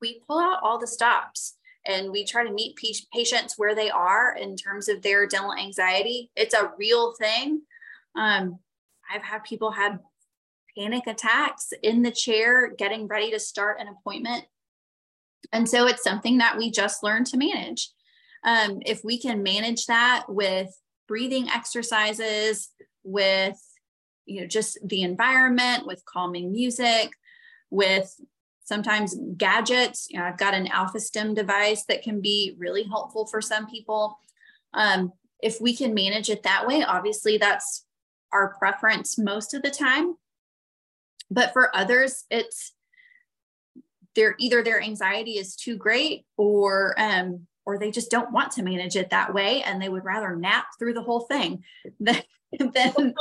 we 0.02 0.22
pull 0.28 0.40
out 0.40 0.60
all 0.64 0.80
the 0.80 0.88
stops 0.88 1.56
and 1.86 2.12
we 2.12 2.26
try 2.26 2.44
to 2.44 2.54
meet 2.54 2.78
patients 3.14 3.56
where 3.58 3.76
they 3.76 3.90
are 3.90 4.36
in 4.36 4.56
terms 4.56 4.90
of 4.90 5.02
their 5.02 5.28
dental 5.28 5.54
anxiety. 5.54 6.30
It's 6.36 6.54
a 6.54 6.72
real 6.78 7.14
thing. 7.14 7.62
Um, 8.16 8.60
I've 9.14 9.24
had 9.24 9.44
people 9.44 9.72
had 9.72 10.00
panic 10.78 11.08
attacks 11.08 11.74
in 11.82 12.04
the 12.04 12.12
chair 12.12 12.72
getting 12.78 13.08
ready 13.08 13.32
to 13.32 13.40
start 13.40 13.80
an 13.80 13.88
appointment. 13.88 14.46
And 15.52 15.68
so 15.68 15.88
it's 15.88 16.04
something 16.04 16.38
that 16.40 16.58
we 16.58 16.72
just 16.72 17.04
learned 17.04 17.28
to 17.28 17.38
manage. 17.38 17.90
Um, 18.44 18.80
if 18.86 19.04
we 19.04 19.20
can 19.20 19.44
manage 19.44 19.86
that 19.86 20.26
with 20.28 20.70
breathing 21.08 21.50
exercises, 21.50 22.70
with 23.04 23.58
you 24.26 24.42
know 24.42 24.48
just 24.48 24.78
the 24.84 25.02
environment, 25.04 25.88
with 25.88 26.04
calming 26.06 26.52
music, 26.52 27.12
with 27.70 28.14
sometimes 28.64 29.16
gadgets. 29.38 30.08
You 30.10 30.20
know, 30.20 30.26
I've 30.26 30.38
got 30.38 30.54
an 30.54 30.68
Alpha-Stim 30.68 31.34
device 31.34 31.86
that 31.86 32.04
can 32.04 32.22
be 32.22 32.56
really 32.58 32.84
helpful 32.84 33.26
for 33.26 33.42
some 33.42 33.68
people. 33.68 34.20
Um, 34.74 35.14
if 35.42 35.62
we 35.62 35.76
can 35.76 35.94
manage 35.94 36.30
it 36.30 36.44
that 36.44 36.68
way, 36.68 36.84
obviously 36.84 37.38
that's 37.38 37.86
our 38.32 38.56
preference 38.58 39.18
most 39.18 39.54
of 39.54 39.62
the 39.62 39.72
time. 39.72 40.16
But 41.30 41.54
for 41.54 41.76
others, 41.76 42.26
it's 42.30 42.74
their 44.16 44.36
either 44.40 44.64
their 44.64 44.82
anxiety 44.82 45.34
is 45.34 45.56
too 45.56 45.78
great 45.78 46.26
or 46.38 46.96
um, 46.98 47.48
or 47.66 47.78
they 47.78 47.92
just 47.92 48.10
don't 48.10 48.32
want 48.32 48.52
to 48.54 48.64
manage 48.64 48.96
it 48.96 49.10
that 49.10 49.34
way 49.34 49.62
and 49.62 49.82
they 49.82 49.90
would 49.90 50.06
rather 50.06 50.36
nap 50.36 50.68
through 50.80 50.94
the 50.94 51.04
whole 51.04 51.22
thing. 51.22 51.64
then 52.00 53.14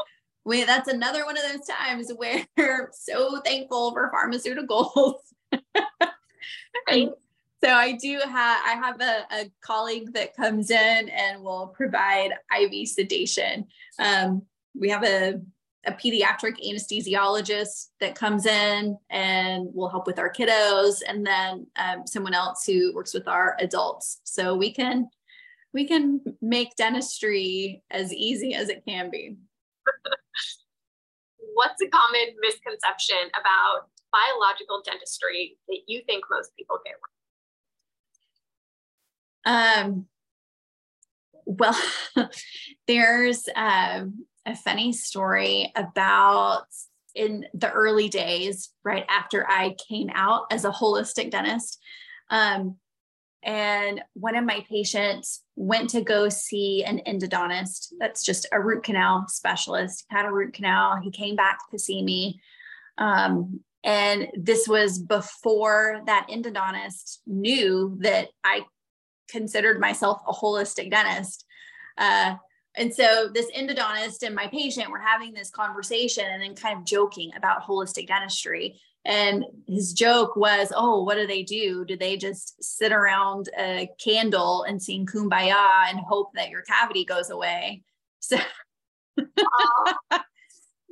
we, 0.44 0.62
that's 0.62 0.88
another 0.88 1.24
one 1.24 1.36
of 1.36 1.42
those 1.42 1.66
times 1.66 2.12
where 2.16 2.46
we're 2.56 2.88
so 2.92 3.40
thankful 3.40 3.92
for 3.92 4.12
pharmaceuticals. 4.14 5.14
right. 6.88 7.10
So 7.64 7.70
I 7.70 7.92
do 7.92 8.20
have 8.20 8.62
I 8.64 8.80
have 8.80 9.00
a, 9.00 9.26
a, 9.32 9.50
colleague 9.60 10.12
that 10.12 10.36
comes 10.36 10.70
in 10.70 11.08
and 11.08 11.42
will 11.42 11.68
provide 11.68 12.30
IV 12.56 12.88
sedation. 12.88 13.66
Um, 13.98 14.42
we 14.78 14.88
have 14.90 15.04
a, 15.04 15.40
a 15.86 15.92
pediatric 15.92 16.56
anesthesiologist 16.64 17.88
that 18.00 18.14
comes 18.14 18.46
in 18.46 18.96
and 19.10 19.68
will 19.72 19.88
help 19.88 20.06
with 20.06 20.18
our 20.18 20.32
kiddos 20.32 21.02
and 21.06 21.26
then 21.26 21.66
um, 21.76 22.06
someone 22.06 22.34
else 22.34 22.64
who 22.64 22.94
works 22.94 23.14
with 23.14 23.28
our 23.28 23.56
adults. 23.60 24.20
So 24.24 24.54
we 24.54 24.72
can 24.72 25.08
we 25.72 25.86
can 25.86 26.20
make 26.40 26.74
dentistry 26.76 27.82
as 27.90 28.12
easy 28.12 28.54
as 28.54 28.68
it 28.70 28.82
can 28.88 29.10
be. 29.10 29.36
What's 31.54 31.82
a 31.82 31.88
common 31.88 32.34
misconception 32.40 33.30
about 33.38 33.88
biological 34.10 34.82
dentistry 34.84 35.58
that 35.68 35.80
you 35.86 36.02
think 36.06 36.24
most 36.30 36.56
people 36.56 36.78
get 36.84 36.94
wrong? 39.44 39.84
Um 39.84 40.06
well 41.44 41.78
there's 42.86 43.48
um, 43.54 44.26
a 44.46 44.54
funny 44.54 44.92
story 44.92 45.72
about 45.76 46.66
in 47.14 47.46
the 47.54 47.70
early 47.72 48.08
days, 48.08 48.70
right 48.84 49.04
after 49.08 49.48
I 49.48 49.74
came 49.88 50.10
out 50.14 50.44
as 50.50 50.64
a 50.64 50.70
holistic 50.70 51.30
dentist. 51.30 51.78
Um, 52.30 52.76
and 53.42 54.02
one 54.14 54.36
of 54.36 54.44
my 54.44 54.64
patients 54.68 55.42
went 55.54 55.90
to 55.90 56.02
go 56.02 56.28
see 56.28 56.84
an 56.84 57.00
endodontist 57.06 57.92
that's 57.98 58.24
just 58.24 58.46
a 58.52 58.60
root 58.60 58.82
canal 58.82 59.26
specialist, 59.28 60.04
had 60.10 60.26
a 60.26 60.32
root 60.32 60.52
canal. 60.52 61.00
He 61.02 61.10
came 61.10 61.36
back 61.36 61.58
to 61.70 61.78
see 61.78 62.02
me. 62.02 62.40
Um, 62.98 63.60
and 63.84 64.28
this 64.34 64.66
was 64.66 64.98
before 64.98 66.02
that 66.06 66.26
endodontist 66.30 67.18
knew 67.26 67.96
that 68.00 68.28
I 68.42 68.64
considered 69.28 69.80
myself 69.80 70.20
a 70.26 70.32
holistic 70.32 70.90
dentist. 70.90 71.44
Uh, 71.96 72.34
and 72.76 72.94
so 72.94 73.28
this 73.32 73.50
endodontist 73.52 74.22
and 74.22 74.34
my 74.34 74.48
patient 74.48 74.90
were 74.90 74.98
having 74.98 75.32
this 75.32 75.50
conversation 75.50 76.24
and 76.26 76.42
then 76.42 76.54
kind 76.54 76.78
of 76.78 76.84
joking 76.84 77.32
about 77.34 77.62
holistic 77.62 78.06
dentistry. 78.06 78.78
And 79.04 79.44
his 79.66 79.92
joke 79.92 80.36
was, 80.36 80.72
oh, 80.74 81.04
what 81.04 81.14
do 81.14 81.26
they 81.26 81.42
do? 81.42 81.84
Do 81.84 81.96
they 81.96 82.16
just 82.16 82.62
sit 82.62 82.92
around 82.92 83.48
a 83.56 83.88
candle 84.02 84.64
and 84.64 84.82
sing 84.82 85.06
kumbaya 85.06 85.88
and 85.88 86.00
hope 86.00 86.32
that 86.34 86.50
your 86.50 86.62
cavity 86.62 87.04
goes 87.04 87.30
away? 87.30 87.82
So, 88.20 88.38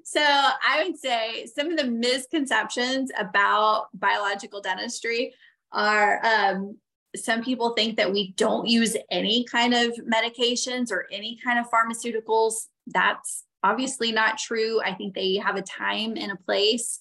so 0.04 0.20
I 0.20 0.84
would 0.84 0.96
say 0.96 1.46
some 1.46 1.70
of 1.70 1.76
the 1.76 1.84
misconceptions 1.84 3.10
about 3.18 3.88
biological 3.92 4.60
dentistry 4.60 5.34
are 5.72 6.24
um, 6.24 6.76
some 7.16 7.42
people 7.42 7.70
think 7.70 7.96
that 7.96 8.12
we 8.12 8.32
don't 8.32 8.66
use 8.66 8.96
any 9.10 9.44
kind 9.44 9.74
of 9.74 9.92
medications 9.98 10.90
or 10.90 11.06
any 11.12 11.38
kind 11.42 11.58
of 11.58 11.66
pharmaceuticals. 11.70 12.54
That's 12.86 13.44
obviously 13.62 14.12
not 14.12 14.38
true. 14.38 14.80
I 14.82 14.94
think 14.94 15.14
they 15.14 15.36
have 15.36 15.56
a 15.56 15.62
time 15.62 16.16
and 16.16 16.32
a 16.32 16.36
place. 16.36 17.00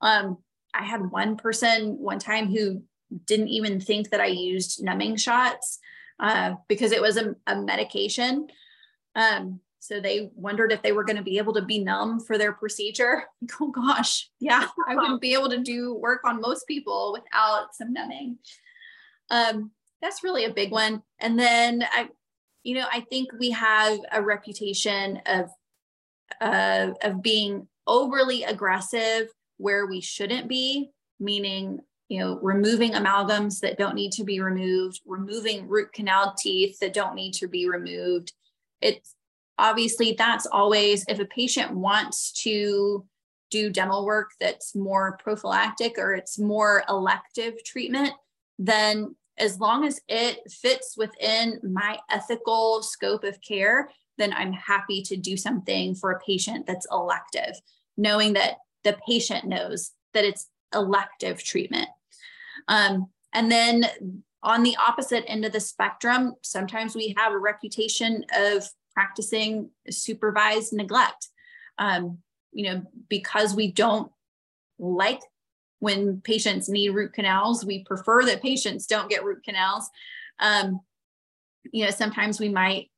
Um, 0.00 0.38
I 0.74 0.84
had 0.84 1.10
one 1.10 1.36
person 1.36 1.98
one 1.98 2.18
time 2.18 2.48
who 2.48 2.82
didn't 3.26 3.48
even 3.48 3.80
think 3.80 4.10
that 4.10 4.20
I 4.20 4.26
used 4.26 4.82
numbing 4.82 5.16
shots 5.16 5.78
uh, 6.20 6.54
because 6.68 6.92
it 6.92 7.02
was 7.02 7.16
a, 7.16 7.34
a 7.46 7.56
medication. 7.56 8.48
Um, 9.14 9.60
so 9.80 9.98
they 9.98 10.30
wondered 10.34 10.72
if 10.72 10.82
they 10.82 10.92
were 10.92 11.04
going 11.04 11.16
to 11.16 11.22
be 11.22 11.38
able 11.38 11.54
to 11.54 11.62
be 11.62 11.78
numb 11.78 12.20
for 12.20 12.38
their 12.38 12.52
procedure. 12.52 13.24
Oh 13.60 13.70
gosh, 13.70 14.30
yeah, 14.38 14.68
I 14.88 14.94
wouldn't 14.94 15.20
be 15.20 15.34
able 15.34 15.50
to 15.50 15.58
do 15.58 15.94
work 15.94 16.22
on 16.24 16.40
most 16.40 16.66
people 16.66 17.12
without 17.12 17.74
some 17.74 17.92
numbing. 17.92 18.38
Um, 19.30 19.70
that's 20.02 20.24
really 20.24 20.44
a 20.44 20.52
big 20.52 20.72
one. 20.72 21.02
And 21.20 21.38
then 21.38 21.84
I, 21.90 22.08
you 22.62 22.74
know, 22.74 22.86
I 22.92 23.00
think 23.00 23.30
we 23.38 23.50
have 23.50 23.98
a 24.12 24.22
reputation 24.22 25.20
of 25.26 25.50
uh, 26.40 26.92
of 27.02 27.22
being 27.22 27.66
overly 27.86 28.44
aggressive 28.44 29.28
where 29.56 29.86
we 29.86 30.00
shouldn't 30.00 30.48
be, 30.48 30.90
meaning 31.18 31.80
you 32.08 32.18
know 32.18 32.38
removing 32.42 32.92
amalgams 32.92 33.60
that 33.60 33.78
don't 33.78 33.94
need 33.94 34.12
to 34.12 34.24
be 34.24 34.40
removed, 34.40 35.00
removing 35.06 35.68
root 35.68 35.92
canal 35.92 36.34
teeth 36.38 36.78
that 36.80 36.94
don't 36.94 37.14
need 37.14 37.32
to 37.34 37.48
be 37.48 37.68
removed. 37.68 38.32
It's 38.80 39.14
obviously 39.58 40.14
that's 40.16 40.46
always 40.46 41.04
if 41.08 41.18
a 41.18 41.26
patient 41.26 41.72
wants 41.72 42.32
to 42.44 43.04
do 43.50 43.68
dental 43.68 44.06
work 44.06 44.30
that's 44.40 44.74
more 44.74 45.18
prophylactic 45.22 45.98
or 45.98 46.14
it's 46.14 46.38
more 46.38 46.84
elective 46.88 47.62
treatment, 47.64 48.12
then 48.58 49.14
as 49.40 49.58
long 49.58 49.84
as 49.84 50.00
it 50.08 50.38
fits 50.50 50.96
within 50.96 51.58
my 51.62 51.98
ethical 52.10 52.82
scope 52.82 53.24
of 53.24 53.40
care, 53.40 53.90
then 54.18 54.32
I'm 54.34 54.52
happy 54.52 55.02
to 55.02 55.16
do 55.16 55.36
something 55.36 55.94
for 55.94 56.12
a 56.12 56.20
patient 56.20 56.66
that's 56.66 56.86
elective. 56.92 57.60
knowing 57.96 58.32
that 58.32 58.54
the 58.82 58.96
patient 59.06 59.44
knows 59.44 59.90
that 60.14 60.24
it's 60.24 60.48
elective 60.74 61.42
treatment. 61.42 61.88
Um, 62.66 63.08
and 63.34 63.50
then 63.52 63.84
on 64.42 64.62
the 64.62 64.76
opposite 64.76 65.24
end 65.26 65.44
of 65.44 65.52
the 65.52 65.60
spectrum, 65.60 66.34
sometimes 66.42 66.94
we 66.94 67.14
have 67.18 67.32
a 67.32 67.38
reputation 67.38 68.24
of 68.34 68.66
practicing 68.94 69.70
supervised 69.90 70.72
neglect. 70.72 71.28
Um, 71.78 72.18
you 72.52 72.64
know, 72.64 72.82
because 73.08 73.54
we 73.54 73.70
don't 73.70 74.10
like 74.78 75.20
when 75.80 76.20
patients 76.20 76.68
need 76.68 76.90
root 76.90 77.12
canals, 77.12 77.64
we 77.64 77.84
prefer 77.84 78.24
that 78.24 78.42
patients 78.42 78.86
don't 78.86 79.10
get 79.10 79.24
root 79.24 79.42
canals. 79.44 79.90
Um, 80.38 80.80
you 81.72 81.84
know, 81.84 81.90
sometimes 81.90 82.38
we 82.38 82.48
might 82.48 82.90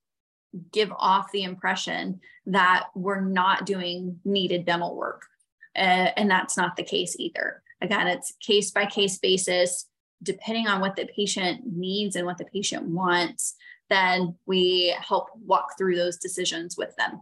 give 0.73 0.93
off 0.97 1.33
the 1.33 1.45
impression 1.45 2.21
that 2.47 2.87
we're 2.95 3.21
not 3.21 3.67
doing 3.67 4.21
needed 4.25 4.67
dental 4.67 4.95
work. 4.95 5.27
Uh, 5.75 6.11
and 6.17 6.31
that's 6.31 6.57
not 6.57 6.77
the 6.77 6.83
case 6.83 7.17
either. 7.19 7.63
Again, 7.81 8.07
it's 8.07 8.35
case 8.41 8.71
by 8.71 8.87
case 8.87 9.19
basis, 9.19 9.87
depending 10.23 10.69
on 10.69 10.81
what 10.81 10.97
the 10.97 11.07
patient 11.07 11.63
needs 11.65 12.15
and 12.17 12.27
what 12.27 12.39
the 12.39 12.45
patient 12.45 12.85
wants, 12.85 13.55
then 13.91 14.37
we 14.47 14.95
help 15.01 15.29
walk 15.45 15.77
through 15.77 15.97
those 15.97 16.17
decisions 16.17 16.77
with 16.77 16.95
them. 16.97 17.21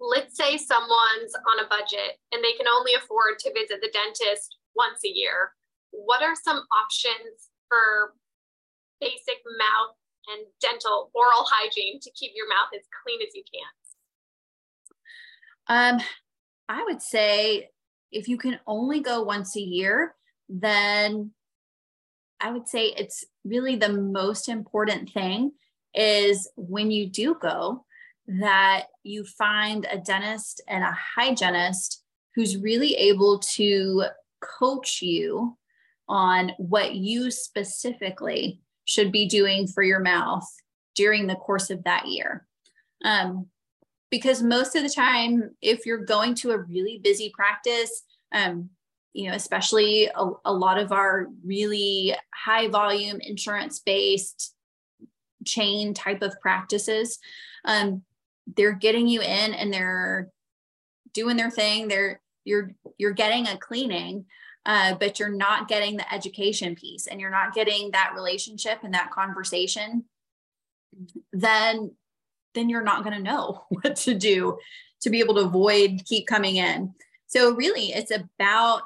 Let's 0.00 0.36
say 0.36 0.56
someone's 0.56 1.34
on 1.34 1.64
a 1.64 1.68
budget 1.68 2.18
and 2.32 2.42
they 2.42 2.52
can 2.52 2.66
only 2.68 2.94
afford 2.94 3.38
to 3.40 3.52
visit 3.52 3.80
the 3.82 3.90
dentist 3.92 4.56
once 4.76 5.00
a 5.04 5.08
year. 5.08 5.52
What 5.90 6.22
are 6.22 6.34
some 6.36 6.62
options 6.72 7.50
for 7.68 8.14
basic 9.00 9.42
mouth 9.58 9.96
and 10.28 10.46
dental 10.60 11.10
oral 11.14 11.46
hygiene 11.46 11.98
to 12.00 12.10
keep 12.12 12.32
your 12.34 12.48
mouth 12.48 12.68
as 12.74 12.82
clean 13.02 13.20
as 13.26 13.34
you 13.34 13.42
can? 13.52 13.68
Um, 15.68 16.00
I 16.68 16.84
would 16.84 17.02
say 17.02 17.70
if 18.12 18.28
you 18.28 18.38
can 18.38 18.60
only 18.66 19.00
go 19.00 19.22
once 19.22 19.56
a 19.56 19.60
year, 19.60 20.14
then 20.48 21.32
I 22.40 22.52
would 22.52 22.68
say 22.68 22.94
it's 22.96 23.24
really 23.44 23.76
the 23.76 23.92
most 23.92 24.48
important 24.48 25.10
thing 25.10 25.52
is 25.94 26.48
when 26.56 26.90
you 26.90 27.06
do 27.08 27.34
go 27.40 27.84
that 28.28 28.84
you 29.02 29.24
find 29.24 29.86
a 29.90 29.98
dentist 29.98 30.60
and 30.68 30.84
a 30.84 30.96
hygienist 31.16 32.02
who's 32.34 32.58
really 32.58 32.94
able 32.94 33.38
to 33.38 34.04
coach 34.40 35.00
you 35.02 35.56
on 36.08 36.52
what 36.58 36.94
you 36.94 37.30
specifically 37.30 38.60
should 38.84 39.10
be 39.10 39.26
doing 39.26 39.66
for 39.66 39.82
your 39.82 40.00
mouth 40.00 40.46
during 40.94 41.26
the 41.26 41.34
course 41.36 41.70
of 41.70 41.84
that 41.84 42.06
year. 42.06 42.46
Um, 43.04 43.46
because 44.10 44.42
most 44.42 44.74
of 44.74 44.82
the 44.82 44.88
time, 44.88 45.50
if 45.60 45.84
you're 45.84 46.04
going 46.04 46.34
to 46.36 46.50
a 46.50 46.58
really 46.58 47.00
busy 47.02 47.30
practice, 47.34 48.02
um, 48.32 48.70
you 49.12 49.28
know, 49.28 49.34
especially 49.34 50.06
a, 50.14 50.30
a 50.44 50.52
lot 50.52 50.78
of 50.78 50.92
our 50.92 51.28
really 51.44 52.14
high 52.34 52.68
volume 52.68 53.20
insurance 53.20 53.80
based 53.80 54.54
chain 55.46 55.94
type 55.94 56.22
of 56.22 56.38
practices, 56.40 57.18
um, 57.64 58.02
they're 58.56 58.72
getting 58.72 59.08
you 59.08 59.20
in 59.20 59.54
and 59.54 59.72
they're 59.72 60.30
doing 61.12 61.36
their 61.36 61.50
thing. 61.50 61.88
They're 61.88 62.20
you're 62.44 62.72
you're 62.96 63.12
getting 63.12 63.46
a 63.46 63.58
cleaning, 63.58 64.26
uh, 64.66 64.94
but 64.94 65.18
you're 65.18 65.28
not 65.28 65.68
getting 65.68 65.96
the 65.96 66.12
education 66.12 66.74
piece 66.74 67.06
and 67.06 67.20
you're 67.20 67.30
not 67.30 67.54
getting 67.54 67.90
that 67.92 68.12
relationship 68.14 68.78
and 68.82 68.94
that 68.94 69.10
conversation, 69.10 70.04
then 71.32 71.92
then 72.54 72.68
you're 72.68 72.82
not 72.82 73.04
going 73.04 73.16
to 73.16 73.22
know 73.22 73.64
what 73.68 73.96
to 73.96 74.14
do 74.14 74.58
to 75.00 75.10
be 75.10 75.20
able 75.20 75.34
to 75.34 75.42
avoid 75.42 76.02
keep 76.06 76.26
coming 76.26 76.56
in. 76.56 76.92
So 77.26 77.54
really 77.54 77.92
it's 77.92 78.10
about 78.10 78.82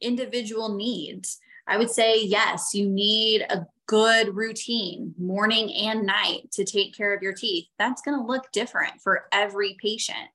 individual 0.00 0.74
needs. 0.74 1.38
I 1.66 1.78
would 1.78 1.90
say 1.90 2.22
yes, 2.22 2.74
you 2.74 2.88
need 2.88 3.42
a 3.42 3.66
good 3.88 4.36
routine 4.36 5.14
morning 5.18 5.72
and 5.72 6.04
night 6.04 6.42
to 6.52 6.62
take 6.62 6.94
care 6.94 7.14
of 7.14 7.22
your 7.22 7.32
teeth. 7.32 7.66
That's 7.78 8.02
going 8.02 8.18
to 8.18 8.24
look 8.24 8.52
different 8.52 9.00
for 9.02 9.24
every 9.32 9.76
patient. 9.82 10.28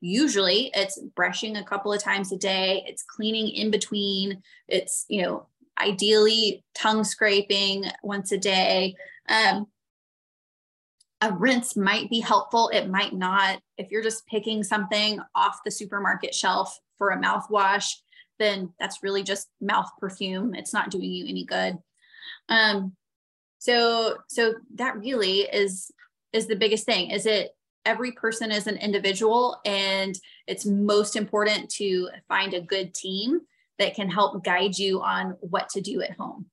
Usually 0.00 0.70
it's 0.74 0.98
brushing 1.14 1.56
a 1.56 1.64
couple 1.64 1.92
of 1.92 2.02
times 2.02 2.32
a 2.32 2.36
day, 2.36 2.82
it's 2.86 3.04
cleaning 3.04 3.48
in 3.48 3.70
between, 3.70 4.42
it's, 4.68 5.04
you 5.08 5.22
know, 5.22 5.46
ideally 5.80 6.64
tongue 6.74 7.04
scraping 7.04 7.84
once 8.02 8.32
a 8.32 8.38
day. 8.38 8.94
Um, 9.28 9.66
a 11.20 11.32
rinse 11.32 11.76
might 11.76 12.08
be 12.08 12.20
helpful, 12.20 12.70
it 12.72 12.88
might 12.88 13.14
not. 13.14 13.60
If 13.76 13.90
you're 13.90 14.02
just 14.02 14.26
picking 14.26 14.62
something 14.62 15.20
off 15.34 15.60
the 15.64 15.70
supermarket 15.70 16.34
shelf 16.34 16.78
for 16.96 17.10
a 17.10 17.20
mouthwash, 17.20 17.96
then 18.38 18.72
that's 18.80 19.02
really 19.02 19.22
just 19.22 19.48
mouth 19.60 19.90
perfume. 19.98 20.54
It's 20.54 20.72
not 20.72 20.90
doing 20.90 21.10
you 21.10 21.26
any 21.28 21.44
good. 21.44 21.78
Um, 22.48 22.94
so 23.58 24.18
so 24.28 24.54
that 24.74 24.98
really 24.98 25.40
is 25.40 25.90
is 26.32 26.46
the 26.46 26.56
biggest 26.56 26.84
thing. 26.84 27.10
Is 27.10 27.26
it 27.26 27.52
every 27.84 28.12
person 28.12 28.50
is 28.50 28.66
an 28.66 28.76
individual 28.78 29.60
and 29.64 30.18
it's 30.46 30.66
most 30.66 31.16
important 31.16 31.70
to 31.70 32.08
find 32.28 32.54
a 32.54 32.60
good 32.60 32.94
team 32.94 33.40
that 33.78 33.94
can 33.94 34.10
help 34.10 34.44
guide 34.44 34.78
you 34.78 35.02
on 35.02 35.36
what 35.40 35.68
to 35.68 35.80
do 35.80 36.00
at 36.02 36.16
home. 36.16 36.46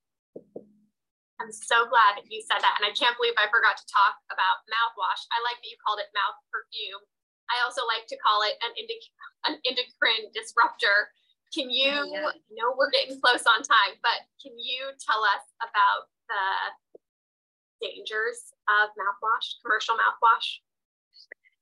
I'm 1.42 1.52
so 1.52 1.90
glad 1.90 2.22
that 2.22 2.30
you 2.30 2.42
said 2.46 2.62
that. 2.62 2.78
And 2.78 2.86
I 2.86 2.94
can't 2.94 3.18
believe 3.18 3.34
I 3.38 3.50
forgot 3.50 3.78
to 3.78 3.88
talk 3.90 4.14
about 4.30 4.62
mouthwash. 4.70 5.26
I 5.34 5.42
like 5.42 5.58
that 5.58 5.70
you 5.70 5.78
called 5.82 5.98
it 5.98 6.14
mouth 6.14 6.38
perfume. 6.54 7.02
I 7.50 7.66
also 7.66 7.82
like 7.90 8.06
to 8.14 8.18
call 8.22 8.46
it 8.46 8.56
an, 8.62 8.72
indic- 8.78 9.10
an 9.50 9.58
endocrine 9.66 10.30
disruptor. 10.38 11.10
Can 11.54 11.70
you, 11.70 11.92
oh, 11.92 12.10
yeah. 12.12 12.20
I 12.20 12.32
know 12.52 12.74
we're 12.78 12.92
getting 12.92 13.20
close 13.20 13.44
on 13.46 13.62
time, 13.62 13.98
but 14.02 14.26
can 14.42 14.58
you 14.58 14.92
tell 15.06 15.22
us 15.24 15.44
about 15.62 16.08
the 16.30 17.88
dangers 17.88 18.54
of 18.70 18.90
mouthwash, 18.92 19.62
commercial 19.64 19.96
mouthwash? 19.96 20.60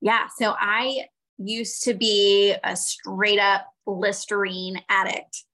Yeah. 0.01 0.27
So 0.37 0.55
I 0.57 1.05
used 1.37 1.83
to 1.83 1.93
be 1.93 2.53
a 2.63 2.75
straight 2.75 3.39
up 3.39 3.67
Listerine 3.87 4.81
addict, 4.89 5.45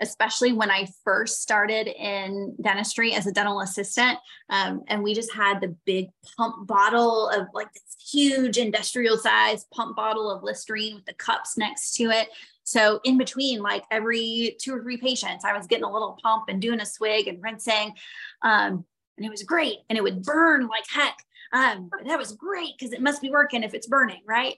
especially 0.00 0.52
when 0.52 0.70
I 0.70 0.88
first 1.04 1.40
started 1.42 1.86
in 1.86 2.56
dentistry 2.60 3.14
as 3.14 3.26
a 3.26 3.32
dental 3.32 3.60
assistant. 3.60 4.18
Um, 4.50 4.82
and 4.88 5.02
we 5.02 5.14
just 5.14 5.32
had 5.32 5.60
the 5.60 5.76
big 5.84 6.08
pump 6.36 6.66
bottle 6.66 7.28
of 7.28 7.46
like 7.54 7.72
this 7.72 7.96
huge 8.10 8.58
industrial 8.58 9.16
size 9.16 9.66
pump 9.72 9.96
bottle 9.96 10.30
of 10.30 10.42
Listerine 10.42 10.96
with 10.96 11.04
the 11.04 11.14
cups 11.14 11.56
next 11.56 11.94
to 11.96 12.04
it. 12.04 12.28
So 12.64 13.00
in 13.04 13.18
between, 13.18 13.60
like 13.62 13.84
every 13.90 14.56
two 14.60 14.74
or 14.74 14.82
three 14.82 14.96
patients, 14.96 15.44
I 15.44 15.56
was 15.56 15.66
getting 15.66 15.84
a 15.84 15.92
little 15.92 16.18
pump 16.22 16.44
and 16.48 16.60
doing 16.60 16.80
a 16.80 16.86
swig 16.86 17.28
and 17.28 17.42
rinsing. 17.42 17.94
Um, 18.42 18.84
and 19.16 19.24
it 19.24 19.30
was 19.30 19.42
great. 19.42 19.78
And 19.88 19.96
it 19.96 20.02
would 20.02 20.22
burn 20.22 20.66
like 20.66 20.84
heck. 20.88 21.16
Um, 21.52 21.90
that 22.06 22.18
was 22.18 22.32
great 22.32 22.72
because 22.76 22.92
it 22.92 23.00
must 23.00 23.22
be 23.22 23.30
working 23.30 23.62
if 23.62 23.74
it's 23.74 23.86
burning, 23.86 24.22
right? 24.26 24.56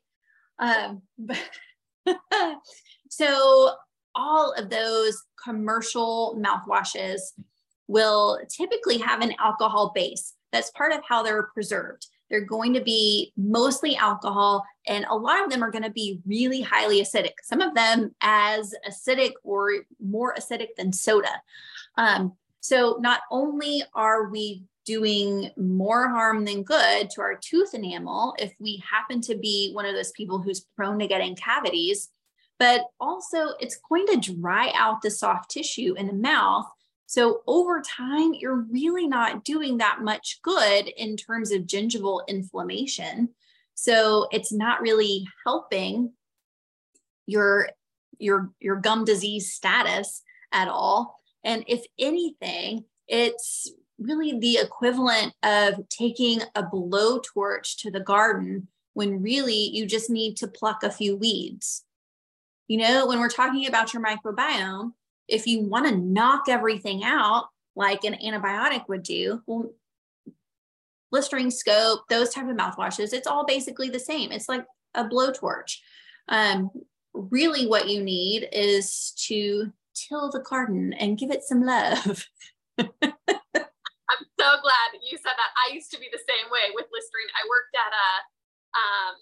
Um, 0.59 1.03
so 3.11 3.73
all 4.15 4.53
of 4.53 4.71
those 4.71 5.23
commercial 5.43 6.41
mouthwashes 6.41 7.21
will 7.89 8.41
typically 8.49 8.99
have 8.99 9.21
an 9.21 9.35
alcohol 9.39 9.93
base. 9.95 10.35
That's 10.53 10.71
part 10.71 10.93
of 10.93 11.01
how 11.07 11.23
they're 11.23 11.45
preserved. 11.55 12.07
They're 12.31 12.45
going 12.45 12.75
to 12.75 12.81
be 12.81 13.33
mostly 13.37 13.97
alcohol, 13.97 14.65
and 14.87 15.05
a 15.09 15.15
lot 15.15 15.45
of 15.45 15.51
them 15.51 15.63
are 15.63 15.71
going 15.71 15.85
to 15.85 15.91
be 15.91 16.21
really 16.27 16.61
highly 16.61 17.01
acidic. 17.01 17.35
Some 17.43 17.61
of 17.61 17.75
them 17.75 18.15
as 18.21 18.75
acidic 18.89 19.33
or 19.45 19.71
more 20.01 20.35
acidic 20.35 20.69
than 20.77 20.93
soda. 20.93 21.41
Um, 21.97 22.33
so 22.61 22.99
not 23.01 23.21
only 23.31 23.83
are 23.95 24.29
we 24.29 24.65
doing 24.85 25.51
more 25.57 26.09
harm 26.09 26.45
than 26.45 26.63
good 26.63 27.11
to 27.11 27.21
our 27.21 27.37
tooth 27.37 27.75
enamel 27.75 28.35
if 28.39 28.55
we 28.59 28.83
happen 28.89 29.21
to 29.21 29.37
be 29.37 29.73
one 29.73 29.85
of 29.85 29.95
those 29.95 30.13
people 30.13 30.41
who's 30.41 30.67
prone 30.77 30.99
to 30.99 31.07
getting 31.07 31.37
cavities, 31.37 32.11
but 32.59 32.83
also 33.01 33.51
it's 33.61 33.79
going 33.89 34.07
to 34.07 34.35
dry 34.35 34.73
out 34.75 35.03
the 35.03 35.11
soft 35.11 35.51
tissue 35.51 35.95
in 35.97 36.07
the 36.07 36.13
mouth. 36.13 36.67
So 37.07 37.43
over 37.47 37.81
time, 37.83 38.35
you're 38.35 38.67
really 38.71 39.07
not 39.07 39.45
doing 39.45 39.79
that 39.79 40.01
much 40.03 40.41
good 40.43 40.89
in 40.89 41.17
terms 41.17 41.53
of 41.53 41.63
gingival 41.63 42.27
inflammation. 42.27 43.31
So 43.75 44.27
it's 44.33 44.53
not 44.53 44.81
really 44.81 45.27
helping 45.45 46.13
your 47.27 47.71
your 48.19 48.51
your 48.61 48.77
gum 48.77 49.05
disease 49.05 49.53
status 49.53 50.23
at 50.53 50.69
all. 50.69 51.21
And 51.45 51.65
if 51.69 51.85
anything, 51.99 52.85
it's 53.07 53.71
really 53.99 54.39
the 54.39 54.59
equivalent 54.59 55.33
of 55.43 55.89
taking 55.89 56.41
a 56.55 56.63
blowtorch 56.63 57.77
to 57.79 57.91
the 57.91 58.01
garden 58.01 58.69
when 58.95 59.23
really 59.23 59.71
you 59.73 59.87
just 59.87 60.11
need 60.11 60.37
to 60.39 60.49
pluck 60.49 60.83
a 60.83 60.91
few 60.91 61.17
weeds. 61.17 61.85
You 62.67 62.79
know, 62.79 63.07
when 63.07 63.21
we're 63.21 63.29
talking 63.29 63.67
about 63.67 63.93
your 63.93 64.03
microbiome, 64.03 64.93
if 65.29 65.47
you 65.47 65.61
want 65.63 65.87
to 65.87 65.97
knock 65.97 66.49
everything 66.49 67.05
out 67.05 67.49
like 67.75 68.05
an 68.05 68.15
antibiotic 68.25 68.89
would 68.89 69.03
do, 69.03 69.43
well, 69.47 69.71
Listerine 71.13 71.51
scope, 71.51 72.01
those 72.09 72.31
type 72.31 72.49
of 72.49 72.57
mouthwashes, 72.57 73.13
it's 73.13 73.27
all 73.27 73.45
basically 73.45 73.89
the 73.89 73.99
same. 73.99 74.33
It's 74.33 74.49
like 74.49 74.65
a 74.95 75.05
blowtorch. 75.05 75.79
Um, 76.29 76.71
really, 77.15 77.67
what 77.67 77.89
you 77.89 78.03
need 78.03 78.49
is 78.53 79.13
to 79.27 79.73
till 79.95 80.31
the 80.31 80.41
garden 80.41 80.93
and 80.95 81.19
give 81.19 81.31
it 81.31 81.43
some 81.43 81.63
love. 81.63 82.27
I'm 82.79 82.87
so 84.39 84.49
glad 84.63 84.89
you 85.03 85.17
said 85.17 85.33
that. 85.37 85.53
I 85.67 85.75
used 85.75 85.91
to 85.93 85.99
be 85.99 86.09
the 86.13 86.19
same 86.19 86.51
way 86.51 86.75
with 86.75 86.87
Listerine. 86.93 87.31
I 87.35 87.49
worked 87.49 87.75
at 87.75 87.93
a 87.93 88.09
um, 88.79 89.17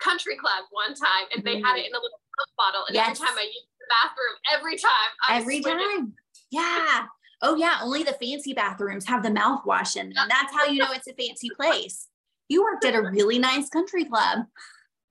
country 0.00 0.36
club 0.36 0.64
one 0.70 0.94
time 0.94 1.26
and 1.34 1.44
they 1.44 1.60
had 1.60 1.76
it 1.76 1.86
mm-hmm. 1.86 1.94
in 1.94 1.94
a 1.94 2.02
little 2.02 2.20
bottle. 2.56 2.84
And 2.88 2.94
yes. 2.94 3.20
every 3.20 3.26
time 3.26 3.38
I 3.38 3.44
used 3.44 3.66
the 3.80 3.88
bathroom, 4.02 4.36
every 4.52 4.76
time. 4.76 5.10
I 5.28 5.36
every 5.38 5.60
time. 5.60 6.14
Yeah. 6.50 7.06
Oh 7.42 7.56
yeah, 7.56 7.78
only 7.82 8.02
the 8.02 8.16
fancy 8.20 8.54
bathrooms 8.54 9.06
have 9.06 9.22
the 9.22 9.28
mouthwash 9.28 9.96
in 9.96 10.12
them. 10.12 10.26
That's 10.28 10.54
how 10.54 10.64
you 10.64 10.78
know 10.78 10.92
it's 10.92 11.08
a 11.08 11.14
fancy 11.14 11.50
place. 11.54 12.08
You 12.48 12.62
worked 12.62 12.84
at 12.84 12.94
a 12.94 13.02
really 13.02 13.38
nice 13.38 13.68
country 13.68 14.04
club. 14.04 14.46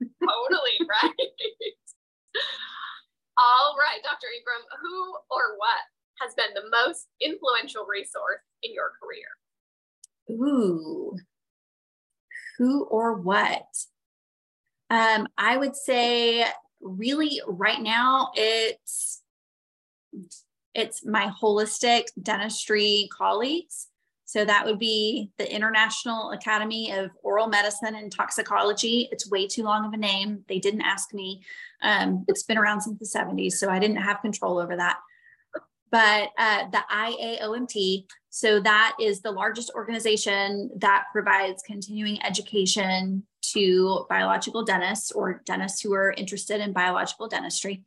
totally, 0.00 0.88
right? 0.88 1.12
All 3.38 3.76
right, 3.78 4.02
Dr. 4.02 4.26
Engram, 4.26 4.62
who 4.80 5.14
or 5.30 5.56
what 5.58 5.82
has 6.20 6.34
been 6.34 6.54
the 6.54 6.70
most 6.70 7.08
influential 7.20 7.84
resource 7.88 8.42
in 8.62 8.72
your 8.72 8.92
career? 9.02 9.26
Ooh, 10.30 11.16
who 12.58 12.84
or 12.84 13.20
what? 13.20 13.66
Um, 14.94 15.26
I 15.36 15.56
would 15.56 15.74
say 15.74 16.46
really 16.80 17.40
right 17.48 17.80
now 17.80 18.30
it's 18.34 19.22
it's 20.74 21.04
my 21.04 21.32
holistic 21.42 22.04
dentistry 22.22 23.08
colleagues. 23.12 23.88
So 24.24 24.44
that 24.44 24.64
would 24.66 24.78
be 24.78 25.30
the 25.38 25.52
International 25.52 26.30
Academy 26.30 26.92
of 26.92 27.10
Oral 27.22 27.48
Medicine 27.48 27.94
and 27.94 28.10
Toxicology. 28.10 29.08
It's 29.12 29.30
way 29.30 29.46
too 29.46 29.62
long 29.62 29.84
of 29.84 29.92
a 29.92 29.96
name. 29.96 30.44
They 30.48 30.58
didn't 30.58 30.82
ask 30.82 31.14
me. 31.14 31.42
Um, 31.82 32.24
it's 32.26 32.42
been 32.42 32.58
around 32.58 32.80
since 32.80 32.98
the 32.98 33.18
70s, 33.18 33.52
so 33.52 33.70
I 33.70 33.78
didn't 33.78 33.98
have 33.98 34.22
control 34.22 34.58
over 34.58 34.76
that 34.76 34.98
but 35.94 36.30
uh, 36.36 36.64
the 36.72 36.82
IAOMT, 36.92 38.06
so 38.36 38.58
that 38.58 38.96
is 39.00 39.20
the 39.20 39.30
largest 39.30 39.70
organization 39.76 40.68
that 40.78 41.04
provides 41.12 41.62
continuing 41.62 42.20
education 42.24 43.22
to 43.42 44.06
biological 44.08 44.64
dentists 44.64 45.12
or 45.12 45.40
dentists 45.46 45.80
who 45.80 45.94
are 45.94 46.10
interested 46.10 46.60
in 46.60 46.72
biological 46.72 47.28
dentistry. 47.28 47.84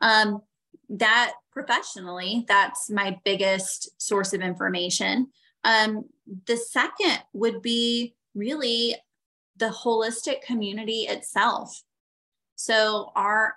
Um, 0.00 0.42
that 0.88 1.34
professionally, 1.52 2.44
that's 2.48 2.90
my 2.90 3.20
biggest 3.24 4.02
source 4.02 4.32
of 4.32 4.40
information. 4.40 5.28
Um, 5.62 6.06
the 6.46 6.56
second 6.56 7.20
would 7.32 7.62
be 7.62 8.16
really 8.34 8.96
the 9.56 9.68
holistic 9.68 10.42
community 10.42 11.02
itself. 11.02 11.84
So 12.56 13.12
our 13.14 13.54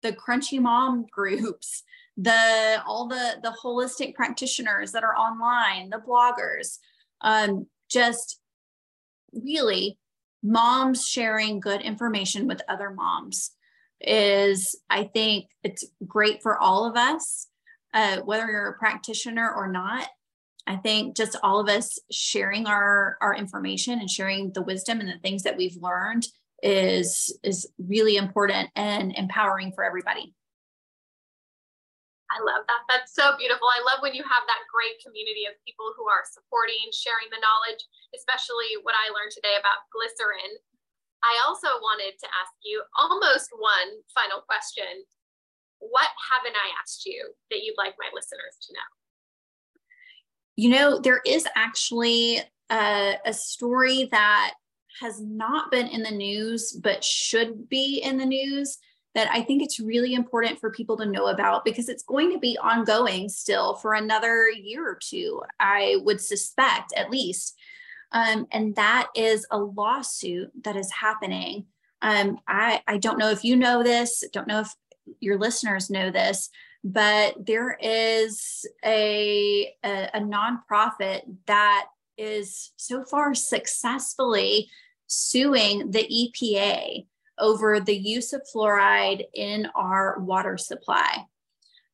the 0.00 0.12
crunchy 0.12 0.58
mom 0.58 1.04
groups 1.10 1.82
the 2.16 2.82
all 2.86 3.08
the 3.08 3.36
the 3.42 3.54
holistic 3.62 4.14
practitioners 4.14 4.92
that 4.92 5.04
are 5.04 5.16
online 5.16 5.90
the 5.90 5.98
bloggers 5.98 6.78
um, 7.20 7.66
just 7.90 8.40
really 9.32 9.98
moms 10.42 11.06
sharing 11.06 11.60
good 11.60 11.82
information 11.82 12.46
with 12.46 12.62
other 12.68 12.90
moms 12.90 13.50
is 14.00 14.78
i 14.88 15.04
think 15.04 15.46
it's 15.62 15.84
great 16.06 16.42
for 16.42 16.58
all 16.58 16.88
of 16.88 16.96
us 16.96 17.48
uh, 17.96 18.20
whether 18.20 18.46
you're 18.46 18.68
a 18.68 18.78
practitioner 18.78 19.50
or 19.50 19.68
not. 19.72 20.06
I 20.66 20.76
think 20.76 21.16
just 21.16 21.36
all 21.42 21.60
of 21.60 21.68
us 21.68 21.98
sharing 22.10 22.66
our 22.66 23.16
our 23.22 23.34
information 23.34 24.00
and 24.00 24.10
sharing 24.10 24.52
the 24.52 24.62
wisdom 24.62 25.00
and 25.00 25.08
the 25.08 25.18
things 25.22 25.44
that 25.44 25.56
we've 25.56 25.76
learned 25.80 26.26
is 26.62 27.38
is 27.42 27.66
really 27.78 28.16
important 28.16 28.68
and 28.76 29.14
empowering 29.16 29.72
for 29.72 29.82
everybody 29.82 30.34
I 32.30 32.42
love 32.42 32.66
that. 32.66 32.82
That's 32.90 33.14
so 33.14 33.38
beautiful. 33.38 33.70
I 33.70 33.82
love 33.86 34.02
when 34.02 34.14
you 34.14 34.26
have 34.26 34.44
that 34.50 34.66
great 34.66 34.98
community 34.98 35.46
of 35.46 35.54
people 35.62 35.94
who 35.94 36.10
are 36.10 36.26
supporting, 36.26 36.90
sharing 36.90 37.30
the 37.30 37.38
knowledge, 37.38 37.82
especially 38.18 38.82
what 38.82 38.98
I 38.98 39.14
learned 39.14 39.30
today 39.30 39.54
about 39.54 39.86
glycerin. 39.94 40.58
I 41.22 41.38
also 41.46 41.70
wanted 41.82 42.18
to 42.18 42.28
ask 42.34 42.52
you 42.66 42.82
almost 42.98 43.54
one 43.54 44.02
final 44.10 44.42
question. 44.42 45.06
What 45.78 46.10
haven't 46.18 46.58
I 46.58 46.74
asked 46.82 47.06
you 47.06 47.30
that 47.50 47.62
you'd 47.62 47.78
like 47.78 47.94
my 47.98 48.10
listeners 48.10 48.58
to 48.66 48.74
know? 48.74 48.90
You 50.56 50.70
know, 50.70 50.98
there 50.98 51.22
is 51.26 51.46
actually 51.54 52.42
a, 52.70 53.18
a 53.24 53.32
story 53.32 54.08
that 54.10 54.54
has 55.00 55.20
not 55.20 55.70
been 55.70 55.86
in 55.86 56.02
the 56.02 56.10
news, 56.10 56.72
but 56.72 57.04
should 57.04 57.68
be 57.68 58.00
in 58.02 58.16
the 58.16 58.26
news 58.26 58.78
that 59.16 59.30
I 59.32 59.40
think 59.40 59.62
it's 59.62 59.80
really 59.80 60.12
important 60.12 60.60
for 60.60 60.70
people 60.70 60.98
to 60.98 61.06
know 61.06 61.28
about 61.28 61.64
because 61.64 61.88
it's 61.88 62.02
going 62.02 62.30
to 62.32 62.38
be 62.38 62.58
ongoing 62.62 63.30
still 63.30 63.74
for 63.76 63.94
another 63.94 64.50
year 64.50 64.86
or 64.86 64.98
two, 65.02 65.40
I 65.58 65.96
would 66.04 66.20
suspect 66.20 66.92
at 66.94 67.10
least. 67.10 67.56
Um, 68.12 68.46
and 68.52 68.76
that 68.76 69.08
is 69.16 69.46
a 69.50 69.56
lawsuit 69.58 70.50
that 70.64 70.76
is 70.76 70.92
happening. 70.92 71.64
Um, 72.02 72.38
I, 72.46 72.82
I 72.86 72.98
don't 72.98 73.18
know 73.18 73.30
if 73.30 73.42
you 73.42 73.56
know 73.56 73.82
this, 73.82 74.22
don't 74.34 74.46
know 74.46 74.60
if 74.60 74.74
your 75.20 75.38
listeners 75.38 75.88
know 75.88 76.10
this, 76.10 76.50
but 76.84 77.34
there 77.46 77.78
is 77.80 78.66
a, 78.84 79.72
a, 79.82 80.10
a 80.12 80.20
nonprofit 80.20 81.22
that 81.46 81.86
is 82.18 82.70
so 82.76 83.02
far 83.02 83.34
successfully 83.34 84.68
suing 85.06 85.90
the 85.90 86.04
EPA 86.04 87.06
over 87.38 87.80
the 87.80 87.96
use 87.96 88.32
of 88.32 88.42
fluoride 88.52 89.24
in 89.34 89.68
our 89.74 90.18
water 90.20 90.56
supply. 90.56 91.24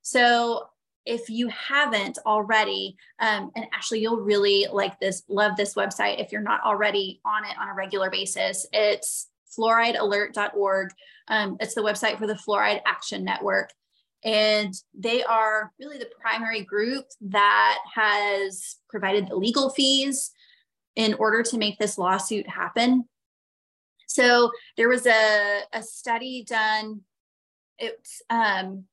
So 0.02 0.68
if 1.04 1.28
you 1.28 1.48
haven't 1.48 2.18
already, 2.24 2.96
um, 3.18 3.50
and 3.56 3.66
actually 3.72 4.00
you'll 4.00 4.20
really 4.20 4.66
like 4.72 4.98
this, 5.00 5.22
love 5.28 5.56
this 5.56 5.74
website 5.74 6.20
if 6.20 6.30
you're 6.30 6.40
not 6.40 6.62
already 6.62 7.20
on 7.24 7.44
it 7.44 7.56
on 7.60 7.68
a 7.68 7.74
regular 7.74 8.10
basis. 8.10 8.66
It's 8.72 9.28
fluoridealert.org. 9.58 10.90
Um, 11.28 11.56
it's 11.60 11.74
the 11.74 11.82
website 11.82 12.18
for 12.18 12.26
the 12.26 12.34
Fluoride 12.34 12.80
Action 12.86 13.24
Network. 13.24 13.70
And 14.24 14.72
they 14.94 15.24
are 15.24 15.72
really 15.80 15.98
the 15.98 16.10
primary 16.20 16.62
group 16.62 17.06
that 17.22 17.78
has 17.92 18.76
provided 18.88 19.28
the 19.28 19.36
legal 19.36 19.70
fees 19.70 20.30
in 20.94 21.14
order 21.14 21.42
to 21.42 21.58
make 21.58 21.78
this 21.78 21.98
lawsuit 21.98 22.48
happen. 22.48 23.08
So 24.12 24.50
there 24.76 24.88
was 24.88 25.06
a, 25.06 25.60
a 25.72 25.82
study 25.82 26.44
done, 26.46 27.00
it's 27.78 28.22
um, 28.30 28.84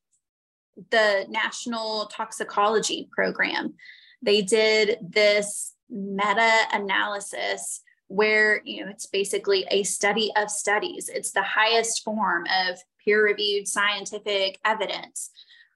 the 0.92 1.26
National 1.30 2.06
Toxicology 2.08 3.10
Program. 3.12 3.74
They 4.22 4.42
did 4.42 4.98
this 5.02 5.74
meta 5.90 6.52
analysis 6.72 7.82
where 8.08 8.62
you 8.66 8.84
know 8.84 8.92
it's 8.92 9.06
basically 9.06 9.66
a 9.70 9.84
study 9.84 10.32
of 10.36 10.50
studies. 10.50 11.10
It's 11.14 11.32
the 11.32 11.44
highest 11.44 12.04
form 12.04 12.46
of 12.68 12.80
peer 13.04 13.24
reviewed 13.24 13.68
scientific 13.68 14.60
evidence. 14.66 15.32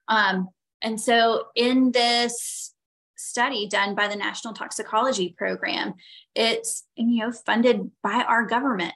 Um, 0.08 0.48
and 0.82 1.00
so 1.00 1.46
in 1.54 1.92
this 1.92 2.74
study 3.16 3.66
done 3.66 3.94
by 3.94 4.06
the 4.06 4.16
national 4.16 4.52
toxicology 4.52 5.34
program 5.38 5.94
it's 6.34 6.84
you 6.94 7.24
know 7.24 7.32
funded 7.32 7.90
by 8.02 8.24
our 8.28 8.44
government 8.44 8.92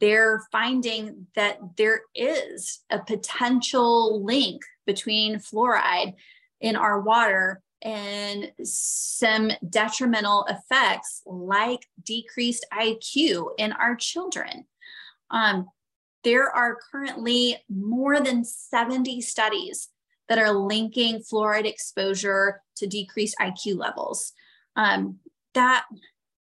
they're 0.00 0.42
finding 0.50 1.26
that 1.34 1.58
there 1.76 2.02
is 2.14 2.80
a 2.90 2.98
potential 2.98 4.24
link 4.24 4.62
between 4.86 5.38
fluoride 5.38 6.14
in 6.60 6.74
our 6.74 7.00
water 7.00 7.62
and 7.82 8.52
some 8.62 9.50
detrimental 9.68 10.46
effects 10.48 11.22
like 11.26 11.86
decreased 12.04 12.66
IQ 12.72 13.50
in 13.58 13.72
our 13.72 13.94
children. 13.94 14.66
Um, 15.30 15.68
there 16.24 16.50
are 16.50 16.78
currently 16.90 17.56
more 17.68 18.20
than 18.20 18.44
70 18.44 19.22
studies 19.22 19.88
that 20.28 20.38
are 20.38 20.52
linking 20.52 21.20
fluoride 21.20 21.64
exposure 21.66 22.62
to 22.76 22.86
decreased 22.86 23.36
IQ 23.40 23.78
levels. 23.78 24.32
Um, 24.76 25.18
that, 25.54 25.86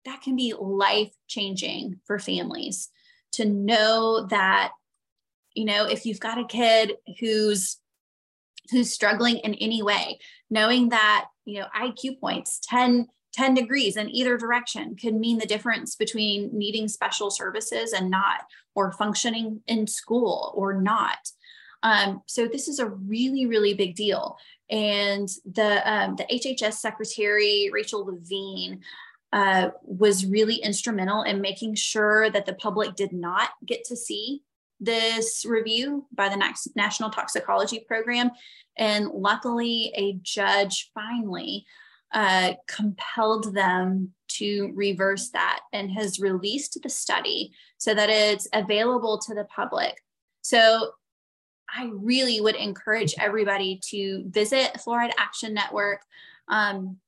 that 0.04 0.22
can 0.22 0.36
be 0.36 0.54
life 0.58 1.12
changing 1.26 2.00
for 2.06 2.18
families 2.18 2.90
to 3.34 3.44
know 3.44 4.26
that 4.26 4.72
you 5.54 5.64
know 5.64 5.86
if 5.86 6.04
you've 6.06 6.20
got 6.20 6.38
a 6.38 6.46
kid 6.46 6.92
who's 7.20 7.78
who's 8.70 8.92
struggling 8.92 9.38
in 9.38 9.54
any 9.54 9.82
way 9.82 10.18
knowing 10.50 10.88
that 10.88 11.26
you 11.44 11.60
know 11.60 11.66
iq 11.82 12.18
points 12.20 12.60
10 12.68 13.06
10 13.34 13.54
degrees 13.54 13.96
in 13.96 14.08
either 14.10 14.36
direction 14.36 14.94
could 14.94 15.14
mean 15.14 15.38
the 15.38 15.46
difference 15.46 15.96
between 15.96 16.56
needing 16.56 16.86
special 16.86 17.30
services 17.30 17.92
and 17.92 18.08
not 18.08 18.42
or 18.76 18.92
functioning 18.92 19.60
in 19.66 19.86
school 19.86 20.52
or 20.54 20.72
not. 20.80 21.18
Um, 21.82 22.22
so 22.26 22.46
this 22.46 22.68
is 22.68 22.78
a 22.78 22.88
really 22.88 23.46
really 23.46 23.74
big 23.74 23.94
deal. 23.96 24.38
And 24.70 25.28
the 25.44 25.82
um, 25.90 26.16
the 26.16 26.24
hhs 26.24 26.74
secretary 26.74 27.70
rachel 27.72 28.06
levine 28.06 28.80
uh, 29.34 29.70
was 29.82 30.24
really 30.24 30.54
instrumental 30.54 31.24
in 31.24 31.40
making 31.40 31.74
sure 31.74 32.30
that 32.30 32.46
the 32.46 32.54
public 32.54 32.94
did 32.94 33.12
not 33.12 33.50
get 33.66 33.82
to 33.84 33.96
see 33.96 34.42
this 34.78 35.44
review 35.44 36.06
by 36.14 36.28
the 36.28 36.54
National 36.76 37.10
Toxicology 37.10 37.80
Program. 37.80 38.30
And 38.78 39.08
luckily, 39.08 39.92
a 39.96 40.20
judge 40.22 40.92
finally 40.94 41.66
uh, 42.12 42.52
compelled 42.68 43.52
them 43.56 44.12
to 44.28 44.70
reverse 44.76 45.30
that 45.30 45.60
and 45.72 45.90
has 45.90 46.20
released 46.20 46.78
the 46.80 46.88
study 46.88 47.52
so 47.76 47.92
that 47.92 48.10
it's 48.10 48.46
available 48.52 49.18
to 49.18 49.34
the 49.34 49.44
public. 49.44 50.00
So 50.42 50.92
I 51.76 51.90
really 51.92 52.40
would 52.40 52.54
encourage 52.54 53.16
everybody 53.18 53.80
to 53.90 54.26
visit 54.28 54.74
Fluoride 54.74 55.12
Action 55.18 55.54
Network. 55.54 56.02
Um, 56.46 56.98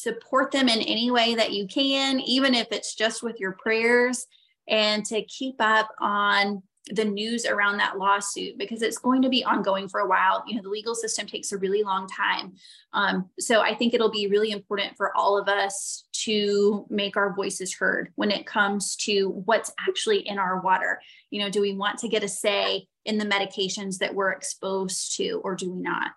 support 0.00 0.50
them 0.50 0.68
in 0.68 0.80
any 0.80 1.10
way 1.10 1.34
that 1.34 1.52
you 1.52 1.66
can, 1.66 2.20
even 2.20 2.54
if 2.54 2.68
it's 2.70 2.94
just 2.94 3.22
with 3.22 3.40
your 3.40 3.52
prayers, 3.52 4.26
and 4.68 5.04
to 5.06 5.22
keep 5.22 5.56
up 5.60 5.90
on 6.00 6.62
the 6.90 7.04
news 7.04 7.46
around 7.46 7.78
that 7.78 7.96
lawsuit 7.96 8.58
because 8.58 8.82
it's 8.82 8.98
going 8.98 9.22
to 9.22 9.30
be 9.30 9.42
ongoing 9.42 9.88
for 9.88 10.00
a 10.00 10.08
while. 10.08 10.44
You 10.46 10.56
know, 10.56 10.62
the 10.62 10.68
legal 10.68 10.94
system 10.94 11.26
takes 11.26 11.50
a 11.50 11.56
really 11.56 11.82
long 11.82 12.06
time. 12.06 12.54
Um, 12.92 13.30
so 13.40 13.62
I 13.62 13.74
think 13.74 13.94
it'll 13.94 14.10
be 14.10 14.26
really 14.26 14.50
important 14.50 14.94
for 14.96 15.16
all 15.16 15.38
of 15.38 15.48
us 15.48 16.04
to 16.24 16.86
make 16.90 17.16
our 17.16 17.34
voices 17.34 17.74
heard 17.74 18.12
when 18.16 18.30
it 18.30 18.46
comes 18.46 18.96
to 18.96 19.30
what's 19.46 19.72
actually 19.88 20.28
in 20.28 20.38
our 20.38 20.60
water. 20.60 21.00
You 21.30 21.40
know, 21.40 21.48
do 21.48 21.62
we 21.62 21.74
want 21.74 21.98
to 22.00 22.08
get 22.08 22.22
a 22.22 22.28
say 22.28 22.86
in 23.06 23.16
the 23.16 23.24
medications 23.24 23.98
that 23.98 24.14
we're 24.14 24.32
exposed 24.32 25.16
to, 25.16 25.40
or 25.42 25.54
do 25.54 25.72
we 25.72 25.80
not? 25.80 26.10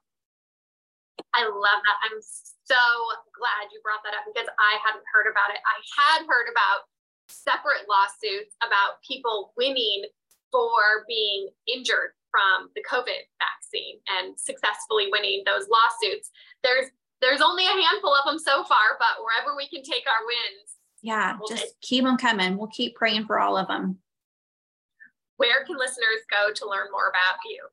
I 1.34 1.44
love 1.44 1.82
that. 1.86 1.98
I'm 2.12 2.22
so 2.68 2.84
glad 3.32 3.72
you 3.72 3.80
brought 3.80 4.04
that 4.04 4.14
up 4.14 4.28
because 4.28 4.52
I 4.60 4.76
hadn't 4.84 5.08
heard 5.08 5.32
about 5.32 5.56
it. 5.56 5.64
I 5.64 5.78
had 5.96 6.28
heard 6.28 6.52
about 6.52 6.92
separate 7.32 7.88
lawsuits 7.88 8.56
about 8.60 9.00
people 9.04 9.56
winning 9.56 10.06
for 10.52 11.08
being 11.08 11.50
injured 11.68 12.12
from 12.32 12.70
the 12.76 12.84
COVID 12.84 13.24
vaccine 13.40 14.00
and 14.08 14.36
successfully 14.40 15.08
winning 15.12 15.44
those 15.48 15.68
lawsuits. 15.72 16.32
There's 16.64 16.92
there's 17.22 17.42
only 17.42 17.66
a 17.66 17.70
handful 17.70 18.14
of 18.14 18.26
them 18.26 18.38
so 18.38 18.64
far, 18.64 19.00
but 19.00 19.24
wherever 19.24 19.58
we 19.58 19.68
can 19.68 19.82
take 19.82 20.06
our 20.06 20.26
wins. 20.28 20.78
Yeah, 21.02 21.38
we'll 21.40 21.50
just 21.50 21.64
take. 21.64 21.82
keep 21.82 22.04
them 22.04 22.18
coming. 22.18 22.58
We'll 22.58 22.68
keep 22.68 22.96
praying 22.96 23.26
for 23.26 23.40
all 23.40 23.58
of 23.58 23.68
them. 23.68 23.98
Where 25.38 25.66
can 25.66 25.78
listeners 25.78 26.22
go 26.30 26.54
to 26.54 26.70
learn 26.70 26.92
more 26.92 27.10
about 27.10 27.40
you? 27.46 27.66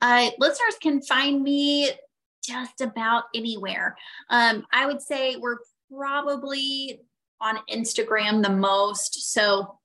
Uh, 0.00 0.30
listeners 0.38 0.76
can 0.80 1.02
find 1.02 1.42
me 1.42 1.90
just 2.48 2.80
about 2.80 3.24
anywhere. 3.34 3.96
Um, 4.30 4.66
I 4.72 4.86
would 4.86 5.02
say 5.02 5.36
we're 5.36 5.58
probably 5.94 7.00
on 7.40 7.58
Instagram 7.70 8.42
the 8.42 8.50
most. 8.50 9.32
So 9.32 9.78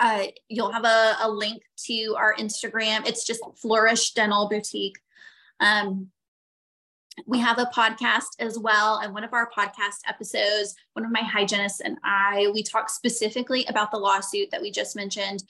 uh, 0.00 0.24
you'll 0.48 0.72
have 0.72 0.84
a, 0.84 1.16
a, 1.22 1.30
link 1.30 1.62
to 1.86 2.14
our 2.16 2.34
Instagram. 2.34 3.06
It's 3.06 3.26
just 3.26 3.40
Flourish 3.60 4.12
Dental 4.12 4.48
Boutique. 4.48 4.98
Um, 5.60 6.08
we 7.26 7.40
have 7.40 7.58
a 7.58 7.70
podcast 7.74 8.28
as 8.38 8.58
well. 8.58 8.98
And 8.98 9.12
one 9.12 9.24
of 9.24 9.32
our 9.32 9.50
podcast 9.50 9.98
episodes, 10.06 10.76
one 10.92 11.04
of 11.04 11.10
my 11.10 11.22
hygienists 11.22 11.80
and 11.80 11.98
I, 12.04 12.50
we 12.54 12.62
talk 12.62 12.90
specifically 12.90 13.64
about 13.66 13.90
the 13.90 13.98
lawsuit 13.98 14.50
that 14.52 14.62
we 14.62 14.70
just 14.70 14.94
mentioned. 14.94 15.42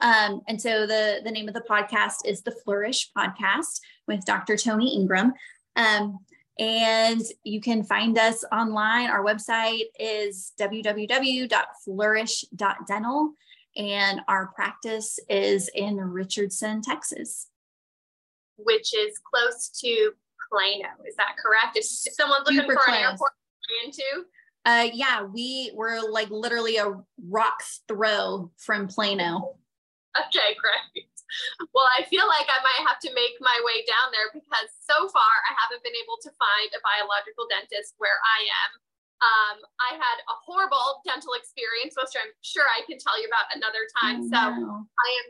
Um, 0.00 0.42
and 0.48 0.60
so 0.60 0.86
the, 0.86 1.20
the 1.24 1.30
name 1.30 1.48
of 1.48 1.54
the 1.54 1.64
podcast 1.68 2.26
is 2.26 2.42
the 2.42 2.54
Flourish 2.64 3.10
Podcast 3.16 3.80
with 4.06 4.24
Dr. 4.26 4.56
Toni 4.56 4.98
Engram. 4.98 5.32
Um, 5.76 6.18
and 6.58 7.20
you 7.42 7.60
can 7.60 7.82
find 7.82 8.16
us 8.16 8.44
online. 8.52 9.10
Our 9.10 9.24
website 9.24 9.86
is 9.98 10.52
www.flourish.dental, 10.60 13.32
and 13.76 14.20
our 14.28 14.52
practice 14.54 15.18
is 15.28 15.68
in 15.74 15.96
Richardson, 15.96 16.80
Texas. 16.80 17.48
Which 18.56 18.94
is 18.94 19.18
close 19.18 19.68
to 19.80 20.12
Plano. 20.48 20.90
Is 21.06 21.16
that 21.16 21.34
correct? 21.44 21.76
If 21.76 21.84
someone's 21.84 22.44
looking 22.46 22.60
Super 22.60 22.74
for 22.74 22.84
close. 22.84 22.96
an 22.96 23.02
airport 23.02 23.32
into, 23.84 24.24
uh, 24.64 24.86
yeah, 24.94 25.24
we 25.24 25.72
were 25.74 26.02
like 26.08 26.30
literally 26.30 26.76
a 26.76 26.92
rock's 27.28 27.80
throw 27.88 28.52
from 28.58 28.86
Plano. 28.86 29.56
Okay, 30.16 30.54
great. 30.60 31.08
Well, 31.74 31.88
I 31.96 32.06
feel 32.06 32.26
like 32.26 32.46
I 32.46 32.60
might 32.62 32.82
have 32.86 33.00
to 33.06 33.10
make 33.14 33.36
my 33.40 33.56
way 33.66 33.82
down 33.86 34.14
there 34.14 34.30
because 34.30 34.70
so 34.78 35.08
far 35.10 35.32
I 35.50 35.52
haven't 35.58 35.82
been 35.82 35.96
able 35.96 36.18
to 36.22 36.30
find 36.38 36.68
a 36.74 36.80
biological 36.82 37.46
dentist 37.50 37.98
where 37.98 38.18
I 38.22 38.38
am. 38.66 38.70
Um, 39.24 39.56
I 39.80 39.96
had 39.96 40.18
a 40.28 40.36
horrible 40.44 41.00
dental 41.08 41.32
experience, 41.32 41.96
which 41.96 42.12
I'm 42.18 42.34
sure 42.44 42.68
I 42.68 42.84
can 42.84 43.00
tell 43.00 43.16
you 43.16 43.24
about 43.24 43.48
another 43.56 43.88
time. 43.96 44.26
So 44.28 44.36
I 44.36 45.08
am 45.24 45.28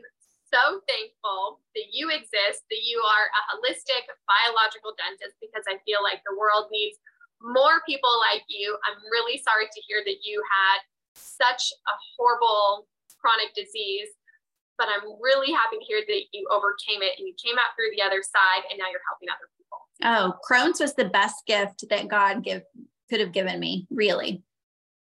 so 0.51 0.83
thankful 0.85 1.63
that 1.73 1.87
you 1.95 2.11
exist, 2.11 2.67
that 2.67 2.83
you 2.83 2.99
are 2.99 3.25
a 3.31 3.41
holistic 3.55 4.03
biological 4.27 4.93
dentist, 4.99 5.39
because 5.39 5.63
I 5.69 5.79
feel 5.87 6.03
like 6.03 6.19
the 6.27 6.35
world 6.35 6.67
needs 6.69 6.99
more 7.39 7.85
people 7.87 8.11
like 8.19 8.43
you. 8.51 8.75
I'm 8.83 8.99
really 9.11 9.39
sorry 9.39 9.69
to 9.71 9.79
hear 9.87 10.03
that 10.03 10.27
you 10.27 10.43
had 10.43 10.79
such 11.15 11.71
a 11.87 11.93
horrible 12.17 12.87
chronic 13.19 13.55
disease 13.55 14.11
but 14.77 14.87
I'm 14.87 15.07
really 15.21 15.51
happy 15.51 15.77
to 15.77 15.85
hear 15.85 16.01
that 16.05 16.21
you 16.33 16.47
overcame 16.51 17.01
it 17.01 17.17
and 17.17 17.27
you 17.27 17.33
came 17.43 17.57
out 17.57 17.75
through 17.75 17.95
the 17.95 18.03
other 18.03 18.21
side 18.23 18.63
and 18.69 18.77
now 18.77 18.85
you're 18.91 19.05
helping 19.07 19.29
other 19.29 19.49
people. 19.57 19.79
Oh, 20.03 20.33
Crohn's 20.47 20.79
was 20.79 20.93
the 20.93 21.09
best 21.09 21.45
gift 21.45 21.85
that 21.89 22.07
God 22.07 22.43
give 22.43 22.63
could 23.09 23.19
have 23.19 23.31
given 23.31 23.59
me, 23.59 23.87
really. 23.89 24.43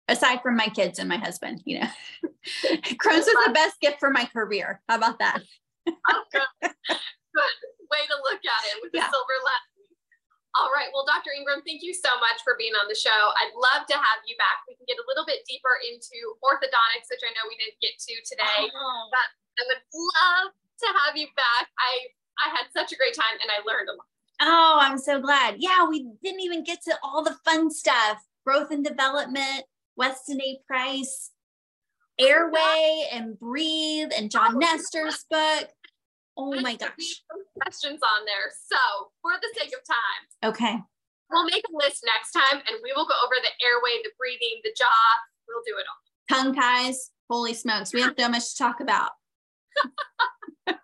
Aside 0.07 0.41
from 0.41 0.55
my 0.55 0.67
kids 0.67 0.99
and 0.99 1.07
my 1.07 1.17
husband, 1.17 1.61
you 1.65 1.79
know. 1.79 1.87
Crohn's 2.65 3.25
was 3.25 3.45
the 3.45 3.53
best 3.53 3.79
gift 3.79 3.99
for 3.99 4.09
my 4.09 4.25
career. 4.25 4.81
How 4.89 4.97
about 4.97 5.19
that? 5.19 5.41
good. 5.85 6.41
Way 7.91 8.07
to 8.07 8.15
look 8.23 8.39
at 8.39 8.75
it 8.75 8.81
with 8.81 8.91
yeah. 8.93 9.01
the 9.01 9.11
silver 9.11 9.37
lining. 9.43 9.70
All 10.59 10.67
right. 10.75 10.91
Well, 10.91 11.07
Dr. 11.07 11.31
Engram, 11.31 11.63
thank 11.63 11.79
you 11.79 11.95
so 11.95 12.11
much 12.19 12.43
for 12.43 12.59
being 12.59 12.75
on 12.75 12.91
the 12.91 12.97
show. 12.97 13.15
I'd 13.39 13.55
love 13.55 13.87
to 13.87 13.95
have 13.95 14.19
you 14.27 14.35
back. 14.35 14.67
We 14.67 14.75
can 14.75 14.83
get 14.83 14.99
a 14.99 15.07
little 15.07 15.23
bit 15.23 15.47
deeper 15.47 15.79
into 15.79 16.19
orthodontics, 16.43 17.07
which 17.07 17.23
I 17.23 17.31
know 17.39 17.47
we 17.47 17.55
didn't 17.55 17.79
get 17.79 17.95
to 17.95 18.13
today. 18.27 18.67
Oh. 18.67 19.07
But 19.07 19.27
I 19.55 19.61
would 19.71 19.83
love 19.95 20.51
to 20.51 20.87
have 21.07 21.15
you 21.15 21.31
back. 21.39 21.71
I 21.79 22.11
I 22.43 22.49
had 22.49 22.67
such 22.75 22.91
a 22.91 22.97
great 22.99 23.13
time 23.13 23.37
and 23.39 23.51
I 23.51 23.63
learned 23.63 23.89
a 23.89 23.95
lot. 23.95 24.11
Oh, 24.41 24.77
I'm 24.81 24.97
so 24.97 25.21
glad. 25.21 25.55
Yeah, 25.59 25.85
we 25.87 26.09
didn't 26.23 26.41
even 26.41 26.63
get 26.63 26.81
to 26.83 26.97
all 27.03 27.23
the 27.23 27.37
fun 27.45 27.69
stuff. 27.69 28.17
Growth 28.45 28.71
and 28.71 28.83
development, 28.83 29.63
Weston 29.95 30.41
A. 30.41 30.59
Price, 30.67 31.29
Airway 32.19 33.07
and 33.11 33.39
Breathe 33.39 34.09
and 34.17 34.31
John 34.31 34.55
oh, 34.55 34.57
Nestor's 34.57 35.25
book. 35.29 35.69
Oh 36.37 36.53
my 36.61 36.75
gosh. 36.75 37.23
Questions 37.61 37.99
on 38.01 38.25
there. 38.25 38.51
So, 38.67 39.11
for 39.21 39.33
the 39.41 39.59
sake 39.59 39.73
of 39.75 39.83
time. 39.85 40.51
Okay. 40.51 40.79
We'll 41.29 41.45
make 41.45 41.63
a 41.63 41.75
list 41.77 42.03
next 42.05 42.31
time 42.31 42.61
and 42.67 42.77
we 42.83 42.91
will 42.95 43.05
go 43.05 43.15
over 43.23 43.35
the 43.39 43.65
airway, 43.65 44.01
the 44.03 44.11
breathing, 44.17 44.59
the 44.63 44.73
jaw. 44.77 45.07
We'll 45.47 45.63
do 45.65 45.79
it 45.79 45.85
all. 45.87 45.99
Tongue 46.31 46.55
ties. 46.55 47.11
Holy 47.29 47.53
smokes. 47.53 47.93
We 47.93 48.01
have 48.01 48.15
so 48.17 48.29
much 48.29 48.51
to 48.51 48.57
talk 48.57 48.81
about. 48.81 49.11
All 50.67 50.75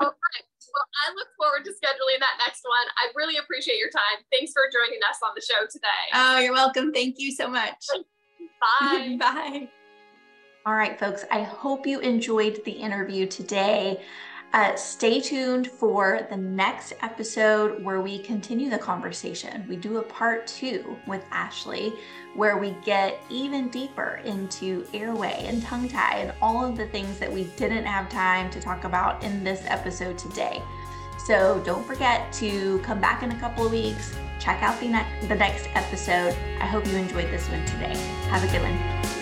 right. 0.00 0.44
Well, 0.72 0.88
I 1.06 1.12
look 1.14 1.28
forward 1.36 1.64
to 1.66 1.70
scheduling 1.70 2.18
that 2.20 2.38
next 2.38 2.62
one. 2.64 2.86
I 2.96 3.12
really 3.14 3.36
appreciate 3.36 3.76
your 3.76 3.90
time. 3.90 4.24
Thanks 4.32 4.52
for 4.52 4.62
joining 4.72 5.00
us 5.08 5.18
on 5.22 5.32
the 5.34 5.42
show 5.42 5.66
today. 5.70 6.08
Oh, 6.14 6.38
you're 6.38 6.54
welcome. 6.54 6.92
Thank 6.92 7.16
you 7.18 7.30
so 7.30 7.48
much. 7.48 7.84
Bye. 8.80 9.16
Bye. 9.20 9.68
All 10.64 10.74
right, 10.74 10.98
folks. 10.98 11.24
I 11.30 11.42
hope 11.42 11.86
you 11.86 12.00
enjoyed 12.00 12.64
the 12.64 12.72
interview 12.72 13.26
today. 13.26 14.02
Uh, 14.52 14.76
stay 14.76 15.18
tuned 15.18 15.66
for 15.66 16.26
the 16.28 16.36
next 16.36 16.92
episode 17.00 17.82
where 17.82 18.02
we 18.02 18.18
continue 18.18 18.68
the 18.68 18.78
conversation. 18.78 19.64
We 19.66 19.76
do 19.76 19.96
a 19.96 20.02
part 20.02 20.46
two 20.46 20.98
with 21.06 21.24
Ashley 21.30 21.94
where 22.34 22.58
we 22.58 22.76
get 22.84 23.18
even 23.30 23.70
deeper 23.70 24.20
into 24.26 24.86
airway 24.92 25.44
and 25.46 25.62
tongue 25.62 25.88
tie 25.88 26.18
and 26.18 26.34
all 26.42 26.66
of 26.66 26.76
the 26.76 26.86
things 26.88 27.18
that 27.18 27.32
we 27.32 27.44
didn't 27.56 27.86
have 27.86 28.10
time 28.10 28.50
to 28.50 28.60
talk 28.60 28.84
about 28.84 29.24
in 29.24 29.42
this 29.42 29.62
episode 29.68 30.18
today. 30.18 30.60
So 31.26 31.62
don't 31.64 31.86
forget 31.86 32.30
to 32.34 32.78
come 32.80 33.00
back 33.00 33.22
in 33.22 33.32
a 33.32 33.40
couple 33.40 33.64
of 33.64 33.72
weeks, 33.72 34.14
check 34.38 34.62
out 34.62 34.78
the, 34.80 34.88
ne- 34.88 35.28
the 35.28 35.34
next 35.34 35.66
episode. 35.74 36.36
I 36.60 36.66
hope 36.66 36.86
you 36.86 36.96
enjoyed 36.96 37.30
this 37.30 37.48
one 37.48 37.64
today. 37.64 37.96
Have 38.28 38.44
a 38.44 38.52
good 38.52 38.60
one. 38.60 39.21